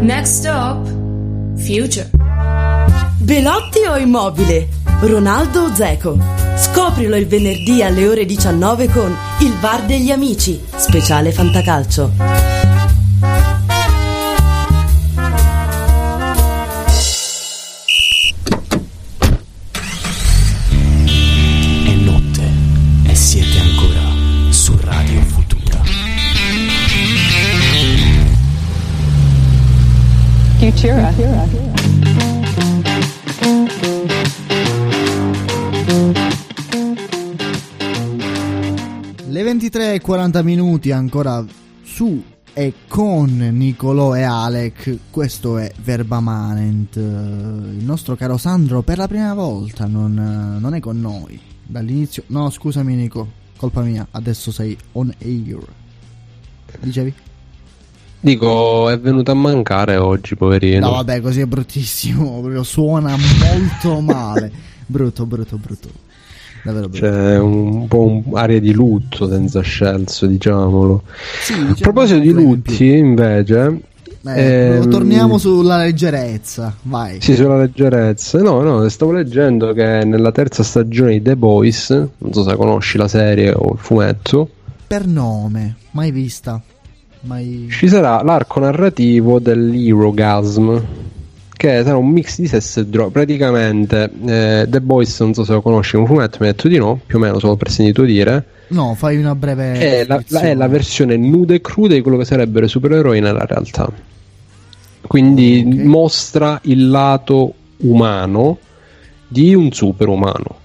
Next 0.00 0.40
stop, 0.40 0.88
Future. 1.56 2.10
Belotti 3.18 3.78
o 3.88 3.96
immobile? 3.96 4.66
Ronaldo 5.02 5.60
o 5.60 5.72
Zeco? 5.72 6.18
Scoprilo 6.56 7.14
il 7.14 7.28
venerdì 7.28 7.80
alle 7.84 8.08
ore 8.08 8.24
19 8.24 8.88
con 8.88 9.16
Il 9.38 9.54
Bar 9.60 9.84
degli 9.84 10.10
Amici, 10.10 10.60
speciale 10.74 11.30
Fantacalcio. 11.30 12.51
Le 30.82 30.90
23 39.44 39.94
e 39.94 40.00
40 40.00 40.42
minuti 40.42 40.90
ancora 40.90 41.44
su 41.84 42.20
e 42.52 42.72
con 42.88 43.36
Nicolò 43.36 44.16
e 44.16 44.22
Alec. 44.22 44.98
Questo 45.08 45.58
è 45.58 45.70
Verba 45.84 46.18
Manent. 46.18 46.96
Il 46.96 47.84
nostro 47.84 48.16
caro 48.16 48.36
Sandro 48.36 48.82
per 48.82 48.98
la 48.98 49.06
prima 49.06 49.34
volta 49.34 49.86
non, 49.86 50.58
non 50.58 50.74
è 50.74 50.80
con 50.80 51.00
noi. 51.00 51.38
Dall'inizio. 51.64 52.24
No, 52.26 52.50
scusami 52.50 52.96
Nico, 52.96 53.28
colpa 53.56 53.82
mia. 53.82 54.04
Adesso 54.10 54.50
sei 54.50 54.76
on 54.94 55.14
air. 55.20 55.60
Dicevi? 56.80 57.14
Dico, 58.24 58.88
è 58.88 59.00
venuto 59.00 59.32
a 59.32 59.34
mancare 59.34 59.96
oggi, 59.96 60.36
poverino. 60.36 60.86
No, 60.86 60.92
vabbè, 60.92 61.20
così 61.20 61.40
è 61.40 61.46
bruttissimo. 61.46 62.38
Proprio 62.40 62.62
suona 62.62 63.16
molto 63.16 63.98
male. 64.00 64.50
Brutto, 64.86 65.26
brutto, 65.26 65.56
brutto. 65.56 65.88
davvero 66.62 66.88
brutto. 66.88 67.04
C'è 67.04 67.38
un 67.38 67.88
po' 67.88 68.22
un'area 68.24 68.60
di 68.60 68.72
lutto 68.72 69.28
senza 69.28 69.60
scelso, 69.60 70.26
diciamolo. 70.26 71.02
Sì, 71.42 71.52
A 71.54 71.56
diciamo 71.56 71.74
proposito 71.80 72.20
di 72.20 72.30
lutti, 72.30 72.86
invece, 72.96 73.80
Eh, 74.24 74.40
ehm, 74.40 74.88
torniamo 74.88 75.36
sulla 75.36 75.78
leggerezza, 75.78 76.76
vai. 76.82 77.20
Sì, 77.20 77.34
sulla 77.34 77.56
leggerezza. 77.58 78.40
No, 78.40 78.60
no, 78.62 78.88
stavo 78.88 79.10
leggendo 79.10 79.72
che 79.72 80.04
nella 80.04 80.30
terza 80.30 80.62
stagione 80.62 81.12
di 81.14 81.22
The 81.22 81.34
Boys, 81.34 81.90
non 81.90 82.32
so 82.32 82.44
se 82.48 82.54
conosci 82.54 82.98
la 82.98 83.08
serie 83.08 83.52
o 83.52 83.72
il 83.72 83.78
fumetto, 83.80 84.48
Per 84.86 85.06
nome, 85.08 85.74
mai 85.90 86.12
vista. 86.12 86.62
Mai... 87.22 87.68
ci 87.70 87.88
sarà 87.88 88.22
l'arco 88.22 88.60
narrativo 88.60 89.38
dell'Erogasm, 89.38 90.76
che 91.56 91.82
sarà 91.84 91.96
un 91.96 92.08
mix 92.08 92.40
di 92.40 92.46
sesso 92.48 92.80
e 92.80 92.86
droga. 92.86 93.10
Praticamente, 93.10 94.10
eh, 94.26 94.66
The 94.68 94.80
Boys, 94.80 95.20
non 95.20 95.34
so 95.34 95.44
se 95.44 95.52
lo 95.52 95.62
conosci, 95.62 95.96
un 95.96 96.06
fumetto, 96.06 96.38
mi 96.40 96.46
hai 96.46 96.52
detto 96.52 96.68
di 96.68 96.78
no, 96.78 97.00
più 97.04 97.18
o 97.18 97.20
meno 97.20 97.38
solo 97.38 97.56
per 97.56 97.70
sentito 97.70 98.02
dire. 98.02 98.44
No, 98.68 98.94
fai 98.94 99.18
una 99.18 99.34
breve. 99.34 99.72
È 99.72 100.04
la, 100.06 100.22
la- 100.28 100.40
è 100.40 100.54
la 100.54 100.66
versione 100.66 101.16
nuda 101.16 101.54
e 101.54 101.60
cruda 101.60 101.94
di 101.94 102.00
quello 102.00 102.16
che 102.16 102.24
sarebbero 102.24 102.64
i 102.66 102.68
supereroi 102.68 103.20
nella 103.20 103.44
realtà. 103.44 103.88
Quindi 105.06 105.62
mostra 105.84 106.58
il 106.64 106.88
lato 106.88 107.54
umano 107.78 108.58
di 109.28 109.54
un 109.54 109.70
superumano. 109.72 110.60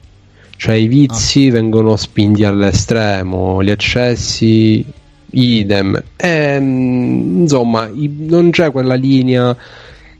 Cioè 0.56 0.74
i 0.76 0.88
vizi 0.88 1.50
vengono 1.50 1.96
spinti 1.98 2.44
all'estremo, 2.44 3.62
gli 3.62 3.70
eccessi 3.70 4.84
idem. 5.32 6.02
E, 6.16 6.60
mm, 6.60 7.42
insomma, 7.42 7.90
non 7.94 8.50
c'è 8.52 8.72
quella 8.72 8.96
linea 8.96 9.56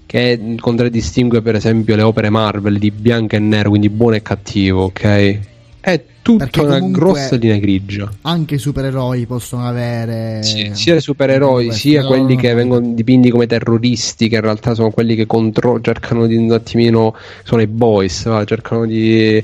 che 0.06 0.56
contraddistingue 0.58 1.42
per 1.42 1.56
esempio 1.56 1.96
le 1.96 2.02
opere 2.02 2.30
Marvel 2.30 2.80
di 2.80 2.92
bianco 2.92 3.36
e 3.36 3.40
nero, 3.40 3.70
quindi 3.70 3.90
buono 3.90 4.16
e 4.16 4.22
cattivo, 4.22 4.84
ok? 4.86 5.40
È 5.82 6.04
tutta 6.22 6.62
una 6.62 6.80
grossa 6.80 7.36
linea 7.36 7.58
grigia. 7.58 8.10
Anche 8.22 8.56
i 8.56 8.58
supereroi 8.58 9.26
possono 9.26 9.66
avere. 9.66 10.44
Sì, 10.44 10.72
sia 10.74 10.96
i 10.96 11.02
supereroi 11.02 11.72
sia 11.72 12.06
quelli 12.06 12.36
che 12.36 12.54
vengono 12.54 12.94
dipinti 12.94 13.30
come 13.30 13.48
terroristi, 13.48 14.28
che 14.28 14.36
in 14.36 14.42
realtà 14.42 14.74
sono 14.74 14.92
quelli 14.92 15.16
che 15.16 15.26
contro- 15.26 15.80
cercano 15.80 16.26
di 16.26 16.36
un 16.36 16.52
attimino, 16.52 17.16
sono 17.44 17.62
i 17.62 17.68
boys, 17.68 18.26
va, 18.26 18.44
cercano 18.44 18.86
di 18.86 19.42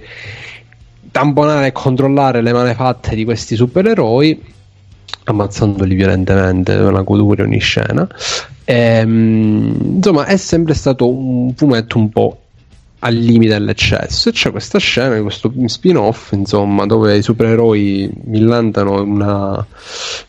tamponare 1.11 1.67
e 1.67 1.71
controllare 1.71 2.41
le 2.41 2.51
malefatte 2.51 3.15
di 3.15 3.23
questi 3.23 3.55
supereroi, 3.55 4.41
ammazzandoli 5.25 5.95
violentemente, 5.95 6.73
una 6.75 7.01
goduria 7.01 7.43
ogni 7.43 7.59
scena. 7.59 8.07
Ehm, 8.65 9.95
insomma, 9.95 10.25
è 10.25 10.37
sempre 10.37 10.73
stato 10.73 11.09
un 11.09 11.53
fumetto 11.55 11.97
un 11.97 12.09
po' 12.09 12.37
al 13.03 13.15
limite 13.15 13.53
dell'eccesso. 13.53 14.29
E 14.29 14.31
c'è 14.31 14.51
questa 14.51 14.79
scena, 14.79 15.21
questo 15.21 15.51
spin-off, 15.65 16.31
insomma, 16.31 16.85
dove 16.85 17.17
i 17.17 17.21
supereroi 17.21 18.09
millantano 18.25 19.01
una 19.01 19.65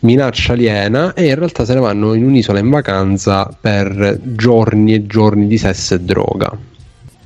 minaccia 0.01 0.53
aliena 0.53 1.15
e 1.15 1.29
in 1.29 1.35
realtà 1.37 1.65
se 1.65 1.75
ne 1.75 1.81
vanno 1.81 2.15
in 2.15 2.25
un'isola 2.25 2.59
in 2.59 2.71
vacanza 2.71 3.49
per 3.59 4.19
giorni 4.23 4.95
e 4.95 5.07
giorni 5.07 5.47
di 5.47 5.59
sesso 5.59 5.95
e 5.95 6.01
droga. 6.01 6.73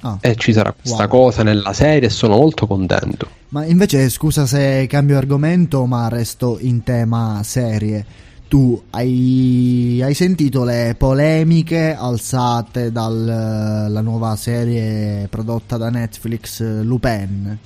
Ah. 0.00 0.18
E 0.20 0.34
ci 0.36 0.52
sarà 0.52 0.72
questa 0.72 1.06
Wow. 1.06 1.08
cosa 1.08 1.42
nella 1.42 1.72
serie 1.72 2.08
e 2.08 2.10
sono 2.10 2.36
molto 2.36 2.66
contento. 2.66 3.28
Ma 3.50 3.64
invece, 3.64 4.08
scusa 4.10 4.46
se 4.46 4.86
cambio 4.88 5.16
argomento, 5.16 5.84
ma 5.86 6.08
resto 6.08 6.58
in 6.60 6.82
tema 6.82 7.40
serie. 7.42 8.04
Tu 8.48 8.80
hai, 8.90 10.00
hai 10.02 10.14
sentito 10.14 10.64
le 10.64 10.94
polemiche 10.96 11.94
alzate 11.98 12.90
dalla 12.90 14.00
nuova 14.00 14.36
serie 14.36 15.26
prodotta 15.28 15.76
da 15.76 15.90
Netflix, 15.90 16.62
Lupin? 16.82 17.58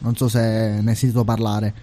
Non 0.00 0.14
so 0.14 0.28
se 0.28 0.40
ne 0.80 0.90
hai 0.90 0.94
sentito 0.96 1.24
parlare. 1.24 1.74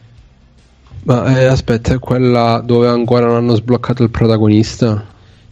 Ma 1.04 1.38
eh, 1.38 1.46
aspetta, 1.46 1.94
è 1.94 2.00
quella 2.00 2.62
dove 2.64 2.88
ancora 2.88 3.26
non 3.26 3.36
hanno 3.36 3.56
sbloccato 3.56 4.04
il 4.04 4.10
protagonista? 4.10 5.04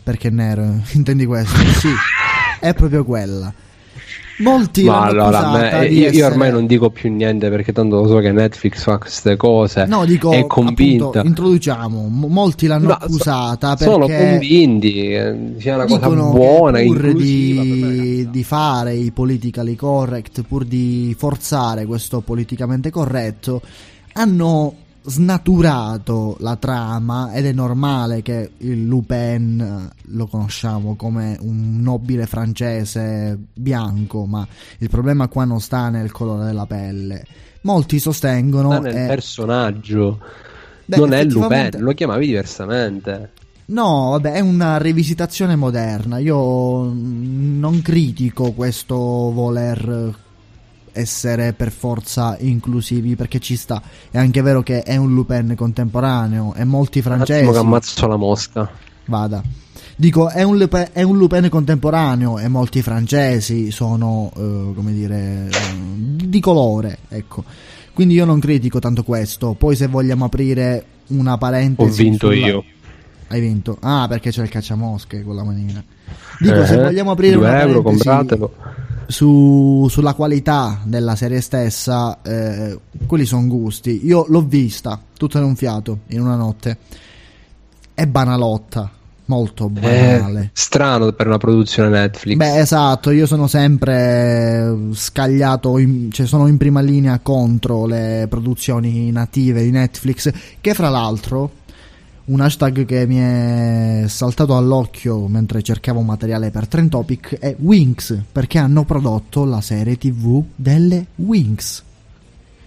Perché 0.01 0.29
nero, 0.29 0.79
intendi 0.93 1.25
questo? 1.25 1.55
Sì, 1.57 1.89
è 2.61 2.73
proprio 2.73 3.03
quella. 3.03 3.53
Molti 4.39 4.83
Ma 4.85 5.11
l'hanno 5.11 5.25
allora, 5.25 5.79
me- 5.79 5.87
di 5.89 5.99
io, 5.99 6.07
essere- 6.07 6.25
ormai 6.25 6.51
non 6.51 6.65
dico 6.65 6.89
più 6.89 7.13
niente 7.13 7.49
perché 7.49 7.71
tanto 7.71 7.97
lo 8.01 8.07
so 8.07 8.17
che 8.17 8.31
Netflix 8.31 8.81
fa 8.81 8.97
queste 8.97 9.35
cose. 9.37 9.85
No, 9.85 10.05
dico, 10.05 10.31
è 10.31 10.47
convinta. 10.47 11.05
appunto, 11.05 11.27
introduciamo, 11.27 12.07
molti 12.09 12.65
l'hanno 12.65 12.87
No, 12.87 12.97
so- 12.99 13.05
accusata 13.05 13.77
sono 13.77 14.07
perché 14.07 14.29
convinti 14.31 14.91
che 14.91 15.35
sia 15.59 15.75
una 15.75 15.85
cosa 15.85 16.09
buona, 16.09 16.81
pur 16.81 17.13
di, 17.13 18.27
di 18.31 18.43
fare 18.43 18.95
i 18.95 19.11
politically 19.11 19.75
correct, 19.75 20.41
pur 20.41 20.65
di 20.65 21.15
forzare 21.17 21.85
questo 21.85 22.21
politicamente 22.21 22.89
corretto, 22.89 23.61
hanno 24.13 24.73
snaturato 25.05 26.37
la 26.39 26.55
trama 26.55 27.33
ed 27.33 27.45
è 27.45 27.51
normale 27.51 28.21
che 28.21 28.51
il 28.57 28.85
Lupin 28.85 29.59
eh, 29.59 29.95
lo 30.11 30.27
conosciamo 30.27 30.95
come 30.95 31.37
un 31.41 31.81
nobile 31.81 32.25
francese 32.25 33.37
bianco, 33.53 34.25
ma 34.25 34.47
il 34.79 34.89
problema 34.89 35.27
qua 35.27 35.45
non 35.45 35.59
sta 35.59 35.89
nel 35.89 36.11
colore 36.11 36.45
della 36.45 36.65
pelle. 36.65 37.25
Molti 37.61 37.99
sostengono 37.99 38.71
sta 38.71 38.79
nel 38.79 38.95
eh, 38.95 39.07
personaggio. 39.07 40.19
Beh, 40.85 40.97
non 40.97 41.13
è 41.13 41.19
effettivamente- 41.19 41.77
Lupin, 41.77 41.83
lo 41.83 41.93
chiamavi 41.93 42.25
diversamente. 42.25 43.31
No, 43.65 44.09
vabbè, 44.11 44.33
è 44.33 44.39
una 44.41 44.77
rivisitazione 44.77 45.55
moderna. 45.55 46.17
Io 46.17 46.91
non 46.93 47.81
critico 47.81 48.51
questo 48.51 48.95
voler 48.95 50.13
essere 50.93 51.53
per 51.53 51.71
forza 51.71 52.37
inclusivi 52.39 53.15
perché 53.15 53.39
ci 53.39 53.55
sta. 53.55 53.81
È 54.09 54.17
anche 54.17 54.41
vero 54.41 54.61
che 54.63 54.83
è 54.83 54.95
un 54.95 55.13
Lupin 55.13 55.53
contemporaneo 55.57 56.53
e 56.55 56.63
molti 56.63 56.99
Un 56.99 57.03
francesi. 57.03 57.49
che 57.51 57.57
ammazzo 57.57 58.07
la 58.07 58.15
mosca. 58.15 58.69
Vada. 59.05 59.41
Dico, 59.95 60.29
è 60.29 60.41
un, 60.43 60.57
Lupin, 60.57 60.87
è 60.91 61.03
un 61.03 61.17
Lupin 61.17 61.49
contemporaneo 61.49 62.39
e 62.39 62.47
molti 62.47 62.81
francesi 62.81 63.69
sono, 63.69 64.31
eh, 64.35 64.71
come 64.73 64.91
dire, 64.93 65.47
eh, 65.51 65.75
di, 65.95 66.29
di 66.29 66.39
colore, 66.39 66.97
ecco. 67.09 67.43
Quindi 67.93 68.15
io 68.15 68.25
non 68.25 68.39
critico 68.39 68.79
tanto 68.79 69.03
questo. 69.03 69.53
Poi 69.53 69.75
se 69.75 69.87
vogliamo 69.87 70.25
aprire 70.25 70.83
una 71.07 71.37
parentesi... 71.37 72.01
Ho 72.01 72.03
vinto 72.05 72.31
sulla- 72.31 72.47
io. 72.47 72.63
Hai 73.27 73.39
vinto? 73.39 73.77
Ah, 73.81 74.05
perché 74.07 74.29
c'è 74.31 74.41
il 74.43 74.49
cacciamosche 74.49 75.23
con 75.23 75.35
la 75.35 75.43
manina. 75.43 75.83
Dico, 76.39 76.65
se 76.65 76.73
Eh, 76.73 76.83
vogliamo 76.83 77.11
aprire 77.11 77.35
una 77.35 77.61
euro, 77.61 77.81
parentesi 77.81 78.07
compratelo. 78.07 78.53
Su- 79.13 79.87
sulla 79.89 80.15
qualità 80.15 80.79
della 80.83 81.15
serie 81.15 81.39
stessa, 81.39 82.21
eh, 82.23 82.77
quelli 83.05 83.25
sono 83.25 83.47
gusti. 83.47 84.01
Io 84.05 84.25
l'ho 84.27 84.41
vista 84.41 84.99
tutta 85.15 85.37
in 85.37 85.45
un 85.45 85.55
fiato, 85.55 85.99
in 86.07 86.19
una 86.19 86.35
notte. 86.35 86.77
È 87.93 88.05
banalotta, 88.07 88.89
molto 89.25 89.69
banale. 89.69 90.41
Eh, 90.41 90.49
strano 90.53 91.11
per 91.13 91.27
una 91.27 91.37
produzione 91.37 91.89
Netflix. 91.89 92.35
Beh, 92.35 92.59
esatto, 92.59 93.11
io 93.11 93.27
sono 93.27 93.47
sempre 93.47 94.75
scagliato, 94.93 95.77
in- 95.77 96.11
cioè 96.11 96.25
sono 96.25 96.47
in 96.47 96.57
prima 96.57 96.81
linea 96.81 97.19
contro 97.19 97.85
le 97.85 98.25
produzioni 98.27 99.11
native 99.11 99.61
di 99.63 99.69
Netflix, 99.71 100.31
che 100.59 100.73
fra 100.73 100.89
l'altro 100.89 101.61
un 102.25 102.39
hashtag 102.39 102.85
che 102.85 103.05
mi 103.05 103.17
è 103.17 104.05
saltato 104.07 104.55
all'occhio 104.55 105.27
mentre 105.27 105.61
cercavo 105.61 106.01
materiale 106.01 106.51
per 106.51 106.67
Trend 106.67 106.89
Topic 106.89 107.37
è 107.37 107.55
Winx, 107.59 108.17
perché 108.31 108.57
hanno 108.59 108.85
prodotto 108.85 109.43
la 109.43 109.59
serie 109.61 109.97
TV 109.97 110.41
delle 110.55 111.07
Winx. 111.15 111.83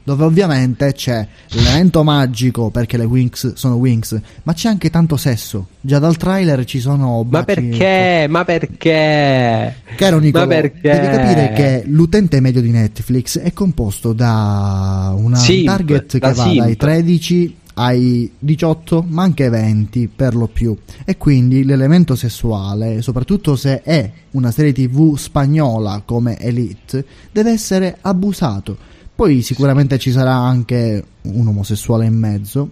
Dove 0.04 0.22
ovviamente 0.22 0.92
c'è 0.92 1.26
l'elemento 1.48 2.04
magico 2.04 2.70
perché 2.70 2.96
le 2.96 3.06
Winx 3.06 3.54
sono 3.54 3.74
Winx, 3.74 4.20
ma 4.44 4.52
c'è 4.52 4.68
anche 4.68 4.88
tanto 4.88 5.16
sesso. 5.16 5.66
Già 5.80 5.98
dal 5.98 6.16
trailer 6.16 6.64
ci 6.64 6.78
sono 6.78 7.26
Ma 7.28 7.42
baci- 7.42 7.60
perché? 7.60 8.26
Ma 8.28 8.44
perché? 8.44 9.74
Caro 9.96 10.18
Nicolò, 10.20 10.44
Ma 10.44 10.54
perché? 10.54 10.80
devi 10.90 11.06
capire 11.08 11.52
che 11.54 11.82
l'utente 11.86 12.40
medio 12.40 12.60
di 12.60 12.70
Netflix 12.70 13.38
è 13.40 13.52
composto 13.52 14.12
da 14.12 15.12
una 15.16 15.34
Simp, 15.38 15.66
target 15.66 16.12
che 16.12 16.18
da 16.20 16.32
va 16.34 16.42
simp. 16.44 16.58
dai 16.58 16.76
13 16.76 17.56
ai 17.78 18.30
18, 18.38 19.04
ma 19.06 19.22
anche 19.22 19.48
20 19.48 20.08
per 20.14 20.34
lo 20.34 20.46
più. 20.46 20.76
E 21.04 21.16
quindi 21.16 21.64
l'elemento 21.64 22.14
sessuale, 22.14 23.02
soprattutto 23.02 23.56
se 23.56 23.82
è 23.82 24.10
una 24.32 24.50
serie 24.50 24.72
TV 24.72 25.16
spagnola 25.16 26.02
come 26.04 26.38
Elite, 26.38 27.04
deve 27.32 27.50
essere 27.50 27.98
abusato. 28.00 28.76
Poi 29.14 29.42
sicuramente 29.42 29.98
ci 29.98 30.10
sarà 30.10 30.34
anche 30.34 31.04
un 31.22 31.48
omosessuale 31.48 32.06
in 32.06 32.14
mezzo. 32.14 32.70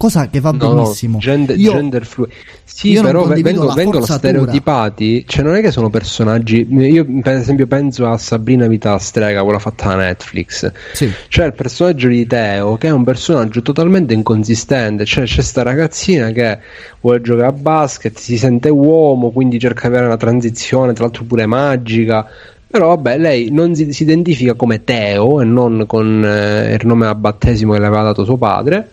Cosa 0.00 0.30
che 0.30 0.40
va 0.40 0.52
No, 0.52 0.72
no, 0.72 0.82
benissimo. 0.84 1.18
gender, 1.18 1.58
Io- 1.58 1.72
gender 1.72 2.06
fluid. 2.06 2.30
Sì, 2.64 2.94
però 2.94 3.26
vengono, 3.26 3.74
vengono 3.74 4.06
stereotipati. 4.06 5.26
Cioè, 5.28 5.42
non 5.44 5.56
è 5.56 5.60
che 5.60 5.70
sono 5.70 5.90
personaggi. 5.90 6.66
Io, 6.70 7.04
per 7.20 7.34
esempio, 7.34 7.66
penso 7.66 8.08
a 8.08 8.16
Sabrina 8.16 8.66
Vita 8.66 8.96
Strega, 8.96 9.42
quella 9.42 9.58
fatta 9.58 9.88
da 9.88 9.96
Netflix. 9.96 10.72
Sì. 10.94 11.12
C'è 11.28 11.44
il 11.44 11.52
personaggio 11.52 12.08
di 12.08 12.26
Teo, 12.26 12.78
che 12.78 12.86
è 12.86 12.90
un 12.90 13.04
personaggio 13.04 13.60
totalmente 13.60 14.14
inconsistente. 14.14 15.04
Cioè, 15.04 15.24
c'è 15.24 15.42
sta 15.42 15.62
ragazzina 15.62 16.30
che 16.30 16.58
vuole 17.02 17.20
giocare 17.20 17.48
a 17.48 17.52
basket, 17.52 18.16
si 18.16 18.38
sente 18.38 18.70
uomo, 18.70 19.28
quindi 19.32 19.58
cerca 19.58 19.82
di 19.82 19.88
avere 19.88 20.06
una 20.06 20.16
transizione, 20.16 20.94
tra 20.94 21.04
l'altro 21.04 21.24
pure 21.24 21.44
magica. 21.44 22.26
Però 22.66 22.88
vabbè, 22.88 23.18
lei 23.18 23.50
non 23.50 23.74
si, 23.74 23.92
si 23.92 24.04
identifica 24.04 24.54
come 24.54 24.82
Teo 24.82 25.42
e 25.42 25.44
non 25.44 25.84
con 25.86 26.24
eh, 26.24 26.72
il 26.80 26.86
nome 26.86 27.06
a 27.06 27.14
battesimo 27.14 27.74
che 27.74 27.80
le 27.80 27.86
aveva 27.86 28.04
dato 28.04 28.24
suo 28.24 28.38
padre. 28.38 28.92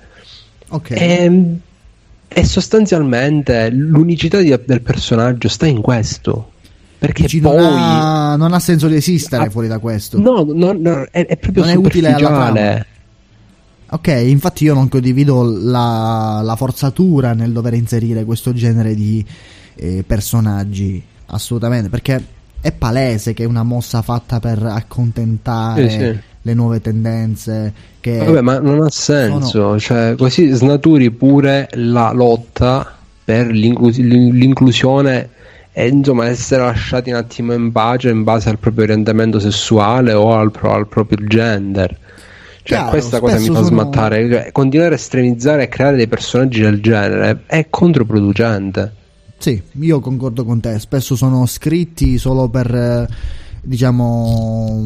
Ok. 0.69 0.91
E, 0.91 1.55
e 2.27 2.43
sostanzialmente 2.45 3.69
l'unicità 3.69 4.39
di- 4.39 4.57
del 4.65 4.81
personaggio 4.81 5.47
sta 5.47 5.65
in 5.65 5.81
questo. 5.81 6.51
Perché 6.99 7.23
Dici, 7.23 7.39
poi. 7.39 7.55
non, 7.55 7.73
ha, 7.77 8.35
non 8.35 8.53
ha 8.53 8.59
senso 8.59 8.87
di 8.87 8.95
esistere 8.95 9.45
Ah, 9.45 9.49
fuori 9.51 9.67
da 9.67 9.77
questo. 9.77 10.19
No, 10.19 10.43
no, 10.51 10.73
no, 10.73 11.05
è, 11.11 11.25
è 11.27 11.37
proprio 11.37 11.63
Non 11.63 11.71
è 11.71 11.75
utile 11.75 12.11
alla 12.11 12.27
superficiale. 12.27 12.85
Ok, 13.89 14.07
infatti 14.07 14.63
io 14.65 14.73
non 14.73 14.89
condivido 14.89 15.43
la, 15.43 16.41
la 16.43 16.55
forzatura 16.57 17.33
nel 17.33 17.53
dover 17.53 17.73
inserire 17.75 18.25
questo 18.25 18.51
genere 18.51 18.95
di 18.95 19.23
eh, 19.75 20.03
personaggi, 20.05 21.01
assolutamente, 21.27 21.87
perché 21.87 22.21
è 22.59 22.71
palese 22.73 23.33
che 23.33 23.43
è 23.43 23.45
una 23.45 23.63
mossa 23.63 24.01
fatta 24.01 24.39
per 24.39 24.61
accontentare 24.63 25.89
Sì, 25.89 25.97
sì. 25.99 26.19
Le 26.41 26.53
nuove 26.53 26.81
tendenze. 26.81 27.73
Che 27.99 28.17
Vabbè, 28.17 28.41
ma 28.41 28.59
non 28.59 28.81
ha 28.81 28.89
senso, 28.89 29.47
sono- 29.49 29.79
cioè, 29.79 30.15
così 30.17 30.49
snaturi 30.51 31.11
pure 31.11 31.67
la 31.73 32.11
lotta 32.13 32.95
per 33.23 33.47
l'inclus- 33.47 33.97
l'inclusione 33.97 35.29
e 35.73 35.87
insomma 35.89 36.25
essere 36.27 36.63
lasciati 36.63 37.09
un 37.11 37.17
attimo 37.17 37.53
in 37.53 37.71
pace 37.71 38.09
in 38.09 38.23
base 38.23 38.49
al 38.49 38.57
proprio 38.57 38.85
orientamento 38.85 39.39
sessuale 39.39 40.13
o 40.13 40.33
al, 40.33 40.51
pro- 40.51 40.73
al 40.73 40.87
proprio 40.87 41.17
gender. 41.27 41.89
Cioè, 42.63 42.77
Chiaro, 42.77 42.89
questa 42.89 43.19
cosa 43.19 43.37
mi 43.37 43.45
fa 43.47 43.53
sono- 43.53 43.65
smattare. 43.65 44.29
Cioè, 44.29 44.51
continuare 44.51 44.93
a 44.93 44.97
estremizzare 44.97 45.63
e 45.63 45.67
creare 45.69 45.95
dei 45.97 46.07
personaggi 46.07 46.61
del 46.61 46.81
genere 46.81 47.43
è 47.45 47.67
controproducente. 47.69 48.93
Sì, 49.37 49.61
io 49.81 49.99
concordo 49.99 50.43
con 50.43 50.59
te, 50.59 50.79
spesso 50.79 51.15
sono 51.15 51.45
scritti 51.45 52.17
solo 52.17 52.49
per, 52.49 52.73
eh, 52.73 53.07
diciamo, 53.61 54.83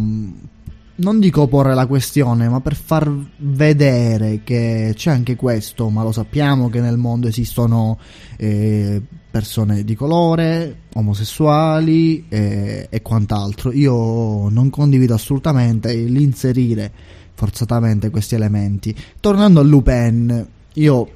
non 1.01 1.19
dico 1.19 1.47
porre 1.47 1.73
la 1.73 1.87
questione, 1.87 2.47
ma 2.47 2.61
per 2.61 2.75
far 2.75 3.11
vedere 3.37 4.41
che 4.43 4.93
c'è 4.95 5.11
anche 5.11 5.35
questo, 5.35 5.89
ma 5.89 6.03
lo 6.03 6.11
sappiamo 6.11 6.69
che 6.69 6.79
nel 6.79 6.97
mondo 6.97 7.27
esistono 7.27 7.97
eh, 8.37 9.01
persone 9.29 9.83
di 9.83 9.95
colore, 9.95 10.81
omosessuali 10.93 12.25
eh, 12.29 12.87
e 12.89 13.01
quant'altro. 13.01 13.71
Io 13.71 14.49
non 14.49 14.69
condivido 14.69 15.13
assolutamente 15.13 15.93
l'inserire 15.93 16.91
forzatamente 17.33 18.09
questi 18.09 18.35
elementi. 18.35 18.95
Tornando 19.19 19.59
a 19.61 19.63
Lupin, 19.63 20.47
io 20.73 21.09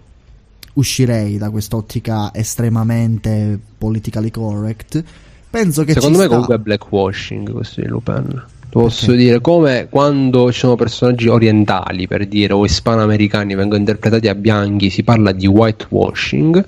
uscirei 0.74 1.38
da 1.38 1.50
quest'ottica 1.52 2.34
estremamente 2.34 3.60
politically 3.78 4.32
correct. 4.32 5.04
Penso 5.50 5.84
che 5.84 5.94
Secondo 5.94 6.18
me 6.18 6.24
sta. 6.24 6.34
comunque 6.34 6.56
è 6.56 6.60
blackwashing 6.60 7.52
questo 7.52 7.82
di 7.82 7.88
Lupin. 7.88 8.44
Posso 8.76 9.14
dire 9.14 9.40
come 9.40 9.88
quando 9.90 10.52
ci 10.52 10.60
sono 10.60 10.76
personaggi 10.76 11.30
orientali 11.30 12.08
per 12.08 12.28
dire 12.28 12.52
o 12.52 12.66
ispanoamericani 12.66 13.56
vengono 13.56 13.80
interpretati 13.80 14.28
a 14.28 14.36
bianchi 14.36 14.90
si 14.90 15.02
parla 15.02 15.32
di 15.32 15.48
whitewashing. 15.48 16.66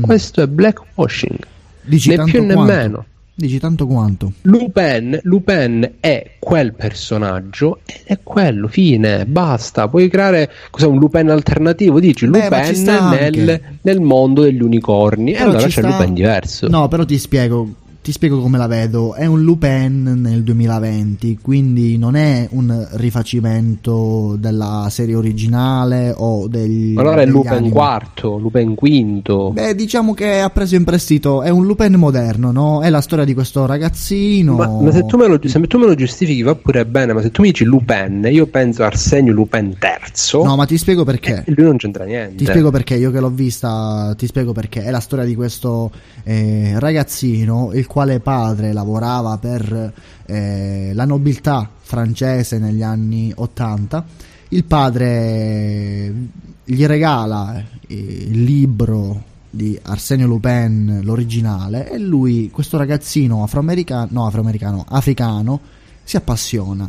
Questo 0.00 0.42
è 0.42 0.46
blackwashing. 0.46 1.34
Mm. 1.34 1.88
Dici 1.88 2.08
né 2.10 2.14
tanto 2.14 2.30
più 2.30 2.44
né 2.44 2.54
quanto. 2.54 2.72
meno. 2.72 3.04
Dici 3.34 3.58
tanto 3.58 3.86
quanto. 3.88 4.32
Lupin, 4.42 5.18
Lupin 5.22 5.94
è 5.98 6.32
quel 6.38 6.72
personaggio 6.74 7.80
ed 7.84 8.02
è 8.04 8.18
quello, 8.22 8.68
fine, 8.68 9.26
basta. 9.26 9.88
Puoi 9.88 10.08
creare 10.08 10.52
cos'è, 10.70 10.86
un 10.86 10.98
Lupin 10.98 11.30
alternativo? 11.30 11.98
Dici 11.98 12.28
Beh, 12.28 12.44
Lupin 12.44 12.84
nel, 12.84 13.60
nel 13.80 14.00
mondo 14.00 14.42
degli 14.42 14.62
unicorni. 14.62 15.32
E 15.32 15.38
Però 15.38 15.50
allora 15.50 15.68
ci 15.68 15.80
c'è 15.80 15.82
Lupin 15.82 16.14
diverso. 16.14 16.68
No, 16.68 16.86
però 16.86 17.04
ti 17.04 17.18
spiego. 17.18 17.74
Ti 18.02 18.12
spiego 18.12 18.40
come 18.40 18.56
la 18.56 18.66
vedo. 18.66 19.12
È 19.12 19.26
un 19.26 19.42
Lupin 19.42 20.20
nel 20.22 20.42
2020, 20.42 21.38
quindi 21.42 21.98
non 21.98 22.16
è 22.16 22.48
un 22.52 22.88
rifacimento 22.92 24.36
della 24.38 24.86
serie 24.88 25.14
originale 25.14 26.14
o 26.16 26.48
degli. 26.48 26.96
Allora 26.96 27.20
è 27.20 27.26
Lupin 27.26 27.52
anime. 27.52 27.70
quarto, 27.70 28.38
Lupin 28.38 28.74
quinto. 28.74 29.50
Beh, 29.50 29.74
diciamo 29.74 30.14
che 30.14 30.40
ha 30.40 30.48
preso 30.48 30.76
in 30.76 30.84
prestito. 30.84 31.42
È 31.42 31.50
un 31.50 31.66
Lupin 31.66 31.96
moderno, 31.96 32.50
no? 32.52 32.80
È 32.80 32.88
la 32.88 33.02
storia 33.02 33.26
di 33.26 33.34
questo 33.34 33.66
ragazzino. 33.66 34.54
Ma, 34.54 34.66
ma 34.66 34.90
se, 34.92 35.04
tu 35.04 35.18
me 35.18 35.26
lo, 35.26 35.38
se 35.44 35.60
tu 35.60 35.76
me 35.76 35.84
lo 35.84 35.94
giustifichi 35.94 36.40
va 36.40 36.54
pure 36.54 36.86
bene, 36.86 37.12
ma 37.12 37.20
se 37.20 37.30
tu 37.30 37.42
mi 37.42 37.48
dici 37.48 37.64
Lupin, 37.64 38.26
io 38.30 38.46
penso 38.46 38.82
a 38.82 38.86
Arsenio 38.86 39.34
Lupin 39.34 39.76
terzo. 39.78 40.42
No, 40.42 40.56
ma 40.56 40.64
ti 40.64 40.78
spiego 40.78 41.04
perché. 41.04 41.44
E 41.46 41.52
lui 41.54 41.66
non 41.66 41.76
c'entra 41.76 42.04
niente. 42.04 42.36
Ti 42.36 42.46
spiego 42.46 42.70
perché, 42.70 42.94
io 42.94 43.10
che 43.10 43.20
l'ho 43.20 43.28
vista, 43.28 44.14
ti 44.16 44.26
spiego 44.26 44.52
perché. 44.52 44.84
È 44.84 44.90
la 44.90 45.00
storia 45.00 45.26
di 45.26 45.34
questo 45.34 45.90
eh, 46.24 46.72
ragazzino, 46.78 47.72
il 47.74 47.88
quale 47.90 48.20
padre 48.20 48.72
lavorava 48.72 49.36
per 49.38 49.92
eh, 50.26 50.92
la 50.94 51.04
nobiltà 51.04 51.68
francese 51.80 52.60
negli 52.60 52.82
anni 52.82 53.32
80. 53.34 54.04
Il 54.50 54.62
padre 54.62 56.14
gli 56.62 56.86
regala 56.86 57.58
eh, 57.58 57.94
il 58.28 58.44
libro 58.44 59.24
di 59.50 59.76
Arsenio 59.82 60.28
Lupin, 60.28 61.00
l'originale, 61.02 61.90
e 61.90 61.98
lui, 61.98 62.48
questo 62.52 62.76
ragazzino 62.76 63.42
afroamericano, 63.42 64.06
no, 64.12 64.26
afroamericano, 64.28 64.84
africano, 64.88 65.60
si 66.04 66.16
appassiona 66.16 66.88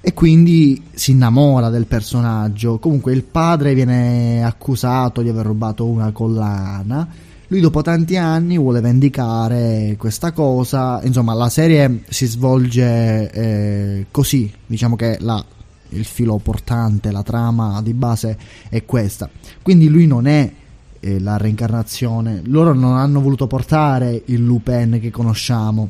e 0.00 0.14
quindi 0.14 0.84
si 0.92 1.10
innamora 1.10 1.68
del 1.68 1.86
personaggio. 1.86 2.78
Comunque 2.78 3.12
il 3.12 3.24
padre 3.24 3.74
viene 3.74 4.44
accusato 4.44 5.20
di 5.20 5.30
aver 5.30 5.46
rubato 5.46 5.84
una 5.84 6.12
collana. 6.12 7.26
Lui 7.50 7.60
dopo 7.60 7.80
tanti 7.80 8.16
anni 8.16 8.58
vuole 8.58 8.80
vendicare 8.80 9.94
questa 9.98 10.32
cosa. 10.32 11.00
Insomma, 11.02 11.32
la 11.32 11.48
serie 11.48 12.02
si 12.08 12.26
svolge 12.26 13.30
eh, 13.30 14.06
così. 14.10 14.52
Diciamo 14.66 14.96
che 14.96 15.16
la- 15.20 15.42
il 15.90 16.04
filo 16.04 16.36
portante, 16.36 17.10
la 17.10 17.22
trama 17.22 17.80
di 17.80 17.94
base 17.94 18.36
è 18.68 18.84
questa. 18.84 19.30
Quindi 19.62 19.88
lui 19.88 20.06
non 20.06 20.26
è 20.26 20.52
eh, 21.00 21.18
la 21.20 21.38
reincarnazione. 21.38 22.42
Loro 22.44 22.74
non 22.74 22.96
hanno 22.96 23.22
voluto 23.22 23.46
portare 23.46 24.22
il 24.26 24.44
Lupin 24.44 24.98
che 25.00 25.10
conosciamo. 25.10 25.88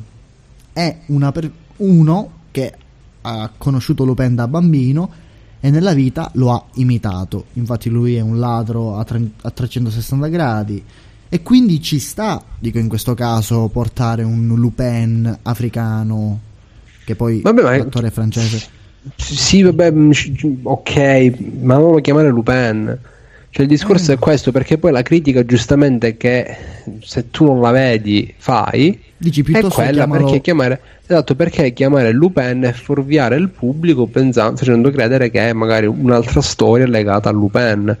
È 0.71 0.97
per- 1.33 1.51
uno 1.77 2.31
che 2.51 2.73
ha 3.21 3.51
conosciuto 3.57 4.05
Lupin 4.05 4.33
da 4.33 4.47
bambino 4.47 5.09
e 5.59 5.69
nella 5.71 5.93
vita 5.93 6.31
lo 6.35 6.53
ha 6.53 6.63
imitato. 6.75 7.47
Infatti 7.53 7.89
lui 7.89 8.15
è 8.15 8.21
un 8.21 8.39
ladro 8.39 8.95
a, 8.97 9.03
tre- 9.03 9.31
a 9.41 9.51
360 9.51 10.27
gradi 10.27 10.81
e 11.29 11.41
quindi 11.43 11.81
ci 11.81 11.99
sta, 11.99 12.41
dico 12.57 12.79
in 12.79 12.87
questo 12.89 13.13
caso, 13.13 13.67
portare 13.71 14.23
un 14.23 14.47
Lupin 14.55 15.37
africano 15.43 16.39
che 17.05 17.15
poi 17.15 17.41
Vabbè, 17.41 17.61
ma- 17.61 17.77
l'attore 17.77 18.09
francese. 18.11 18.77
Sì, 19.15 19.61
vabbè, 19.61 19.91
mm, 19.91 20.11
ok, 20.63 21.33
ma 21.61 21.75
non 21.77 21.91
lo 21.93 22.01
chiamare 22.01 22.29
Lupin. 22.29 22.97
Cioè, 23.51 23.63
il 23.63 23.67
discorso 23.71 24.11
Mm. 24.11 24.15
è 24.15 24.19
questo, 24.19 24.51
perché 24.51 24.77
poi 24.77 24.91
la 24.91 25.01
critica, 25.01 25.43
giustamente, 25.45 26.17
che 26.17 26.55
se 27.01 27.31
tu 27.31 27.45
non 27.45 27.61
la 27.61 27.71
vedi, 27.71 28.31
fai. 28.37 28.99
Dici 29.17 29.41
È 29.41 29.43
piuttosto 29.43 29.75
quella 29.81 29.91
chiamalo- 29.91 30.23
perché 30.25 30.41
chiamare, 30.41 30.81
esatto, 31.07 31.35
perché 31.35 31.73
chiamare 31.73 32.11
Lupin 32.11 32.63
e 32.65 32.73
fuorviare 32.73 33.37
il 33.37 33.49
pubblico 33.49 34.05
pensando, 34.05 34.55
facendo 34.57 34.91
credere 34.91 35.31
che 35.31 35.49
è 35.49 35.53
magari 35.53 35.87
un'altra 35.87 36.41
storia 36.41 36.85
legata 36.87 37.29
a 37.29 37.31
Lupin. 37.31 37.97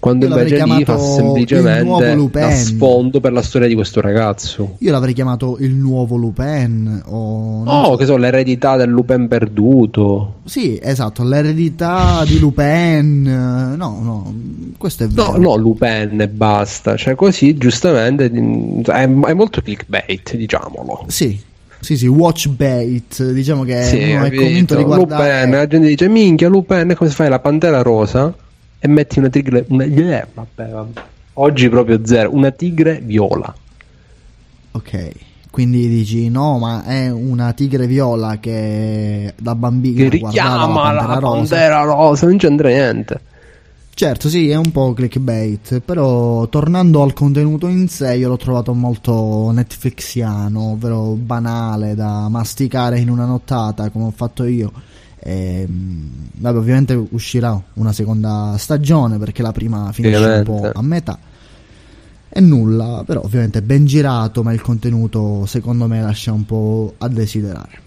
Quando 0.00 0.26
Io 0.26 0.34
invece 0.34 0.64
lì 0.64 0.82
fa 0.82 0.98
semplicemente 0.98 2.30
da 2.30 2.50
sfondo 2.52 3.20
per 3.20 3.32
la 3.32 3.42
storia 3.42 3.68
di 3.68 3.74
questo 3.74 4.00
ragazzo. 4.00 4.76
Io 4.78 4.90
l'avrei 4.90 5.12
chiamato 5.12 5.58
il 5.60 5.72
nuovo 5.72 6.16
Lupin 6.16 7.02
o 7.04 7.62
Oh, 7.66 7.84
so. 7.84 7.96
che 7.96 8.06
so, 8.06 8.16
l'eredità 8.16 8.76
del 8.76 8.88
Lupin 8.88 9.28
perduto. 9.28 10.36
Sì, 10.44 10.78
esatto, 10.82 11.22
l'eredità 11.22 12.24
di 12.24 12.38
Lupin. 12.38 13.22
No, 13.76 13.98
no, 14.02 14.34
questo 14.78 15.04
è 15.04 15.06
vero. 15.06 15.32
No, 15.32 15.36
no, 15.36 15.56
Lupin 15.56 16.18
e 16.18 16.28
basta. 16.28 16.96
Cioè, 16.96 17.14
così 17.14 17.58
giustamente 17.58 18.30
mm, 18.30 18.80
è, 18.84 19.02
è 19.02 19.34
molto 19.34 19.60
clickbait, 19.60 20.34
diciamolo. 20.34 21.04
Sì, 21.08 21.38
sì, 21.78 21.98
sì, 21.98 22.06
watch 22.06 22.48
bait, 22.48 23.32
diciamo 23.32 23.64
che 23.64 23.82
Sì, 23.84 24.12
uno 24.12 24.24
è 24.24 24.34
convinto 24.34 24.74
di 24.74 24.82
guardare 24.82 25.40
Lupin, 25.40 25.56
la 25.56 25.66
gente 25.66 25.88
dice 25.88 26.08
minchia 26.08 26.48
Lupin, 26.48 26.94
come 26.96 27.10
fai 27.10 27.28
la 27.28 27.38
pantera 27.38 27.82
rosa? 27.82 28.32
E 28.82 28.88
metti 28.88 29.18
una 29.18 29.28
tigre, 29.28 29.64
una, 29.68 29.84
eh, 29.84 30.26
vabbè, 30.32 30.68
vabbè. 30.70 31.00
Oggi 31.34 31.68
proprio 31.68 32.00
zero, 32.04 32.34
una 32.34 32.50
tigre 32.50 33.00
viola. 33.02 33.54
Ok, 34.72 35.10
quindi 35.50 35.88
dici 35.88 36.28
no, 36.30 36.58
ma 36.58 36.84
è 36.84 37.10
una 37.10 37.52
tigre 37.52 37.86
viola 37.86 38.38
che 38.38 39.34
da 39.38 39.54
bambino 39.54 39.96
Che 40.04 40.08
richiama 40.08 40.92
la 40.92 41.02
la 41.04 41.18
pantera 41.18 41.80
rosa. 41.82 41.94
rosa, 41.94 42.26
non 42.26 42.36
c'entra 42.38 42.68
niente. 42.68 43.20
Certo, 43.92 44.28
sì, 44.30 44.48
è 44.48 44.54
un 44.54 44.70
po' 44.70 44.94
clickbait, 44.94 45.80
però 45.80 46.46
tornando 46.46 47.02
al 47.02 47.12
contenuto 47.12 47.66
in 47.66 47.86
sé, 47.88 48.16
io 48.16 48.28
l'ho 48.28 48.38
trovato 48.38 48.72
molto 48.72 49.50
Netflixiano, 49.52 50.70
ovvero 50.70 51.16
banale 51.18 51.94
da 51.94 52.28
masticare 52.30 52.98
in 52.98 53.10
una 53.10 53.26
nottata, 53.26 53.90
come 53.90 54.06
ho 54.06 54.12
fatto 54.14 54.44
io. 54.44 54.72
E, 55.22 55.66
mh, 55.68 56.08
vabbè, 56.38 56.56
ovviamente 56.58 56.94
uscirà 57.10 57.60
una 57.74 57.92
seconda 57.92 58.54
stagione 58.58 59.18
perché 59.18 59.42
la 59.42 59.52
prima 59.52 59.90
finisce 59.92 60.24
un 60.24 60.42
po' 60.44 60.70
a 60.72 60.82
metà. 60.82 61.18
E 62.32 62.40
nulla, 62.40 63.02
però 63.04 63.22
ovviamente 63.24 63.60
ben 63.60 63.86
girato, 63.86 64.42
ma 64.42 64.52
il 64.52 64.60
contenuto 64.62 65.44
secondo 65.46 65.86
me 65.86 66.00
lascia 66.00 66.32
un 66.32 66.46
po' 66.46 66.94
a 66.98 67.08
desiderare. 67.08 67.78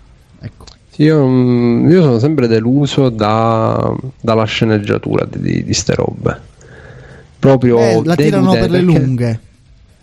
Ecco. 0.41 0.65
Sì, 0.89 1.03
io, 1.03 1.25
mm, 1.25 1.89
io 1.89 2.01
sono 2.01 2.19
sempre 2.19 2.47
deluso 2.47 3.09
da- 3.09 3.95
dalla 4.19 4.43
sceneggiatura 4.43 5.25
di, 5.25 5.39
di, 5.39 5.63
di 5.63 5.73
ste 5.73 5.95
robe. 5.95 6.39
Proprio 7.39 7.79
Eh, 7.79 8.01
la 8.03 8.15
tirano 8.15 8.51
per 8.51 8.69
le 8.69 8.79
perché- 8.83 8.83
lunghe. 8.99 9.39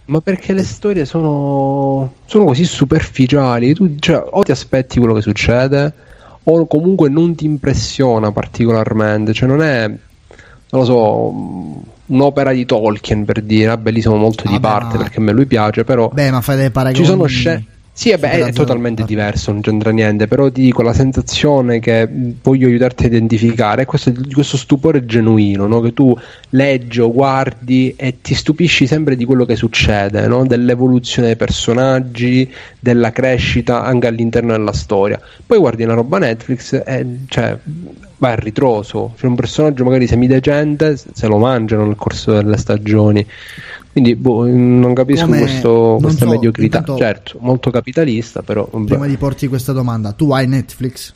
Ma 0.07 0.21
perché 0.21 0.53
le 0.53 0.65
storie 0.65 1.05
sono, 1.05 2.15
sono 2.25 2.45
così 2.47 2.65
superficiali? 2.65 3.73
Tu 3.75 3.95
cioè, 4.01 4.21
o 4.31 4.43
ti 4.43 4.51
aspetti 4.51 4.99
quello 4.99 5.15
che 5.15 5.21
succede, 5.21 5.93
o 6.45 6.67
comunque 6.67 7.09
non 7.09 7.35
ti 7.35 7.45
impressiona 7.45 8.33
particolarmente. 8.33 9.33
Cioè, 9.33 9.49
non 9.49 9.63
è, 9.63 9.87
non 9.89 9.99
lo 10.71 10.85
so, 10.85 11.83
un'opera 12.07 12.53
di 12.53 12.65
Tolkien 12.65 13.25
per 13.25 13.43
dire, 13.43 13.69
vabbè, 13.69 13.91
lì 13.91 14.01
sono 14.01 14.17
molto 14.17 14.43
di 14.45 14.55
Vabbè, 14.55 14.61
parte 14.61 14.97
ma- 14.97 15.03
perché 15.03 15.19
a 15.19 15.23
me 15.23 15.33
lui 15.33 15.47
piace, 15.47 15.85
però 15.85 16.09
Beh, 16.13 16.31
ma 16.31 16.41
fai 16.41 16.57
dei 16.57 16.71
paragoni. 16.71 17.03
ci 17.05 17.09
sono 17.11 17.27
scene. 17.27 17.65
Sì, 18.01 18.09
eh 18.09 18.17
beh, 18.17 18.47
è, 18.47 18.53
totalmente 18.55 19.05
diverso, 19.05 19.53
non 19.53 19.61
c'entra 19.61 19.91
niente, 19.91 20.27
però 20.27 20.51
ti 20.51 20.63
dico 20.63 20.81
la 20.81 20.95
sensazione 20.95 21.81
che 21.81 22.09
voglio 22.43 22.67
aiutarti 22.67 23.05
a 23.05 23.09
identificare 23.09 23.83
è 23.83 23.85
questo, 23.85 24.11
questo 24.33 24.57
stupore 24.57 25.05
genuino, 25.05 25.67
no? 25.67 25.81
che 25.81 25.93
tu 25.93 26.17
leggi 26.49 27.03
o 27.03 27.13
guardi 27.13 27.93
e 27.97 28.23
ti 28.23 28.33
stupisci 28.33 28.87
sempre 28.87 29.17
di 29.17 29.27
quello 29.27 29.45
che 29.45 29.55
succede, 29.55 30.27
no? 30.29 30.47
dell'evoluzione 30.47 31.27
dei 31.27 31.37
personaggi, 31.37 32.51
della 32.79 33.13
crescita 33.13 33.83
anche 33.83 34.07
all'interno 34.07 34.53
della 34.53 34.73
storia. 34.73 35.21
Poi 35.45 35.59
guardi 35.59 35.83
una 35.83 35.93
roba 35.93 36.17
Netflix 36.17 36.73
e 36.83 37.07
cioè, 37.29 37.59
vai 38.17 38.33
a 38.33 38.37
ritroso, 38.37 39.13
c'è 39.19 39.27
un 39.27 39.35
personaggio 39.35 39.85
magari 39.85 40.07
semidecente, 40.07 40.97
se 40.97 41.27
lo 41.27 41.37
mangiano 41.37 41.85
nel 41.85 41.97
corso 41.97 42.33
delle 42.33 42.57
stagioni. 42.57 43.27
Quindi 43.93 44.15
boh, 44.15 44.47
non 44.47 44.95
capisco 44.95 45.25
Come- 45.25 45.41
questo- 45.41 45.69
non 45.71 46.01
questa 46.03 46.25
so, 46.25 46.31
mediocrità. 46.31 46.79
intanto- 46.79 46.97
Certo, 47.01 47.39
molto 47.41 47.71
capitalista, 47.71 48.43
però. 48.43 48.65
Prima 48.67 49.07
di 49.07 49.17
porti 49.17 49.49
questa 49.49 49.73
domanda, 49.73 50.13
tu 50.13 50.31
hai 50.33 50.47
Netflix? 50.47 51.13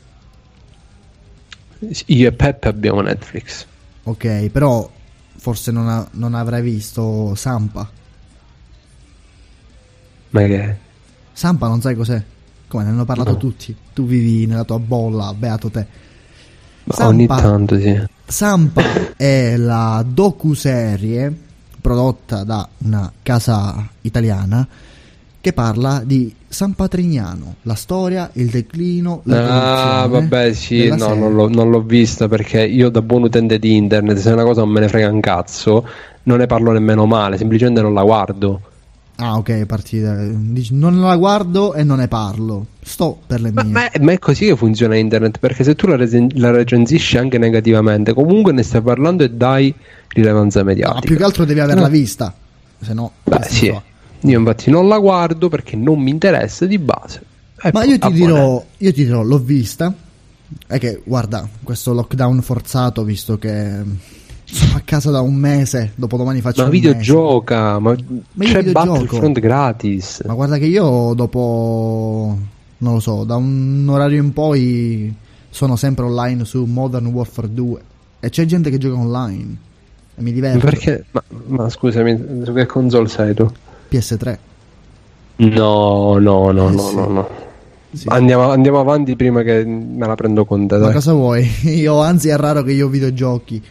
io 2.06 2.28
e 2.28 2.32
Peppe 2.32 2.68
abbiamo 2.68 3.00
Netflix. 3.02 3.66
Ok, 4.04 4.48
però 4.50 4.90
forse 5.36 5.70
non, 5.70 5.88
ha- 5.88 6.06
non 6.12 6.34
avrai 6.34 6.62
visto 6.62 7.34
Sampa. 7.34 7.88
Ma 10.30 10.40
che 10.46 10.76
Sampa 11.32 11.68
non 11.68 11.80
sai 11.80 11.94
cos'è? 11.94 12.22
Come 12.66 12.84
ne 12.84 12.90
hanno 12.90 13.04
parlato 13.04 13.32
No. 13.32 13.36
tutti? 13.36 13.74
Tu 13.92 14.04
vivi 14.04 14.46
nella 14.46 14.64
tua 14.64 14.78
bolla, 14.78 15.32
beato 15.34 15.70
te. 15.70 15.86
Ma 16.84 17.06
ogni 17.06 17.26
tanto 17.26 17.78
sì. 17.78 17.98
Sampa 18.26 18.82
è 19.16 19.56
la 19.56 20.04
docuserie 20.06 21.38
prodotta 21.84 22.44
da 22.44 22.66
una 22.78 23.12
casa 23.22 23.86
italiana 24.00 24.66
che 25.38 25.52
parla 25.52 26.00
di 26.02 26.34
San 26.48 26.72
Patrignano, 26.72 27.56
la 27.62 27.74
storia, 27.74 28.30
il 28.32 28.48
declino, 28.48 29.20
la 29.24 30.02
Ah, 30.02 30.06
vabbè, 30.06 30.54
sì, 30.54 30.88
no, 30.88 31.12
non 31.12 31.34
l'ho, 31.34 31.50
non 31.50 31.68
l'ho 31.68 31.82
vista 31.82 32.26
perché 32.26 32.64
io 32.64 32.88
da 32.88 33.02
buon 33.02 33.24
utente 33.24 33.58
di 33.58 33.76
internet, 33.76 34.16
se 34.16 34.32
una 34.32 34.44
cosa 34.44 34.62
non 34.62 34.70
me 34.70 34.80
ne 34.80 34.88
frega 34.88 35.10
un 35.10 35.20
cazzo, 35.20 35.86
non 36.22 36.38
ne 36.38 36.46
parlo 36.46 36.72
nemmeno 36.72 37.04
male, 37.04 37.36
semplicemente 37.36 37.82
non 37.82 37.92
la 37.92 38.02
guardo. 38.02 38.60
Ah, 39.16 39.36
ok, 39.36 39.64
parti 39.66 40.00
da- 40.00 40.26
dici, 40.26 40.74
non 40.74 41.00
la 41.00 41.16
guardo 41.16 41.72
e 41.74 41.84
non 41.84 41.98
ne 41.98 42.08
parlo. 42.08 42.66
Sto 42.82 43.20
per 43.26 43.40
le 43.40 43.52
mie. 43.52 43.62
Ma, 43.64 43.88
ma 44.00 44.12
è 44.12 44.18
così 44.18 44.46
che 44.46 44.56
funziona 44.56 44.96
internet, 44.96 45.38
perché 45.38 45.62
se 45.62 45.74
tu 45.76 45.86
la, 45.86 45.94
resen- 45.96 46.30
la 46.34 46.50
recensisci 46.50 47.16
anche 47.16 47.38
negativamente, 47.38 48.12
comunque 48.12 48.52
ne 48.52 48.62
stai 48.64 48.82
parlando 48.82 49.22
e 49.22 49.30
dai 49.30 49.72
rilevanza 50.08 50.60
Ma 50.60 50.66
mediatica. 50.66 51.00
più 51.00 51.16
che 51.16 51.22
altro 51.22 51.44
devi 51.44 51.60
averla 51.60 51.82
No. 51.82 51.88
vista. 51.88 52.34
Se 52.80 52.92
no, 52.92 53.12
Beh, 53.22 53.42
sì. 53.44 53.66
Io 54.26 54.38
infatti 54.38 54.70
non 54.70 54.88
la 54.88 54.98
guardo 54.98 55.48
perché 55.48 55.76
non 55.76 56.00
mi 56.00 56.10
interessa 56.10 56.66
di 56.66 56.78
base. 56.78 57.20
E 57.62 57.70
Ma 57.72 57.80
poi, 57.80 57.88
io 57.90 57.98
ti, 57.98 58.12
dirò, 58.12 58.64
io 58.78 58.92
ti 58.92 59.04
dirò, 59.04 59.22
l'ho 59.22 59.38
vista. 59.38 59.94
È 60.66 60.78
che, 60.78 61.02
guarda, 61.04 61.48
questo 61.62 61.92
lockdown 61.92 62.42
forzato, 62.42 63.04
visto 63.04 63.38
che 63.38 63.80
sono 64.54 64.76
a 64.76 64.82
casa 64.84 65.10
da 65.10 65.20
un 65.20 65.34
mese, 65.34 65.92
dopodomani 65.96 66.40
faccio 66.40 66.60
Ma 66.60 66.66
un 66.66 66.70
videogioca, 66.72 67.78
ma, 67.78 67.94
Ma 68.34 68.44
io 68.44 68.52
c'è. 68.52 68.70
Battlefront 68.72 69.38
gratis. 69.40 70.04
mese. 70.04 70.22
Ma 70.26 70.34
guarda 70.34 70.58
che 70.58 70.66
io 70.66 71.12
dopo, 71.14 72.38
non 72.78 72.92
lo 72.94 73.00
so, 73.00 73.24
da 73.24 73.36
un 73.36 73.86
orario 73.88 74.22
in 74.22 74.32
poi 74.32 75.14
sono 75.50 75.76
sempre 75.76 76.04
online 76.04 76.44
su 76.44 76.64
Modern 76.64 77.06
Warfare 77.06 77.52
2 77.52 77.80
e 78.20 78.28
c'è 78.30 78.44
gente 78.44 78.70
che 78.70 78.78
gioca 78.78 78.96
online 78.98 79.56
e 80.16 80.22
mi 80.22 80.32
diverte. 80.32 80.58
Perché? 80.64 81.04
Ma, 81.10 81.22
ma 81.46 81.68
scusami, 81.68 82.42
su 82.44 82.52
che 82.52 82.66
console 82.66 83.08
sei 83.08 83.34
tu? 83.34 83.50
PS3. 83.90 84.38
No, 85.36 86.18
no, 86.18 86.50
no, 86.52 86.68
Eh, 86.68 86.72
no, 86.72 86.78
sì. 86.88 86.94
no, 86.94 87.06
no. 87.08 87.28
Sì. 87.92 88.06
Andiamo, 88.08 88.50
andiamo 88.50 88.80
avanti 88.80 89.14
prima 89.14 89.42
che 89.42 89.64
me 89.64 90.06
la 90.06 90.14
prendo 90.14 90.44
con 90.44 90.66
te. 90.66 90.76
Ma 90.76 90.84
dai. 90.86 90.92
cosa 90.94 91.12
vuoi? 91.12 91.48
Io, 91.64 92.00
anzi, 92.00 92.28
è 92.28 92.36
raro 92.36 92.62
che 92.62 92.72
io 92.72 92.88
videogiochi. 92.88 93.62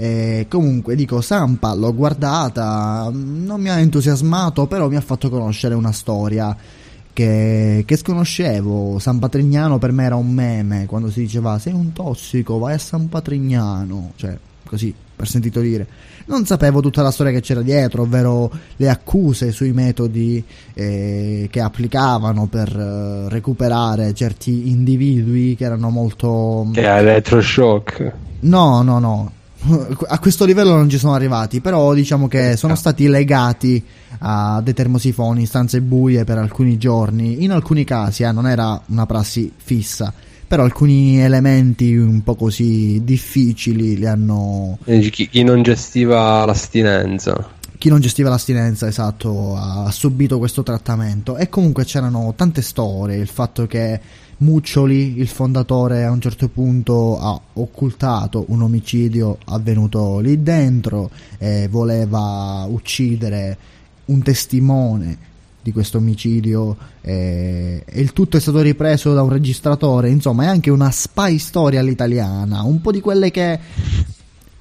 Eh, 0.00 0.46
comunque, 0.48 0.94
dico, 0.94 1.20
Sampa 1.20 1.74
l'ho 1.74 1.92
guardata, 1.92 3.10
non 3.12 3.60
mi 3.60 3.68
ha 3.68 3.80
entusiasmato, 3.80 4.66
però 4.68 4.88
mi 4.88 4.94
ha 4.94 5.00
fatto 5.00 5.28
conoscere 5.28 5.74
una 5.74 5.90
storia 5.90 6.56
che, 7.12 7.82
che 7.84 7.96
sconoscevo. 7.96 9.00
San 9.00 9.18
Patrignano 9.18 9.78
per 9.78 9.90
me 9.90 10.04
era 10.04 10.14
un 10.14 10.30
meme 10.30 10.86
quando 10.86 11.10
si 11.10 11.22
diceva 11.22 11.58
sei 11.58 11.72
un 11.72 11.92
tossico, 11.92 12.58
vai 12.58 12.74
a 12.74 12.78
San 12.78 13.08
Patrignano, 13.08 14.12
cioè 14.14 14.38
così 14.64 14.94
per 15.16 15.26
sentito 15.26 15.58
dire. 15.58 15.84
Non 16.26 16.46
sapevo 16.46 16.80
tutta 16.80 17.02
la 17.02 17.10
storia 17.10 17.32
che 17.32 17.40
c'era 17.40 17.62
dietro, 17.62 18.02
ovvero 18.02 18.52
le 18.76 18.88
accuse 18.88 19.50
sui 19.50 19.72
metodi 19.72 20.44
eh, 20.74 21.48
che 21.50 21.60
applicavano 21.60 22.46
per 22.46 22.68
eh, 22.68 23.28
recuperare 23.28 24.14
certi 24.14 24.70
individui 24.70 25.56
che 25.56 25.64
erano 25.64 25.90
molto 25.90 26.68
Che 26.72 26.82
è 26.82 26.98
elettroshock. 26.98 28.12
No, 28.40 28.82
no, 28.82 29.00
no. 29.00 29.32
A 29.60 30.18
questo 30.20 30.44
livello 30.44 30.74
non 30.74 30.88
ci 30.88 30.98
sono 30.98 31.14
arrivati, 31.14 31.60
però 31.60 31.92
diciamo 31.92 32.28
che 32.28 32.56
sono 32.56 32.76
stati 32.76 33.08
legati 33.08 33.84
a 34.20 34.60
dei 34.62 34.72
termosifoni 34.72 35.46
stanze 35.46 35.80
buie 35.80 36.24
per 36.24 36.38
alcuni 36.38 36.78
giorni. 36.78 37.42
In 37.42 37.50
alcuni 37.50 37.84
casi 37.84 38.22
eh, 38.22 38.30
non 38.32 38.46
era 38.46 38.80
una 38.86 39.04
prassi 39.04 39.52
fissa, 39.56 40.12
però 40.46 40.62
alcuni 40.62 41.20
elementi 41.20 41.94
un 41.96 42.22
po' 42.22 42.36
così 42.36 43.02
difficili 43.04 43.96
li 43.96 44.06
hanno 44.06 44.78
Chi, 44.84 45.28
chi 45.28 45.42
non 45.42 45.62
gestiva 45.62 46.44
l'astinenza. 46.46 47.50
chi 47.76 47.88
non 47.88 48.00
gestiva 48.00 48.28
l'astinenza, 48.30 48.86
esatto, 48.86 49.56
ha 49.56 49.90
subito 49.90 50.38
questo 50.38 50.62
trattamento. 50.62 51.36
E 51.36 51.48
comunque 51.48 51.84
c'erano 51.84 52.32
tante 52.36 52.62
storie, 52.62 53.16
il 53.16 53.28
fatto 53.28 53.66
che 53.66 54.00
Muccioli, 54.38 55.18
il 55.18 55.26
fondatore, 55.26 56.04
a 56.04 56.12
un 56.12 56.20
certo 56.20 56.48
punto 56.48 57.18
ha 57.18 57.40
occultato 57.54 58.44
un 58.48 58.62
omicidio 58.62 59.38
avvenuto 59.46 60.20
lì 60.20 60.42
dentro 60.42 61.10
e 61.38 61.66
voleva 61.68 62.64
uccidere 62.68 63.58
un 64.06 64.22
testimone 64.22 65.26
di 65.60 65.72
questo 65.72 65.98
omicidio 65.98 66.76
eh, 67.00 67.82
e 67.84 68.00
il 68.00 68.12
tutto 68.12 68.36
è 68.36 68.40
stato 68.40 68.60
ripreso 68.60 69.12
da 69.12 69.22
un 69.22 69.30
registratore, 69.30 70.08
insomma 70.08 70.44
è 70.44 70.46
anche 70.46 70.70
una 70.70 70.90
spy 70.92 71.38
storia 71.38 71.80
all'italiana, 71.80 72.62
un 72.62 72.80
po' 72.80 72.92
di 72.92 73.00
quelle 73.00 73.32
che 73.32 73.58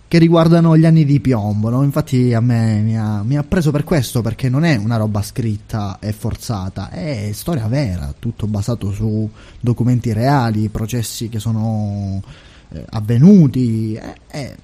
che 0.07 0.17
riguardano 0.19 0.77
gli 0.77 0.85
anni 0.85 1.03
di 1.03 1.19
piombo, 1.19 1.69
no? 1.69 1.83
infatti 1.83 2.33
a 2.33 2.39
me 2.39 2.79
mi 2.79 2.97
ha, 2.97 3.23
mi 3.23 3.35
ha 3.35 3.43
preso 3.43 3.71
per 3.71 3.83
questo 3.83 4.21
perché 4.21 4.47
non 4.47 4.63
è 4.63 4.77
una 4.77 4.95
roba 4.95 5.21
scritta 5.21 5.97
e 5.99 6.13
forzata, 6.13 6.89
è 6.89 7.29
storia 7.33 7.67
vera, 7.67 8.13
tutto 8.17 8.47
basato 8.47 8.91
su 8.91 9.29
documenti 9.59 10.13
reali, 10.13 10.69
processi 10.69 11.27
che 11.27 11.39
sono 11.39 12.21
eh, 12.69 12.85
avvenuti, 12.91 13.95
è- 13.95 14.15
è- 14.27 14.55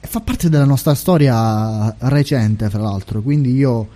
fa 0.00 0.20
parte 0.20 0.48
della 0.48 0.64
nostra 0.64 0.94
storia 0.94 1.94
recente 1.98 2.70
fra 2.70 2.80
l'altro, 2.80 3.20
quindi 3.20 3.52
io 3.52 3.88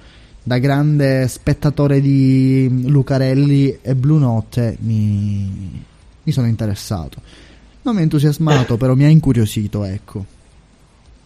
da 0.43 0.59
grande 0.59 1.29
spettatore 1.29 2.01
di 2.03 2.85
Lucarelli 2.89 3.79
e 3.81 3.95
Blue 3.95 4.19
Notte 4.19 4.77
mi, 4.81 5.83
mi 6.23 6.33
sono 6.33 6.47
interessato. 6.47 7.21
Non 7.83 7.95
mi 7.95 8.01
ha 8.01 8.03
entusiasmato, 8.03 8.77
però 8.77 8.95
mi 8.95 9.05
ha 9.05 9.09
incuriosito, 9.09 9.85
ecco. 9.85 10.39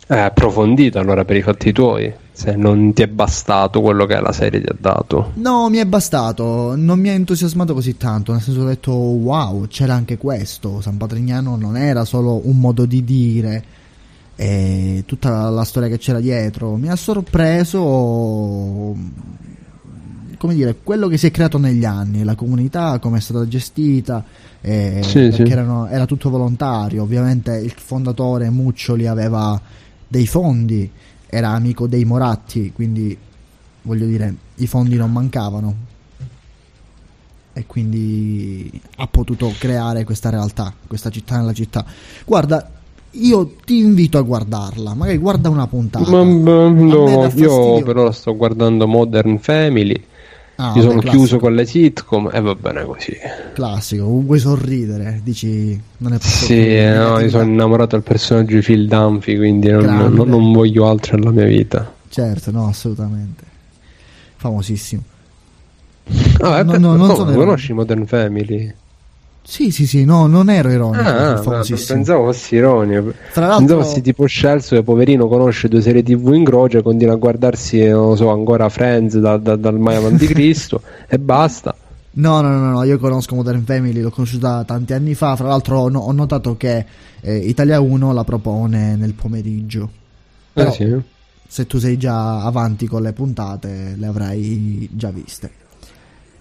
È 0.07 0.19
approfondito 0.19 0.99
allora 0.99 1.25
per 1.25 1.37
i 1.37 1.43
fatti 1.43 1.73
tuoi. 1.73 2.13
Se 2.31 2.57
non 2.57 2.93
ti 2.93 3.03
è 3.03 3.07
bastato 3.07 3.81
quello 3.81 4.07
che 4.07 4.21
la 4.21 4.33
serie 4.33 4.61
ti 4.61 4.67
ha 4.69 4.75
dato. 4.79 5.31
No, 5.35 5.69
mi 5.71 5.79
è 5.79 5.87
bastato, 5.87 6.75
non 6.77 6.99
mi 6.99 7.09
ha 7.09 7.13
entusiasmato 7.13 7.75
così 7.75 7.97
tanto, 7.97 8.33
nel 8.33 8.41
senso 8.41 8.63
ho 8.63 8.67
detto 8.67 8.93
wow, 8.93 9.67
c'era 9.69 9.95
anche 9.95 10.19
questo, 10.19 10.81
San 10.81 10.97
Patrignano 10.97 11.55
non 11.57 11.77
era 11.77 12.05
solo 12.05 12.41
un 12.45 12.59
modo 12.59 12.87
di 12.87 13.05
dire, 13.05 13.65
e 14.35 15.05
tutta 15.07 15.31
la, 15.31 15.49
la 15.51 15.63
storia 15.65 15.89
che 15.89 15.99
c'era 15.99 16.19
dietro, 16.19 16.75
mi 16.75 16.89
ha 16.89 16.97
sorpreso, 16.97 17.79
come 20.37 20.55
dire, 20.55 20.77
quello 20.83 21.07
che 21.07 21.17
si 21.19 21.29
è 21.29 21.31
creato 21.31 21.57
negli 21.59 21.85
anni, 21.85 22.25
la 22.25 22.35
comunità, 22.35 22.99
come 22.99 23.19
è 23.19 23.21
stata 23.21 23.47
gestita, 23.47 24.25
eh, 24.61 25.01
Sì, 25.05 25.29
perché 25.29 25.47
sì. 25.47 25.53
erano- 25.53 25.87
era 25.87 26.05
tutto 26.05 26.31
volontario, 26.31 27.05
ovviamente 27.05 27.57
il 27.59 27.73
fondatore 27.77 28.51
Muccioli 28.51 29.07
aveva 29.07 29.61
dei 30.15 30.29
fondi, 30.29 30.89
era 31.27 31.49
amico 31.49 31.89
dei 31.89 32.05
Moratti, 32.05 32.71
quindi 32.73 33.19
voglio 33.83 34.07
dire, 34.07 34.33
i 34.57 34.67
fondi 34.69 34.95
non 34.95 35.11
mancavano. 35.11 35.75
e 37.57 37.67
quindi 37.67 38.81
ha 38.97 39.07
potuto 39.09 39.53
creare 39.59 40.05
questa 40.05 40.31
realtà, 40.31 40.73
questa 40.87 41.11
città 41.11 41.37
nella 41.37 41.53
città. 41.53 41.85
Guarda, 42.25 42.71
io 43.11 43.57
ti 43.65 43.79
invito 43.79 44.19
a 44.19 44.23
guardarla, 44.23 44.95
magari 44.95 45.19
guarda 45.19 45.49
una 45.49 45.67
puntata. 45.67 46.09
Ma, 46.09 46.23
ma, 46.23 46.69
no, 46.69 47.29
io 47.35 47.83
però 47.83 48.13
sto 48.13 48.37
guardando 48.37 48.87
Modern 48.87 49.39
Family. 49.39 50.01
Ah, 50.57 50.69
vabbè, 50.69 50.81
sono 50.81 51.01
classico. 51.01 51.11
chiuso 51.17 51.39
con 51.39 51.55
le 51.55 51.67
sitcom 51.67 52.31
e 52.33 52.41
va 52.41 52.55
bene 52.55 52.85
così. 52.85 53.17
Classico, 53.55 54.05
vuoi 54.05 54.39
sorridere, 54.39 55.21
dici 55.25 55.81
non 55.99 56.13
è 56.13 56.19
Sì, 56.21 56.29
possibile. 56.29 56.93
eh, 56.93 56.95
no, 56.97 57.19
io 57.19 57.29
sono 57.29 57.43
innamorato 57.45 57.97
del 57.97 58.05
personaggio 58.05 58.55
di 58.55 58.61
Phil 58.63 58.87
Dunphy, 58.87 59.37
quindi 59.37 59.69
non, 59.71 59.85
non- 60.13 60.29
non 60.29 60.53
voglio 60.53 60.87
altro 60.89 61.17
nella 61.17 61.31
mia 61.33 61.47
vita. 61.47 61.93
Certo, 62.09 62.51
no, 62.53 62.69
assolutamente. 62.69 63.43
Famosissimo. 64.37 65.03
Ah, 66.41 66.63
No, 66.63 66.71
per- 66.73 66.81
no, 66.81 66.95
non 66.97 67.07
come, 67.09 67.15
sono 67.17 67.33
conosci 67.33 67.73
Modern 67.73 68.07
Family? 68.07 68.73
Sì, 69.47 69.71
sì, 69.71 69.87
sì, 69.87 70.05
no, 70.07 70.27
non 70.27 70.49
ero 70.49 70.71
ironico, 70.71 71.03
Ah, 71.07 71.37
famosissimo. 71.37 71.99
pensavo 71.99 72.25
fossi 72.33 72.55
ironico. 72.55 73.13
Tra 73.33 73.43
l'altro- 73.47 73.59
Pensavo 73.67 73.83
fossi 73.83 74.01
tipo 74.01 74.25
Scelso 74.25 74.75
che 74.75 74.83
poverino 74.83 75.29
conosce 75.29 75.69
due 75.69 75.83
serie 75.83 76.03
tv 76.03 76.33
in 76.33 76.45
croce 76.45 76.79
e 76.79 76.83
continua 76.83 77.13
a 77.13 77.19
guardarsi, 77.19 77.79
eh, 77.81 77.91
non 77.91 78.09
lo 78.09 78.17
so, 78.17 78.31
ancora 78.31 78.69
Friends 78.71 79.19
da- 79.19 79.37
da- 79.37 79.57
dal 79.57 79.79
mai 79.79 79.97
avanti 79.97 80.27
Cristo 80.27 80.81
e 81.07 81.19
basta. 81.19 81.75
No, 82.17 82.41
no, 82.41 82.57
no, 82.59 82.71
no, 82.71 82.83
io 82.85 82.99
conosco 82.99 83.35
Modern 83.35 83.65
Family, 83.65 84.01
l'ho 84.01 84.11
conosciuta 84.11 84.65
tanti 84.65 84.93
anni 84.95 85.15
fa. 85.15 85.37
Fra 85.37 85.49
l'altro, 85.49 85.89
no- 85.89 86.01
ho 86.01 86.13
notato 86.13 86.57
che 86.57 86.87
eh, 87.21 87.37
Italia 87.37 87.81
1 87.81 88.13
la 88.15 88.25
propone 88.25 88.97
nel 88.97 89.13
pomeriggio. 89.13 89.91
Però, 90.55 90.71
Eh 90.71 90.73
sì. 90.73 90.97
se 91.47 91.67
tu 91.67 91.79
sei 91.79 91.99
già 91.99 92.43
avanti 92.45 92.87
con 92.87 93.03
le 93.03 93.13
puntate, 93.13 93.95
le 93.99 94.07
avrai 94.07 94.89
già 94.93 95.11
viste. 95.11 95.51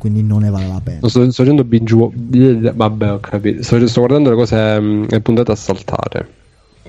Quindi 0.04 0.22
non 0.22 0.42
ne 0.42 0.50
vale 0.50 0.68
la 0.68 0.82
pena. 0.84 0.98
Sto, 1.08 1.22
sto 1.32 1.32
facendo 1.32 1.64
binge 1.64 1.96
wa- 1.96 2.10
Vabbè, 2.12 3.12
ho 3.14 3.20
capito. 3.22 3.64
Sto, 3.64 3.88
sto 3.88 4.00
guardando 4.02 4.32
le 4.32 4.36
cose, 4.36 4.80
mm, 4.82 5.04
le 5.08 5.22
puntate 5.22 5.52
a 5.54 5.56
saltare. 5.56 6.28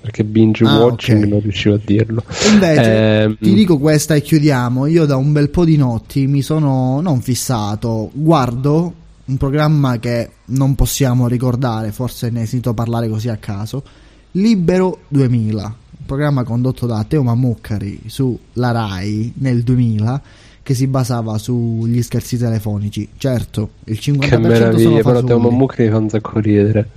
Perché 0.00 0.24
binge 0.24 0.64
Ah, 0.64 0.80
watching 0.80 1.22
ok. 1.22 1.28
non 1.30 1.40
riuscivo 1.40 1.76
a 1.76 1.80
dirlo. 1.82 2.24
Invece, 2.52 3.20
Ehm, 3.22 3.36
ti 3.40 3.54
dico 3.54 3.78
questa 3.78 4.16
e 4.16 4.20
chiudiamo. 4.20 4.86
Io 4.86 5.04
da 5.06 5.14
un 5.14 5.30
bel 5.30 5.48
po' 5.50 5.64
di 5.64 5.76
notti 5.76 6.26
mi 6.26 6.42
sono 6.42 7.00
non 7.00 7.20
fissato, 7.20 8.10
guardo 8.12 8.92
un 9.26 9.36
programma 9.36 9.98
che 10.00 10.30
non 10.46 10.74
possiamo 10.74 11.28
ricordare, 11.28 11.92
forse 11.92 12.30
ne 12.30 12.40
hai 12.40 12.46
sentito 12.46 12.74
parlare 12.74 13.08
così 13.08 13.28
a 13.28 13.36
caso. 13.36 13.84
Libero 14.32 15.02
2000, 15.06 15.62
un 15.62 16.04
programma 16.04 16.42
condotto 16.42 16.86
da 16.86 17.04
Teo 17.06 17.22
Mammucari 17.22 18.00
su 18.06 18.36
La 18.54 18.72
Rai 18.72 19.32
nel 19.36 19.62
2000 19.62 20.20
che 20.64 20.74
si 20.74 20.88
basava 20.88 21.36
sugli 21.38 22.02
scherzi 22.02 22.38
telefonici. 22.38 23.10
Certo, 23.18 23.68
il 23.84 23.98
50% 24.00 24.18
che 24.18 24.38
meraviglia, 24.38 24.82
sono 24.82 25.02
però 25.02 25.22
Teo. 25.22 25.38
Mammucchi 25.38 25.82
mi 25.82 25.90
fa 25.90 25.98
un 25.98 26.08
sacco 26.08 26.40
ridere. 26.40 26.88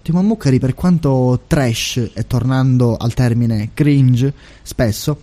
Timo 0.00 0.22
Muccheri, 0.22 0.60
per 0.60 0.74
quanto 0.74 1.40
trash 1.48 2.12
e 2.14 2.28
tornando 2.28 2.96
al 2.96 3.12
termine 3.12 3.70
cringe, 3.74 4.32
spesso, 4.62 5.18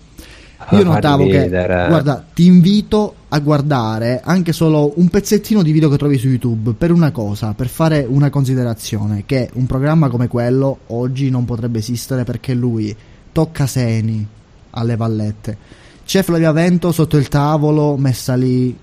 io 0.72 0.84
notavo 0.84 1.26
che, 1.26 1.48
guarda, 1.48 2.26
ti 2.34 2.46
invito 2.46 3.16
a 3.30 3.40
guardare 3.40 4.20
anche 4.22 4.52
solo 4.52 4.92
un 4.98 5.08
pezzettino 5.08 5.64
di 5.64 5.72
video 5.72 5.88
che 5.88 5.96
trovi 5.96 6.18
su 6.18 6.28
YouTube 6.28 6.74
per 6.74 6.92
una 6.92 7.12
cosa, 7.12 7.54
per 7.54 7.70
fare 7.70 8.06
una 8.06 8.30
considerazione, 8.30 9.24
che 9.26 9.50
un 9.54 9.66
programma 9.66 10.10
come 10.10 10.28
quello 10.28 10.80
oggi 10.88 11.30
non 11.30 11.46
potrebbe 11.46 11.80
esistere 11.80 12.26
perché 12.26 12.54
lui 12.54 12.94
tocca 13.32 13.66
seni 13.66 14.28
alle 14.72 14.98
vallette. 14.98 15.58
C'è 16.06 16.24
Flavia 16.24 16.52
Vento 16.52 16.92
sotto 16.92 17.18
il 17.18 17.28
tavolo, 17.28 17.98
messa 17.98 18.36
lì 18.36 18.76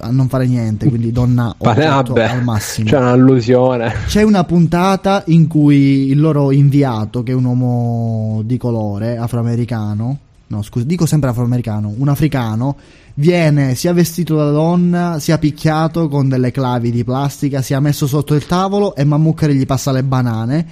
a 0.00 0.10
non 0.10 0.28
fare 0.28 0.46
niente, 0.46 0.88
quindi 0.88 1.10
donna 1.10 1.54
Pare- 1.58 1.88
8 1.88 2.12
vabbè, 2.12 2.30
al 2.30 2.42
massimo. 2.42 2.88
C'è 2.88 2.98
un'allusione. 2.98 3.94
C'è 4.06 4.22
una 4.22 4.44
puntata 4.44 5.22
in 5.26 5.46
cui 5.46 6.08
il 6.08 6.20
loro 6.20 6.52
inviato, 6.52 7.22
che 7.22 7.32
è 7.32 7.34
un 7.34 7.44
uomo 7.44 8.42
di 8.44 8.56
colore 8.56 9.16
afroamericano, 9.16 10.18
no 10.48 10.62
scusa, 10.62 10.84
dico 10.84 11.06
sempre 11.06 11.30
afroamericano, 11.30 11.92
un 11.96 12.08
africano, 12.08 12.76
viene 13.14 13.74
sia 13.74 13.92
vestito 13.92 14.36
da 14.36 14.50
donna, 14.50 15.18
sia 15.18 15.38
picchiato 15.38 16.08
con 16.08 16.28
delle 16.28 16.50
clavi 16.50 16.90
di 16.90 17.02
plastica, 17.04 17.62
sia 17.62 17.80
messo 17.80 18.06
sotto 18.06 18.34
il 18.34 18.46
tavolo 18.46 18.94
e 18.94 19.04
Mammucari 19.04 19.54
gli 19.54 19.66
passa 19.66 19.90
le 19.92 20.04
banane. 20.04 20.66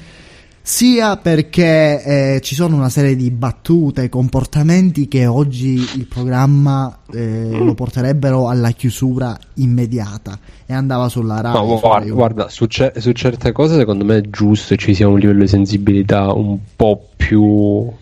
Sia 0.67 1.19
perché 1.19 2.37
eh, 2.37 2.41
ci 2.41 2.55
sono 2.55 2.77
una 2.77 2.89
serie 2.89 3.15
di 3.17 3.31
battute, 3.31 4.09
comportamenti 4.09 5.09
che 5.09 5.27
oggi 5.27 5.75
il 5.95 6.07
programma 6.07 7.01
eh, 7.13 7.51
lo 7.51 7.75
porterebbero 7.75 8.49
alla 8.49 8.71
chiusura 8.71 9.39
immediata 9.57 10.39
e 10.65 10.73
andava 10.73 11.11
sulla 11.11 11.43
Rai. 11.43 11.55
Su 11.55 11.81
guarda, 11.81 12.13
guarda, 12.13 12.49
su, 12.49 12.65
ce- 12.65 12.95
su 12.97 13.13
certe 13.13 13.53
cose 13.53 13.77
secondo 13.77 14.07
me 14.07 14.17
è 14.17 14.21
giusto 14.23 14.75
che 14.75 14.81
ci 14.81 14.95
sia 14.95 15.07
un 15.07 15.19
livello 15.19 15.43
di 15.43 15.49
sensibilità 15.49 16.33
un 16.33 16.57
po' 16.75 17.09
più 17.15 17.93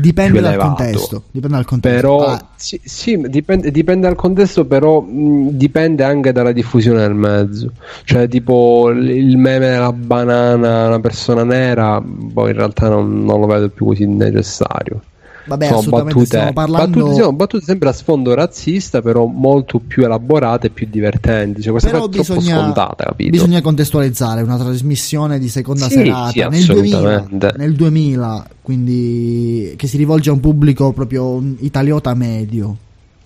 Dipende 0.00 0.40
dal 0.40 0.52
elevato. 0.54 0.74
contesto. 0.74 1.22
Dipende 1.30 1.56
dal 1.56 1.64
contesto. 1.66 1.96
Però 2.00 2.26
Ah, 2.26 2.46
sì, 2.56 2.80
sì, 2.84 3.20
dipende, 3.28 3.70
dipende 3.70 4.06
dal 4.06 4.16
contesto, 4.16 4.64
però 4.64 5.00
mh, 5.00 5.50
dipende 5.52 6.04
anche 6.04 6.32
dalla 6.32 6.52
diffusione 6.52 7.00
del 7.00 7.14
mezzo. 7.14 7.72
Cioè, 8.04 8.28
tipo 8.28 8.90
il- 8.90 9.10
il 9.10 9.36
meme 9.36 9.68
della 9.70 9.92
banana, 9.92 10.86
una 10.86 11.00
persona 11.00 11.44
nera, 11.44 12.02
poi 12.32 12.50
in 12.50 12.56
realtà 12.56 12.88
non, 12.88 13.24
non 13.24 13.40
lo 13.40 13.46
vedo 13.46 13.68
più 13.68 13.86
così 13.86 14.06
necessario. 14.06 15.00
Vabbè, 15.48 15.66
Sono 15.66 15.78
assolutamente 15.78 16.24
stiamo 16.26 16.52
parlando. 16.52 16.98
battute, 17.00 17.20
sono 17.20 17.32
battute 17.32 17.64
sempre 17.64 17.88
a 17.88 17.92
sfondo 17.92 18.34
razzista, 18.34 19.02
però 19.02 19.24
molto 19.26 19.78
più 19.80 20.04
elaborate 20.04 20.68
e 20.68 20.70
più 20.70 20.86
divertenti. 20.88 21.62
Cioè, 21.62 21.70
questa 21.72 21.90
Però 21.90 22.06
cosa 22.06 22.20
è 22.20 22.24
troppo 22.24 22.40
scontata, 22.40 23.04
capito? 23.04 23.30
bisogna 23.30 23.60
contestualizzare 23.60 24.42
una 24.42 24.56
trasmissione 24.58 25.38
di 25.38 25.48
seconda 25.48 25.86
Sì, 25.88 25.94
serata 25.94 26.30
sì, 26.30 26.38
nel, 26.40 26.64
2000, 26.64 26.96
assolutamente. 26.98 27.54
nel 27.56 27.74
2000, 27.74 28.46
quindi 28.62 29.74
che 29.76 29.86
si 29.86 29.96
rivolge 29.96 30.30
a 30.30 30.34
un 30.34 30.40
pubblico 30.40 30.92
proprio 30.92 31.42
italiota 31.60 32.14
medio. 32.14 32.76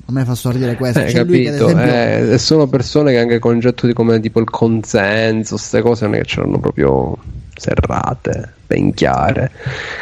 A 0.06 0.12
me 0.12 0.24
fa 0.24 0.34
sorridere 0.34 0.74
questo. 0.76 0.98
Eh, 1.00 1.24
lui 1.24 1.46
ad 1.46 1.54
capito? 1.56 1.78
esempio 1.78 2.32
Eh, 2.34 2.38
sono 2.38 2.66
persone 2.66 3.12
che 3.12 3.18
anche 3.18 3.34
il 3.34 3.40
concetto 3.40 3.86
di 3.86 3.92
come 3.92 4.18
tipo 4.20 4.40
il 4.40 4.50
consenso, 4.50 5.54
queste 5.54 5.80
cose 5.80 6.04
non 6.06 6.14
è 6.14 6.18
che 6.18 6.24
ce 6.24 6.40
l'hanno 6.40 6.58
proprio 6.58 7.16
serrate, 7.54 8.52
ben 8.66 8.92
chiare. 8.94 9.50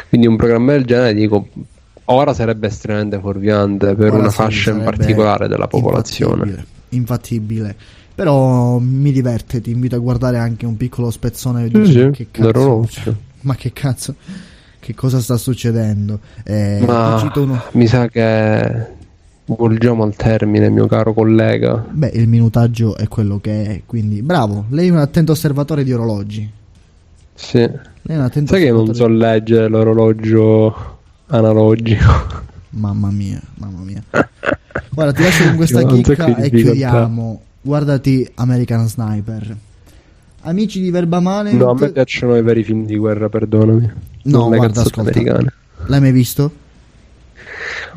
Quindi 0.09 0.27
un 0.27 0.37
programma 0.37 0.73
del 0.73 0.85
genere 0.85 1.15
dico 1.15 1.49
ora 2.13 2.33
sarebbe 2.35 2.67
estremamente 2.69 3.19
fuorviante 3.19 3.95
per 3.95 4.11
Ora 4.13 4.21
una 4.21 4.31
fascia 4.31 4.71
in 4.71 4.83
particolare 4.83 5.49
della 5.49 5.67
popolazione. 5.69 6.43
infattibile, 6.45 6.67
infattibile. 6.91 7.77
Però 8.15 8.79
mi 8.79 9.13
diverte, 9.13 9.61
ti 9.61 9.71
invito 9.71 9.97
a 9.97 9.99
guardare 9.99 10.39
anche 10.39 10.67
un 10.67 10.77
piccolo 10.77 11.11
spezzone 11.11 11.65
e 11.65 11.71
Sì, 11.73 11.81
dici, 11.81 11.93
sì, 11.93 12.11
che 12.11 12.27
cazzo, 12.31 12.89
ma 13.43 13.55
che 13.55 13.73
cazzo, 13.73 14.15
che 14.79 14.95
cosa 14.95 15.21
sta 15.21 15.37
succedendo? 15.39 16.21
Eh, 16.45 16.79
uno- 16.83 17.63
mi 17.73 17.87
sa 17.87 18.09
che 18.09 18.87
volgiamo 19.47 20.03
al 20.05 20.15
termine, 20.17 20.69
mio 20.69 20.87
caro 20.87 21.15
collega. 21.15 21.83
Beh, 21.91 22.11
il 22.15 22.29
minutaggio 22.29 22.97
è 22.97 23.09
quello 23.09 23.39
che 23.41 23.65
è, 23.65 23.83
quindi 23.87 24.21
bravo. 24.23 24.67
Lei 24.69 24.89
è 24.89 24.91
un 24.91 24.99
attento 24.99 25.33
osservatore 25.33 25.83
di 25.83 25.93
orologi. 25.93 26.51
Sì. 27.35 27.59
Lei 27.59 27.79
è 28.03 28.17
un 28.17 28.21
attento 28.25 28.53
Sai 28.53 28.65
che 28.65 28.71
non 28.71 28.95
so 28.95 29.07
leggere 29.09 29.69
l'orologio 29.69 30.99
analogico. 31.31 32.49
Mamma 32.71 33.11
mia, 33.11 33.41
mamma 33.57 33.81
mia. 33.83 34.03
Guarda, 34.91 35.13
ti 35.13 35.23
lascio 35.23 35.45
con 35.45 35.57
questa 35.57 35.83
chicca 35.85 36.37
e 36.37 36.51
chiudiamo. 36.51 37.43
Guardati 37.63 38.29
American 38.37 38.89
Sniper. 38.89 39.57
Amici 40.43 40.81
di 40.81 40.91
Verbamane. 40.91 41.53
No, 41.53 41.71
a 41.71 41.75
me 41.75 41.91
piacciono 41.91 42.37
i 42.37 42.43
veri 42.43 42.63
film 42.65 42.87
di 42.87 42.97
guerra, 42.97 43.29
perdonami. 43.29 43.91
No, 44.23 44.39
non 44.39 44.51
le 44.51 44.57
guarda, 44.57 44.81
ascolta. 44.81 45.01
americane. 45.11 45.53
L'hai 45.87 46.01
mai 46.01 46.13
visto? 46.13 46.51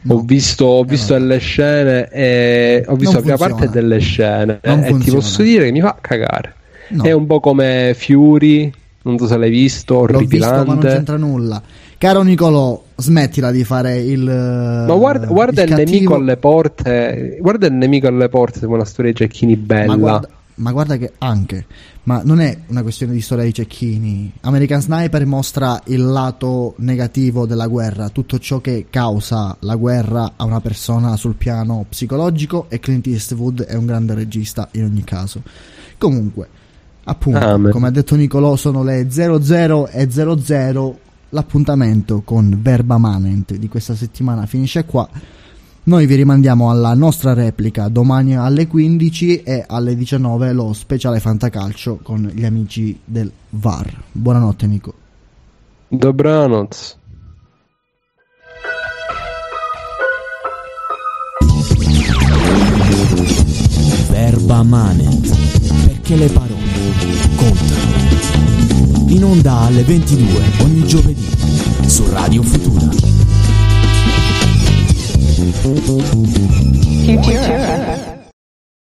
Ho 0.08 0.20
visto, 0.22 0.66
ho 0.66 0.84
visto 0.84 1.14
delle 1.14 1.38
scene 1.38 2.10
e 2.10 2.84
ho 2.86 2.96
visto 2.96 3.22
la 3.24 3.38
parte 3.38 3.70
delle 3.70 4.00
scene 4.00 4.60
Non 4.64 4.80
e 4.80 4.84
ti 4.84 4.90
funziona. 4.90 5.20
posso 5.20 5.42
dire 5.44 5.66
che 5.66 5.72
mi 5.72 5.80
fa 5.80 5.98
cagare. 6.02 6.56
No. 6.90 7.04
È 7.04 7.12
un 7.14 7.26
po' 7.26 7.40
come 7.40 7.96
Fury, 7.98 8.70
non 9.04 9.18
so 9.18 9.28
se 9.28 9.38
l'hai 9.38 9.50
visto, 9.50 10.06
L'ho 10.06 10.18
visto, 10.20 10.38
ma 10.40 10.48
non 10.48 10.60
orripilante. 10.60 10.88
c'entra 10.90 11.18
nulla. 11.18 11.62
Caro 12.04 12.22
Nicolò, 12.22 12.84
smettila 12.98 13.50
di 13.50 13.64
fare 13.64 13.98
il. 13.98 14.24
Ma 14.24 14.94
guarda, 14.94 15.26
guarda 15.28 15.62
il, 15.62 15.70
cattivo- 15.70 15.90
nemico 15.90 16.16
alle 16.16 16.36
porte, 16.36 17.38
guarda 17.40 17.68
il 17.68 17.72
nemico 17.72 18.08
alle 18.08 18.28
porte 18.28 18.60
come 18.60 18.74
una 18.74 18.84
storia 18.84 19.12
di 19.12 19.18
Cecchini 19.20 19.56
bella. 19.56 19.86
Ma 19.86 19.96
guarda, 19.96 20.30
ma 20.56 20.72
guarda 20.74 20.98
che 20.98 21.14
anche, 21.20 21.66
ma 22.04 22.22
non 22.26 22.42
è 22.42 22.58
una 22.68 22.82
questione 22.82 23.14
di 23.14 23.22
storia 23.22 23.46
di 23.46 23.54
cecchini. 23.54 24.34
American 24.42 24.82
Sniper 24.82 25.26
mostra 25.26 25.82
il 25.86 26.04
lato 26.04 26.74
negativo 26.80 27.46
della 27.46 27.68
guerra, 27.68 28.10
tutto 28.10 28.38
ciò 28.38 28.60
che 28.60 28.88
causa 28.90 29.56
la 29.62 29.76
guerra 29.78 30.34
a 30.36 30.44
una 30.44 30.60
persona 30.60 31.16
sul 31.16 31.36
piano 31.36 31.86
psicologico 31.88 32.66
e 32.68 32.80
Clint 32.80 33.08
Eastwood 33.08 33.64
è 33.64 33.76
un 33.76 33.86
grande 33.86 34.14
regista 34.14 34.68
in 34.72 34.84
ogni 34.84 35.06
caso. 35.06 35.42
Comunque, 35.98 36.50
appunto, 37.06 37.40
Amen. 37.40 37.72
come 37.72 37.88
ha 37.88 37.92
detto 37.92 38.18
Nicolò, 38.18 38.58
sono 38.58 38.84
le 38.84 39.10
00 39.10 39.88
e 39.88 40.10
00. 40.12 41.00
L'appuntamento 41.34 42.22
con 42.22 42.60
Verba 42.62 43.00
Manent 43.00 43.56
di 43.56 43.68
questa 43.68 43.96
settimana 43.96 44.46
finisce 44.46 44.86
qua. 44.86 45.10
Noi 45.86 46.06
vi 46.06 46.14
rimandiamo 46.14 46.70
alla 46.70 46.94
nostra 46.94 47.34
replica 47.34 47.88
domani 47.88 48.38
alle 48.38 48.68
15 48.68 49.42
e 49.42 49.66
alle 49.68 49.96
19 49.96 50.54
lo 50.54 50.74
speciale 50.74 51.20
Fantacalcio 51.20 52.00
con 52.04 52.30
gli 52.32 52.46
amici 52.46 53.00
del 53.04 53.32
VAR. 53.50 54.04
Buonanotte 54.12 54.68
Nico. 54.68 54.94
Dobranoc. 55.88 56.98
Verba 64.12 64.62
Manet, 64.62 65.86
perché 65.88 66.16
le 66.16 66.28
parole 66.28 66.62
contano. 67.36 68.13
In 69.14 69.24
onda 69.24 69.60
alle 69.60 69.84
22 69.84 70.42
ogni 70.62 70.88
giovedì 70.88 71.30
su 71.86 72.04
Radio 72.10 72.42
Futura. 72.42 72.90
Futura. 77.12 78.23